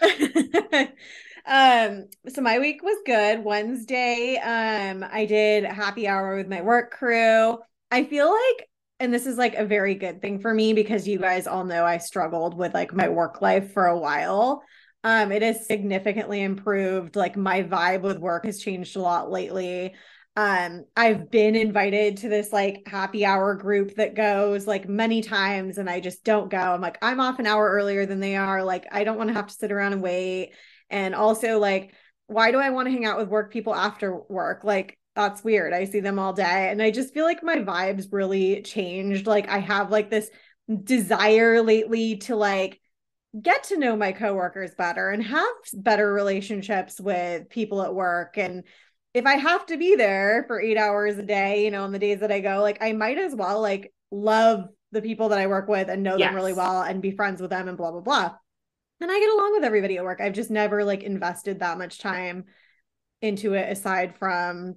um 1.45 2.07
so 2.29 2.39
my 2.39 2.59
week 2.59 2.83
was 2.83 2.97
good 3.03 3.43
wednesday 3.43 4.37
um 4.37 5.03
i 5.11 5.25
did 5.25 5.63
happy 5.63 6.07
hour 6.07 6.35
with 6.37 6.47
my 6.47 6.61
work 6.61 6.91
crew 6.91 7.57
i 7.89 8.03
feel 8.03 8.29
like 8.29 8.69
and 9.01 9.11
this 9.11 9.25
is 9.25 9.35
like 9.35 9.55
a 9.55 9.65
very 9.65 9.95
good 9.95 10.21
thing 10.21 10.39
for 10.39 10.53
me 10.53 10.73
because 10.73 11.07
you 11.07 11.17
guys 11.17 11.47
all 11.47 11.65
know 11.65 11.83
I 11.83 11.97
struggled 11.97 12.55
with 12.55 12.75
like 12.75 12.93
my 12.93 13.09
work 13.09 13.41
life 13.41 13.73
for 13.73 13.87
a 13.87 13.97
while. 13.97 14.61
Um, 15.03 15.31
it 15.31 15.41
has 15.41 15.65
significantly 15.65 16.41
improved. 16.43 17.15
Like 17.15 17.35
my 17.35 17.63
vibe 17.63 18.01
with 18.01 18.19
work 18.19 18.45
has 18.45 18.61
changed 18.61 18.95
a 18.95 19.01
lot 19.01 19.31
lately. 19.31 19.95
Um, 20.35 20.85
I've 20.95 21.31
been 21.31 21.55
invited 21.55 22.17
to 22.17 22.29
this 22.29 22.53
like 22.53 22.83
happy 22.85 23.25
hour 23.25 23.55
group 23.55 23.95
that 23.95 24.15
goes 24.15 24.67
like 24.67 24.87
many 24.87 25.21
times 25.21 25.79
and 25.79 25.89
I 25.89 25.99
just 25.99 26.23
don't 26.23 26.51
go. 26.51 26.59
I'm 26.59 26.79
like, 26.79 26.99
I'm 27.01 27.19
off 27.19 27.39
an 27.39 27.47
hour 27.47 27.71
earlier 27.71 28.05
than 28.05 28.19
they 28.19 28.35
are. 28.35 28.63
Like, 28.63 28.85
I 28.91 29.03
don't 29.03 29.17
want 29.17 29.29
to 29.29 29.33
have 29.33 29.47
to 29.47 29.53
sit 29.53 29.71
around 29.71 29.93
and 29.93 30.03
wait. 30.03 30.51
And 30.91 31.15
also, 31.15 31.57
like, 31.57 31.95
why 32.27 32.51
do 32.51 32.59
I 32.59 32.69
want 32.69 32.85
to 32.85 32.91
hang 32.91 33.05
out 33.05 33.17
with 33.17 33.29
work 33.29 33.51
people 33.51 33.73
after 33.73 34.15
work? 34.29 34.63
Like, 34.63 34.99
that's 35.15 35.43
weird. 35.43 35.73
I 35.73 35.85
see 35.85 35.99
them 35.99 36.19
all 36.19 36.33
day. 36.33 36.69
And 36.71 36.81
I 36.81 36.91
just 36.91 37.13
feel 37.13 37.25
like 37.25 37.43
my 37.43 37.57
vibes 37.57 38.07
really 38.11 38.61
changed. 38.61 39.27
Like, 39.27 39.49
I 39.49 39.59
have 39.59 39.91
like 39.91 40.09
this 40.09 40.29
desire 40.83 41.61
lately 41.61 42.17
to 42.17 42.35
like 42.35 42.79
get 43.39 43.63
to 43.63 43.77
know 43.77 43.95
my 43.95 44.11
coworkers 44.11 44.75
better 44.75 45.09
and 45.09 45.23
have 45.23 45.47
better 45.73 46.11
relationships 46.13 46.99
with 46.99 47.49
people 47.49 47.81
at 47.81 47.93
work 47.93 48.37
and 48.37 48.63
if 49.13 49.25
i 49.25 49.35
have 49.35 49.65
to 49.65 49.77
be 49.77 49.95
there 49.95 50.43
for 50.47 50.61
8 50.61 50.77
hours 50.77 51.17
a 51.17 51.23
day 51.23 51.63
you 51.63 51.71
know 51.71 51.83
on 51.83 51.93
the 51.93 51.99
days 51.99 52.19
that 52.19 52.31
i 52.31 52.41
go 52.41 52.61
like 52.61 52.77
i 52.81 52.91
might 52.91 53.17
as 53.17 53.33
well 53.33 53.61
like 53.61 53.93
love 54.11 54.67
the 54.91 55.01
people 55.01 55.29
that 55.29 55.39
i 55.39 55.47
work 55.47 55.69
with 55.69 55.89
and 55.89 56.03
know 56.03 56.17
yes. 56.17 56.27
them 56.27 56.35
really 56.35 56.53
well 56.53 56.81
and 56.81 57.01
be 57.01 57.11
friends 57.11 57.41
with 57.41 57.51
them 57.51 57.69
and 57.69 57.77
blah 57.77 57.91
blah 57.91 58.01
blah 58.01 58.31
and 58.99 59.11
i 59.11 59.19
get 59.19 59.33
along 59.33 59.53
with 59.53 59.63
everybody 59.63 59.97
at 59.97 60.03
work 60.03 60.19
i've 60.19 60.33
just 60.33 60.51
never 60.51 60.83
like 60.83 61.03
invested 61.03 61.59
that 61.59 61.77
much 61.77 61.99
time 61.99 62.43
into 63.21 63.53
it 63.53 63.71
aside 63.71 64.17
from 64.17 64.75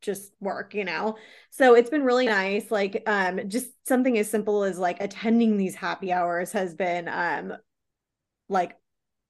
just 0.00 0.32
work 0.40 0.74
you 0.74 0.84
know? 0.84 1.16
So 1.50 1.74
it's 1.74 1.90
been 1.90 2.04
really 2.04 2.26
nice 2.26 2.70
like 2.70 3.02
um 3.06 3.48
just 3.48 3.68
something 3.86 4.18
as 4.18 4.30
simple 4.30 4.64
as 4.64 4.78
like 4.78 5.00
attending 5.00 5.56
these 5.56 5.74
happy 5.74 6.12
hours 6.12 6.52
has 6.52 6.74
been 6.74 7.08
um 7.08 7.54
like 8.48 8.76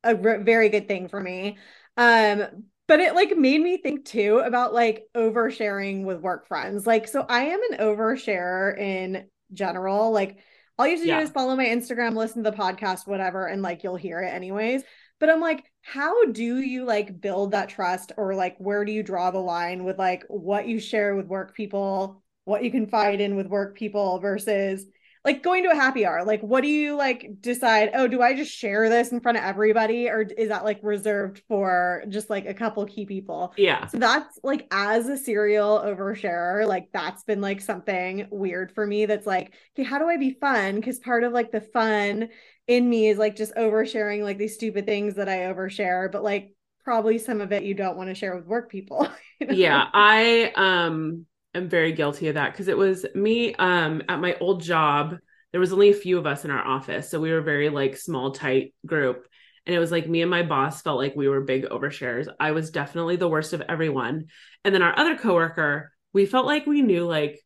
a 0.03 0.15
very 0.15 0.69
good 0.69 0.89
thing 0.89 1.09
for 1.09 1.21
me. 1.21 1.59
Um 1.97 2.65
but 2.89 3.01
it 3.01 3.15
like 3.15 3.37
made 3.37 3.61
me 3.61 3.77
think 3.77 4.05
too 4.05 4.39
about 4.39 4.75
like 4.75 5.05
oversharing 5.15 6.05
with 6.05 6.21
work 6.21 6.49
friends. 6.49 6.87
Like 6.87 7.09
so 7.09 7.25
i 7.29 7.45
am 7.45 7.61
an 7.71 7.79
oversharer 7.79 8.79
in 8.79 9.27
general. 9.53 10.11
Like 10.11 10.39
all 10.81 10.87
you 10.87 10.93
have 10.93 11.03
to 11.03 11.09
yeah. 11.09 11.19
do 11.19 11.25
is 11.25 11.31
follow 11.31 11.55
my 11.57 11.67
instagram 11.67 12.15
listen 12.15 12.43
to 12.43 12.51
the 12.51 12.57
podcast 12.57 13.07
whatever 13.07 13.47
and 13.47 13.61
like 13.61 13.85
you'll 13.85 13.97
hear 13.97 14.23
it 14.23 14.33
anyways 14.33 14.83
but 15.21 15.31
i'm 15.31 15.41
like 15.41 15.65
how 15.83 16.25
do 16.33 16.59
you 16.61 16.85
like 16.85 17.21
build 17.21 17.53
that 17.53 17.69
trust 17.69 18.13
or 18.17 18.35
like 18.35 18.57
where 18.59 18.85
do 18.85 18.93
you 18.93 19.03
draw 19.03 19.31
the 19.31 19.39
line 19.39 19.85
with 19.85 19.99
like 19.99 20.25
what 20.29 20.67
you 20.67 20.81
share 20.81 21.15
with 21.15 21.27
work 21.27 21.55
people 21.55 22.23
what 22.45 22.65
you 22.65 22.71
confide 22.71 23.21
in 23.21 23.37
with 23.37 23.47
work 23.47 23.77
people 23.77 24.19
versus 24.19 24.87
like 25.25 25.43
going 25.43 25.65
to 25.65 25.71
a 25.71 25.75
happy 25.75 26.07
hour? 26.07 26.25
Like 26.25 26.41
what 26.41 26.63
do 26.63 26.69
you 26.69 26.97
like 26.97 27.29
decide 27.41 27.91
oh 27.95 28.09
do 28.09 28.23
i 28.23 28.35
just 28.35 28.51
share 28.51 28.89
this 28.89 29.13
in 29.13 29.21
front 29.21 29.37
of 29.39 29.45
everybody? 29.45 30.09
Or 30.09 30.23
is 30.23 30.49
that 30.49 30.65
like 30.65 30.81
reserved 30.83 31.43
for 31.47 32.05
just 32.09 32.31
like 32.31 32.47
a 32.47 32.55
couple 32.55 32.85
key 32.87 33.05
people? 33.05 33.53
Yeah. 33.57 33.87
So 33.87 33.99
that's 33.99 34.39
like 34.43 34.67
as 34.71 35.09
a 35.09 35.17
serial 35.17 35.81
oversharer 35.81 36.67
like 36.67 36.89
that's 36.93 37.23
been 37.25 37.41
like 37.41 37.61
something 37.61 38.27
weird 38.31 38.73
for 38.73 38.87
me 38.87 39.07
that's 39.07 39.27
like 39.27 39.53
okay 39.75 39.87
how 39.87 39.99
do 39.99 40.09
i 40.09 40.17
be 40.17 40.37
fun? 40.41 40.77
Because 40.77 40.99
part 40.99 41.25
of 41.25 41.33
like 41.33 41.53
the 41.53 41.61
fun 41.61 42.31
in 42.67 42.89
me 42.89 43.09
is 43.09 43.19
like 43.19 43.37
just 43.37 43.55
oversharing 43.55 44.23
like 44.23 44.39
these 44.39 44.55
stupid 44.55 44.87
things 44.87 45.15
that 45.15 45.29
i 45.29 45.39
overshare 45.39 46.11
but 46.11 46.23
like 46.23 46.55
probably 46.85 47.19
some 47.19 47.41
of 47.41 47.53
it 47.53 47.63
you 47.63 47.75
don't 47.75 47.97
want 47.97 48.09
to 48.09 48.15
share 48.15 48.37
with 48.37 48.47
work 48.47 48.71
people 48.71 49.09
you 49.41 49.47
know? 49.47 49.55
yeah 49.55 49.89
i 49.93 50.53
um 50.57 51.27
am 51.55 51.69
very 51.69 51.93
guilty 51.93 52.29
of 52.29 52.35
that 52.35 52.53
because 52.53 52.69
it 52.69 52.77
was 52.77 53.05
me 53.15 53.55
um 53.57 54.03
at 54.09 54.21
my 54.21 54.37
old 54.41 54.63
job 54.63 55.17
there 55.53 55.61
was 55.61 55.73
only 55.73 55.91
a 55.91 55.95
few 55.95 56.19
of 56.19 56.27
us 56.27 56.45
in 56.45 56.51
our 56.51 56.65
office 56.65 57.11
so 57.11 57.21
we 57.21 57.33
were 57.33 57.41
very 57.41 57.69
like 57.69 57.97
small 57.97 58.31
tight 58.33 58.75
group 58.87 59.27
and 59.67 59.75
it 59.75 59.79
was 59.79 59.91
like 59.91 60.09
me 60.09 60.23
and 60.23 60.31
my 60.31 60.43
boss 60.43 60.81
felt 60.83 60.99
like 60.99 61.15
we 61.15 61.29
were 61.29 61.41
big 61.41 61.65
overshares 61.65 62.29
i 62.39 62.53
was 62.53 62.71
definitely 62.71 63.17
the 63.17 63.29
worst 63.29 63.53
of 63.53 63.63
everyone 63.69 64.27
and 64.65 64.75
then 64.75 64.83
our 64.83 64.99
other 64.99 65.17
coworker 65.17 65.93
we 66.13 66.27
felt 66.27 66.47
like 66.47 66.67
we 66.67 66.83
knew 66.83 67.05
like 67.05 67.41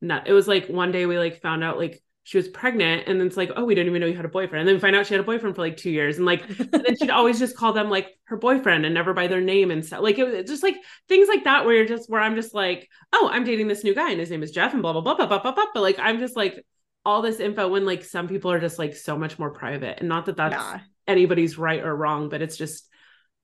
not 0.00 0.28
it 0.28 0.32
was 0.32 0.46
like 0.46 0.68
one 0.68 0.92
day 0.92 1.06
we 1.06 1.18
like 1.18 1.40
found 1.40 1.64
out 1.64 1.78
like 1.78 2.02
she 2.28 2.36
was 2.36 2.46
pregnant 2.46 3.04
and 3.06 3.18
then 3.18 3.26
it's 3.26 3.38
like 3.38 3.50
oh 3.56 3.64
we 3.64 3.74
didn't 3.74 3.88
even 3.88 4.02
know 4.02 4.06
you 4.06 4.14
had 4.14 4.26
a 4.26 4.28
boyfriend 4.28 4.60
and 4.60 4.68
then 4.68 4.76
we 4.76 4.80
find 4.80 4.94
out 4.94 5.06
she 5.06 5.14
had 5.14 5.20
a 5.22 5.24
boyfriend 5.24 5.56
for 5.56 5.62
like 5.62 5.78
two 5.78 5.90
years 5.90 6.18
and 6.18 6.26
like 6.26 6.46
and 6.58 6.70
then 6.70 6.94
she'd 6.94 7.08
always 7.08 7.38
just 7.38 7.56
call 7.56 7.72
them 7.72 7.88
like 7.88 8.18
her 8.24 8.36
boyfriend 8.36 8.84
and 8.84 8.92
never 8.92 9.14
by 9.14 9.26
their 9.26 9.40
name 9.40 9.70
and 9.70 9.82
stuff 9.82 10.02
like 10.02 10.18
it 10.18 10.24
was 10.24 10.46
just 10.46 10.62
like 10.62 10.76
things 11.08 11.26
like 11.26 11.44
that 11.44 11.64
where 11.64 11.74
you're 11.74 11.86
just 11.86 12.10
where 12.10 12.20
i'm 12.20 12.34
just 12.34 12.52
like 12.52 12.86
oh 13.14 13.30
i'm 13.32 13.44
dating 13.44 13.66
this 13.66 13.82
new 13.82 13.94
guy 13.94 14.10
and 14.10 14.20
his 14.20 14.30
name 14.30 14.42
is 14.42 14.50
jeff 14.50 14.74
and 14.74 14.82
blah 14.82 14.92
blah 14.92 15.00
blah 15.00 15.14
blah 15.14 15.26
blah 15.26 15.38
blah, 15.38 15.52
blah. 15.52 15.64
but 15.72 15.80
like 15.80 15.98
i'm 15.98 16.18
just 16.18 16.36
like 16.36 16.66
all 17.02 17.22
this 17.22 17.40
info 17.40 17.66
when 17.66 17.86
like 17.86 18.04
some 18.04 18.28
people 18.28 18.52
are 18.52 18.60
just 18.60 18.78
like 18.78 18.94
so 18.94 19.16
much 19.16 19.38
more 19.38 19.50
private 19.50 20.00
and 20.00 20.08
not 20.10 20.26
that 20.26 20.36
that's 20.36 20.52
yeah. 20.54 20.80
anybody's 21.06 21.56
right 21.56 21.82
or 21.82 21.96
wrong 21.96 22.28
but 22.28 22.42
it's 22.42 22.58
just 22.58 22.90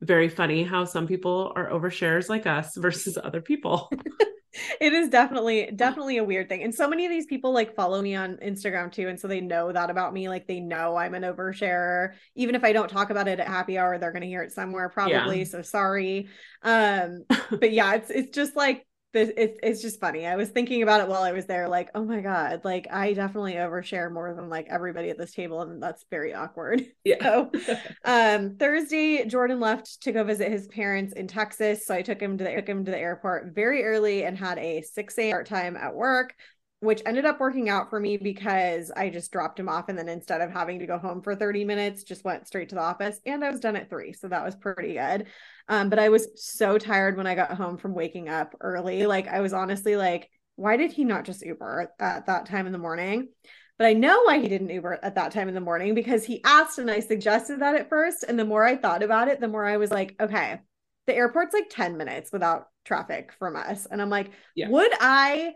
very 0.03 0.29
funny 0.29 0.63
how 0.63 0.85
some 0.85 1.07
people 1.07 1.55
are 1.57 1.71
overshares 1.71 2.29
like 2.29 2.47
us 2.47 2.77
versus 2.77 3.17
other 3.17 3.41
people 3.41 3.91
it 4.81 4.93
is 4.93 5.09
definitely 5.09 5.71
definitely 5.75 6.19
a 6.19 6.25
weird 6.25 6.49
thing 6.49 6.63
and 6.63 6.75
so 6.75 6.89
many 6.89 7.05
of 7.05 7.11
these 7.11 7.27
people 7.27 7.53
like 7.53 7.75
follow 7.75 8.01
me 8.01 8.15
on 8.15 8.37
instagram 8.37 8.91
too 8.91 9.09
and 9.09 9.19
so 9.19 9.27
they 9.27 9.41
know 9.41 9.73
that 9.73 9.91
about 9.91 10.13
me 10.13 10.29
like 10.29 10.47
they 10.47 10.61
know 10.61 10.97
i'm 10.97 11.15
an 11.15 11.23
oversharer. 11.23 12.13
Even 12.35 12.55
if 12.55 12.65
i 12.65 12.73
don't 12.73 12.89
talk 12.89 13.11
about 13.11 13.29
it 13.29 13.41
at 13.41 13.47
happy 13.47 13.79
hour 13.79 13.99
they're 13.99 14.13
going 14.13 14.23
to 14.23 14.29
hear 14.29 14.43
it 14.43 14.53
somewhere 14.53 14.89
probably 14.89 15.39
yeah. 15.39 15.45
so 15.45 15.63
sorry. 15.63 16.29
Um 16.63 17.25
but 17.51 17.73
yeah 17.73 17.95
it's 17.95 18.11
it's 18.11 18.35
just 18.35 18.57
like 18.57 18.87
it's 19.15 19.59
it's 19.63 19.83
just 19.83 20.01
funny. 20.01 20.27
I 20.27 20.37
was 20.37 20.49
thinking 20.49 20.83
about 20.83 21.01
it 21.01 21.09
while 21.09 21.23
I 21.23 21.33
was 21.33 21.47
there, 21.47 21.69
like, 21.69 21.91
oh 21.95 22.05
my 22.05 22.21
God, 22.21 22.63
like 22.65 22.89
I 22.91 23.13
definitely 23.13 23.55
overshare 23.55 24.11
more 24.11 24.35
than 24.35 24.49
like 24.49 24.67
everybody 24.69 25.11
at 25.11 25.19
this 25.19 25.33
table, 25.33 25.63
and 25.63 25.83
that's 25.83 26.05
very 26.11 26.35
awkward. 26.35 26.83
Yeah. 27.05 27.23
So 27.23 27.53
um 28.07 28.57
Thursday, 28.57 29.27
Jordan 29.27 29.61
left 29.61 30.03
to 30.05 30.13
go 30.13 30.25
visit 30.25 30.51
his 30.51 30.67
parents 30.69 31.13
in 31.13 31.27
Texas. 31.29 31.87
So 31.87 31.95
I 31.95 32.01
took 32.01 32.19
him 32.21 32.39
to 32.39 32.45
the 32.45 32.55
took 32.55 32.69
him 32.69 32.85
to 32.87 32.91
the 32.91 32.99
airport 32.99 33.55
very 33.55 33.85
early 33.85 34.25
and 34.25 34.39
had 34.39 34.59
a 34.59 34.81
6 34.81 35.19
a.m. 35.19 35.45
start 35.45 35.47
time 35.47 35.77
at 35.77 35.95
work 35.95 36.35
which 36.85 37.03
ended 37.07 37.25
up 37.25 37.41
working 37.41 37.69
out 37.69 37.91
for 37.91 37.99
me 37.99 38.17
because 38.17 38.91
I 38.91 39.09
just 39.09 39.33
dropped 39.33 39.59
him 39.59 39.69
off 39.69 39.89
and 39.89 39.99
then 39.99 40.09
instead 40.09 40.41
of 40.41 40.51
having 40.51 40.79
to 40.79 40.87
go 40.87 40.99
home 40.99 41.23
for 41.23 41.35
30 41.35 41.65
minutes, 41.65 42.05
just 42.05 42.25
went 42.25 42.47
straight 42.47 42.69
to 42.69 42.75
the 42.75 42.81
office 42.81 43.19
and 43.27 43.45
I 43.45 43.51
was 43.51 43.61
done 43.61 43.77
at 43.77 43.91
three. 43.91 44.13
So 44.13 44.29
that 44.29 44.45
was 44.45 44.55
pretty 44.55 44.95
good. 44.95 45.27
Um, 45.69 45.89
but 45.89 45.99
I 45.99 46.11
was 46.11 46.29
so 46.37 46.79
tired 46.79 47.17
when 47.17 47.27
I 47.27 47.35
got 47.35 47.55
home 47.55 47.79
from 47.79 47.95
waking 47.95 48.29
up 48.29 48.55
early. 48.61 49.07
Like 49.07 49.27
I 49.29 49.41
was 49.41 49.53
honestly 49.53 49.97
like, 49.97 50.31
why 50.57 50.77
did 50.77 50.93
he 50.93 51.05
not 51.05 51.25
just 51.25 51.45
Uber 51.45 51.93
at 51.99 52.27
that 52.27 52.47
time 52.47 52.67
in 52.67 52.73
the 52.73 52.79
morning? 52.79 53.29
But 53.79 53.89
I 53.89 53.93
know 53.93 54.23
why 54.23 54.39
he 54.39 54.49
didn't 54.49 54.71
Uber 54.71 55.01
at 55.03 55.17
that 55.17 55.33
time 55.33 55.49
in 55.49 55.55
the 55.55 55.61
morning 55.61 55.95
because 55.95 56.25
he 56.25 56.45
asked 56.45 56.79
and 56.79 56.91
I 56.91 57.01
suggested 57.01 57.61
that 57.61 57.75
at 57.75 57.89
first. 57.89 58.25
And 58.27 58.39
the 58.39 58.45
more 58.45 58.65
I 58.65 58.77
thought 58.77 59.03
about 59.03 59.29
it, 59.29 59.41
the 59.41 59.49
more 59.49 59.65
I 59.65 59.79
was 59.79 59.91
like, 59.91 60.15
okay, 60.21 60.61
the 61.07 61.15
airport's 61.15 61.55
like 61.55 61.69
10 61.71 61.97
minutes 61.97 62.31
without 62.33 62.69
traffic 62.85 63.33
from 63.39 63.57
us. 63.57 63.87
And 63.87 64.01
I'm 64.01 64.11
like, 64.11 64.31
yeah. 64.55 64.69
would 64.69 64.93
I 65.01 65.55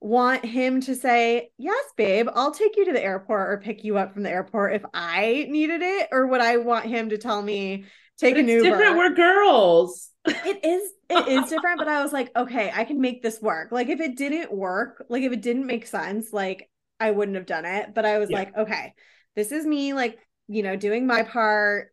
want 0.00 0.44
him 0.44 0.80
to 0.82 0.94
say, 0.94 1.50
Yes, 1.58 1.84
babe, 1.96 2.28
I'll 2.34 2.52
take 2.52 2.76
you 2.76 2.86
to 2.86 2.92
the 2.92 3.02
airport 3.02 3.50
or 3.50 3.60
pick 3.62 3.84
you 3.84 3.98
up 3.98 4.12
from 4.12 4.22
the 4.22 4.30
airport 4.30 4.74
if 4.74 4.84
I 4.94 5.46
needed 5.48 5.82
it? 5.82 6.08
Or 6.10 6.26
would 6.26 6.40
I 6.40 6.56
want 6.56 6.86
him 6.86 7.10
to 7.10 7.18
tell 7.18 7.40
me, 7.40 7.84
Take 8.18 8.34
but 8.34 8.40
an 8.40 8.48
Uber? 8.48 8.62
Different. 8.62 8.96
We're 8.96 9.14
girls. 9.14 10.10
It 10.26 10.64
is, 10.64 10.90
it 11.08 11.28
is 11.28 11.48
different, 11.48 11.78
but 11.78 11.88
I 11.88 12.02
was 12.02 12.12
like, 12.12 12.30
Okay, 12.36 12.70
I 12.74 12.84
can 12.84 13.00
make 13.00 13.22
this 13.22 13.40
work. 13.40 13.72
Like, 13.72 13.88
if 13.88 14.00
it 14.00 14.16
didn't 14.16 14.52
work, 14.52 15.04
like, 15.08 15.22
if 15.22 15.32
it 15.32 15.42
didn't 15.42 15.66
make 15.66 15.86
sense, 15.86 16.32
like, 16.32 16.70
I 16.98 17.10
wouldn't 17.10 17.36
have 17.36 17.46
done 17.46 17.64
it. 17.64 17.94
But 17.94 18.04
I 18.04 18.18
was 18.18 18.30
yeah. 18.30 18.38
like, 18.38 18.56
Okay, 18.56 18.94
this 19.36 19.52
is 19.52 19.66
me, 19.66 19.92
like, 19.92 20.18
you 20.48 20.62
know, 20.62 20.76
doing 20.76 21.06
my 21.06 21.22
part 21.22 21.92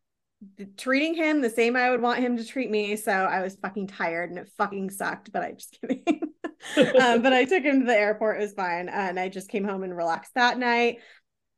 treating 0.78 1.16
him 1.16 1.42
the 1.42 1.50
same 1.50 1.76
I 1.76 1.90
would 1.90 2.02
want 2.02 2.20
him 2.20 2.38
to 2.38 2.46
treat 2.46 2.70
me. 2.70 2.96
So 2.96 3.12
I 3.12 3.42
was 3.42 3.56
fucking 3.56 3.88
tired 3.88 4.30
and 4.30 4.40
it 4.40 4.52
fucking 4.58 4.92
sucked, 4.92 5.32
but 5.32 5.42
I 5.42 5.54
just 5.54 5.78
kidding. 5.82 6.27
um, 6.78 7.22
but 7.22 7.34
I 7.34 7.46
took 7.46 7.64
him 7.64 7.82
to 7.82 7.86
the 7.86 7.98
airport. 7.98 8.38
It 8.38 8.42
was 8.42 8.54
fine. 8.54 8.90
And 8.90 9.20
I 9.20 9.30
just 9.30 9.50
came 9.50 9.64
home 9.64 9.84
and 9.84 9.96
relaxed 9.96 10.34
that 10.36 10.58
night. 10.58 11.00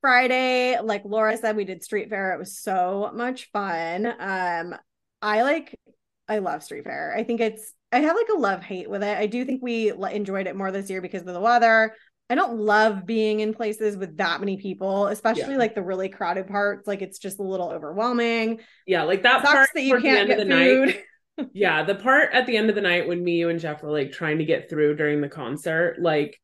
Friday, 0.02 0.80
like 0.82 1.04
Laura 1.04 1.36
said, 1.38 1.56
we 1.56 1.66
did 1.66 1.84
street 1.84 2.10
fair. 2.10 2.34
It 2.34 2.39
was 2.39 2.58
so 2.58 3.12
much 3.14 3.50
fun. 3.52 4.06
Um, 4.06 4.76
I 5.22 5.41
like, 5.41 5.78
I 6.28 6.39
love 6.39 6.64
street 6.64 6.86
fair. 6.86 7.14
I 7.16 7.24
think 7.24 7.41
it's, 7.41 7.74
I 7.91 8.00
have 8.00 8.16
like 8.16 8.30
a 8.34 8.39
love 8.39 8.64
hate 8.64 8.89
with 8.89 9.04
it. 9.04 9.18
I 9.18 9.26
do 9.26 9.43
think 9.43 9.62
we 9.62 9.91
enjoyed 9.91 10.47
it 10.47 10.56
more 10.56 10.72
this 10.72 10.89
year 10.89 11.02
because 11.02 11.22
of 11.22 11.34
the 11.34 11.41
weather. 11.41 11.95
I 12.30 12.36
don't 12.36 12.60
love 12.60 13.08
being 13.08 13.39
in 13.39 13.56
places 13.56 13.97
with 13.97 14.18
that 14.18 14.39
many 14.39 14.58
people, 14.58 15.08
especially 15.08 15.54
yeah. 15.54 15.58
like 15.58 15.74
the 15.74 15.82
really 15.82 16.10
crowded 16.10 16.47
parts. 16.47 16.88
Like 16.88 17.02
it's 17.02 17.18
just 17.18 17.39
a 17.39 17.43
little 17.43 17.72
overwhelming. 17.72 18.60
Yeah, 18.86 19.04
like 19.04 19.24
that 19.24 19.41
Sucks 19.41 19.52
part 19.52 19.70
that 19.74 19.82
you 19.82 20.00
can't 20.00 20.28
get 20.28 20.38
food. 20.38 20.47
Night, 20.47 21.04
yeah, 21.54 21.84
the 21.84 21.96
part 21.96 22.30
at 22.34 22.46
the 22.46 22.58
end 22.58 22.70
of 22.70 22.76
the 22.76 22.82
night 22.82 23.08
when 23.08 23.24
me, 23.24 23.38
you, 23.38 23.50
and 23.50 23.60
Jeff 23.60 23.84
were 23.84 23.92
like 23.92 24.12
trying 24.12 24.40
to 24.40 24.46
get 24.46 24.70
through 24.70 24.96
during 24.96 25.22
the 25.22 25.30
concert, 25.30 25.98
like 26.00 26.40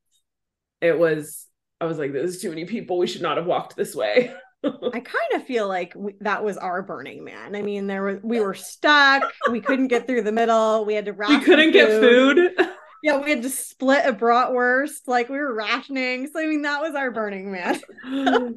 it 0.81 0.97
was. 0.97 1.45
I 1.81 1.85
was 1.85 1.97
like, 1.97 2.13
"There's 2.13 2.41
too 2.41 2.49
many 2.49 2.65
people. 2.65 2.97
We 2.97 3.07
should 3.07 3.21
not 3.21 3.37
have 3.37 3.45
walked 3.45 3.75
this 3.75 3.93
way." 3.95 4.33
I 4.63 4.69
kind 4.99 5.33
of 5.33 5.43
feel 5.45 5.67
like 5.67 5.93
we, 5.95 6.15
that 6.21 6.43
was 6.43 6.57
our 6.57 6.81
Burning 6.81 7.23
Man. 7.23 7.55
I 7.55 7.61
mean, 7.61 7.87
there 7.87 8.03
was 8.03 8.19
we 8.23 8.39
were 8.39 8.53
stuck. 8.53 9.23
we 9.51 9.61
couldn't 9.61 9.87
get 9.87 10.07
through 10.07 10.23
the 10.23 10.31
middle. 10.31 10.85
We 10.85 10.93
had 10.95 11.05
to. 11.05 11.11
We 11.11 11.39
couldn't 11.39 11.71
get 11.71 11.89
food 11.89 12.55
yeah, 13.05 13.17
we 13.17 13.29
had 13.29 13.43
to 13.43 13.51
split 13.51 14.03
a 14.03 14.13
bratwurst. 14.13 15.01
Like 15.05 15.29
we 15.29 15.37
were 15.37 15.53
rationing. 15.53 16.27
So 16.27 16.41
I 16.41 16.47
mean, 16.47 16.63
that 16.63 16.81
was 16.81 16.95
our 16.95 17.11
Burning 17.11 17.51
Man, 17.51 17.79
oh, 18.05 18.53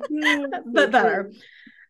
but 0.64 0.90
better. 0.90 1.32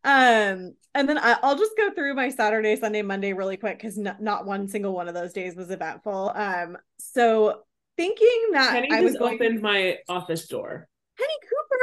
Um, 0.05 0.75
and 0.95 1.09
then 1.09 1.19
I, 1.19 1.39
will 1.43 1.57
just 1.57 1.77
go 1.77 1.91
through 1.93 2.15
my 2.15 2.29
Saturday, 2.29 2.77
Sunday, 2.77 3.03
Monday 3.03 3.33
really 3.33 3.57
quick 3.57 3.79
because 3.79 3.97
not, 3.99 4.23
not 4.23 4.47
one 4.47 4.69
single 4.69 4.93
one 4.95 5.09
of 5.09 5.15
those 5.15 5.33
days 5.33 5.55
was 5.55 5.71
eventful. 5.71 6.33
Um, 6.35 6.79
so 6.99 7.63
thinking 7.97 8.49
that 8.53 8.73
Penny 8.73 8.89
I 8.91 9.03
just 9.03 9.05
was 9.05 9.17
going 9.17 9.35
opened 9.35 9.61
my 9.61 9.99
office 10.09 10.47
door. 10.47 10.89
Penny 11.19 11.35
Cooper, 11.43 11.79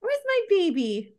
where's 0.00 0.18
my 0.26 0.40
baby? 0.48 1.16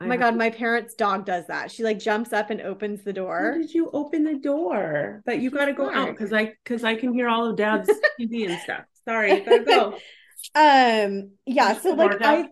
Oh 0.00 0.06
my 0.06 0.16
god, 0.16 0.36
my 0.36 0.50
parents' 0.50 0.94
dog 0.94 1.26
does 1.26 1.48
that. 1.48 1.72
She 1.72 1.82
like 1.82 1.98
jumps 1.98 2.32
up 2.32 2.50
and 2.50 2.60
opens 2.60 3.02
the 3.02 3.12
door. 3.12 3.52
How 3.52 3.58
did 3.58 3.74
you 3.74 3.90
open 3.92 4.22
the 4.22 4.38
door? 4.38 5.22
But 5.26 5.40
you 5.40 5.50
got 5.50 5.64
to 5.64 5.72
go 5.72 5.92
out 5.92 6.10
because 6.10 6.32
I 6.32 6.54
because 6.62 6.84
I 6.84 6.94
can 6.94 7.12
hear 7.12 7.28
all 7.28 7.50
of 7.50 7.56
Dad's 7.56 7.90
TV 8.20 8.48
and 8.48 8.60
stuff. 8.60 8.84
Sorry, 9.04 9.40
gotta 9.40 9.64
go. 9.64 9.94
um, 10.54 11.32
yeah. 11.46 11.80
So 11.80 11.94
like 11.94 12.22
I, 12.22 12.48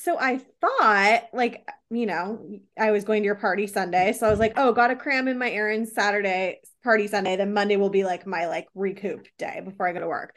so 0.00 0.18
I 0.18 0.40
thought 0.60 1.22
like 1.32 1.68
you 1.90 2.06
know 2.06 2.58
I 2.78 2.90
was 2.90 3.04
going 3.04 3.22
to 3.22 3.26
your 3.26 3.34
party 3.34 3.66
Sunday, 3.66 4.12
so 4.12 4.26
I 4.26 4.30
was 4.30 4.38
like, 4.38 4.54
oh, 4.56 4.72
got 4.72 4.88
to 4.88 4.96
cram 4.96 5.28
in 5.28 5.38
my 5.38 5.50
errands 5.50 5.92
Saturday, 5.94 6.60
party 6.82 7.06
Sunday. 7.06 7.36
Then 7.36 7.54
Monday 7.54 7.76
will 7.76 7.90
be 7.90 8.04
like 8.04 8.26
my 8.26 8.46
like 8.46 8.68
recoup 8.74 9.26
day 9.38 9.60
before 9.64 9.88
I 9.88 9.92
go 9.92 10.00
to 10.00 10.08
work. 10.08 10.36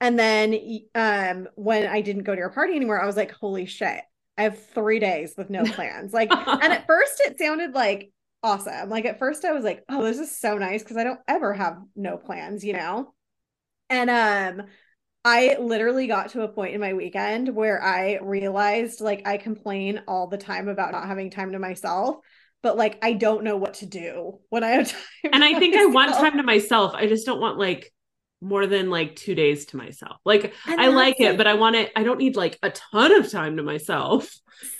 And 0.00 0.18
then 0.18 0.58
um 0.94 1.48
when 1.54 1.86
I 1.86 2.00
didn't 2.00 2.24
go 2.24 2.34
to 2.34 2.38
your 2.38 2.50
party 2.50 2.74
anymore, 2.74 3.00
I 3.00 3.06
was 3.06 3.16
like, 3.16 3.32
holy 3.32 3.66
shit 3.66 4.02
I 4.38 4.42
have 4.42 4.66
three 4.74 4.98
days 4.98 5.34
with 5.36 5.50
no 5.50 5.64
plans. 5.74 6.12
Like, 6.12 6.30
and 6.32 6.72
at 6.72 6.86
first 6.86 7.20
it 7.24 7.38
sounded 7.38 7.74
like 7.74 8.10
awesome. 8.42 8.88
Like, 8.88 9.04
at 9.04 9.18
first 9.18 9.44
I 9.44 9.52
was 9.52 9.64
like, 9.64 9.84
oh, 9.88 10.02
this 10.02 10.18
is 10.18 10.36
so 10.36 10.58
nice 10.58 10.82
because 10.82 10.96
I 10.96 11.04
don't 11.04 11.20
ever 11.28 11.52
have 11.52 11.78
no 11.94 12.16
plans, 12.16 12.64
you 12.64 12.72
know? 12.72 13.12
And 13.90 14.10
um, 14.10 14.66
I 15.24 15.56
literally 15.60 16.06
got 16.06 16.30
to 16.30 16.42
a 16.42 16.48
point 16.48 16.74
in 16.74 16.80
my 16.80 16.94
weekend 16.94 17.54
where 17.54 17.82
I 17.82 18.18
realized 18.20 19.00
like 19.00 19.26
I 19.26 19.36
complain 19.36 20.02
all 20.08 20.26
the 20.26 20.38
time 20.38 20.68
about 20.68 20.92
not 20.92 21.06
having 21.06 21.30
time 21.30 21.52
to 21.52 21.60
myself, 21.60 22.16
but 22.62 22.76
like 22.76 22.98
I 23.02 23.12
don't 23.12 23.44
know 23.44 23.56
what 23.56 23.74
to 23.74 23.86
do 23.86 24.40
when 24.48 24.64
I 24.64 24.70
have 24.70 24.88
time. 25.22 25.32
And 25.32 25.44
I 25.44 25.58
think 25.58 25.74
myself. 25.74 25.90
I 25.90 25.94
want 25.94 26.14
time 26.14 26.36
to 26.38 26.42
myself. 26.42 26.94
I 26.94 27.06
just 27.06 27.24
don't 27.24 27.40
want 27.40 27.58
like 27.58 27.92
more 28.40 28.66
than 28.66 28.90
like 28.90 29.14
two 29.14 29.36
days 29.36 29.66
to 29.66 29.76
myself. 29.76 30.16
Like 30.24 30.52
and 30.66 30.80
I 30.80 30.88
like 30.88 31.20
it, 31.20 31.36
but 31.36 31.46
I 31.46 31.54
want 31.54 31.76
it. 31.76 31.92
I 31.94 32.02
don't 32.02 32.18
need 32.18 32.34
like 32.34 32.58
a 32.64 32.70
ton 32.70 33.14
of 33.14 33.30
time 33.30 33.56
to 33.58 33.62
myself. 33.62 34.28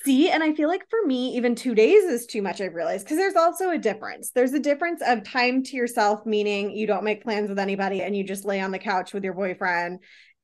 See, 0.04 0.30
and 0.30 0.42
I 0.42 0.52
feel 0.54 0.68
like 0.68 0.88
for 0.90 1.06
me, 1.06 1.36
even 1.36 1.54
two 1.54 1.74
days 1.74 2.04
is 2.04 2.26
too 2.26 2.42
much. 2.42 2.60
I've 2.60 2.74
realized 2.74 3.04
because 3.04 3.18
there's 3.18 3.36
also 3.36 3.70
a 3.70 3.78
difference. 3.78 4.30
There's 4.30 4.52
a 4.52 4.60
difference 4.60 5.00
of 5.06 5.22
time 5.22 5.62
to 5.62 5.76
yourself, 5.76 6.26
meaning 6.26 6.72
you 6.72 6.88
don't 6.88 7.04
make 7.04 7.22
plans 7.22 7.48
with 7.48 7.58
anybody 7.58 8.02
and 8.02 8.16
you 8.16 8.24
just 8.24 8.44
lay 8.44 8.60
on 8.60 8.72
the 8.72 8.78
couch 8.78 9.12
with 9.12 9.22
your 9.22 9.34
boyfriend 9.34 10.00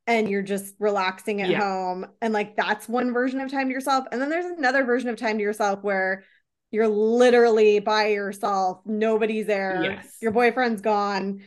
and 0.09 0.29
you're 0.29 0.43
just 0.43 0.75
relaxing 0.81 1.43
at 1.43 1.51
yeah. 1.51 1.61
home. 1.61 2.07
And 2.21 2.35
like 2.35 2.57
that's 2.57 2.89
one 2.89 3.13
version 3.13 3.41
of 3.41 3.51
time 3.51 3.69
to 3.69 3.73
yourself. 3.73 4.07
And 4.11 4.21
then 4.21 4.31
there's 4.31 4.47
another 4.47 4.85
version 4.85 5.11
of 5.11 5.17
time 5.17 5.37
to 5.37 5.45
yourself 5.45 5.83
where 5.83 6.25
you're 6.71 6.89
literally 6.89 7.79
by 7.79 8.09
yourself, 8.09 8.81
nobody's 8.85 9.47
there, 9.47 9.83
yes. 9.85 10.17
your 10.21 10.33
boyfriend's 10.33 10.81
gone 10.81 11.43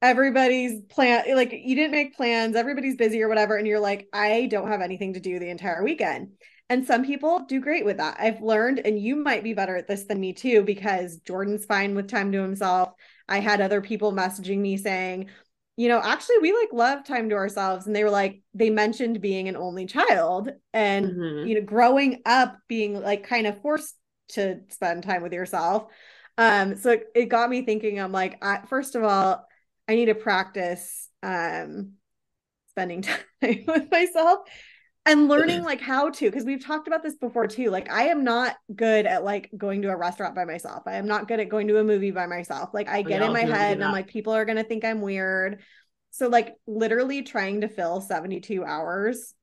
everybody's 0.00 0.80
plan 0.82 1.24
like 1.34 1.52
you 1.52 1.74
didn't 1.74 1.90
make 1.90 2.16
plans 2.16 2.54
everybody's 2.54 2.94
busy 2.94 3.20
or 3.20 3.28
whatever 3.28 3.56
and 3.56 3.66
you're 3.66 3.80
like 3.80 4.06
i 4.12 4.46
don't 4.46 4.68
have 4.68 4.80
anything 4.80 5.14
to 5.14 5.20
do 5.20 5.40
the 5.40 5.50
entire 5.50 5.82
weekend 5.82 6.28
and 6.68 6.86
some 6.86 7.04
people 7.04 7.44
do 7.48 7.60
great 7.60 7.84
with 7.84 7.96
that 7.96 8.16
i've 8.20 8.40
learned 8.40 8.78
and 8.84 9.00
you 9.00 9.16
might 9.16 9.42
be 9.42 9.54
better 9.54 9.76
at 9.76 9.88
this 9.88 10.04
than 10.04 10.20
me 10.20 10.32
too 10.32 10.62
because 10.62 11.16
jordan's 11.26 11.64
fine 11.64 11.96
with 11.96 12.08
time 12.08 12.30
to 12.30 12.40
himself 12.40 12.90
i 13.28 13.40
had 13.40 13.60
other 13.60 13.80
people 13.80 14.12
messaging 14.12 14.58
me 14.58 14.76
saying 14.76 15.28
you 15.78 15.88
know 15.88 16.00
actually 16.02 16.38
we 16.42 16.52
like 16.52 16.70
love 16.72 17.04
time 17.04 17.28
to 17.28 17.36
ourselves 17.36 17.86
and 17.86 17.94
they 17.94 18.02
were 18.02 18.10
like 18.10 18.42
they 18.52 18.68
mentioned 18.68 19.20
being 19.20 19.48
an 19.48 19.56
only 19.56 19.86
child 19.86 20.50
and 20.74 21.06
mm-hmm. 21.06 21.46
you 21.46 21.54
know 21.54 21.64
growing 21.64 22.20
up 22.26 22.58
being 22.66 23.00
like 23.00 23.22
kind 23.22 23.46
of 23.46 23.62
forced 23.62 23.94
to 24.28 24.58
spend 24.68 25.04
time 25.04 25.22
with 25.22 25.32
yourself 25.32 25.86
um 26.36 26.76
so 26.76 26.90
it, 26.90 27.04
it 27.14 27.26
got 27.26 27.48
me 27.48 27.62
thinking 27.62 28.00
i'm 28.00 28.10
like 28.10 28.36
I, 28.42 28.62
first 28.68 28.96
of 28.96 29.04
all 29.04 29.46
I 29.86 29.94
need 29.94 30.06
to 30.06 30.14
practice 30.14 31.08
um 31.22 31.92
spending 32.70 33.02
time 33.42 33.64
with 33.66 33.90
myself 33.90 34.40
and 35.08 35.28
learning 35.28 35.62
like 35.64 35.80
how 35.80 36.10
to 36.10 36.30
because 36.30 36.44
we've 36.44 36.64
talked 36.64 36.86
about 36.86 37.02
this 37.02 37.16
before 37.16 37.46
too. 37.46 37.70
Like 37.70 37.90
i 37.90 38.04
am 38.04 38.24
not 38.24 38.56
good 38.74 39.06
at 39.06 39.24
like 39.24 39.50
going 39.56 39.82
to 39.82 39.88
a 39.88 39.96
restaurant 39.96 40.34
by 40.34 40.44
myself. 40.44 40.84
I 40.86 40.96
am 40.96 41.06
not 41.06 41.26
good 41.28 41.40
at 41.40 41.48
going 41.48 41.68
to 41.68 41.78
a 41.78 41.84
movie 41.84 42.10
by 42.10 42.26
myself. 42.26 42.70
Like 42.72 42.88
i 42.88 43.02
get 43.02 43.22
in 43.22 43.32
my 43.32 43.44
head 43.44 43.72
and 43.72 43.84
i'm 43.84 43.92
like 43.92 44.08
people 44.08 44.34
are 44.34 44.44
going 44.44 44.58
to 44.58 44.64
think 44.64 44.84
i'm 44.84 45.00
weird. 45.00 45.62
So 46.10 46.28
like 46.28 46.54
literally 46.66 47.22
trying 47.22 47.62
to 47.62 47.68
fill 47.68 48.00
72 48.00 48.64
hours 48.64 49.34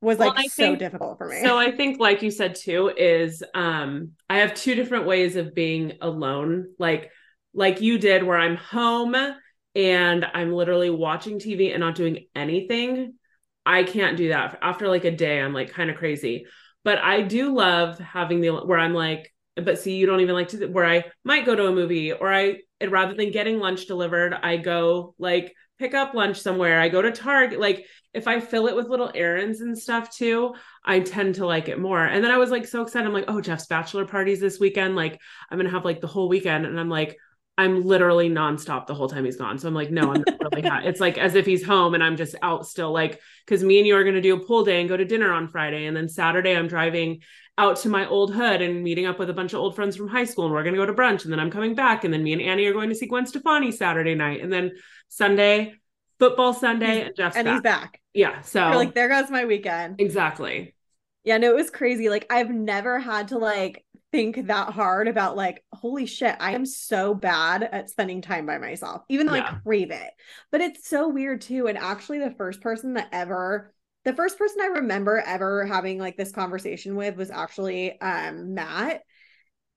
was 0.00 0.18
like 0.18 0.34
well, 0.34 0.44
so 0.44 0.48
think, 0.48 0.78
difficult 0.80 1.16
for 1.16 1.28
me. 1.28 1.40
so 1.44 1.56
i 1.56 1.70
think 1.70 2.00
like 2.00 2.22
you 2.22 2.30
said 2.32 2.56
too 2.56 2.88
is 2.88 3.40
um 3.54 4.10
i 4.28 4.38
have 4.38 4.52
two 4.52 4.74
different 4.74 5.06
ways 5.06 5.36
of 5.36 5.54
being 5.54 5.92
alone. 6.00 6.66
Like 6.78 7.10
like 7.54 7.80
you 7.80 7.98
did 7.98 8.24
where 8.24 8.38
i'm 8.38 8.56
home 8.56 9.14
and 9.74 10.26
I'm 10.34 10.52
literally 10.52 10.90
watching 10.90 11.38
TV 11.38 11.70
and 11.70 11.80
not 11.80 11.94
doing 11.94 12.26
anything, 12.34 13.14
I 13.64 13.84
can't 13.84 14.16
do 14.16 14.28
that. 14.28 14.58
After 14.62 14.88
like 14.88 15.04
a 15.04 15.10
day, 15.10 15.40
I'm 15.40 15.52
like 15.52 15.70
kind 15.70 15.90
of 15.90 15.96
crazy. 15.96 16.46
But 16.84 16.98
I 16.98 17.22
do 17.22 17.54
love 17.54 17.98
having 17.98 18.40
the 18.40 18.50
where 18.50 18.78
I'm 18.78 18.94
like, 18.94 19.32
but 19.56 19.78
see, 19.78 19.96
you 19.96 20.06
don't 20.06 20.20
even 20.20 20.34
like 20.34 20.48
to 20.48 20.66
where 20.66 20.86
I 20.86 21.04
might 21.24 21.46
go 21.46 21.54
to 21.54 21.66
a 21.66 21.74
movie 21.74 22.12
or 22.12 22.32
I 22.32 22.58
rather 22.88 23.14
than 23.14 23.30
getting 23.30 23.58
lunch 23.58 23.86
delivered, 23.86 24.34
I 24.34 24.56
go 24.56 25.14
like 25.18 25.54
pick 25.78 25.94
up 25.94 26.14
lunch 26.14 26.40
somewhere. 26.40 26.80
I 26.80 26.88
go 26.88 27.02
to 27.02 27.12
Target. 27.12 27.60
Like 27.60 27.86
if 28.14 28.26
I 28.28 28.40
fill 28.40 28.66
it 28.66 28.76
with 28.76 28.88
little 28.88 29.10
errands 29.14 29.60
and 29.60 29.78
stuff 29.78 30.14
too, 30.14 30.54
I 30.84 31.00
tend 31.00 31.36
to 31.36 31.46
like 31.46 31.68
it 31.68 31.78
more. 31.78 32.04
And 32.04 32.24
then 32.24 32.30
I 32.30 32.38
was 32.38 32.50
like 32.50 32.66
so 32.66 32.82
excited. 32.82 33.06
I'm 33.06 33.12
like, 33.12 33.24
oh, 33.28 33.40
Jeff's 33.40 33.66
bachelor 33.66 34.06
parties 34.06 34.40
this 34.40 34.58
weekend. 34.58 34.96
Like 34.96 35.20
I'm 35.50 35.58
gonna 35.58 35.70
have 35.70 35.84
like 35.84 36.00
the 36.00 36.06
whole 36.06 36.28
weekend. 36.28 36.66
And 36.66 36.78
I'm 36.78 36.88
like, 36.90 37.16
I'm 37.58 37.84
literally 37.84 38.30
nonstop 38.30 38.86
the 38.86 38.94
whole 38.94 39.08
time 39.08 39.24
he's 39.24 39.36
gone. 39.36 39.58
So 39.58 39.68
I'm 39.68 39.74
like, 39.74 39.90
no, 39.90 40.12
I'm 40.12 40.24
not 40.26 40.40
really 40.54 40.86
It's 40.88 41.00
like 41.00 41.18
as 41.18 41.34
if 41.34 41.44
he's 41.44 41.64
home 41.64 41.94
and 41.94 42.02
I'm 42.02 42.16
just 42.16 42.34
out 42.42 42.66
still. 42.66 42.92
Like, 42.92 43.20
because 43.46 43.62
me 43.62 43.78
and 43.78 43.86
you 43.86 43.94
are 43.96 44.04
going 44.04 44.14
to 44.14 44.22
do 44.22 44.36
a 44.36 44.40
pool 44.40 44.64
day 44.64 44.80
and 44.80 44.88
go 44.88 44.96
to 44.96 45.04
dinner 45.04 45.32
on 45.32 45.48
Friday. 45.48 45.86
And 45.86 45.96
then 45.96 46.08
Saturday, 46.08 46.56
I'm 46.56 46.66
driving 46.66 47.20
out 47.58 47.76
to 47.76 47.90
my 47.90 48.08
old 48.08 48.34
hood 48.34 48.62
and 48.62 48.82
meeting 48.82 49.04
up 49.04 49.18
with 49.18 49.28
a 49.28 49.34
bunch 49.34 49.52
of 49.52 49.60
old 49.60 49.76
friends 49.76 49.96
from 49.96 50.08
high 50.08 50.24
school. 50.24 50.46
And 50.46 50.54
we're 50.54 50.62
going 50.62 50.74
to 50.74 50.80
go 50.80 50.86
to 50.86 50.94
brunch. 50.94 51.24
And 51.24 51.32
then 51.32 51.40
I'm 51.40 51.50
coming 51.50 51.74
back. 51.74 52.04
And 52.04 52.12
then 52.12 52.22
me 52.24 52.32
and 52.32 52.40
Annie 52.40 52.64
are 52.66 52.72
going 52.72 52.88
to 52.88 52.94
see 52.94 53.06
Gwen 53.06 53.26
Stefani 53.26 53.70
Saturday 53.70 54.14
night. 54.14 54.40
And 54.40 54.50
then 54.50 54.72
Sunday, 55.08 55.74
football 56.18 56.54
Sunday, 56.54 56.98
he's, 56.98 57.06
and 57.08 57.16
Jeff's 57.16 57.36
and 57.36 57.44
back. 57.44 57.54
he's 57.54 57.62
back. 57.62 58.00
Yeah. 58.14 58.40
So 58.40 58.66
You're 58.66 58.76
like, 58.76 58.94
there 58.94 59.08
goes 59.08 59.30
my 59.30 59.44
weekend. 59.44 60.00
Exactly. 60.00 60.74
Yeah, 61.24 61.36
no, 61.36 61.50
it 61.50 61.56
was 61.56 61.70
crazy. 61.70 62.08
Like 62.08 62.26
I've 62.30 62.50
never 62.50 62.98
had 62.98 63.28
to 63.28 63.38
like 63.38 63.84
think 64.12 64.46
that 64.46 64.68
hard 64.68 65.08
about 65.08 65.36
like 65.36 65.64
holy 65.72 66.04
shit 66.04 66.36
i 66.38 66.52
am 66.52 66.66
so 66.66 67.14
bad 67.14 67.62
at 67.62 67.88
spending 67.88 68.20
time 68.20 68.44
by 68.44 68.58
myself 68.58 69.02
even 69.08 69.26
though 69.26 69.34
yeah. 69.34 69.54
i 69.54 69.58
crave 69.64 69.90
it. 69.90 70.10
But 70.50 70.60
it's 70.60 70.88
so 70.88 71.08
weird 71.08 71.40
too. 71.40 71.66
And 71.66 71.78
actually 71.78 72.18
the 72.18 72.34
first 72.36 72.60
person 72.60 72.94
that 72.94 73.08
ever 73.12 73.72
the 74.04 74.12
first 74.12 74.38
person 74.38 74.60
i 74.60 74.66
remember 74.66 75.18
ever 75.18 75.64
having 75.64 75.98
like 75.98 76.16
this 76.16 76.32
conversation 76.32 76.94
with 76.94 77.16
was 77.16 77.30
actually 77.30 77.98
um 78.00 78.54
matt 78.54 79.02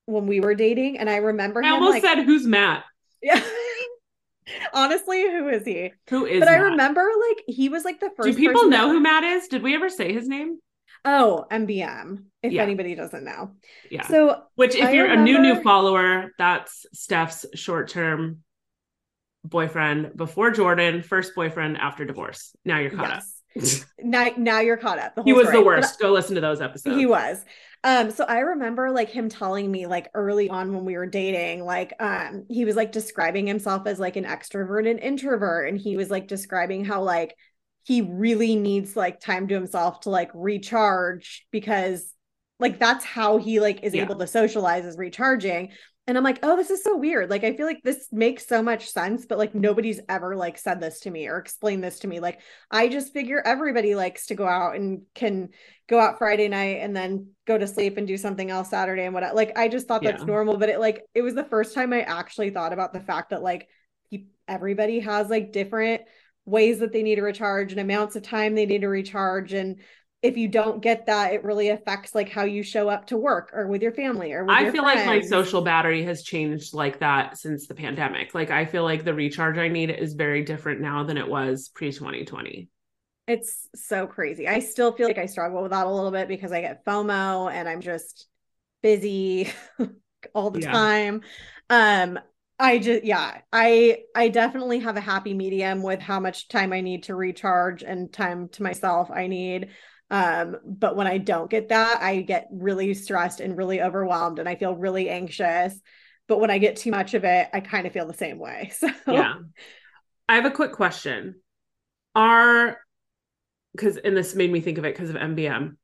when 0.05 0.27
we 0.27 0.41
were 0.41 0.55
dating. 0.55 0.97
And 0.97 1.09
i 1.09 1.17
remember 1.17 1.63
i 1.63 1.67
him, 1.67 1.73
almost 1.75 1.93
like, 1.93 2.03
said 2.03 2.23
who's 2.23 2.45
matt? 2.45 2.83
Yeah. 3.21 3.41
Honestly 4.73 5.21
who 5.21 5.47
is 5.47 5.65
he? 5.65 5.93
Who 6.09 6.25
is 6.25 6.39
but 6.39 6.47
matt? 6.47 6.59
i 6.59 6.63
remember 6.63 7.09
like 7.29 7.43
he 7.47 7.69
was 7.69 7.85
like 7.85 7.99
the 7.99 8.11
first 8.17 8.29
do 8.29 8.35
people 8.35 8.67
know 8.67 8.89
who 8.89 8.99
matt 8.99 9.23
is? 9.23 9.47
Did 9.47 9.63
we 9.63 9.75
ever 9.75 9.89
say 9.89 10.11
his 10.11 10.27
name 10.27 10.59
Oh, 11.05 11.45
MBM. 11.51 12.25
If 12.41 12.51
yeah. 12.51 12.63
anybody 12.63 12.95
doesn't 12.95 13.23
know. 13.23 13.51
Yeah. 13.89 14.05
So, 14.07 14.43
which 14.55 14.75
if 14.75 14.85
I 14.85 14.91
you're 14.91 15.07
remember... 15.07 15.21
a 15.21 15.23
new 15.23 15.39
new 15.39 15.61
follower, 15.61 16.31
that's 16.37 16.85
Steph's 16.93 17.45
short 17.55 17.89
term 17.89 18.43
boyfriend 19.43 20.15
before 20.15 20.51
Jordan, 20.51 21.01
first 21.01 21.35
boyfriend 21.35 21.77
after 21.77 22.05
divorce. 22.05 22.55
Now 22.65 22.79
you're 22.79 22.91
caught 22.91 23.23
yes. 23.55 23.83
up. 23.83 23.87
now, 24.03 24.29
now 24.37 24.59
you're 24.59 24.77
caught 24.77 24.99
up. 24.99 25.19
he 25.23 25.33
was 25.33 25.47
story. 25.47 25.59
the 25.59 25.65
worst. 25.65 25.99
But 25.99 26.07
Go 26.07 26.13
listen 26.13 26.35
to 26.35 26.41
those 26.41 26.61
episodes. 26.61 26.97
He 26.97 27.05
was. 27.05 27.43
Um, 27.83 28.09
so 28.09 28.23
I 28.23 28.39
remember 28.39 28.89
like 28.89 29.09
him 29.09 29.29
telling 29.29 29.71
me 29.71 29.85
like 29.85 30.09
early 30.15 30.49
on 30.49 30.73
when 30.73 30.85
we 30.85 30.97
were 30.97 31.05
dating, 31.05 31.63
like 31.63 31.93
um, 31.99 32.45
he 32.49 32.65
was 32.65 32.75
like 32.75 32.91
describing 32.91 33.45
himself 33.45 33.85
as 33.85 33.99
like 33.99 34.15
an 34.15 34.25
extrovert 34.25 34.89
and 34.89 34.99
introvert, 34.99 35.69
and 35.69 35.79
he 35.79 35.95
was 35.95 36.09
like 36.09 36.27
describing 36.27 36.83
how 36.83 37.03
like 37.03 37.35
he 37.85 38.01
really 38.01 38.55
needs 38.55 38.95
like 38.95 39.19
time 39.19 39.47
to 39.47 39.53
himself 39.53 40.01
to 40.01 40.09
like 40.09 40.31
recharge 40.33 41.45
because 41.51 42.13
like 42.59 42.79
that's 42.79 43.05
how 43.05 43.37
he 43.37 43.59
like 43.59 43.83
is 43.83 43.93
yeah. 43.93 44.01
able 44.01 44.15
to 44.15 44.27
socialize 44.27 44.85
is 44.85 44.97
recharging 44.97 45.71
and 46.07 46.17
i'm 46.17 46.23
like 46.23 46.39
oh 46.41 46.55
this 46.55 46.71
is 46.71 46.83
so 46.83 46.97
weird 46.97 47.29
like 47.29 47.43
i 47.43 47.55
feel 47.55 47.65
like 47.65 47.81
this 47.83 48.07
makes 48.11 48.47
so 48.47 48.61
much 48.61 48.89
sense 48.89 49.25
but 49.27 49.37
like 49.37 49.53
nobody's 49.53 49.99
ever 50.09 50.35
like 50.35 50.57
said 50.57 50.79
this 50.79 50.99
to 51.01 51.11
me 51.11 51.27
or 51.27 51.37
explained 51.37 51.83
this 51.83 51.99
to 51.99 52.07
me 52.07 52.19
like 52.19 52.41
i 52.71 52.87
just 52.87 53.13
figure 53.13 53.41
everybody 53.45 53.93
likes 53.93 54.27
to 54.27 54.35
go 54.35 54.47
out 54.47 54.75
and 54.75 55.01
can 55.13 55.49
go 55.87 55.99
out 55.99 56.17
friday 56.17 56.47
night 56.47 56.79
and 56.81 56.95
then 56.95 57.27
go 57.45 57.57
to 57.57 57.67
sleep 57.67 57.97
and 57.97 58.07
do 58.07 58.17
something 58.17 58.49
else 58.49 58.69
saturday 58.69 59.05
and 59.05 59.13
what 59.13 59.35
like 59.35 59.57
i 59.57 59.67
just 59.67 59.87
thought 59.87 60.01
that's 60.01 60.21
yeah. 60.21 60.25
normal 60.25 60.57
but 60.57 60.69
it 60.69 60.79
like 60.79 61.03
it 61.13 61.21
was 61.21 61.35
the 61.35 61.43
first 61.43 61.75
time 61.75 61.93
i 61.93 62.01
actually 62.01 62.49
thought 62.49 62.73
about 62.73 62.93
the 62.93 62.99
fact 62.99 63.29
that 63.29 63.43
like 63.43 63.67
he, 64.09 64.27
everybody 64.47 64.99
has 64.99 65.29
like 65.29 65.51
different 65.51 66.01
ways 66.45 66.79
that 66.79 66.91
they 66.91 67.03
need 67.03 67.15
to 67.15 67.21
recharge 67.21 67.71
and 67.71 67.79
amounts 67.81 68.15
of 68.15 68.23
time 68.23 68.55
they 68.55 68.65
need 68.65 68.81
to 68.81 68.87
recharge 68.87 69.53
and 69.53 69.79
if 70.21 70.37
you 70.37 70.47
don't 70.47 70.81
get 70.81 71.05
that, 71.05 71.33
it 71.33 71.43
really 71.43 71.69
affects 71.69 72.15
like 72.15 72.29
how 72.29 72.45
you 72.45 72.63
show 72.63 72.89
up 72.89 73.05
to 73.07 73.17
work 73.17 73.51
or 73.53 73.67
with 73.67 73.83
your 73.83 73.91
family 73.91 74.33
or 74.33 74.43
with 74.43 74.59
I 74.59 74.65
feel 74.65 74.83
like 74.83 75.05
my 75.05 75.19
social 75.21 75.61
battery 75.61 76.03
has 76.03 76.23
changed 76.23 76.73
like 76.73 76.99
that 76.99 77.37
since 77.37 77.67
the 77.67 77.75
pandemic. 77.75 78.33
Like 78.35 78.49
I 78.51 78.65
feel 78.65 78.83
like 78.83 79.03
the 79.03 79.13
recharge 79.13 79.57
I 79.57 79.67
need 79.67 79.89
is 79.91 80.13
very 80.13 80.43
different 80.43 80.81
now 80.81 81.03
than 81.03 81.17
it 81.17 81.27
was 81.27 81.69
pre 81.69 81.91
2020. 81.91 82.69
It's 83.27 83.67
so 83.75 84.05
crazy. 84.05 84.47
I 84.47 84.59
still 84.59 84.91
feel 84.91 85.07
like 85.07 85.17
I 85.17 85.25
struggle 85.25 85.63
with 85.63 85.71
that 85.71 85.87
a 85.87 85.89
little 85.89 86.11
bit 86.11 86.27
because 86.27 86.51
I 86.51 86.61
get 86.61 86.85
FOMO 86.85 87.51
and 87.51 87.67
I'm 87.67 87.81
just 87.81 88.27
busy 88.83 89.49
all 90.35 90.51
the 90.51 90.59
Yeah. 90.59 90.61
time. 90.61 91.21
Um 91.69 92.19
I 92.57 92.79
just 92.79 93.03
yeah, 93.03 93.41
I 93.51 93.99
I 94.15 94.29
definitely 94.29 94.79
have 94.79 94.95
a 94.97 95.01
happy 95.01 95.33
medium 95.33 95.83
with 95.83 95.99
how 95.99 96.19
much 96.19 96.47
time 96.47 96.71
I 96.71 96.81
need 96.81 97.03
to 97.03 97.15
recharge 97.15 97.83
and 97.83 98.11
time 98.11 98.49
to 98.49 98.63
myself 98.63 99.11
I 99.11 99.27
need. 99.27 99.69
Um 100.09 100.57
but 100.65 100.95
when 100.95 101.07
I 101.07 101.17
don't 101.17 101.49
get 101.49 101.69
that, 101.69 102.01
I 102.01 102.21
get 102.21 102.47
really 102.51 102.93
stressed 102.93 103.41
and 103.41 103.57
really 103.57 103.81
overwhelmed 103.81 104.39
and 104.39 104.47
I 104.47 104.55
feel 104.55 104.75
really 104.75 105.09
anxious. 105.09 105.79
But 106.27 106.39
when 106.39 106.49
I 106.49 106.57
get 106.57 106.77
too 106.77 106.91
much 106.91 107.13
of 107.13 107.23
it, 107.25 107.49
I 107.53 107.59
kind 107.59 107.85
of 107.85 107.93
feel 107.93 108.07
the 108.07 108.13
same 108.13 108.39
way. 108.39 108.71
So 108.79 108.89
Yeah. 109.07 109.33
I 110.29 110.35
have 110.35 110.45
a 110.45 110.51
quick 110.51 110.71
question. 110.73 111.35
Are 112.15 112.79
because 113.73 113.97
and 113.97 114.15
this 114.15 114.35
made 114.35 114.51
me 114.51 114.61
think 114.61 114.77
of 114.77 114.85
it 114.85 114.93
because 114.95 115.09
of 115.09 115.17
MBM. 115.17 115.77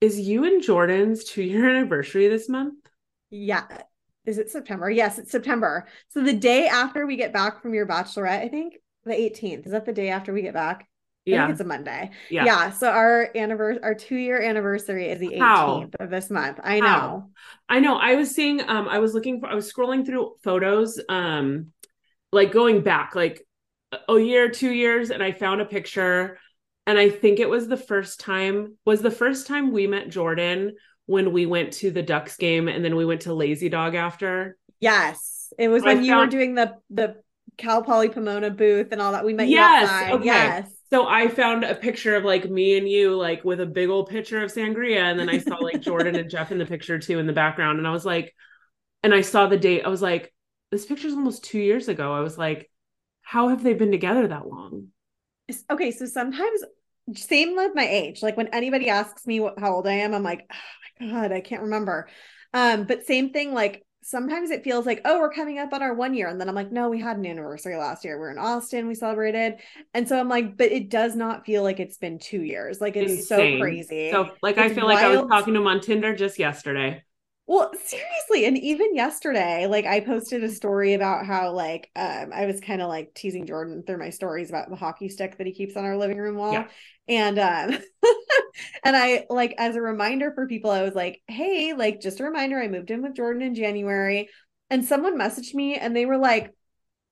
Is 0.00 0.20
you 0.20 0.44
and 0.44 0.62
Jordan's 0.62 1.24
two 1.24 1.42
year 1.42 1.68
anniversary 1.76 2.28
this 2.28 2.48
month? 2.48 2.74
Yeah. 3.30 3.66
Is 4.28 4.36
it 4.36 4.50
September? 4.50 4.90
Yes, 4.90 5.18
it's 5.18 5.30
September. 5.32 5.86
So 6.08 6.22
the 6.22 6.34
day 6.34 6.66
after 6.66 7.06
we 7.06 7.16
get 7.16 7.32
back 7.32 7.62
from 7.62 7.72
your 7.72 7.86
bachelorette, 7.86 8.40
I 8.42 8.48
think 8.48 8.74
the 9.04 9.14
18th. 9.14 9.64
Is 9.64 9.72
that 9.72 9.86
the 9.86 9.92
day 9.92 10.10
after 10.10 10.34
we 10.34 10.42
get 10.42 10.52
back? 10.52 10.82
I 11.26 11.30
Yeah. 11.30 11.40
think 11.46 11.52
it's 11.52 11.60
a 11.60 11.64
Monday. 11.64 12.10
Yeah. 12.30 12.44
Yeah. 12.44 12.70
So 12.70 12.90
our 12.90 13.30
anniversary, 13.34 13.82
our 13.82 13.94
two 13.94 14.16
year 14.16 14.40
anniversary 14.40 15.08
is 15.08 15.18
the 15.18 15.28
18th 15.34 15.40
How? 15.40 15.84
of 15.98 16.10
this 16.10 16.28
month. 16.30 16.60
I 16.62 16.78
How? 16.80 16.80
know. 16.80 17.30
I 17.70 17.80
know. 17.80 17.96
I 17.96 18.16
was 18.16 18.34
seeing 18.34 18.60
um 18.60 18.86
I 18.86 18.98
was 18.98 19.14
looking 19.14 19.40
for 19.40 19.46
I 19.48 19.54
was 19.54 19.72
scrolling 19.72 20.04
through 20.04 20.36
photos 20.44 21.00
um 21.08 21.72
like 22.30 22.52
going 22.52 22.82
back 22.82 23.14
like 23.14 23.46
a- 24.08 24.18
year, 24.18 24.50
2 24.50 24.70
years 24.70 25.10
and 25.10 25.22
I 25.22 25.32
found 25.32 25.62
a 25.62 25.64
picture 25.64 26.38
and 26.86 26.98
I 26.98 27.08
think 27.08 27.38
it 27.40 27.48
was 27.48 27.66
the 27.66 27.76
first 27.78 28.20
time 28.20 28.76
was 28.84 29.00
the 29.00 29.10
first 29.10 29.46
time 29.46 29.72
we 29.72 29.86
met 29.86 30.10
Jordan 30.10 30.76
when 31.08 31.32
we 31.32 31.46
went 31.46 31.72
to 31.72 31.90
the 31.90 32.02
Ducks 32.02 32.36
game 32.36 32.68
and 32.68 32.84
then 32.84 32.94
we 32.94 33.06
went 33.06 33.22
to 33.22 33.32
Lazy 33.32 33.70
Dog 33.70 33.94
after. 33.94 34.58
Yes. 34.78 35.50
It 35.58 35.68
was 35.68 35.82
I 35.82 35.94
when 35.94 36.04
you 36.04 36.14
were 36.14 36.26
doing 36.26 36.54
the 36.54 36.74
the 36.90 37.16
Cal 37.56 37.82
Poly 37.82 38.10
Pomona 38.10 38.50
booth 38.50 38.92
and 38.92 39.00
all 39.00 39.12
that. 39.12 39.24
We 39.24 39.32
met 39.32 39.48
Yes, 39.48 40.12
okay. 40.12 40.24
Yes. 40.26 40.70
So 40.90 41.08
I 41.08 41.28
found 41.28 41.64
a 41.64 41.74
picture 41.74 42.14
of 42.14 42.24
like 42.24 42.50
me 42.50 42.76
and 42.76 42.86
you 42.86 43.16
like 43.16 43.42
with 43.42 43.58
a 43.60 43.66
big 43.66 43.88
old 43.88 44.10
picture 44.10 44.44
of 44.44 44.52
sangria 44.52 45.00
and 45.00 45.18
then 45.18 45.30
I 45.30 45.38
saw 45.38 45.56
like 45.56 45.80
Jordan 45.80 46.14
and 46.14 46.28
Jeff 46.28 46.52
in 46.52 46.58
the 46.58 46.66
picture 46.66 46.98
too 46.98 47.18
in 47.18 47.26
the 47.26 47.32
background 47.32 47.78
and 47.78 47.88
I 47.88 47.90
was 47.90 48.04
like 48.04 48.34
and 49.02 49.14
I 49.14 49.22
saw 49.22 49.46
the 49.46 49.56
date 49.56 49.86
I 49.86 49.88
was 49.88 50.02
like 50.02 50.32
this 50.70 50.84
picture's 50.84 51.14
almost 51.14 51.42
2 51.44 51.58
years 51.58 51.88
ago. 51.88 52.12
I 52.12 52.20
was 52.20 52.36
like 52.36 52.70
how 53.22 53.48
have 53.48 53.62
they 53.62 53.72
been 53.72 53.90
together 53.90 54.28
that 54.28 54.46
long? 54.46 54.88
Okay, 55.70 55.90
so 55.90 56.04
sometimes 56.04 56.62
same 57.14 57.56
with 57.56 57.72
my 57.74 57.86
age. 57.86 58.22
Like 58.22 58.36
when 58.36 58.48
anybody 58.48 58.88
asks 58.88 59.26
me 59.26 59.40
what, 59.40 59.58
how 59.58 59.74
old 59.74 59.86
I 59.86 59.92
am, 59.94 60.14
I'm 60.14 60.22
like, 60.22 60.46
oh 60.52 60.56
my 61.06 61.10
god, 61.12 61.32
I 61.32 61.40
can't 61.40 61.62
remember. 61.62 62.08
Um, 62.54 62.84
but 62.84 63.06
same 63.06 63.30
thing. 63.30 63.52
Like 63.54 63.84
sometimes 64.02 64.50
it 64.50 64.64
feels 64.64 64.86
like, 64.86 65.02
oh, 65.04 65.18
we're 65.20 65.32
coming 65.32 65.58
up 65.58 65.72
on 65.72 65.82
our 65.82 65.94
one 65.94 66.14
year, 66.14 66.28
and 66.28 66.40
then 66.40 66.48
I'm 66.48 66.54
like, 66.54 66.72
no, 66.72 66.88
we 66.88 67.00
had 67.00 67.16
an 67.18 67.26
anniversary 67.26 67.76
last 67.76 68.04
year. 68.04 68.18
We 68.18 68.26
are 68.26 68.30
in 68.30 68.38
Austin, 68.38 68.88
we 68.88 68.94
celebrated, 68.94 69.56
and 69.94 70.08
so 70.08 70.18
I'm 70.18 70.28
like, 70.28 70.56
but 70.56 70.72
it 70.72 70.88
does 70.90 71.14
not 71.16 71.44
feel 71.46 71.62
like 71.62 71.80
it's 71.80 71.98
been 71.98 72.18
two 72.18 72.42
years. 72.42 72.80
Like 72.80 72.96
it's 72.96 73.10
Insane. 73.10 73.58
so 73.58 73.60
crazy. 73.60 74.10
So 74.10 74.30
like 74.42 74.58
I 74.58 74.66
It's 74.66 74.74
feel 74.74 74.86
like 74.86 75.02
I 75.02 75.08
was 75.08 75.22
talking 75.28 75.54
to 75.54 75.60
him 75.60 75.66
on 75.66 75.80
Tinder 75.80 76.14
just 76.14 76.38
yesterday. 76.38 77.02
Well, 77.48 77.72
seriously, 77.82 78.44
and 78.44 78.58
even 78.58 78.94
yesterday, 78.94 79.66
like 79.66 79.86
I 79.86 80.00
posted 80.00 80.44
a 80.44 80.50
story 80.50 80.92
about 80.92 81.24
how 81.24 81.52
like 81.52 81.90
um 81.96 82.30
I 82.32 82.44
was 82.44 82.60
kind 82.60 82.82
of 82.82 82.88
like 82.88 83.14
teasing 83.14 83.46
Jordan 83.46 83.82
through 83.86 83.96
my 83.98 84.10
stories 84.10 84.50
about 84.50 84.68
the 84.68 84.76
hockey 84.76 85.08
stick 85.08 85.38
that 85.38 85.46
he 85.46 85.54
keeps 85.54 85.74
on 85.74 85.86
our 85.86 85.96
living 85.96 86.18
room 86.18 86.36
wall. 86.36 86.52
Yeah. 86.52 86.68
And 87.08 87.38
um 87.38 87.78
and 88.84 88.94
I 88.96 89.24
like 89.30 89.54
as 89.58 89.76
a 89.76 89.80
reminder 89.82 90.30
for 90.34 90.46
people, 90.46 90.70
I 90.70 90.82
was 90.82 90.94
like, 90.94 91.22
hey, 91.26 91.72
like 91.72 92.00
just 92.02 92.20
a 92.20 92.24
reminder, 92.24 92.58
I 92.60 92.68
moved 92.68 92.90
in 92.90 93.02
with 93.02 93.16
Jordan 93.16 93.42
in 93.42 93.54
January. 93.54 94.28
And 94.70 94.84
someone 94.84 95.18
messaged 95.18 95.54
me 95.54 95.76
and 95.76 95.96
they 95.96 96.04
were 96.04 96.18
like, 96.18 96.52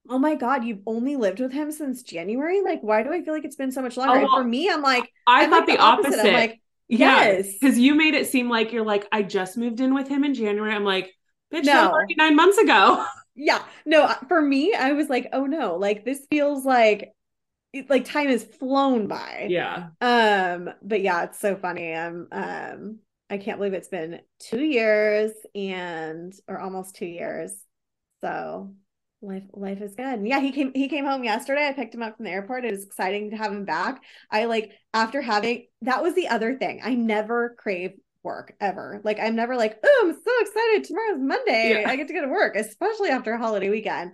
Oh 0.09 0.19
my 0.19 0.37
God, 0.37 0.65
you've 0.65 0.83
only 0.87 1.17
lived 1.17 1.41
with 1.41 1.53
him 1.53 1.73
since 1.73 2.03
January? 2.03 2.63
Like, 2.63 2.81
why 2.83 3.03
do 3.03 3.13
I 3.13 3.23
feel 3.25 3.35
like 3.35 3.45
it's 3.45 3.57
been 3.57 3.73
so 3.73 3.83
much 3.83 3.97
longer? 3.97 4.19
Oh, 4.19 4.23
and 4.23 4.33
for 4.33 4.45
me, 4.45 4.71
I'm 4.71 4.83
like, 4.83 5.13
I 5.27 5.47
I'm 5.47 5.51
thought 5.51 5.67
like 5.67 5.67
the 5.67 5.79
opposite. 5.79 6.21
I'm 6.21 6.33
like, 6.33 6.61
yes. 6.89 7.53
because 7.53 7.79
you 7.79 7.95
made 7.95 8.15
it 8.15 8.27
seem 8.29 8.49
like 8.49 8.73
you're 8.73 8.85
like 8.85 9.07
I 9.13 9.23
just 9.23 9.57
moved 9.57 9.81
in 9.81 9.95
with 9.95 10.09
him 10.09 10.25
in 10.25 10.35
January. 10.35 10.75
I'm 10.75 10.85
like, 10.85 11.13
bitch, 11.53 11.65
No. 11.65 11.97
nine 12.17 12.37
months 12.37 12.59
ago. 12.59 13.05
yeah 13.37 13.63
no 13.85 14.13
for 14.29 14.41
me 14.41 14.75
i 14.75 14.93
was 14.93 15.09
like 15.09 15.29
oh 15.35 15.45
no 15.45 15.77
like 15.77 16.05
this 16.05 16.27
feels 16.31 16.65
like 16.65 17.13
like 17.91 18.07
time 18.07 18.29
has 18.29 18.43
flown 18.43 19.07
by 19.07 19.47
yeah. 19.51 19.89
um 20.01 20.71
but 20.83 21.03
yeah 21.03 21.25
it's 21.25 21.39
so 21.39 21.55
funny 21.55 21.93
I'm 21.93 22.27
um 22.33 22.99
i 23.29 23.37
can't 23.37 23.59
believe 23.59 23.75
it's 23.75 23.89
been 23.89 24.21
two 24.41 24.65
years 24.65 25.33
and 25.55 26.33
or 26.49 26.59
almost 26.59 26.97
two 26.97 27.07
years 27.07 27.55
so 28.25 28.73
life 29.23 29.45
life 29.53 29.81
is 29.81 29.95
good. 29.95 30.27
Yeah 30.27 30.41
he 30.41 30.53
came 30.53 30.73
he 30.75 30.89
came 30.89 31.05
home 31.05 31.25
yesterday. 31.25 31.67
I 31.69 31.73
picked 31.73 31.95
him 31.95 32.03
up 32.03 32.17
from 32.17 32.27
the 32.27 32.31
airport. 32.31 32.65
It 32.65 32.73
was 32.73 32.85
exciting 32.85 33.31
to 33.31 33.37
have 33.37 33.53
him 33.53 33.65
back. 33.65 34.03
I 34.31 34.45
like 34.45 34.73
after 34.93 35.23
having 35.23 35.67
that 35.83 36.03
was 36.03 36.15
the 36.15 36.29
other 36.29 36.57
thing. 36.57 36.81
I 36.83 36.95
never 36.95 37.55
crave 37.59 37.93
work 38.23 38.55
ever. 38.61 39.01
Like 39.05 39.19
i'm 39.21 39.37
never 39.37 39.57
like 39.57 39.79
oh 39.85 40.05
i'm 40.07 40.13
so 40.13 40.31
excited. 40.41 40.85
Tomorrow's 40.85 41.21
monday. 41.21 41.81
Yeah. 41.81 41.91
i 41.91 41.97
get 41.97 42.09
to 42.09 42.15
go 42.15 42.23
to 42.23 42.29
work 42.29 42.57
especially 42.57 43.11
after 43.11 43.33
a 43.33 43.39
holiday 43.39 43.71
weekend. 43.71 44.13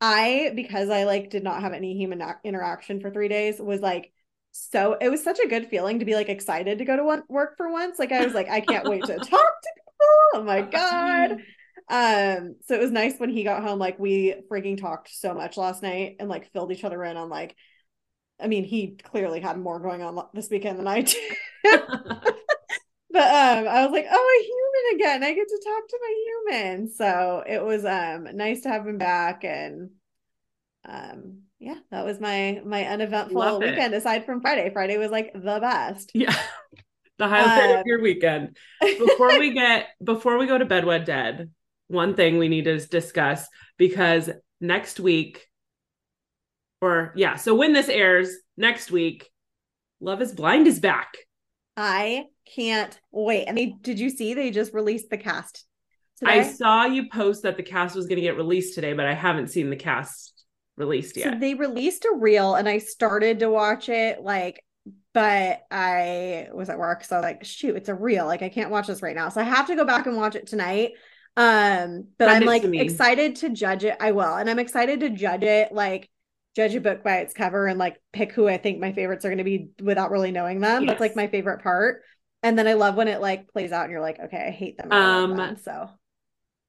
I 0.00 0.52
because 0.54 0.90
i 0.90 1.04
like 1.04 1.30
did 1.30 1.44
not 1.44 1.60
have 1.60 1.72
any 1.72 1.96
human 1.96 2.22
interaction 2.44 3.00
for 3.00 3.10
three 3.10 3.28
days 3.28 3.60
was 3.60 3.80
like 3.80 4.12
so 4.52 4.96
it 5.00 5.10
was 5.10 5.22
such 5.22 5.38
a 5.38 5.48
good 5.48 5.68
feeling 5.68 6.00
to 6.00 6.04
be 6.04 6.14
like 6.14 6.28
excited 6.28 6.78
to 6.78 6.84
go 6.84 6.96
to 6.96 7.04
one, 7.04 7.22
work 7.28 7.56
for 7.56 7.70
once. 7.70 7.98
Like 7.98 8.12
i 8.12 8.24
was 8.24 8.34
like 8.34 8.48
i 8.48 8.60
can't 8.60 8.88
wait 8.88 9.04
to 9.04 9.14
talk 9.16 9.28
to 9.28 9.70
people. 9.76 10.06
Oh 10.34 10.42
my 10.44 10.62
god 10.62 11.30
mm-hmm. 11.30 11.40
Um 11.90 12.56
so 12.66 12.74
it 12.74 12.80
was 12.80 12.92
nice 12.92 13.18
when 13.18 13.30
he 13.30 13.44
got 13.44 13.62
home 13.62 13.78
like 13.78 13.98
we 13.98 14.34
freaking 14.50 14.80
talked 14.80 15.10
so 15.12 15.34
much 15.34 15.56
last 15.56 15.82
night 15.82 16.16
and 16.20 16.28
like 16.28 16.52
filled 16.52 16.72
each 16.72 16.84
other 16.84 17.02
in 17.04 17.16
on 17.16 17.28
like 17.28 17.56
i 18.40 18.46
mean 18.46 18.64
he 18.64 18.96
clearly 19.02 19.40
had 19.40 19.58
more 19.58 19.80
going 19.80 20.00
on 20.00 20.24
this 20.32 20.48
weekend 20.50 20.78
than 20.78 20.86
i 20.88 21.00
did 21.02 21.16
but 21.64 21.82
um 23.22 23.66
i 23.68 23.84
was 23.84 23.90
like 23.92 24.06
oh 24.10 24.40
a 24.40 24.44
human 24.44 25.00
again 25.00 25.24
i 25.24 25.34
get 25.34 25.48
to 25.48 25.60
talk 25.64 25.88
to 25.88 25.98
my 26.00 26.24
human 26.26 26.90
so 26.90 27.42
it 27.46 27.62
was 27.62 27.84
um 27.84 28.28
nice 28.36 28.62
to 28.62 28.68
have 28.68 28.86
him 28.86 28.98
back 28.98 29.44
and 29.44 29.90
um 30.88 31.40
yeah 31.58 31.76
that 31.90 32.04
was 32.06 32.20
my 32.20 32.62
my 32.64 32.84
uneventful 32.86 33.38
Love 33.40 33.62
it. 33.62 33.70
weekend 33.72 33.94
aside 33.94 34.24
from 34.24 34.40
friday 34.40 34.70
friday 34.72 34.96
was 34.96 35.10
like 35.10 35.32
the 35.34 35.58
best 35.60 36.10
Yeah. 36.14 36.34
The 37.18 37.28
highlight 37.28 37.70
Um, 37.72 37.80
of 37.80 37.86
your 37.86 38.00
weekend. 38.00 38.56
Before 38.80 39.38
we 39.38 39.52
get 39.52 39.88
before 40.02 40.38
we 40.38 40.46
go 40.46 40.56
to 40.56 40.64
bed 40.64 40.86
wed 40.86 41.04
dead, 41.04 41.50
one 41.90 42.14
thing 42.14 42.38
we 42.38 42.48
need 42.48 42.64
to 42.64 42.78
discuss 42.78 43.46
because 43.76 44.30
next 44.60 45.00
week 45.00 45.46
or 46.80 47.12
yeah, 47.14 47.36
so 47.36 47.54
when 47.54 47.74
this 47.74 47.88
airs 47.88 48.30
next 48.56 48.90
week, 48.90 49.28
Love 50.00 50.22
is 50.22 50.32
Blind 50.32 50.66
is 50.66 50.80
back. 50.80 51.14
i 51.76 52.24
can't 52.56 52.98
wait. 53.10 53.44
And 53.46 53.58
they 53.58 53.74
did 53.82 53.98
you 53.98 54.08
see 54.08 54.34
they 54.34 54.50
just 54.50 54.72
released 54.72 55.10
the 55.10 55.18
cast 55.18 55.66
I 56.22 56.42
saw 56.42 56.84
you 56.84 57.08
post 57.08 57.44
that 57.44 57.56
the 57.56 57.62
cast 57.62 57.96
was 57.96 58.06
going 58.06 58.16
to 58.16 58.22
get 58.22 58.36
released 58.36 58.74
today, 58.74 58.92
but 58.92 59.06
I 59.06 59.14
haven't 59.14 59.48
seen 59.48 59.70
the 59.70 59.76
cast 59.76 60.44
released 60.76 61.16
yet. 61.16 61.32
So 61.32 61.38
they 61.38 61.54
released 61.54 62.04
a 62.04 62.14
reel 62.14 62.56
and 62.56 62.68
I 62.68 62.78
started 62.78 63.40
to 63.40 63.50
watch 63.50 63.88
it 63.88 64.20
like 64.20 64.62
but 65.12 65.62
I 65.70 66.48
was 66.52 66.68
at 66.70 66.78
work 66.78 67.04
so 67.04 67.16
I 67.16 67.18
was 67.18 67.24
like 67.24 67.44
shoot 67.44 67.76
it's 67.76 67.88
a 67.88 67.94
reel. 67.94 68.26
Like 68.26 68.42
I 68.42 68.48
can't 68.48 68.70
watch 68.70 68.86
this 68.86 69.02
right 69.02 69.16
now. 69.16 69.28
So 69.28 69.40
I 69.40 69.44
have 69.44 69.66
to 69.68 69.76
go 69.76 69.84
back 69.84 70.06
and 70.06 70.16
watch 70.16 70.34
it 70.34 70.46
tonight 70.46 70.92
um 71.40 72.08
but 72.18 72.28
Send 72.28 72.42
I'm 72.42 72.46
like 72.46 72.62
to 72.62 72.76
excited 72.76 73.36
to 73.36 73.50
judge 73.50 73.84
it. 73.84 73.96
I 74.00 74.12
will. 74.12 74.34
And 74.34 74.48
I'm 74.50 74.58
excited 74.58 75.00
to 75.00 75.10
judge 75.10 75.42
it 75.42 75.72
like 75.72 76.08
judge 76.56 76.74
a 76.74 76.80
book 76.80 77.02
by 77.04 77.18
its 77.18 77.32
cover 77.32 77.66
and 77.66 77.78
like 77.78 78.00
pick 78.12 78.32
who 78.32 78.48
I 78.48 78.58
think 78.58 78.80
my 78.80 78.92
favorites 78.92 79.24
are 79.24 79.28
going 79.28 79.38
to 79.38 79.44
be 79.44 79.70
without 79.80 80.10
really 80.10 80.32
knowing 80.32 80.60
them. 80.60 80.86
That's 80.86 81.00
like 81.00 81.16
my 81.16 81.28
favorite 81.28 81.62
part. 81.62 82.02
And 82.42 82.58
then 82.58 82.66
I 82.66 82.74
love 82.74 82.96
when 82.96 83.08
it 83.08 83.20
like 83.20 83.48
plays 83.52 83.72
out 83.72 83.84
and 83.84 83.92
you're 83.92 84.00
like 84.00 84.18
okay 84.18 84.46
I 84.48 84.50
hate 84.50 84.76
them, 84.76 84.92
or 84.92 84.94
I 84.94 84.98
love 84.98 85.30
Um, 85.30 85.36
them. 85.36 85.56
so. 85.56 85.90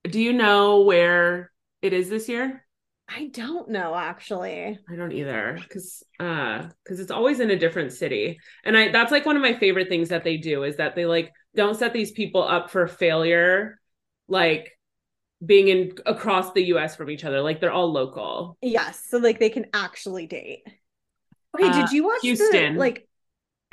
Do 0.03 0.19
you 0.19 0.33
know 0.33 0.81
where 0.81 1.51
it 1.81 1.93
is 1.93 2.09
this 2.09 2.29
year? 2.29 2.65
I 3.09 3.27
don't 3.27 3.69
know 3.69 3.93
actually. 3.93 4.79
I 4.89 4.95
don't 4.95 5.11
either 5.11 5.59
cuz 5.69 6.03
uh 6.19 6.69
cuz 6.87 6.99
it's 7.01 7.11
always 7.11 7.39
in 7.41 7.51
a 7.51 7.59
different 7.59 7.91
city. 7.91 8.39
And 8.63 8.77
I 8.77 8.89
that's 8.91 9.11
like 9.11 9.25
one 9.25 9.35
of 9.35 9.41
my 9.41 9.53
favorite 9.53 9.89
things 9.89 10.09
that 10.09 10.23
they 10.23 10.37
do 10.37 10.63
is 10.63 10.77
that 10.77 10.95
they 10.95 11.05
like 11.05 11.33
don't 11.55 11.75
set 11.75 11.91
these 11.91 12.11
people 12.11 12.41
up 12.43 12.69
for 12.69 12.87
failure 12.87 13.80
like 14.31 14.71
being 15.45 15.69
in 15.69 15.93
across 16.05 16.53
the 16.53 16.63
US 16.65 16.95
from 16.95 17.09
each 17.09 17.25
other. 17.25 17.41
Like 17.41 17.61
they're 17.61 17.71
all 17.71 17.91
local. 17.91 18.57
Yes, 18.61 19.03
so 19.07 19.17
like 19.17 19.39
they 19.39 19.49
can 19.49 19.67
actually 19.73 20.27
date. 20.27 20.63
Okay, 21.55 21.67
Uh, 21.67 21.71
did 21.71 21.91
you 21.91 22.05
watch 22.05 22.21
Houston. 22.21 22.73
the 22.75 22.79
like 22.79 23.07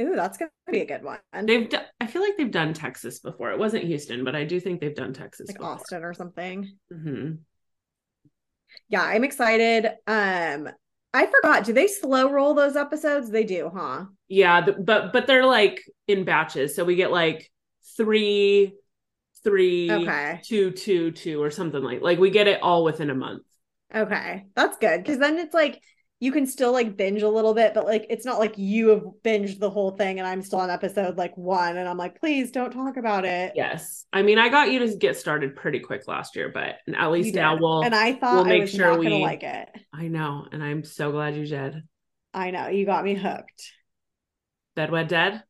Ooh, 0.01 0.15
that's 0.17 0.39
gonna 0.39 0.51
be 0.71 0.81
a 0.81 0.87
good 0.87 1.03
one. 1.05 1.21
They've 1.35 1.69
d- 1.69 1.79
I 2.01 2.07
feel 2.07 2.23
like 2.23 2.37
they've 2.37 2.51
done 2.51 2.73
Texas 2.75 3.19
before. 3.21 3.51
It 3.53 3.59
wasn't 3.59 3.85
Houston, 3.85 4.25
but 4.25 4.37
I 4.37 4.45
do 4.45 4.61
think 4.61 4.81
they've 4.81 4.95
done 4.95 5.13
Texas 5.13 5.49
like 5.49 5.59
before. 5.59 5.79
Austin 5.79 6.05
or 6.05 6.15
something. 6.15 6.79
hmm 6.91 7.33
Yeah, 8.89 9.03
I'm 9.03 9.25
excited. 9.25 9.87
Um, 10.07 10.69
I 11.15 11.27
forgot. 11.27 11.65
Do 11.65 11.73
they 11.73 11.87
slow 11.87 12.31
roll 12.31 12.55
those 12.55 12.77
episodes? 12.77 13.31
They 13.31 13.45
do, 13.45 13.71
huh? 13.75 14.07
Yeah, 14.29 14.61
but 14.79 15.13
but 15.13 15.27
they're 15.27 15.47
like 15.47 15.83
in 16.07 16.25
batches. 16.25 16.77
So 16.77 16.85
we 16.85 16.97
get 16.97 17.11
like 17.11 17.51
three, 17.97 18.75
three, 19.44 19.90
Okay. 19.90 20.40
two, 20.44 20.70
two, 20.70 21.10
two, 21.12 21.43
or 21.43 21.51
something 21.51 21.82
like 21.82 22.01
like 22.02 22.19
we 22.19 22.31
get 22.31 22.48
it 22.48 22.62
all 22.62 22.85
within 22.85 23.10
a 23.10 23.15
month. 23.15 23.43
Okay, 23.94 24.47
that's 24.55 24.77
good 24.78 25.02
because 25.02 25.19
then 25.19 25.39
it's 25.39 25.55
like 25.55 25.82
you 26.20 26.32
can 26.32 26.47
still 26.47 26.73
like 26.73 26.97
binge 26.97 27.23
a 27.23 27.28
little 27.28 27.55
bit, 27.55 27.74
but 27.74 27.86
like 27.86 28.06
it's 28.10 28.24
not 28.24 28.39
like 28.40 28.59
you 28.59 28.89
have 28.89 29.02
binged 29.24 29.60
the 29.60 29.70
whole 29.70 29.93
thing 29.93 30.19
and 30.19 30.27
I'm 30.27 30.43
still 30.43 30.59
on 30.59 30.69
episode 30.69 31.16
like 31.16 31.36
one 31.36 31.77
and 31.77 31.89
I'm 31.89 31.97
like, 31.97 32.20
please 32.20 32.51
don't 32.51 32.73
talk 32.73 32.97
about 32.97 33.24
it. 33.24 33.52
Yes, 33.55 34.05
I 34.12 34.23
mean 34.23 34.39
I 34.39 34.48
got 34.48 34.70
you 34.73 34.81
to 34.81 34.97
get 34.97 35.16
started 35.16 35.55
pretty 35.56 35.78
quick 35.81 36.09
last 36.09 36.35
year, 36.36 36.51
but 36.52 36.77
at 36.94 37.10
least 37.10 37.35
now 37.35 37.56
we'll. 37.59 37.82
and 37.82 37.94
I 37.94 38.12
thought 38.15 38.35
we'll 38.35 38.47
I 38.47 38.48
make 38.48 38.60
was 38.62 38.70
sure 38.73 38.90
not 38.90 38.98
we- 38.98 39.23
like 39.23 39.43
it. 39.44 39.69
I 39.93 40.09
know, 40.09 40.47
and 40.52 40.62
I'm 40.62 40.85
so 40.85 41.12
glad 41.12 41.36
you 41.36 41.47
did. 41.47 41.82
I 42.35 42.51
know 42.51 42.69
you 42.69 42.85
got 42.85 43.05
me 43.05 43.15
hooked. 43.15 43.73
Bedwed 44.77 45.09
Dead. 45.09 45.43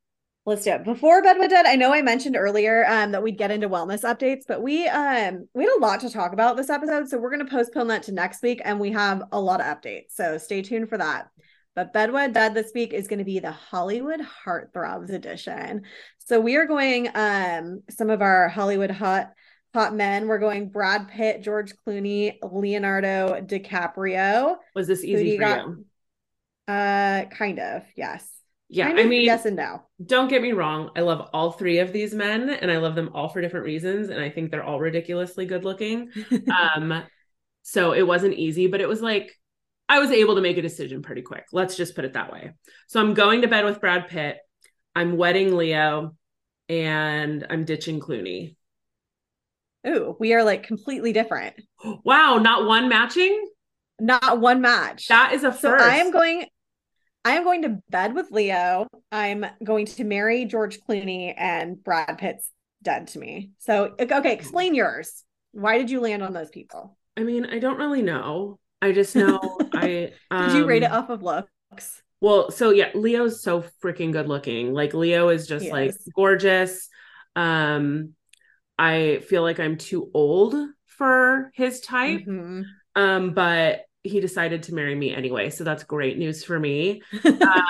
Let's 0.49 0.65
do 0.65 0.70
it. 0.70 0.85
Before 0.85 1.23
Bed 1.23 1.37
with 1.39 1.51
Dead, 1.51 1.66
I 1.66 1.77
know 1.77 1.93
I 1.93 2.01
mentioned 2.01 2.35
earlier 2.35 2.87
um, 2.89 3.12
that 3.12 3.23
we'd 3.23 3.37
get 3.37 3.51
into 3.51 3.69
wellness 3.69 4.03
updates, 4.03 4.45
but 4.49 4.62
we 4.62 4.89
um 4.89 5.47
we 5.53 5.65
had 5.65 5.77
a 5.77 5.81
lot 5.81 6.01
to 6.01 6.09
talk 6.11 6.33
about 6.33 6.57
this 6.57 6.70
episode, 6.70 7.07
so 7.07 7.19
we're 7.19 7.31
gonna 7.31 7.45
postpone 7.45 7.89
that 7.89 8.05
to 8.05 8.12
next 8.12 8.43
week, 8.43 8.62
and 8.65 8.81
we 8.81 8.91
have 8.93 9.25
a 9.31 9.39
lot 9.39 9.61
of 9.61 9.66
updates. 9.66 10.12
So 10.12 10.39
stay 10.39 10.62
tuned 10.62 10.89
for 10.89 10.97
that. 10.97 11.29
But 11.75 11.93
Bedwed 11.93 12.33
Dead 12.33 12.55
this 12.55 12.73
week 12.75 12.95
is 12.95 13.09
going 13.09 13.19
to 13.19 13.27
be 13.27 13.41
the 13.41 13.53
Hollywood 13.53 14.20
Heartthrobs 14.45 15.11
edition. 15.11 15.83
So 16.19 16.41
we 16.41 16.57
are 16.57 16.66
going 16.66 17.09
um 17.15 17.83
some 17.91 18.09
of 18.09 18.23
our 18.23 18.49
Hollywood 18.49 18.91
hot 18.91 19.33
hot 19.75 19.95
men. 19.95 20.29
We're 20.29 20.39
going 20.39 20.70
Brad 20.70 21.09
Pitt, 21.09 21.43
George 21.43 21.75
Clooney, 21.87 22.39
Leonardo 22.43 23.43
DiCaprio. 23.43 24.57
Was 24.75 24.87
this 24.87 25.03
Who 25.03 25.09
easy 25.09 25.29
you 25.29 25.37
for 25.37 25.41
got? 25.41 25.66
you? 25.66 25.85
Uh, 26.66 27.25
kind 27.27 27.59
of 27.59 27.83
yes. 27.95 28.27
Yeah, 28.69 28.86
Kind 28.89 29.01
I 29.01 29.05
mean, 29.05 29.23
yes 29.24 29.47
and 29.47 29.57
no. 29.57 29.82
don't 30.05 30.28
get 30.28 30.43
me 30.43 30.53
wrong. 30.53 30.90
I 30.95 31.01
love 31.01 31.31
all 31.32 31.53
three 31.53 31.78
of 31.78 31.93
these 31.93 32.12
men, 32.15 32.51
and 32.51 32.70
I 32.70 32.77
love 32.78 32.95
them 32.95 33.11
all 33.15 33.28
for 33.28 33.40
different 33.40 33.65
reasons, 33.65 34.11
and 34.11 34.20
I 34.20 34.28
think 34.31 34.51
they're 34.51 34.62
all 34.65 34.78
ridiculously 34.81 35.47
good 35.47 35.65
looking. 35.65 36.11
um 36.51 37.03
so 37.62 37.93
it 37.93 38.07
wasn't 38.07 38.32
easy 38.35 38.66
but 38.66 38.81
it 38.81 38.89
was 38.89 39.03
like 39.03 39.31
i 39.89 39.99
was 39.99 40.11
able 40.11 40.36
to 40.36 40.40
make 40.40 40.57
a 40.57 40.62
decision 40.62 41.03
pretty 41.03 41.20
quick 41.23 41.45
let's 41.53 41.77
just 41.77 41.95
put 41.95 42.05
it 42.05 42.15
that 42.15 42.32
way 42.32 42.53
so 42.86 42.99
i'm 43.01 43.12
going 43.15 43.43
to 43.43 43.49
bed 43.49 43.65
with 43.65 43.81
brad 43.81 44.09
pitt 44.09 44.39
i'm 44.95 45.16
wedding 45.19 45.55
leo 45.57 46.15
and 46.70 47.47
i'm 47.51 47.65
ditching 47.65 48.01
clooney 48.01 48.55
Ooh, 49.86 50.16
we 50.19 50.35
are 50.35 50.45
like 50.45 50.62
completely 50.65 51.12
different. 51.12 51.55
wow 52.05 52.39
not 52.39 52.66
one 52.66 52.89
matching 52.89 53.49
Not 54.01 54.40
one 54.40 54.61
match. 54.61 55.09
that 55.09 55.32
is 55.32 55.45
a 55.45 55.51
first. 55.53 55.62
so 55.62 55.90
I 55.90 55.97
am 55.97 56.11
going 56.11 56.47
I 57.24 57.32
am 57.32 57.45
going 57.45 57.62
to 57.62 57.78
bed 57.90 58.15
with 58.15 58.31
Leo. 58.31 58.86
I'm 59.12 59.45
going 59.62 59.86
to 59.86 60.05
marry 60.05 60.45
George 60.45 60.78
Clooney 60.81 61.35
and 61.36 61.82
Brad 61.82 62.19
Pitt's 62.19 62.51
dead 62.82 63.09
to 63.09 63.19
me. 63.19 63.51
So 63.59 63.95
okay, 64.01 64.32
explain 64.32 64.74
yours. 64.74 65.24
Why 65.53 65.78
did 65.78 65.90
you 65.90 66.01
land 66.01 66.23
on 66.23 66.32
those 66.32 66.51
people? 66.51 66.97
i 67.19 67.24
mean 67.24 67.45
i 67.47 67.59
don't 67.59 67.78
really 67.78 68.01
know 68.01 68.59
i 68.81 68.93
just 68.93 69.16
know 69.16 69.40
i 69.74 70.12
Did 70.31 70.53
you 70.53 70.66
rate 70.66 70.85
it 70.85 70.93
um, 70.93 71.03
off 71.03 71.11
of 71.11 71.23
looks? 71.23 72.03
Well, 72.20 72.51
so 72.51 72.70
yeah, 72.70 72.90
Leo's 72.95 73.43
so 73.43 73.65
freaking 73.82 74.11
good 74.12 74.28
looking. 74.28 74.73
Like 74.73 74.93
Leo 74.93 75.28
is 75.28 75.47
just 75.47 75.69
like 75.69 75.95
gorgeous. 76.16 76.89
Um 77.36 78.15
I 78.78 79.23
feel 79.28 79.43
like 79.43 79.61
I'm 79.61 79.77
too 79.77 80.11
old 80.15 80.55
for 80.86 81.51
his 81.55 81.81
type. 81.81 82.23
Mhm. 82.27 82.65
Um 82.97 83.35
but 83.35 83.82
he 84.09 84.21
decided 84.21 84.65
to 84.65 84.75
marry 84.75 84.95
me 84.95 85.15
anyway, 85.15 85.51
so 85.51 85.65
that's 85.65 85.85
great 85.85 86.19
news 86.19 86.45
for 86.45 86.59
me. 86.59 87.03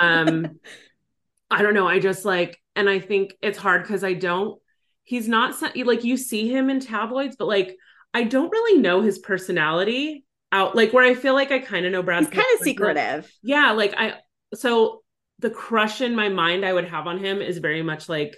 Um 0.01 0.59
I 1.51 1.61
don't 1.63 1.73
know, 1.73 1.87
I 1.87 1.99
just 1.99 2.25
like 2.25 2.59
and 2.75 2.89
I 2.89 2.99
think 2.99 3.33
it's 3.41 3.57
hard 3.57 3.85
cuz 3.85 4.03
I 4.03 4.13
don't 4.13 4.59
he's 5.03 5.27
not 5.27 5.55
like 5.85 6.03
you 6.03 6.17
see 6.17 6.47
him 6.47 6.69
in 6.69 6.79
tabloids, 6.79 7.35
but 7.35 7.47
like 7.47 7.75
I 8.13 8.23
don't 8.23 8.51
really 8.51 8.79
know 8.79 9.01
his 9.01 9.19
personality 9.19 10.25
out 10.51 10.75
like 10.75 10.93
where 10.93 11.05
I 11.05 11.13
feel 11.13 11.33
like 11.33 11.51
I 11.51 11.59
kind 11.59 11.85
of 11.85 11.91
know 11.91 12.01
Brad 12.03 12.23
He's 12.23 12.33
kind 12.33 12.45
of 12.55 12.59
secretive. 12.61 13.31
yeah 13.43 13.71
like 13.71 13.93
i 13.97 14.15
so 14.53 15.03
the 15.39 15.49
crush 15.49 16.01
in 16.01 16.15
my 16.15 16.27
mind 16.29 16.65
i 16.65 16.73
would 16.73 16.85
have 16.85 17.05
on 17.07 17.19
him 17.19 17.41
is 17.41 17.59
very 17.59 17.83
much 17.83 18.09
like 18.09 18.35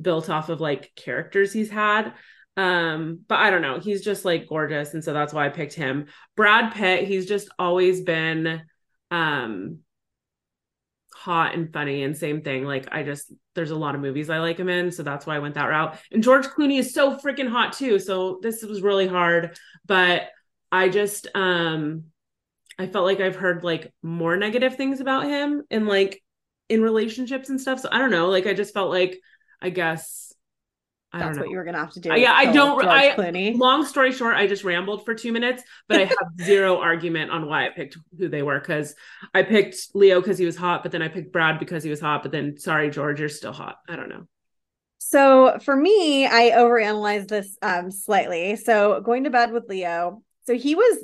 built 0.00 0.30
off 0.30 0.48
of 0.48 0.60
like 0.60 0.90
characters 0.96 1.52
he's 1.52 1.70
had 1.70 2.14
um 2.56 3.20
but 3.28 3.38
i 3.38 3.50
don't 3.50 3.62
know. 3.62 3.78
He's 3.78 4.02
just 4.02 4.24
like 4.24 4.48
gorgeous 4.48 4.94
and 4.94 5.02
so 5.02 5.12
that's 5.12 5.32
why 5.32 5.46
i 5.46 5.48
picked 5.48 5.74
him. 5.74 6.06
Brad 6.36 6.74
pitt 6.74 7.08
he's 7.08 7.26
just 7.26 7.48
always 7.58 8.02
been 8.02 8.62
um 9.10 9.78
hot 11.14 11.54
and 11.54 11.72
funny 11.72 12.02
and 12.02 12.16
same 12.16 12.42
thing. 12.42 12.64
Like 12.64 12.88
i 12.92 13.02
just 13.02 13.32
there's 13.54 13.70
a 13.70 13.76
lot 13.76 13.94
of 13.94 14.00
movies 14.00 14.30
i 14.30 14.38
like 14.38 14.58
him 14.58 14.68
in 14.68 14.90
so 14.90 15.02
that's 15.02 15.26
why 15.26 15.36
i 15.36 15.38
went 15.38 15.54
that 15.54 15.66
route. 15.66 15.98
And 16.10 16.22
george 16.22 16.46
clooney 16.46 16.78
is 16.78 16.94
so 16.94 17.16
freaking 17.16 17.48
hot 17.48 17.72
too 17.72 17.98
so 17.98 18.38
this 18.42 18.62
was 18.62 18.82
really 18.82 19.06
hard. 19.06 19.56
But 19.86 20.28
i 20.70 20.88
just 20.88 21.28
um 21.34 22.04
I 22.78 22.86
felt 22.86 23.04
like 23.04 23.20
I've 23.20 23.36
heard 23.36 23.64
like 23.64 23.92
more 24.02 24.36
negative 24.36 24.76
things 24.76 25.00
about 25.00 25.26
him 25.26 25.62
and 25.70 25.86
like 25.86 26.22
in 26.68 26.82
relationships 26.82 27.48
and 27.48 27.60
stuff. 27.60 27.80
So 27.80 27.88
I 27.92 27.98
don't 27.98 28.10
know. 28.10 28.28
Like 28.28 28.46
I 28.46 28.54
just 28.54 28.74
felt 28.74 28.90
like 28.90 29.18
I 29.60 29.70
guess 29.70 30.31
I 31.12 31.18
That's 31.18 31.36
know. 31.36 31.42
what 31.42 31.50
you 31.50 31.56
were 31.58 31.64
gonna 31.64 31.78
have 31.78 31.92
to 31.92 32.00
do. 32.00 32.08
Yeah, 32.14 32.32
I 32.32 32.46
don't- 32.46 32.82
I- 32.86 33.52
Long 33.54 33.84
story 33.84 34.12
short, 34.12 34.34
I 34.34 34.46
just 34.46 34.64
rambled 34.64 35.04
for 35.04 35.14
two 35.14 35.30
minutes, 35.32 35.62
but 35.88 36.00
I 36.00 36.04
have 36.06 36.16
zero 36.42 36.78
argument 36.78 37.30
on 37.30 37.46
why 37.46 37.66
I 37.66 37.70
picked 37.70 37.98
who 38.18 38.28
they 38.28 38.42
were 38.42 38.58
because 38.58 38.94
I 39.34 39.42
picked 39.42 39.94
Leo 39.94 40.20
because 40.20 40.38
he 40.38 40.46
was 40.46 40.56
hot, 40.56 40.82
but 40.82 40.90
then 40.90 41.02
I 41.02 41.08
picked 41.08 41.32
Brad 41.32 41.58
because 41.58 41.84
he 41.84 41.90
was 41.90 42.00
hot, 42.00 42.22
but 42.22 42.32
then 42.32 42.56
sorry, 42.58 42.88
George, 42.90 43.20
you're 43.20 43.28
still 43.28 43.52
hot. 43.52 43.76
I 43.88 43.96
don't 43.96 44.08
know. 44.08 44.26
So 44.98 45.58
for 45.62 45.76
me, 45.76 46.26
I 46.26 46.52
overanalyzed 46.56 47.28
this 47.28 47.58
um 47.60 47.90
slightly. 47.90 48.56
So 48.56 49.00
going 49.00 49.24
to 49.24 49.30
bed 49.30 49.52
with 49.52 49.68
Leo. 49.68 50.22
So 50.46 50.54
he 50.54 50.74
was, 50.74 50.98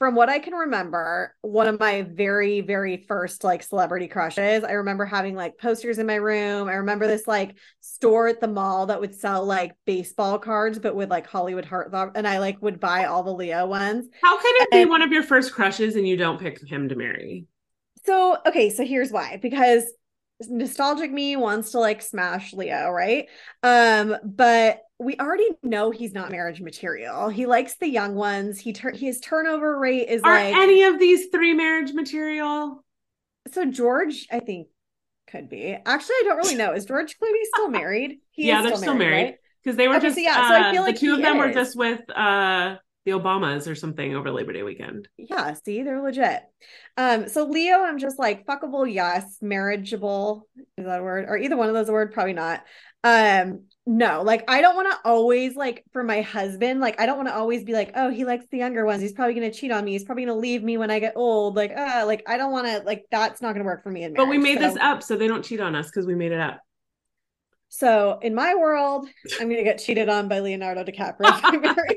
from 0.00 0.14
what 0.14 0.30
I 0.30 0.38
can 0.38 0.54
remember, 0.54 1.36
one 1.42 1.68
of 1.68 1.78
my 1.78 2.00
very, 2.00 2.62
very 2.62 3.04
first 3.06 3.44
like 3.44 3.62
celebrity 3.62 4.08
crushes. 4.08 4.64
I 4.64 4.72
remember 4.72 5.04
having 5.04 5.34
like 5.36 5.58
posters 5.58 5.98
in 5.98 6.06
my 6.06 6.14
room. 6.14 6.68
I 6.68 6.76
remember 6.76 7.06
this 7.06 7.28
like 7.28 7.54
store 7.80 8.26
at 8.26 8.40
the 8.40 8.48
mall 8.48 8.86
that 8.86 8.98
would 8.98 9.14
sell 9.14 9.44
like 9.44 9.72
baseball 9.84 10.38
cards, 10.38 10.78
but 10.78 10.96
with 10.96 11.10
like 11.10 11.26
Hollywood 11.26 11.66
heartthrob, 11.66 12.12
and 12.14 12.26
I 12.26 12.38
like 12.38 12.62
would 12.62 12.80
buy 12.80 13.04
all 13.04 13.22
the 13.22 13.34
Leo 13.34 13.66
ones. 13.66 14.06
How 14.22 14.38
can 14.38 14.52
it 14.60 14.70
be 14.70 14.86
one 14.86 15.02
of 15.02 15.12
your 15.12 15.22
first 15.22 15.52
crushes 15.52 15.96
and 15.96 16.08
you 16.08 16.16
don't 16.16 16.40
pick 16.40 16.66
him 16.66 16.88
to 16.88 16.96
marry? 16.96 17.44
So, 18.06 18.38
okay, 18.46 18.70
so 18.70 18.86
here's 18.86 19.12
why. 19.12 19.36
Because 19.36 19.84
nostalgic 20.48 21.10
me 21.12 21.36
wants 21.36 21.72
to 21.72 21.78
like 21.80 22.02
smash 22.02 22.52
Leo, 22.52 22.90
right? 22.90 23.28
Um, 23.62 24.16
but 24.24 24.82
we 24.98 25.16
already 25.16 25.48
know 25.62 25.90
he's 25.90 26.12
not 26.12 26.30
marriage 26.30 26.60
material. 26.60 27.28
He 27.28 27.46
likes 27.46 27.76
the 27.76 27.88
young 27.88 28.14
ones. 28.14 28.58
He 28.58 28.72
turn 28.72 28.94
his 28.96 29.20
turnover 29.20 29.78
rate 29.78 30.08
is 30.08 30.22
Are 30.22 30.34
like 30.34 30.54
any 30.54 30.82
of 30.84 30.98
these 30.98 31.26
three 31.32 31.54
marriage 31.54 31.92
material? 31.92 32.84
so 33.52 33.64
George, 33.64 34.26
I 34.30 34.40
think 34.40 34.68
could 35.26 35.48
be. 35.48 35.76
Actually, 35.86 36.14
I 36.16 36.22
don't 36.24 36.36
really 36.38 36.54
know. 36.56 36.72
Is 36.72 36.84
George 36.84 37.16
Clooney 37.18 37.44
still 37.54 37.68
married? 37.68 38.18
He 38.30 38.44
Yeah, 38.48 38.60
is 38.60 38.68
thure 38.68 38.76
still 38.76 38.94
married. 38.94 39.24
right? 39.24 39.34
Because 39.62 39.76
they 39.76 39.88
were 39.88 39.96
Okay, 39.96 40.06
just 40.06 40.16
so 40.16 40.20
yeah, 40.22 40.48
so 40.48 40.54
I 40.54 40.60
uh, 40.60 40.72
feel 40.72 40.82
like 40.82 40.94
the 40.94 41.00
two 41.00 41.12
of 41.12 41.18
he 41.18 41.22
them 41.22 41.38
were 41.38 41.52
just 41.52 41.76
with 41.76 42.00
uh 42.10 42.76
the 43.04 43.12
Obamas 43.12 43.70
or 43.70 43.74
something 43.74 44.14
over 44.14 44.30
Labor 44.30 44.52
Day 44.52 44.62
weekend. 44.62 45.08
Yeah, 45.16 45.54
see, 45.64 45.82
they're 45.82 46.02
legit. 46.02 46.42
Um, 46.96 47.28
so 47.28 47.44
Leo, 47.46 47.82
I'm 47.82 47.98
just 47.98 48.18
like 48.18 48.44
fuckable, 48.46 48.92
yes, 48.92 49.38
marriageable, 49.42 50.42
is 50.76 50.84
that 50.84 51.00
a 51.00 51.02
word? 51.02 51.24
Or 51.28 51.38
either 51.38 51.56
one 51.56 51.68
of 51.68 51.74
those 51.74 51.88
a 51.88 51.92
word, 51.92 52.12
probably 52.12 52.34
not. 52.34 52.62
Um, 53.02 53.64
no, 53.86 54.20
like 54.22 54.44
I 54.50 54.60
don't 54.60 54.76
want 54.76 54.90
to 54.92 54.98
always 55.08 55.56
like 55.56 55.82
for 55.92 56.02
my 56.04 56.20
husband, 56.20 56.80
like 56.80 57.00
I 57.00 57.06
don't 57.06 57.16
want 57.16 57.28
to 57.28 57.34
always 57.34 57.64
be 57.64 57.72
like, 57.72 57.92
oh, 57.94 58.10
he 58.10 58.26
likes 58.26 58.44
the 58.50 58.58
younger 58.58 58.84
ones. 58.84 59.00
He's 59.00 59.14
probably 59.14 59.32
gonna 59.34 59.50
cheat 59.50 59.72
on 59.72 59.82
me. 59.84 59.92
He's 59.92 60.04
probably 60.04 60.26
gonna 60.26 60.38
leave 60.38 60.62
me 60.62 60.76
when 60.76 60.90
I 60.90 60.98
get 60.98 61.14
old. 61.16 61.56
Like, 61.56 61.72
uh, 61.74 62.04
like 62.06 62.22
I 62.28 62.36
don't 62.36 62.52
want 62.52 62.66
to 62.66 62.80
like 62.84 63.06
that's 63.10 63.40
not 63.40 63.54
gonna 63.54 63.64
work 63.64 63.82
for 63.82 63.90
me 63.90 64.04
in 64.04 64.12
marriage. 64.12 64.26
But 64.26 64.30
we 64.30 64.36
made 64.36 64.58
So- 64.58 64.68
this 64.68 64.76
up 64.76 65.02
so 65.02 65.16
they 65.16 65.26
don't 65.28 65.42
cheat 65.44 65.60
on 65.60 65.74
us 65.74 65.86
because 65.86 66.06
we 66.06 66.14
made 66.14 66.32
it 66.32 66.40
up. 66.40 66.60
So 67.70 68.18
in 68.20 68.34
my 68.34 68.54
world, 68.54 69.08
I'm 69.40 69.48
gonna 69.48 69.64
get 69.64 69.78
cheated 69.78 70.10
on 70.10 70.28
by 70.28 70.40
Leonardo 70.40 70.84
DiCaprio. 70.84 71.96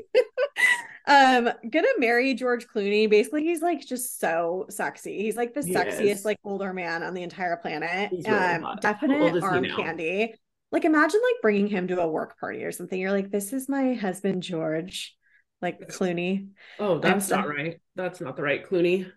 If 1.06 1.12
I 1.16 1.40
marry. 1.40 1.46
um, 1.48 1.54
gonna 1.70 1.88
marry 1.98 2.34
George 2.34 2.66
Clooney. 2.66 3.08
Basically, 3.08 3.42
he's 3.44 3.62
like 3.62 3.84
just 3.84 4.18
so 4.20 4.66
sexy. 4.70 5.22
He's 5.22 5.36
like 5.36 5.54
the 5.54 5.62
He 5.64 5.74
sexiest 5.74 6.00
is. 6.00 6.24
like 6.24 6.38
older 6.44 6.72
man 6.72 7.02
on 7.02 7.14
the 7.14 7.22
entire 7.22 7.56
planet. 7.56 8.10
He's 8.10 8.26
really 8.26 8.38
um. 8.38 8.76
Definite 8.80 9.42
arm 9.42 9.64
candy. 9.64 10.34
Like 10.72 10.84
imagine 10.84 11.20
like 11.22 11.40
bringing 11.42 11.68
him 11.68 11.86
to 11.88 12.00
a 12.00 12.08
work 12.08 12.38
party 12.40 12.64
or 12.64 12.72
something. 12.72 12.98
You're 13.00 13.12
like, 13.12 13.30
this 13.30 13.52
is 13.52 13.68
my 13.68 13.94
husband 13.94 14.42
George, 14.42 15.16
like 15.62 15.88
Clooney. 15.88 16.48
Oh, 16.80 16.98
that's 16.98 17.28
so- 17.28 17.36
not 17.36 17.48
right. 17.48 17.80
That's 17.96 18.20
not 18.20 18.36
the 18.36 18.42
right 18.42 18.64
Clooney. 18.68 19.10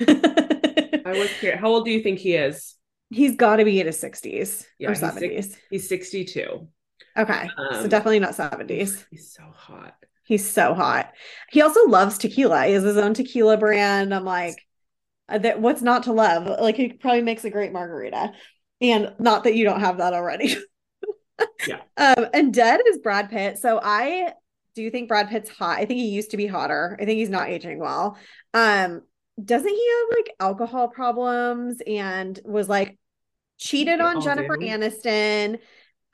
I 0.00 1.12
was 1.12 1.30
here 1.40 1.56
How 1.56 1.68
old 1.68 1.84
do 1.84 1.90
you 1.90 2.00
think 2.02 2.18
he 2.18 2.34
is? 2.34 2.74
He's 3.10 3.36
got 3.36 3.56
to 3.56 3.64
be 3.64 3.78
in 3.80 3.86
his 3.86 4.00
60s 4.02 4.64
Yeah, 4.78 4.88
or 4.88 4.92
he's 4.92 5.00
six- 5.00 5.14
70s. 5.14 5.56
He's 5.70 5.88
62. 5.88 6.68
Okay. 7.16 7.48
so 7.56 7.62
Um, 7.82 7.88
definitely 7.88 8.18
not 8.18 8.32
70s. 8.32 9.04
He's 9.10 9.32
so 9.32 9.42
hot. 9.54 9.94
He's 10.24 10.50
so 10.50 10.74
hot. 10.74 11.12
He 11.50 11.62
also 11.62 11.86
loves 11.86 12.18
tequila. 12.18 12.66
He 12.66 12.72
has 12.72 12.82
his 12.82 12.96
own 12.96 13.14
tequila 13.14 13.56
brand. 13.56 14.14
I'm 14.14 14.24
like, 14.24 14.56
uh, 15.28 15.38
that 15.38 15.60
what's 15.60 15.82
not 15.82 16.04
to 16.04 16.12
love? 16.12 16.46
Like 16.60 16.76
he 16.76 16.92
probably 16.92 17.22
makes 17.22 17.44
a 17.44 17.50
great 17.50 17.72
margarita. 17.72 18.32
And 18.80 19.14
not 19.18 19.44
that 19.44 19.54
you 19.54 19.64
don't 19.64 19.80
have 19.80 19.98
that 19.98 20.14
already. 20.14 20.56
Yeah. 21.66 21.80
Um, 21.96 22.26
and 22.32 22.54
dead 22.54 22.80
is 22.86 22.98
Brad 22.98 23.28
Pitt. 23.28 23.58
So 23.58 23.80
I 23.82 24.34
do 24.74 24.90
think 24.90 25.08
Brad 25.08 25.28
Pitt's 25.28 25.50
hot. 25.50 25.78
I 25.78 25.84
think 25.84 25.98
he 25.98 26.08
used 26.08 26.30
to 26.30 26.36
be 26.36 26.46
hotter. 26.46 26.96
I 27.00 27.04
think 27.04 27.18
he's 27.18 27.30
not 27.30 27.48
aging 27.48 27.78
well. 27.80 28.16
Um, 28.52 29.02
doesn't 29.42 29.68
he 29.68 29.90
have 29.90 30.16
like 30.16 30.34
alcohol 30.38 30.88
problems 30.88 31.82
and 31.86 32.38
was 32.44 32.68
like 32.68 32.98
cheated 33.58 34.00
on 34.00 34.16
all 34.16 34.22
Jennifer 34.22 34.56
do. 34.56 34.66
Aniston? 34.66 35.58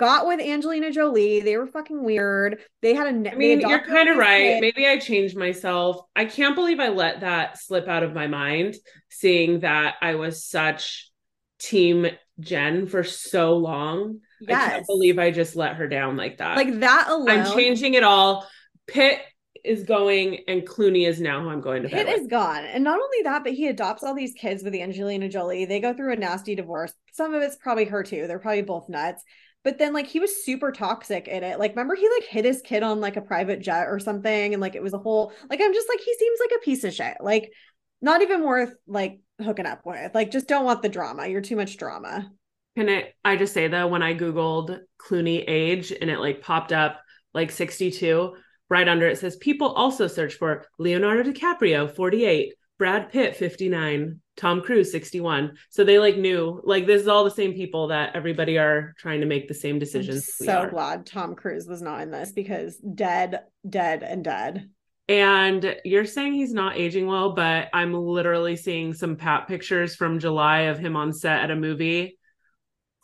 Got 0.01 0.27
with 0.27 0.41
Angelina 0.41 0.91
Jolie. 0.91 1.41
They 1.41 1.59
were 1.59 1.67
fucking 1.67 2.03
weird. 2.03 2.61
They 2.81 2.95
had 2.95 3.07
a. 3.07 3.31
I 3.31 3.35
mean, 3.35 3.61
you're 3.61 3.85
kind 3.85 4.09
of 4.09 4.17
right. 4.17 4.59
Maybe 4.59 4.87
I 4.87 4.97
changed 4.97 5.37
myself. 5.37 6.01
I 6.17 6.25
can't 6.25 6.55
believe 6.55 6.81
I 6.81 6.89
let 6.89 7.21
that 7.21 7.61
slip 7.61 7.87
out 7.87 8.03
of 8.03 8.15
my 8.15 8.27
mind, 8.27 8.77
seeing 9.11 9.61
that 9.61 9.97
I 10.01 10.15
was 10.15 10.43
such 10.43 11.11
team 11.59 12.07
Jen 12.41 12.87
for 12.87 13.05
so 13.05 13.59
long. 13.59 14.21
I 14.49 14.53
can't 14.55 14.87
believe 14.87 15.19
I 15.19 15.33
just 15.33 15.55
let 15.55 15.77
her 15.77 15.87
down 15.87 16.17
like 16.17 16.39
that. 16.39 16.57
like 16.57 16.81
that 16.81 17.09
alone. 17.11 17.29
I'm 17.29 17.53
changing 17.53 17.93
it 17.93 18.03
all. 18.03 18.49
Pitt 18.87 19.21
is 19.63 19.83
going 19.83 20.45
and 20.49 20.67
Clooney 20.67 21.07
is 21.07 21.21
now 21.21 21.43
who 21.43 21.51
I'm 21.51 21.61
going 21.61 21.83
to 21.83 21.91
Pitt 21.91 22.07
with. 22.07 22.21
is 22.21 22.27
gone. 22.27 22.65
And 22.65 22.83
not 22.83 22.99
only 22.99 23.23
that, 23.25 23.45
but 23.45 23.53
he 23.53 23.69
adopts 23.69 24.03
all 24.03 24.15
these 24.15 24.33
kids 24.33 24.63
with 24.63 24.75
Angelina 24.75 25.29
Jolie. 25.29 25.67
They 25.67 25.79
go 25.79 25.93
through 25.93 26.15
a 26.15 26.17
nasty 26.17 26.55
divorce. 26.55 26.95
Some 27.13 27.35
of 27.35 27.43
it's 27.43 27.57
probably 27.57 27.85
her 27.85 28.03
too. 28.03 28.27
They're 28.27 28.39
probably 28.39 28.63
both 28.63 28.89
nuts. 28.89 29.23
But 29.63 29.79
then 29.79 29.93
like 29.93 30.07
he 30.07 30.21
was 30.21 30.45
super 30.45 30.73
toxic 30.73 31.29
in 31.29 31.45
it. 31.45 31.59
Like 31.59 31.73
remember 31.73 31.95
he 31.95 32.09
like 32.09 32.25
hit 32.25 32.45
his 32.45 32.63
kid 32.63 32.83
on 32.83 33.01
like 33.01 33.17
a 33.17 33.23
private 33.23 33.61
jet 33.61 33.89
or 33.89 33.99
something 33.99 34.55
and 34.55 34.61
like 34.61 34.75
it 34.75 34.83
was 34.83 34.95
a 34.95 34.99
whole 34.99 35.33
like 35.51 35.61
I'm 35.61 35.75
just 35.75 35.89
like 35.89 36.01
he 36.01 36.15
seems 36.15 36.41
like 36.41 36.57
a 36.57 36.65
piece 36.65 36.85
of 36.85 36.95
shit. 36.95 37.19
Like 37.21 37.53
not 38.01 38.23
even 38.23 38.45
worth 38.45 38.75
like 38.87 39.21
hooking 39.43 39.67
up 39.67 39.83
with. 39.85 40.15
Like 40.15 40.31
just 40.31 40.49
don't 40.49 40.65
want 40.65 40.83
the 40.83 40.89
drama. 40.89 41.27
You're 41.27 41.41
too 41.41 41.57
much 41.57 41.77
drama. 41.77 42.31
Can 42.77 42.89
i 42.89 43.13
I 43.25 43.37
just 43.37 43.53
say 43.53 43.69
though, 43.69 43.89
when 43.89 44.03
I 44.03 44.15
Googled 44.15 44.79
Clooney 44.99 45.45
age 45.47 45.93
and 45.93 46.11
it 46.11 46.21
like 46.21 46.41
popped 46.41 46.73
up 46.73 47.01
like 47.35 47.51
62, 47.51 48.35
right 48.69 48.89
under 48.89 49.07
it 49.07 49.19
says 49.19 49.37
people 49.37 49.69
also 49.73 50.07
search 50.07 50.35
for 50.35 50.67
Leonardo 50.79 51.31
DiCaprio, 51.31 51.95
48, 51.95 52.55
Brad 52.81 53.13
Pitt, 53.13 53.37
59, 53.37 54.21
Tom 54.39 54.63
Cruise, 54.63 54.91
61. 54.91 55.53
So 55.69 55.85
they 55.85 55.99
like 55.99 56.17
knew 56.17 56.63
like 56.65 56.87
this 56.87 57.03
is 57.03 57.09
all 57.09 57.25
the 57.25 57.31
same 57.31 57.53
people 57.53 57.89
that 57.89 58.17
everybody 58.17 58.57
are 58.57 58.95
trying 58.97 59.21
to 59.21 59.27
make 59.27 59.49
the 59.49 59.55
same 59.55 59.79
decisions. 59.79 60.33
so 60.35 60.67
glad 60.67 61.05
Tom 61.05 61.35
Cruise 61.35 61.67
was 61.67 61.83
not 61.83 62.01
in 62.01 62.11
this 62.11 62.33
because 62.33 62.79
dead, 62.79 63.41
dead, 63.69 64.03
and 64.03 64.25
dead. 64.25 64.71
And 65.11 65.77
you're 65.85 66.07
saying 66.07 66.33
he's 66.33 66.55
not 66.55 66.79
aging 66.79 67.07
well, 67.07 67.35
but 67.35 67.69
I'm 67.75 67.93
literally 67.93 68.57
seeing 68.57 68.95
some 68.95 69.17
pat 69.17 69.47
pictures 69.47 69.95
from 69.95 70.19
July 70.19 70.61
of 70.61 70.79
him 70.79 70.97
on 70.97 71.13
set 71.13 71.43
at 71.43 71.51
a 71.51 71.57
movie. 71.57 72.19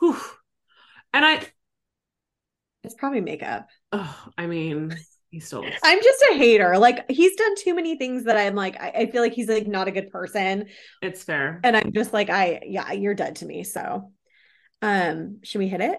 Whew. 0.01 0.17
And 1.13 1.23
I, 1.23 1.43
It's 2.83 2.95
probably 2.95 3.21
makeup. 3.21 3.69
oh, 3.93 4.27
I 4.39 4.47
mean, 4.47 4.97
he 5.37 5.41
still 5.41 5.63
looks. 5.63 5.77
I'm 5.85 6.03
just 6.03 6.25
a 6.33 6.35
hater. 6.35 6.79
Like 6.79 7.11
he's 7.11 7.37
done 7.37 7.57
too 7.57 7.75
many 7.75 7.99
things 7.99 8.25
that 8.25 8.39
I'm 8.39 8.55
like, 8.55 8.81
I, 8.81 8.89
I 8.89 9.11
feel 9.11 9.21
like 9.21 9.35
he's 9.35 9.49
like 9.49 9.67
not 9.67 9.87
a 9.87 9.91
good 9.91 10.09
person. 10.09 10.65
It's 11.03 11.23
fair. 11.23 11.61
And 11.63 11.77
I'm 11.77 11.93
just 11.93 12.15
like, 12.15 12.31
I 12.31 12.63
yeah, 12.67 12.93
you're 12.93 13.13
dead 13.13 13.37
to 13.37 13.45
me. 13.45 13.63
So 13.63 14.13
um, 14.81 15.41
should 15.43 15.59
we 15.59 15.69
hit 15.69 15.83
it? 15.83 15.99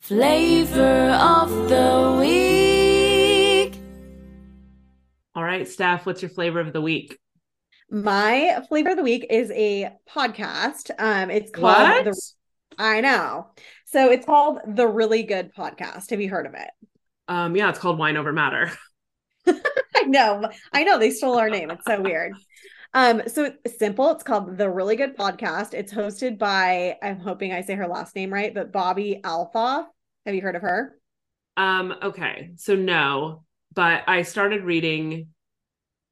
Flavor 0.00 1.10
of 1.10 1.68
the 1.68 2.16
week. 2.18 3.78
All 5.36 5.44
right, 5.44 5.68
Steph, 5.68 6.04
what's 6.04 6.22
your 6.22 6.30
flavor 6.30 6.58
of 6.58 6.72
the 6.72 6.80
week? 6.80 7.16
My 7.88 8.64
flavor 8.68 8.90
of 8.90 8.96
the 8.96 9.04
week 9.04 9.28
is 9.30 9.52
a 9.52 9.90
podcast. 10.10 10.90
Um, 10.98 11.30
it's 11.30 11.52
called 11.52 12.04
What? 12.04 12.04
the 12.04 12.20
I 12.78 13.00
know. 13.00 13.46
So 13.84 14.10
it's 14.10 14.26
called 14.26 14.58
The 14.66 14.88
Really 14.88 15.22
Good 15.22 15.54
Podcast. 15.54 16.10
Have 16.10 16.20
you 16.20 16.28
heard 16.28 16.46
of 16.46 16.54
it? 16.54 16.68
Um, 17.28 17.56
yeah, 17.56 17.68
it's 17.70 17.78
called 17.78 17.98
Wine 17.98 18.16
Over 18.16 18.32
Matter. 18.32 18.70
I 19.46 20.02
know. 20.06 20.48
I 20.72 20.84
know 20.84 20.98
they 20.98 21.10
stole 21.10 21.38
our 21.38 21.50
name. 21.50 21.70
It's 21.70 21.84
so 21.86 22.00
weird. 22.00 22.32
Um, 22.94 23.22
so 23.26 23.52
it's 23.64 23.78
simple. 23.78 24.10
It's 24.12 24.22
called 24.22 24.56
The 24.56 24.70
Really 24.70 24.96
Good 24.96 25.16
Podcast. 25.16 25.74
It's 25.74 25.92
hosted 25.92 26.38
by, 26.38 26.96
I'm 27.02 27.18
hoping 27.20 27.52
I 27.52 27.62
say 27.62 27.74
her 27.74 27.86
last 27.88 28.14
name 28.14 28.32
right, 28.32 28.54
but 28.54 28.72
Bobby 28.72 29.20
Althoff. 29.22 29.86
Have 30.24 30.34
you 30.34 30.40
heard 30.40 30.56
of 30.56 30.62
her? 30.62 30.96
Um, 31.56 31.94
okay, 32.02 32.52
so 32.56 32.74
no, 32.74 33.44
but 33.74 34.02
I 34.06 34.22
started 34.22 34.62
reading 34.64 35.28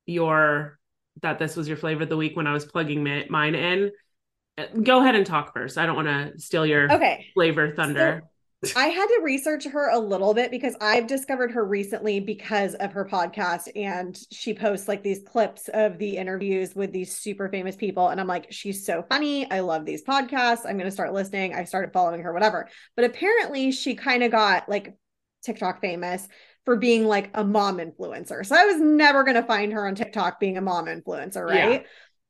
your 0.07 0.79
that 1.23 1.39
this 1.39 1.57
was 1.57 1.69
your 1.69 1.77
flavor 1.77 2.03
of 2.03 2.09
the 2.09 2.17
week 2.17 2.37
when 2.37 2.47
I 2.47 2.53
was 2.53 2.65
plugging 2.65 3.03
mi- 3.03 3.27
mine 3.29 3.55
in. 3.55 3.91
Uh, 4.59 4.65
Go 4.83 5.01
ahead 5.01 5.15
and 5.15 5.25
talk 5.25 5.53
first. 5.55 5.79
I 5.79 5.87
don't 5.87 5.97
want 5.97 6.09
to 6.09 6.39
steal 6.41 6.67
your 6.67 6.91
Okay. 6.93 7.27
flavor 7.35 7.75
thunder. 7.75 8.23
I 8.77 8.87
had 8.87 9.07
to 9.07 9.21
research 9.23 9.65
her 9.65 9.91
a 9.91 9.99
little 9.99 10.35
bit 10.35 10.51
because 10.51 10.75
I've 10.81 11.07
discovered 11.07 11.53
her 11.53 11.65
recently 11.65 12.21
because 12.21 12.75
of 12.75 12.93
her 12.93 13.05
podcast 13.05 13.69
and 13.77 14.19
she 14.31 14.55
posts 14.55 14.89
like 14.89 15.03
these 15.03 15.21
clips 15.27 15.69
of 15.73 15.99
the 15.99 16.17
interviews 16.17 16.75
with 16.75 16.93
these 16.93 17.17
super 17.17 17.49
famous 17.49 17.77
people 17.77 18.09
and 18.09 18.21
I'm 18.21 18.27
like 18.27 18.47
she's 18.51 18.85
so 18.87 19.05
funny. 19.09 19.51
I 19.51 19.61
love 19.61 19.85
these 19.85 20.05
podcasts. 20.05 20.67
I'm 20.67 20.77
going 20.77 20.85
to 20.85 20.91
start 20.91 21.13
listening. 21.13 21.55
I 21.55 21.65
started 21.65 21.93
following 21.93 22.23
her 22.23 22.33
whatever. 22.33 22.69
But 22.97 23.05
apparently 23.05 23.73
she 23.73 23.95
kind 23.95 24.23
of 24.23 24.31
got 24.31 24.69
like 24.69 24.97
TikTok 25.45 25.81
famous 25.81 26.27
for 26.65 26.77
being 26.77 27.07
like 27.07 27.31
a 27.35 27.45
mom 27.45 27.79
influencer. 27.79 28.45
So 28.45 28.57
I 28.57 28.65
was 28.65 28.81
never 28.81 29.23
going 29.23 29.37
to 29.37 29.43
find 29.43 29.73
her 29.73 29.87
on 29.87 29.95
TikTok 29.95 30.41
being 30.41 30.57
a 30.57 30.63
mom 30.63 30.87
influencer, 30.87 31.55
Yeah. 31.55 31.81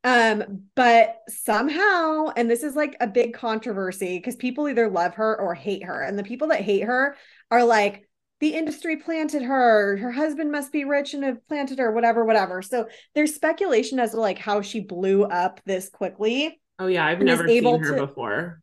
Um, 0.05 0.65
but 0.75 1.17
somehow, 1.29 2.29
and 2.37 2.49
this 2.51 2.63
is 2.63 2.77
like 2.77 2.95
a 3.01 3.07
big 3.07 3.33
controversy 3.33 4.19
because 4.19 4.37
people 4.37 4.69
either 4.69 4.89
love 4.91 5.15
her 5.15 5.41
or 5.41 5.55
hate 5.55 5.85
her. 5.85 6.03
And 6.03 6.19
the 6.19 6.23
people 6.23 6.49
that 6.49 6.61
hate 6.61 6.85
her 6.85 7.17
are 7.51 7.65
like, 7.65 8.07
the 8.41 8.55
industry 8.55 8.97
planted 8.97 9.41
her, 9.41 9.97
her 9.97 10.13
husband 10.13 10.53
must 10.53 10.71
be 10.71 10.85
rich 10.85 11.15
and 11.15 11.25
have 11.25 11.47
planted 11.49 11.79
her, 11.79 11.91
whatever, 11.91 12.25
whatever. 12.27 12.61
So 12.61 12.89
there's 13.15 13.35
speculation 13.35 13.99
as 13.99 14.11
to 14.11 14.21
like 14.21 14.39
how 14.39 14.61
she 14.61 14.81
blew 14.81 15.25
up 15.25 15.61
this 15.65 15.89
quickly. 15.89 16.61
oh 16.79 16.87
yeah, 16.87 17.07
I've 17.07 17.21
never 17.21 17.49
seen 17.49 17.83
her 17.83 17.97
to- 17.97 18.07
before. 18.07 18.61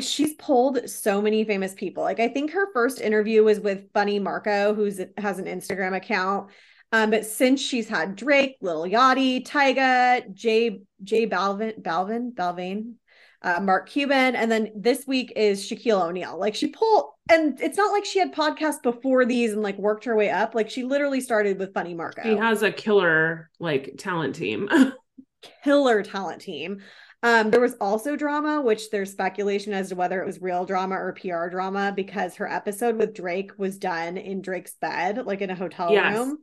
She's 0.00 0.34
pulled 0.34 0.88
so 0.88 1.20
many 1.20 1.44
famous 1.44 1.74
people. 1.74 2.04
Like 2.04 2.20
I 2.20 2.28
think 2.28 2.52
her 2.52 2.72
first 2.72 3.00
interview 3.00 3.42
was 3.42 3.58
with 3.58 3.90
Funny 3.94 4.18
Marco, 4.18 4.74
who's 4.74 5.00
has 5.16 5.38
an 5.38 5.46
Instagram 5.46 5.96
account. 5.96 6.50
Um, 6.92 7.10
but 7.10 7.26
since 7.26 7.60
she's 7.60 7.88
had 7.88 8.16
Drake, 8.16 8.56
Lil 8.60 8.84
Yachty, 8.84 9.46
Tyga, 9.46 10.32
Jay 10.32 10.80
Jay 11.04 11.26
Balvin, 11.28 11.82
Balvin, 11.82 12.32
Balvin, 12.34 12.94
uh, 13.42 13.60
Mark 13.60 13.88
Cuban, 13.88 14.34
and 14.34 14.50
then 14.50 14.70
this 14.74 15.06
week 15.06 15.32
is 15.36 15.62
Shaquille 15.68 16.08
O'Neal. 16.08 16.38
Like 16.38 16.54
she 16.54 16.68
pulled, 16.68 17.10
and 17.30 17.60
it's 17.60 17.76
not 17.76 17.92
like 17.92 18.04
she 18.04 18.18
had 18.18 18.34
podcasts 18.34 18.82
before 18.82 19.26
these 19.26 19.52
and 19.52 19.62
like 19.62 19.78
worked 19.78 20.04
her 20.04 20.16
way 20.16 20.30
up. 20.30 20.54
Like 20.54 20.70
she 20.70 20.82
literally 20.82 21.20
started 21.20 21.58
with 21.58 21.74
Funny 21.74 21.94
Marco 21.94 22.22
She 22.22 22.36
has 22.36 22.62
a 22.62 22.72
killer 22.72 23.50
like 23.58 23.94
talent 23.98 24.34
team. 24.34 24.68
killer 25.64 26.02
talent 26.02 26.40
team. 26.40 26.78
Um, 27.22 27.50
there 27.50 27.60
was 27.60 27.74
also 27.80 28.16
drama, 28.16 28.62
which 28.62 28.90
there's 28.90 29.10
speculation 29.10 29.72
as 29.72 29.88
to 29.88 29.96
whether 29.96 30.22
it 30.22 30.26
was 30.26 30.40
real 30.40 30.64
drama 30.64 30.94
or 30.94 31.12
PR 31.12 31.48
drama 31.48 31.92
because 31.94 32.36
her 32.36 32.50
episode 32.50 32.96
with 32.96 33.12
Drake 33.14 33.50
was 33.58 33.76
done 33.76 34.16
in 34.16 34.40
Drake's 34.40 34.74
bed, 34.80 35.26
like 35.26 35.40
in 35.40 35.50
a 35.50 35.54
hotel 35.56 35.92
Yes. 35.92 36.16
room. 36.16 36.38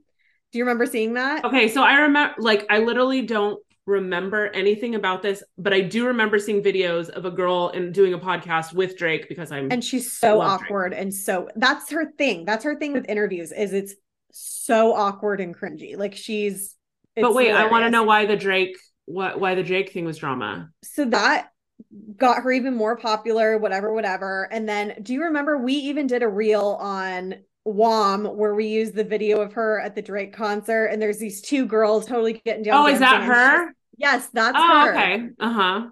Do 0.52 0.60
you 0.60 0.64
remember 0.64 0.86
seeing 0.86 1.14
that? 1.16 1.44
okay, 1.46 1.68
so 1.68 1.84
I 1.84 2.02
remember 2.02 2.36
like 2.38 2.66
I 2.70 2.80
literally 2.80 3.22
don't 3.22 3.60
remember 3.86 4.48
anything 4.48 4.96
about 4.96 5.22
this, 5.22 5.44
but 5.58 5.74
I 5.74 5.82
do 5.82 6.08
remember 6.08 6.40
seeing 6.40 6.64
videos 6.64 7.10
of 7.10 7.26
a 7.26 7.32
girl 7.32 7.72
and 7.74 7.94
doing 7.94 8.14
a 8.14 8.20
podcast 8.20 8.74
with 8.74 8.98
Drake 8.98 9.28
because 9.30 9.52
I'm 9.52 9.72
And 9.72 9.84
she's 9.84 10.12
so 10.12 10.40
Love 10.40 10.58
Drake. 10.58 10.66
awkward 10.66 10.94
and 10.94 11.14
so 11.14 11.50
that's 11.56 11.92
her 11.92 12.12
thing. 12.18 12.46
That's 12.46 12.64
her 12.64 12.76
thing 12.78 12.94
with 12.94 13.08
interviews 13.10 13.52
is 13.52 13.74
it's 13.74 13.94
so 14.32 14.94
awkward 14.94 15.40
and 15.40 15.56
cringy. 15.56 15.98
Like 15.98 16.16
she's 16.16 16.76
but 17.20 17.34
wait, 17.34 17.52
I 17.52 17.68
want 17.70 17.84
to 17.86 17.90
know 17.90 18.04
why 18.04 18.26
the 18.26 18.36
Drake 18.36 18.78
what 19.06 19.40
why 19.40 19.56
the 19.56 19.64
Drake 19.64 19.92
thing 19.94 20.06
was 20.06 20.18
drama. 20.18 20.70
so 20.84 21.06
that 21.06 21.50
got 22.18 22.42
her 22.42 22.52
even 22.52 22.74
more 22.76 22.98
popular, 22.98 23.58
whatever, 23.58 23.94
whatever. 23.94 24.48
And 24.52 24.68
then 24.68 24.96
do 25.04 25.14
you 25.14 25.24
remember 25.24 25.58
we 25.58 25.74
even 25.74 26.08
did 26.08 26.24
a 26.24 26.28
reel 26.28 26.78
on 26.80 27.36
WOM 27.66 28.26
where 28.26 28.54
we 28.56 28.68
use 28.68 28.92
the 28.92 29.04
video 29.04 29.42
of 29.42 29.54
her 29.54 29.80
at 29.82 29.96
the 29.96 30.02
Drake 30.02 30.34
concert 30.34 30.86
and 30.88 31.02
there's 31.02 31.18
these 31.18 31.42
two 31.42 31.66
girls 31.66 32.06
totally 32.06 32.34
getting 32.46 32.64
down. 32.64 32.86
Oh, 32.86 32.88
is 32.88 33.00
that 33.00 33.24
her? 33.24 33.74
Yes, 33.98 34.28
that's 34.34 34.58
Oh, 34.58 34.82
her. 34.86 34.92
okay. 34.92 35.30
Uh-huh. 35.40 35.88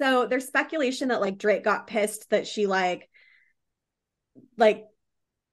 So 0.00 0.26
there's 0.26 0.46
speculation 0.46 1.08
that 1.08 1.20
like 1.20 1.38
Drake 1.38 1.64
got 1.64 1.86
pissed 1.86 2.30
that 2.30 2.46
she 2.46 2.66
like 2.66 3.08
like 4.56 4.84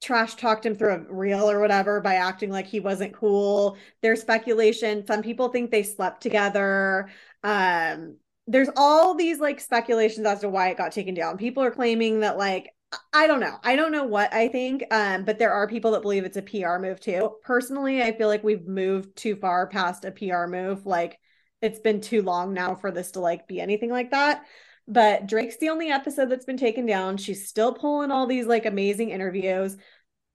trash 0.02 0.36
talked 0.36 0.66
him 0.66 0.76
through 0.76 0.94
a 0.94 1.14
reel 1.14 1.50
or 1.50 1.60
whatever 1.60 2.00
by 2.00 2.16
acting 2.16 2.50
like 2.50 2.68
he 2.68 2.80
wasn't 2.80 3.14
cool. 3.14 3.78
There's 4.02 4.22
speculation. 4.22 5.06
Some 5.06 5.22
people 5.24 5.50
think 5.50 5.72
they 5.72 5.84
slept 5.84 6.22
together. 6.22 7.10
Um, 7.44 8.18
there's 8.48 8.70
all 8.76 9.16
these 9.16 9.40
like 9.40 9.60
speculations 9.60 10.26
as 10.26 10.40
to 10.42 10.50
why 10.50 10.70
it 10.70 10.78
got 10.78 10.92
taken 10.94 11.14
down. 11.16 11.38
People 11.38 11.64
are 11.64 11.72
claiming 11.72 12.22
that 12.22 12.38
like 12.38 12.70
I 13.14 13.28
don't 13.28 13.40
know. 13.40 13.58
I 13.64 13.76
don't 13.76 13.92
know 13.92 14.04
what 14.04 14.34
I 14.34 14.48
think. 14.48 14.84
Um, 14.92 15.24
but 15.24 15.38
there 15.38 15.52
are 15.52 15.68
people 15.68 15.92
that 15.92 16.02
believe 16.02 16.26
it's 16.26 16.38
a 16.38 16.42
PR 16.42 16.80
move 16.80 17.00
too. 17.00 17.36
Personally, 17.44 18.02
I 18.02 18.16
feel 18.18 18.28
like 18.28 18.44
we've 18.44 18.68
moved 18.68 19.16
too 19.16 19.36
far 19.36 19.68
past 19.68 20.06
a 20.06 20.12
PR 20.12 20.48
move. 20.48 20.86
Like 20.86 21.20
it's 21.62 21.80
been 21.80 22.02
too 22.02 22.22
long 22.22 22.54
now 22.54 22.76
for 22.76 22.92
this 22.92 23.12
to 23.12 23.20
like 23.20 23.48
be 23.48 23.62
anything 23.62 23.92
like 23.92 24.12
that. 24.12 24.44
But 24.88 25.28
Drake's 25.28 25.58
the 25.58 25.70
only 25.70 25.92
episode 25.92 26.30
that's 26.30 26.46
been 26.46 26.58
taken 26.58 26.88
down. 26.88 27.18
She's 27.18 27.48
still 27.48 27.74
pulling 27.74 28.10
all 28.10 28.26
these 28.26 28.48
like 28.48 28.66
amazing 28.66 29.12
interviews. 29.12 29.78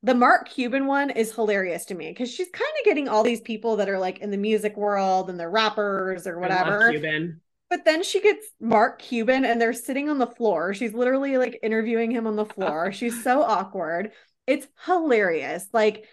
The 0.04 0.14
Mark 0.14 0.48
Cuban 0.48 0.86
one 0.86 1.10
is 1.10 1.34
hilarious 1.34 1.86
to 1.86 1.94
me 1.94 2.08
because 2.10 2.30
she's 2.30 2.50
kind 2.52 2.70
of 2.78 2.84
getting 2.84 3.08
all 3.08 3.24
these 3.24 3.40
people 3.40 3.76
that 3.76 3.88
are 3.88 3.98
like 3.98 4.18
in 4.18 4.30
the 4.30 4.36
music 4.36 4.76
world 4.76 5.28
and 5.28 5.40
they're 5.40 5.50
rappers 5.50 6.26
or 6.26 6.38
whatever. 6.38 6.90
Cuban. 6.90 7.40
But 7.74 7.84
then 7.84 8.04
she 8.04 8.20
gets 8.20 8.46
Mark 8.60 9.02
Cuban 9.02 9.44
and 9.44 9.60
they're 9.60 9.72
sitting 9.72 10.08
on 10.08 10.18
the 10.18 10.28
floor. 10.28 10.74
She's 10.74 10.94
literally 10.94 11.38
like 11.38 11.58
interviewing 11.60 12.12
him 12.12 12.28
on 12.28 12.36
the 12.36 12.44
floor. 12.44 12.92
She's 12.92 13.24
so 13.24 13.42
awkward. 13.42 14.12
It's 14.46 14.68
hilarious. 14.86 15.66
Like, 15.72 16.04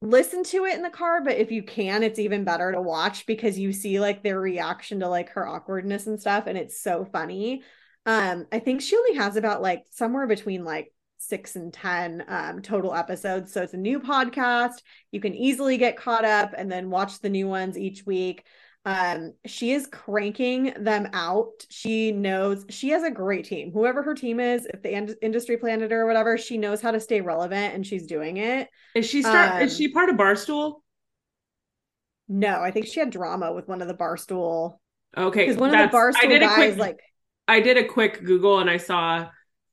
listen 0.00 0.44
to 0.44 0.64
it 0.64 0.76
in 0.76 0.82
the 0.82 0.90
car, 0.90 1.24
but 1.24 1.38
if 1.38 1.50
you 1.50 1.64
can, 1.64 2.04
it's 2.04 2.20
even 2.20 2.44
better 2.44 2.70
to 2.70 2.80
watch 2.80 3.26
because 3.26 3.58
you 3.58 3.72
see 3.72 3.98
like 3.98 4.22
their 4.22 4.38
reaction 4.38 5.00
to 5.00 5.08
like 5.08 5.30
her 5.30 5.44
awkwardness 5.44 6.06
and 6.06 6.20
stuff. 6.20 6.46
And 6.46 6.56
it's 6.56 6.80
so 6.80 7.04
funny. 7.04 7.64
Um, 8.06 8.46
I 8.52 8.60
think 8.60 8.80
she 8.80 8.96
only 8.96 9.16
has 9.16 9.34
about 9.34 9.62
like 9.62 9.82
somewhere 9.90 10.28
between 10.28 10.62
like 10.62 10.92
six 11.18 11.56
and 11.56 11.72
10 11.72 12.26
um, 12.28 12.62
total 12.62 12.94
episodes. 12.94 13.52
So 13.52 13.60
it's 13.60 13.74
a 13.74 13.76
new 13.76 13.98
podcast. 13.98 14.82
You 15.10 15.18
can 15.18 15.34
easily 15.34 15.78
get 15.78 15.96
caught 15.96 16.24
up 16.24 16.54
and 16.56 16.70
then 16.70 16.90
watch 16.90 17.18
the 17.18 17.28
new 17.28 17.48
ones 17.48 17.76
each 17.76 18.06
week. 18.06 18.44
Um, 18.86 19.32
she 19.44 19.72
is 19.72 19.88
cranking 19.88 20.72
them 20.78 21.08
out. 21.12 21.50
She 21.70 22.12
knows 22.12 22.64
she 22.70 22.90
has 22.90 23.02
a 23.02 23.10
great 23.10 23.44
team. 23.44 23.72
Whoever 23.72 24.00
her 24.04 24.14
team 24.14 24.38
is, 24.38 24.64
if 24.72 24.80
the 24.80 24.92
ind- 24.94 25.16
industry 25.20 25.56
planet 25.56 25.92
or 25.92 26.06
whatever, 26.06 26.38
she 26.38 26.56
knows 26.56 26.80
how 26.80 26.92
to 26.92 27.00
stay 27.00 27.20
relevant 27.20 27.74
and 27.74 27.84
she's 27.84 28.06
doing 28.06 28.36
it. 28.36 28.68
Is 28.94 29.04
she 29.04 29.22
start? 29.22 29.56
Um, 29.56 29.62
is 29.62 29.76
she 29.76 29.90
part 29.90 30.08
of 30.08 30.14
Barstool? 30.14 30.74
No, 32.28 32.60
I 32.60 32.70
think 32.70 32.86
she 32.86 33.00
had 33.00 33.10
drama 33.10 33.52
with 33.52 33.66
one 33.66 33.82
of 33.82 33.88
the 33.88 33.94
Barstool. 33.94 34.78
Okay, 35.16 35.46
because 35.46 35.60
one 35.60 35.74
of 35.74 35.90
the 35.90 35.96
Barstool 35.96 36.22
I 36.22 36.26
did 36.26 36.40
guys, 36.42 36.52
a 36.52 36.54
quick, 36.54 36.78
like, 36.78 37.00
I 37.48 37.60
did 37.60 37.76
a 37.78 37.84
quick 37.84 38.24
Google 38.24 38.60
and 38.60 38.70
I 38.70 38.76
saw 38.76 39.26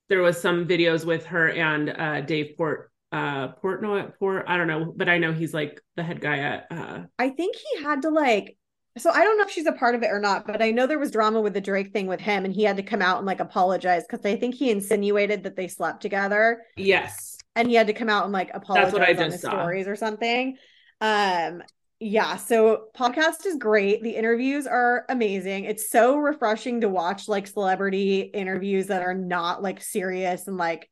there 0.10 0.24
was 0.24 0.42
some 0.42 0.68
videos 0.68 1.06
with 1.06 1.28
her 1.28 1.50
and 1.50 1.90
uh, 1.90 2.22
Dave 2.22 2.56
Port 2.58 2.90
uh 3.12 3.50
Portnoy 3.64 4.12
Port 4.18 4.46
I 4.48 4.58
don't 4.58 4.66
know 4.66 4.92
but 4.96 5.08
I 5.08 5.20
know 5.20 5.32
he's 5.34 5.54
like 5.54 5.80
the 5.96 6.02
head 6.02 6.20
guy 6.20 6.40
at 6.40 6.66
uh 6.72 7.04
I 7.20 7.30
think 7.30 7.56
he 7.56 7.84
had 7.84 8.02
to 8.02 8.10
like 8.10 8.58
so 8.98 9.10
I 9.10 9.24
don't 9.24 9.38
know 9.38 9.44
if 9.46 9.50
she's 9.52 9.66
a 9.66 9.72
part 9.72 9.96
of 9.96 10.04
it 10.04 10.12
or 10.12 10.20
not 10.20 10.46
but 10.46 10.62
I 10.62 10.72
know 10.72 10.86
there 10.88 11.00
was 11.00 11.12
drama 11.12 11.42
with 11.42 11.54
the 11.54 11.62
Drake 11.62 11.92
thing 11.92 12.08
with 12.08 12.20
him 12.20 12.46
and 12.46 12.54
he 12.54 12.64
had 12.64 12.78
to 12.78 12.84
come 12.84 13.02
out 13.02 13.18
and 13.18 13.26
like 13.26 13.40
apologize 13.40 14.04
cuz 14.10 14.20
I 14.26 14.36
think 14.36 14.56
he 14.56 14.70
insinuated 14.70 15.44
that 15.44 15.56
they 15.56 15.68
slept 15.68 16.02
together. 16.02 16.64
Yes. 16.76 17.38
And 17.56 17.68
he 17.68 17.76
had 17.76 17.88
to 17.88 17.94
come 17.94 18.10
out 18.10 18.24
and 18.24 18.34
like 18.34 18.52
apologize 18.54 18.92
That's 18.94 19.18
what 19.18 19.20
on 19.20 19.32
his 19.32 19.42
saw. 19.42 19.50
stories 19.50 19.88
or 19.88 19.96
something. 19.96 20.58
Um 21.02 21.64
yeah 22.00 22.36
so 22.36 22.88
podcast 22.96 23.46
is 23.46 23.56
great. 23.56 24.04
The 24.04 24.16
interviews 24.16 24.68
are 24.68 25.06
amazing. 25.10 25.66
It's 25.66 25.90
so 25.90 26.18
refreshing 26.18 26.82
to 26.82 26.90
watch 26.90 27.28
like 27.28 27.48
celebrity 27.48 28.20
interviews 28.22 28.88
that 28.88 29.02
are 29.02 29.14
not 29.14 29.64
like 29.64 29.82
serious 29.82 30.48
and 30.48 30.58
like 30.58 30.90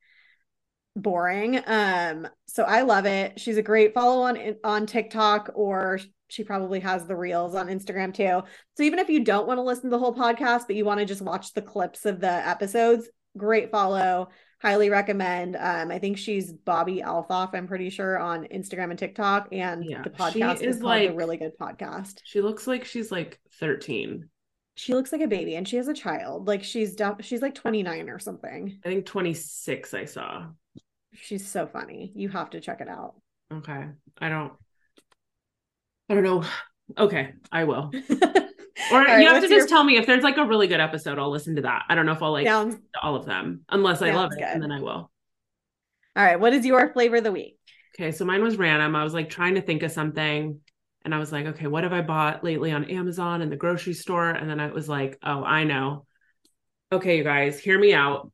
boring 0.95 1.61
um 1.67 2.27
so 2.47 2.63
i 2.63 2.81
love 2.81 3.05
it 3.05 3.39
she's 3.39 3.57
a 3.57 3.61
great 3.61 3.93
follow 3.93 4.21
on 4.23 4.55
on 4.63 4.85
tiktok 4.85 5.49
or 5.55 5.99
she 6.27 6.43
probably 6.43 6.81
has 6.81 7.05
the 7.05 7.15
reels 7.15 7.55
on 7.55 7.67
instagram 7.67 8.13
too 8.13 8.41
so 8.75 8.83
even 8.83 8.99
if 8.99 9.09
you 9.09 9.23
don't 9.23 9.47
want 9.47 9.57
to 9.57 9.63
listen 9.63 9.83
to 9.83 9.89
the 9.89 9.99
whole 9.99 10.13
podcast 10.13 10.63
but 10.67 10.75
you 10.75 10.83
want 10.83 10.99
to 10.99 11.05
just 11.05 11.21
watch 11.21 11.53
the 11.53 11.61
clips 11.61 12.05
of 12.05 12.19
the 12.19 12.27
episodes 12.27 13.09
great 13.37 13.71
follow 13.71 14.27
highly 14.61 14.89
recommend. 14.89 15.55
Um, 15.55 15.91
I 15.91 15.99
think 15.99 16.17
she's 16.17 16.53
Bobby 16.53 17.01
Althoff, 17.03 17.53
I'm 17.53 17.67
pretty 17.67 17.89
sure, 17.89 18.19
on 18.19 18.45
Instagram 18.45 18.91
and 18.91 18.99
TikTok. 18.99 19.49
And 19.51 19.83
yeah, 19.83 20.03
the 20.03 20.11
podcast 20.11 20.61
is, 20.61 20.77
is 20.77 20.83
like 20.83 21.09
a 21.09 21.13
really 21.15 21.37
good 21.37 21.57
podcast. 21.59 22.19
She 22.23 22.41
looks 22.41 22.67
like 22.67 22.85
she's 22.85 23.11
like 23.11 23.39
13. 23.59 24.29
She 24.75 24.93
looks 24.93 25.11
like 25.11 25.21
a 25.21 25.27
baby 25.27 25.55
and 25.55 25.67
she 25.67 25.77
has 25.77 25.87
a 25.87 25.93
child. 25.93 26.47
Like 26.47 26.63
she's 26.63 26.95
she's 27.21 27.41
like 27.41 27.55
29 27.55 28.09
or 28.09 28.19
something. 28.19 28.79
I 28.85 28.89
think 28.89 29.05
26 29.05 29.93
I 29.93 30.05
saw. 30.05 30.47
She's 31.13 31.47
so 31.47 31.67
funny. 31.67 32.11
You 32.15 32.29
have 32.29 32.51
to 32.51 32.61
check 32.61 32.81
it 32.81 32.87
out. 32.87 33.15
Okay. 33.51 33.85
I 34.19 34.29
don't 34.29 34.53
I 36.09 36.13
don't 36.13 36.23
know. 36.23 36.43
Okay, 36.97 37.33
I 37.51 37.63
will. 37.63 37.91
Or 38.91 38.99
right, 38.99 39.21
you 39.21 39.27
have 39.29 39.41
to 39.41 39.47
just 39.47 39.51
your... 39.51 39.67
tell 39.67 39.83
me 39.83 39.97
if 39.97 40.05
there's 40.05 40.23
like 40.23 40.37
a 40.37 40.45
really 40.45 40.67
good 40.67 40.79
episode, 40.79 41.19
I'll 41.19 41.29
listen 41.29 41.55
to 41.57 41.61
that. 41.61 41.83
I 41.87 41.95
don't 41.95 42.05
know 42.05 42.13
if 42.13 42.21
I'll 42.21 42.31
like 42.31 42.47
Sounds... 42.47 42.77
all 43.01 43.15
of 43.15 43.25
them 43.25 43.63
unless 43.69 44.01
I 44.01 44.11
love 44.11 44.31
it, 44.33 44.39
good. 44.39 44.47
and 44.47 44.61
then 44.61 44.71
I 44.71 44.81
will. 44.81 45.11
All 46.15 46.25
right. 46.25 46.39
What 46.39 46.53
is 46.53 46.65
your 46.65 46.91
flavor 46.91 47.17
of 47.17 47.23
the 47.23 47.31
week? 47.31 47.57
Okay. 47.95 48.11
So 48.11 48.25
mine 48.25 48.43
was 48.43 48.57
random. 48.57 48.95
I 48.95 49.03
was 49.03 49.13
like 49.13 49.29
trying 49.29 49.55
to 49.55 49.61
think 49.61 49.83
of 49.83 49.91
something 49.91 50.59
and 51.03 51.15
I 51.15 51.19
was 51.19 51.31
like, 51.31 51.45
okay, 51.47 51.67
what 51.67 51.83
have 51.83 51.93
I 51.93 52.01
bought 52.01 52.43
lately 52.43 52.71
on 52.71 52.85
Amazon 52.85 53.41
and 53.41 53.51
the 53.51 53.55
grocery 53.55 53.93
store? 53.93 54.29
And 54.29 54.49
then 54.49 54.59
I 54.59 54.71
was 54.71 54.89
like, 54.89 55.17
oh, 55.23 55.43
I 55.43 55.63
know. 55.63 56.05
Okay, 56.91 57.17
you 57.17 57.23
guys, 57.23 57.59
hear 57.59 57.79
me 57.79 57.93
out. 57.93 58.31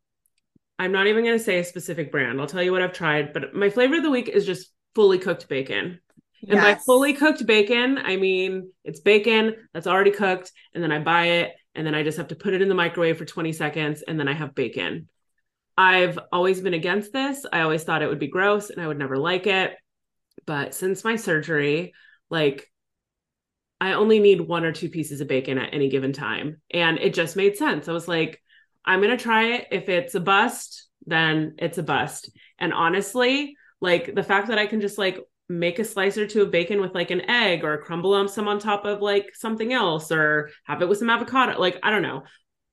I'm 0.79 0.91
not 0.91 1.07
even 1.07 1.23
going 1.23 1.37
to 1.37 1.43
say 1.43 1.59
a 1.59 1.63
specific 1.63 2.11
brand. 2.11 2.39
I'll 2.39 2.47
tell 2.47 2.61
you 2.61 2.71
what 2.71 2.81
I've 2.81 2.93
tried, 2.93 3.33
but 3.33 3.53
my 3.53 3.69
flavor 3.69 3.95
of 3.95 4.03
the 4.03 4.11
week 4.11 4.29
is 4.29 4.45
just 4.45 4.71
fully 4.95 5.17
cooked 5.17 5.47
bacon. 5.47 5.99
Yes. 6.41 6.51
And 6.51 6.61
by 6.61 6.75
fully 6.75 7.13
cooked 7.13 7.45
bacon, 7.45 7.97
I 7.97 8.15
mean 8.15 8.71
it's 8.83 8.99
bacon 8.99 9.55
that's 9.73 9.87
already 9.87 10.11
cooked, 10.11 10.51
and 10.73 10.83
then 10.83 10.91
I 10.91 10.99
buy 10.99 11.25
it, 11.25 11.51
and 11.73 11.85
then 11.85 11.95
I 11.95 12.03
just 12.03 12.17
have 12.17 12.27
to 12.27 12.35
put 12.35 12.53
it 12.53 12.61
in 12.61 12.69
the 12.69 12.75
microwave 12.75 13.17
for 13.17 13.25
20 13.25 13.53
seconds, 13.53 14.03
and 14.07 14.19
then 14.19 14.27
I 14.27 14.33
have 14.33 14.53
bacon. 14.53 15.07
I've 15.77 16.17
always 16.31 16.59
been 16.59 16.73
against 16.73 17.13
this. 17.13 17.45
I 17.51 17.61
always 17.61 17.83
thought 17.83 18.01
it 18.01 18.09
would 18.09 18.19
be 18.19 18.27
gross 18.27 18.71
and 18.71 18.81
I 18.81 18.87
would 18.87 18.97
never 18.97 19.17
like 19.17 19.45
it. 19.45 19.75
But 20.45 20.73
since 20.73 21.03
my 21.03 21.17
surgery, 21.17 21.93
like 22.31 22.67
I 23.79 23.93
only 23.93 24.17
need 24.19 24.41
one 24.41 24.65
or 24.65 24.71
two 24.71 24.89
pieces 24.89 25.21
of 25.21 25.27
bacon 25.27 25.59
at 25.59 25.73
any 25.73 25.89
given 25.89 26.13
time. 26.13 26.61
And 26.71 26.97
it 26.97 27.13
just 27.13 27.35
made 27.35 27.57
sense. 27.57 27.87
I 27.87 27.91
was 27.91 28.07
like, 28.07 28.41
I'm 28.87 29.01
going 29.01 29.15
to 29.15 29.21
try 29.21 29.55
it. 29.55 29.67
If 29.71 29.89
it's 29.89 30.15
a 30.15 30.19
bust, 30.19 30.87
then 31.05 31.55
it's 31.59 31.77
a 31.77 31.83
bust. 31.83 32.31
And 32.57 32.73
honestly, 32.73 33.55
like 33.81 34.15
the 34.15 34.23
fact 34.23 34.47
that 34.47 34.57
I 34.57 34.65
can 34.65 34.81
just 34.81 34.97
like 34.97 35.19
make 35.49 35.79
a 35.79 35.83
slice 35.83 36.17
or 36.17 36.25
two 36.25 36.41
of 36.41 36.51
bacon 36.51 36.81
with 36.81 36.95
like 36.95 37.11
an 37.11 37.29
egg 37.29 37.63
or 37.63 37.77
crumble 37.77 38.27
some 38.27 38.47
on 38.47 38.59
top 38.59 38.85
of 38.85 39.01
like 39.01 39.35
something 39.35 39.71
else 39.71 40.11
or 40.11 40.49
have 40.63 40.81
it 40.81 40.89
with 40.89 40.97
some 40.97 41.09
avocado. 41.09 41.59
Like, 41.59 41.77
I 41.83 41.91
don't 41.91 42.01
know. 42.01 42.23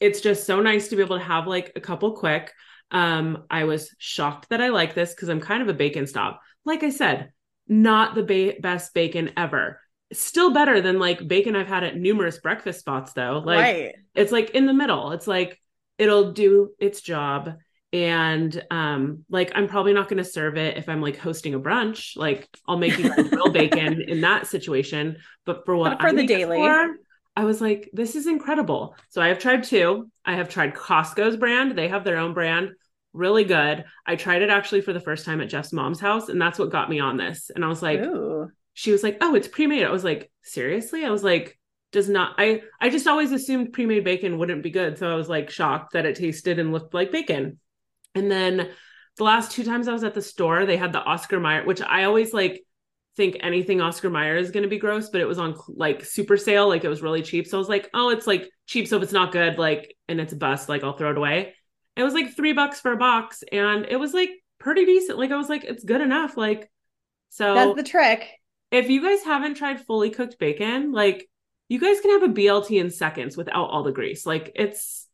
It's 0.01 0.21
just 0.21 0.45
so 0.45 0.61
nice 0.61 0.89
to 0.89 0.97
be 0.97 1.03
able 1.03 1.19
to 1.19 1.25
have 1.25 1.47
like 1.47 1.73
a 1.77 1.81
couple 1.81 2.13
quick. 2.13 2.53
Um, 2.91 3.45
I 3.51 3.65
was 3.65 3.95
shocked 3.99 4.49
that 4.51 4.61
I 4.61 4.69
like 4.69 4.95
this 4.95 5.15
because 5.15 5.29
I'm 5.29 5.41
kind 5.41 5.63
of 5.63 5.69
a 5.69 5.75
bacon 5.75 6.07
stop. 6.07 6.41
Like 6.65 6.83
I 6.83 6.91
said, 6.91 7.33
not 7.67 8.15
the 8.15 8.23
ba- 8.23 8.61
best 8.61 8.95
bacon 8.95 9.33
ever. 9.37 9.81
Still 10.13 10.53
better 10.53 10.81
than 10.81 10.99
like 10.99 11.27
bacon 11.27 11.57
I've 11.57 11.67
had 11.67 11.85
at 11.85 11.97
numerous 11.97 12.39
breakfast 12.39 12.81
spots 12.81 13.13
though. 13.13 13.43
Like 13.45 13.59
right. 13.59 13.95
it's 14.15 14.33
like 14.33 14.51
in 14.51 14.67
the 14.67 14.75
middle. 14.75 15.13
It's 15.13 15.27
like 15.27 15.61
it'll 15.99 16.33
do 16.33 16.71
its 16.79 17.01
job. 17.01 17.55
And 17.93 18.61
um 18.73 19.25
like 19.31 19.53
i'm 19.55 19.69
probably 19.69 19.93
not 19.93 20.09
going 20.09 20.19
to 20.19 20.29
serve 20.29 20.57
it 20.57 20.77
if 20.77 20.89
i'm 20.89 21.01
like 21.01 21.17
hosting 21.17 21.55
a 21.55 21.61
brunch. 21.61 22.17
Like 22.17 22.49
i'll 22.67 22.77
make 22.77 22.99
you 22.99 23.15
real 23.15 23.51
bacon 23.51 24.03
in 24.09 24.21
that 24.23 24.49
situation. 24.49 25.19
But 25.45 25.65
for 25.65 25.77
what 25.77 25.93
but 25.93 26.01
for 26.01 26.09
I'm 26.09 26.17
the 26.17 26.27
daily. 26.27 26.57
for, 26.57 26.97
i 27.37 27.45
was 27.45 27.61
like 27.61 27.91
this 27.93 28.17
is 28.17 28.27
incredible. 28.27 28.97
So 29.11 29.23
i 29.23 29.29
have 29.29 29.39
tried 29.39 29.63
two. 29.63 30.11
I 30.25 30.35
have 30.35 30.49
tried 30.49 30.75
costco's 30.75 31.37
brand. 31.37 31.79
They 31.79 31.89
have 31.89 32.03
their 32.03 32.17
own 32.17 32.35
brand. 32.35 32.71
Really 33.13 33.45
good. 33.45 33.85
I 34.05 34.17
tried 34.17 34.43
it 34.43 34.51
actually 34.51 34.81
for 34.81 34.93
the 34.93 34.99
first 34.99 35.25
time 35.25 35.41
at 35.41 35.49
jeff's 35.49 35.73
mom's 35.73 36.01
house 36.01 36.29
and 36.29 36.43
that's 36.43 36.59
what 36.59 36.71
got 36.71 36.91
me 36.91 36.99
on 36.99 37.17
this. 37.17 37.53
And 37.55 37.65
i 37.65 37.69
was 37.69 37.81
like 37.81 38.01
Ooh. 38.01 38.51
she 38.73 38.91
was 38.91 39.05
like 39.05 39.19
oh 39.21 39.37
it's 39.37 39.47
pre-made. 39.47 39.85
I 39.85 39.93
was 39.93 40.03
like 40.03 40.33
seriously? 40.43 41.05
I 41.05 41.11
was 41.11 41.23
like 41.23 41.57
does 41.95 42.11
not 42.11 42.35
i 42.37 42.61
i 42.83 42.91
just 42.91 43.07
always 43.07 43.33
assumed 43.33 43.73
pre-made 43.73 44.05
bacon 44.05 44.37
wouldn't 44.37 44.63
be 44.63 44.71
good 44.71 44.99
so 44.99 45.11
i 45.11 45.15
was 45.15 45.29
like 45.29 45.49
shocked 45.49 45.95
that 45.95 46.05
it 46.05 46.17
tasted 46.17 46.59
and 46.59 46.73
looked 46.73 46.93
like 46.93 47.11
bacon 47.11 47.59
and 48.15 48.31
then 48.31 48.69
the 49.17 49.25
last 49.25 49.53
two 49.53 49.65
times 49.65 49.89
I 49.89 49.93
was 49.93 50.05
at 50.05 50.15
the 50.15 50.23
store, 50.23 50.67
they 50.67 50.77
had 50.77 50.93
the 50.93 51.03
Oscar 51.03 51.39
Mayer, 51.39 51.65
which 51.65 51.81
I 51.81 52.05
always 52.05 52.33
like 52.33 52.65
think 53.17 53.37
anything 53.41 53.81
Oscar 53.81 54.11
Mayer 54.11 54.37
is 54.37 54.51
going 54.51 54.65
to 54.65 54.69
be 54.69 54.79
gross, 54.79 55.11
but 55.11 55.21
it 55.21 55.29
was 55.29 55.39
on 55.39 55.55
like 55.69 56.05
super 56.05 56.37
sale, 56.37 56.69
like 56.69 56.85
it 56.85 56.89
was 56.89 57.03
really 57.03 57.23
cheap. 57.23 57.47
So 57.47 57.57
I 57.57 57.61
was 57.61 57.69
like, 57.69 57.91
oh, 57.95 58.11
it's 58.11 58.27
like 58.27 58.49
cheap, 58.67 58.89
so 58.89 58.97
if 58.97 59.03
it's 59.03 59.13
not 59.13 59.33
good, 59.33 59.59
like, 59.59 59.97
and 60.09 60.21
it's 60.21 60.33
a 60.33 60.37
bust, 60.37 60.69
like 60.69 60.83
I'll 60.83 60.97
throw 60.97 61.11
it 61.11 61.19
away. 61.19 61.55
It 61.97 62.03
was 62.03 62.15
like 62.15 62.35
three 62.35 62.53
bucks 62.53 62.81
for 62.81 62.93
a 62.93 62.97
box, 62.97 63.45
and 63.53 63.87
it 63.89 63.97
was 63.97 64.13
like 64.13 64.31
pretty 64.59 64.85
decent. 64.85 65.19
Like 65.19 65.31
I 65.31 65.37
was 65.37 65.49
like, 65.49 65.65
it's 65.65 65.85
good 65.85 66.01
enough. 66.01 66.37
Like, 66.37 66.71
so 67.29 67.55
that's 67.55 67.77
the 67.77 67.85
trick. 67.85 68.29
If 68.73 68.91
you 68.91 69.01
guys 69.01 69.23
haven't 69.23 69.55
tried 69.55 69.87
fully 69.87 70.11
cooked 70.11 70.39
bacon, 70.41 70.91
like 70.91 71.29
you 71.69 71.81
guys 71.81 72.01
can 72.01 72.21
have 72.21 72.31
a 72.31 72.33
BLT 72.33 72.81
in 72.81 72.91
seconds 72.91 73.37
without 73.37 73.71
all 73.71 73.83
the 73.83 73.93
grease. 73.93 74.27
Like 74.27 74.53
it's 74.55 75.07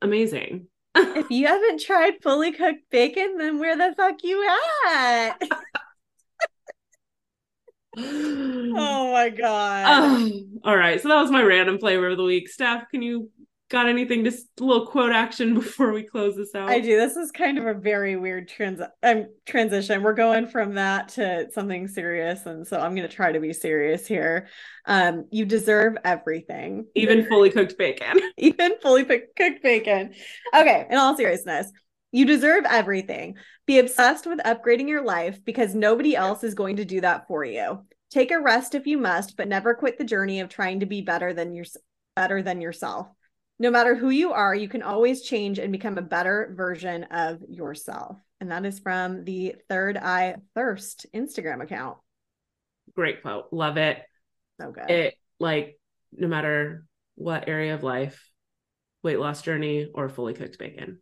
amazing 0.00 0.68
if 0.98 1.30
you 1.30 1.46
haven't 1.46 1.80
tried 1.80 2.22
fully 2.22 2.52
cooked 2.52 2.90
bacon, 2.90 3.36
then 3.38 3.58
where 3.58 3.76
the 3.76 3.94
fuck 3.96 4.16
you 4.22 4.46
at? 4.88 5.36
oh 7.96 9.12
my 9.12 9.28
god. 9.30 10.22
all 10.64 10.76
right. 10.76 11.00
So 11.00 11.08
that 11.08 11.20
was 11.20 11.30
my 11.30 11.42
random 11.42 11.78
flavor 11.78 12.08
of 12.08 12.16
the 12.16 12.24
week. 12.24 12.48
Steph, 12.48 12.88
can 12.90 13.02
you 13.02 13.30
got 13.68 13.88
anything 13.88 14.24
to 14.24 14.30
a 14.30 14.64
little 14.64 14.86
quote 14.86 15.12
action 15.12 15.54
before 15.58 15.92
we 15.92 16.02
close 16.02 16.36
this 16.36 16.54
out? 16.54 16.68
I 16.68 16.80
do. 16.80 16.96
This 16.96 17.16
is 17.16 17.30
kind 17.30 17.58
of 17.58 17.66
a 17.66 17.74
very 17.74 18.16
weird 18.16 18.48
trans 18.48 18.80
um, 19.02 19.26
transition. 19.46 20.02
We're 20.02 20.14
going 20.14 20.46
from 20.46 20.74
that 20.74 21.10
to 21.10 21.50
something 21.52 21.88
serious, 21.88 22.46
and 22.46 22.66
so 22.66 22.78
I'm 22.78 22.94
going 22.94 23.08
to 23.08 23.14
try 23.14 23.32
to 23.32 23.40
be 23.40 23.52
serious 23.52 24.06
here. 24.06 24.48
Um, 24.86 25.26
you 25.30 25.44
deserve 25.44 25.96
everything, 26.04 26.86
even 26.94 27.26
fully 27.28 27.50
cooked 27.50 27.76
bacon. 27.78 28.20
even 28.38 28.78
fully 28.80 29.04
cooked 29.04 29.62
bacon. 29.62 30.14
Okay, 30.54 30.86
in 30.90 30.96
all 30.96 31.16
seriousness, 31.16 31.70
you 32.10 32.24
deserve 32.24 32.64
everything. 32.68 33.36
Be 33.66 33.78
obsessed 33.78 34.26
with 34.26 34.38
upgrading 34.40 34.88
your 34.88 35.04
life 35.04 35.44
because 35.44 35.74
nobody 35.74 36.16
else 36.16 36.42
is 36.42 36.54
going 36.54 36.76
to 36.76 36.84
do 36.84 37.02
that 37.02 37.26
for 37.28 37.44
you. 37.44 37.84
Take 38.10 38.30
a 38.30 38.40
rest 38.40 38.74
if 38.74 38.86
you 38.86 38.96
must, 38.96 39.36
but 39.36 39.48
never 39.48 39.74
quit 39.74 39.98
the 39.98 40.04
journey 40.04 40.40
of 40.40 40.48
trying 40.48 40.80
to 40.80 40.86
be 40.86 41.02
better 41.02 41.34
than 41.34 41.54
your 41.54 41.66
better 42.16 42.42
than 42.42 42.62
yourself. 42.62 43.08
No 43.58 43.70
matter 43.70 43.94
who 43.94 44.10
you 44.10 44.32
are, 44.32 44.54
you 44.54 44.68
can 44.68 44.82
always 44.82 45.22
change 45.22 45.58
and 45.58 45.72
become 45.72 45.98
a 45.98 46.02
better 46.02 46.52
version 46.56 47.04
of 47.04 47.42
yourself. 47.48 48.16
And 48.40 48.52
that 48.52 48.64
is 48.64 48.78
from 48.78 49.24
the 49.24 49.56
Third 49.68 49.96
Eye 49.96 50.36
Thirst 50.54 51.06
Instagram 51.12 51.62
account. 51.62 51.98
Great 52.94 53.22
quote. 53.22 53.48
Love 53.50 53.76
it. 53.76 54.02
So 54.60 54.70
good. 54.70 54.90
It 54.90 55.14
like 55.40 55.78
no 56.12 56.28
matter 56.28 56.84
what 57.16 57.48
area 57.48 57.74
of 57.74 57.82
life, 57.82 58.30
weight 59.02 59.18
loss 59.18 59.42
journey 59.42 59.88
or 59.92 60.08
fully 60.08 60.34
cooked 60.34 60.58
bacon. 60.58 61.00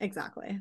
Exactly. 0.00 0.58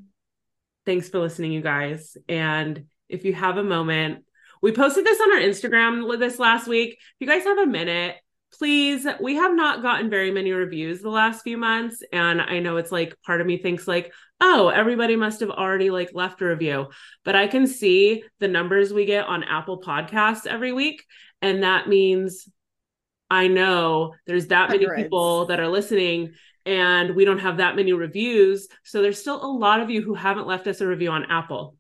Thanks 0.85 1.09
for 1.09 1.19
listening, 1.19 1.51
you 1.51 1.61
guys. 1.61 2.15
And 2.29 2.85
if 3.09 3.25
you 3.25 3.33
have 3.33 3.57
a 3.57 3.63
moment, 3.63 4.23
we 4.61 4.71
posted 4.71 5.05
this 5.05 5.19
on 5.19 5.33
our 5.33 5.41
Instagram 5.41 6.19
this 6.19 6.39
last 6.39 6.67
week. 6.67 6.93
If 6.93 7.15
you 7.19 7.27
guys 7.27 7.43
have 7.43 7.57
a 7.57 7.65
minute, 7.65 8.15
please 8.57 9.05
we 9.21 9.35
have 9.35 9.53
not 9.53 9.81
gotten 9.81 10.09
very 10.09 10.31
many 10.31 10.51
reviews 10.51 11.01
the 11.01 11.09
last 11.09 11.41
few 11.43 11.57
months 11.57 12.01
and 12.11 12.41
i 12.41 12.59
know 12.59 12.77
it's 12.77 12.91
like 12.91 13.15
part 13.25 13.41
of 13.41 13.47
me 13.47 13.57
thinks 13.57 13.87
like 13.87 14.11
oh 14.41 14.69
everybody 14.69 15.15
must 15.15 15.39
have 15.39 15.49
already 15.49 15.89
like 15.89 16.09
left 16.13 16.41
a 16.41 16.45
review 16.45 16.87
but 17.23 17.35
i 17.35 17.47
can 17.47 17.67
see 17.67 18.23
the 18.39 18.47
numbers 18.47 18.91
we 18.91 19.05
get 19.05 19.25
on 19.25 19.43
apple 19.43 19.81
podcasts 19.81 20.45
every 20.45 20.71
week 20.71 21.03
and 21.41 21.63
that 21.63 21.87
means 21.87 22.49
i 23.29 23.47
know 23.47 24.13
there's 24.25 24.47
that 24.47 24.69
Hundreds. 24.69 24.89
many 24.89 25.03
people 25.03 25.45
that 25.45 25.59
are 25.59 25.69
listening 25.69 26.33
and 26.65 27.15
we 27.15 27.25
don't 27.25 27.39
have 27.39 27.57
that 27.57 27.75
many 27.75 27.93
reviews 27.93 28.67
so 28.83 29.01
there's 29.01 29.19
still 29.19 29.43
a 29.43 29.47
lot 29.47 29.81
of 29.81 29.89
you 29.89 30.01
who 30.01 30.13
haven't 30.13 30.47
left 30.47 30.67
us 30.67 30.81
a 30.81 30.87
review 30.87 31.11
on 31.11 31.29
apple 31.29 31.75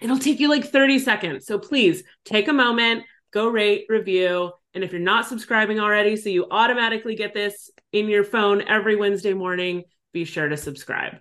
it'll 0.00 0.18
take 0.18 0.40
you 0.40 0.48
like 0.48 0.64
30 0.64 0.98
seconds 0.98 1.46
so 1.46 1.58
please 1.58 2.02
take 2.24 2.48
a 2.48 2.52
moment 2.52 3.04
go 3.32 3.48
rate 3.48 3.86
review 3.88 4.52
and 4.74 4.82
if 4.82 4.92
you're 4.92 5.00
not 5.00 5.26
subscribing 5.26 5.78
already, 5.78 6.16
so 6.16 6.28
you 6.28 6.46
automatically 6.50 7.14
get 7.14 7.34
this 7.34 7.70
in 7.92 8.08
your 8.08 8.24
phone 8.24 8.62
every 8.62 8.96
Wednesday 8.96 9.34
morning, 9.34 9.84
be 10.12 10.24
sure 10.24 10.48
to 10.48 10.56
subscribe. 10.56 11.16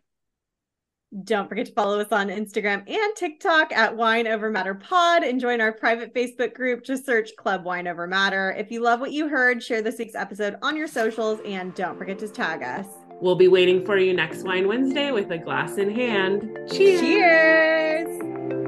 Don't 1.26 1.50
forget 1.50 1.66
to 1.66 1.74
follow 1.74 2.00
us 2.00 2.12
on 2.12 2.30
Instagram 2.30 2.90
and 2.90 3.16
TikTok 3.18 3.74
at 3.74 3.98
Wine 3.98 4.28
Over 4.28 4.50
Matter 4.50 4.76
Pod 4.76 5.24
and 5.24 5.42
join 5.42 5.60
our 5.60 5.74
private 5.74 6.14
Facebook 6.14 6.54
group. 6.54 6.86
Just 6.86 7.06
search 7.06 7.32
Club 7.38 7.66
Wine 7.66 7.86
Over 7.86 8.08
Matter. 8.08 8.56
If 8.58 8.72
you 8.72 8.82
love 8.82 9.02
what 9.02 9.12
you 9.12 9.28
heard, 9.28 9.62
share 9.62 9.82
this 9.82 10.00
week's 10.00 10.16
episode 10.16 10.56
on 10.62 10.78
your 10.78 10.88
socials 10.88 11.42
and 11.44 11.76
don't 11.76 11.98
forget 11.98 12.18
to 12.20 12.30
tag 12.30 12.64
us. 12.64 12.88
We'll 13.20 13.36
be 13.36 13.50
waiting 13.50 13.86
for 13.86 13.98
you 13.98 14.14
next 14.14 14.44
Wine 14.44 14.70
Wednesday 14.70 15.12
with 15.12 15.30
a 15.32 15.38
glass 15.38 15.78
in 15.78 15.94
hand. 15.94 16.58
Cheers. 16.72 17.02
Cheers. 17.02 18.61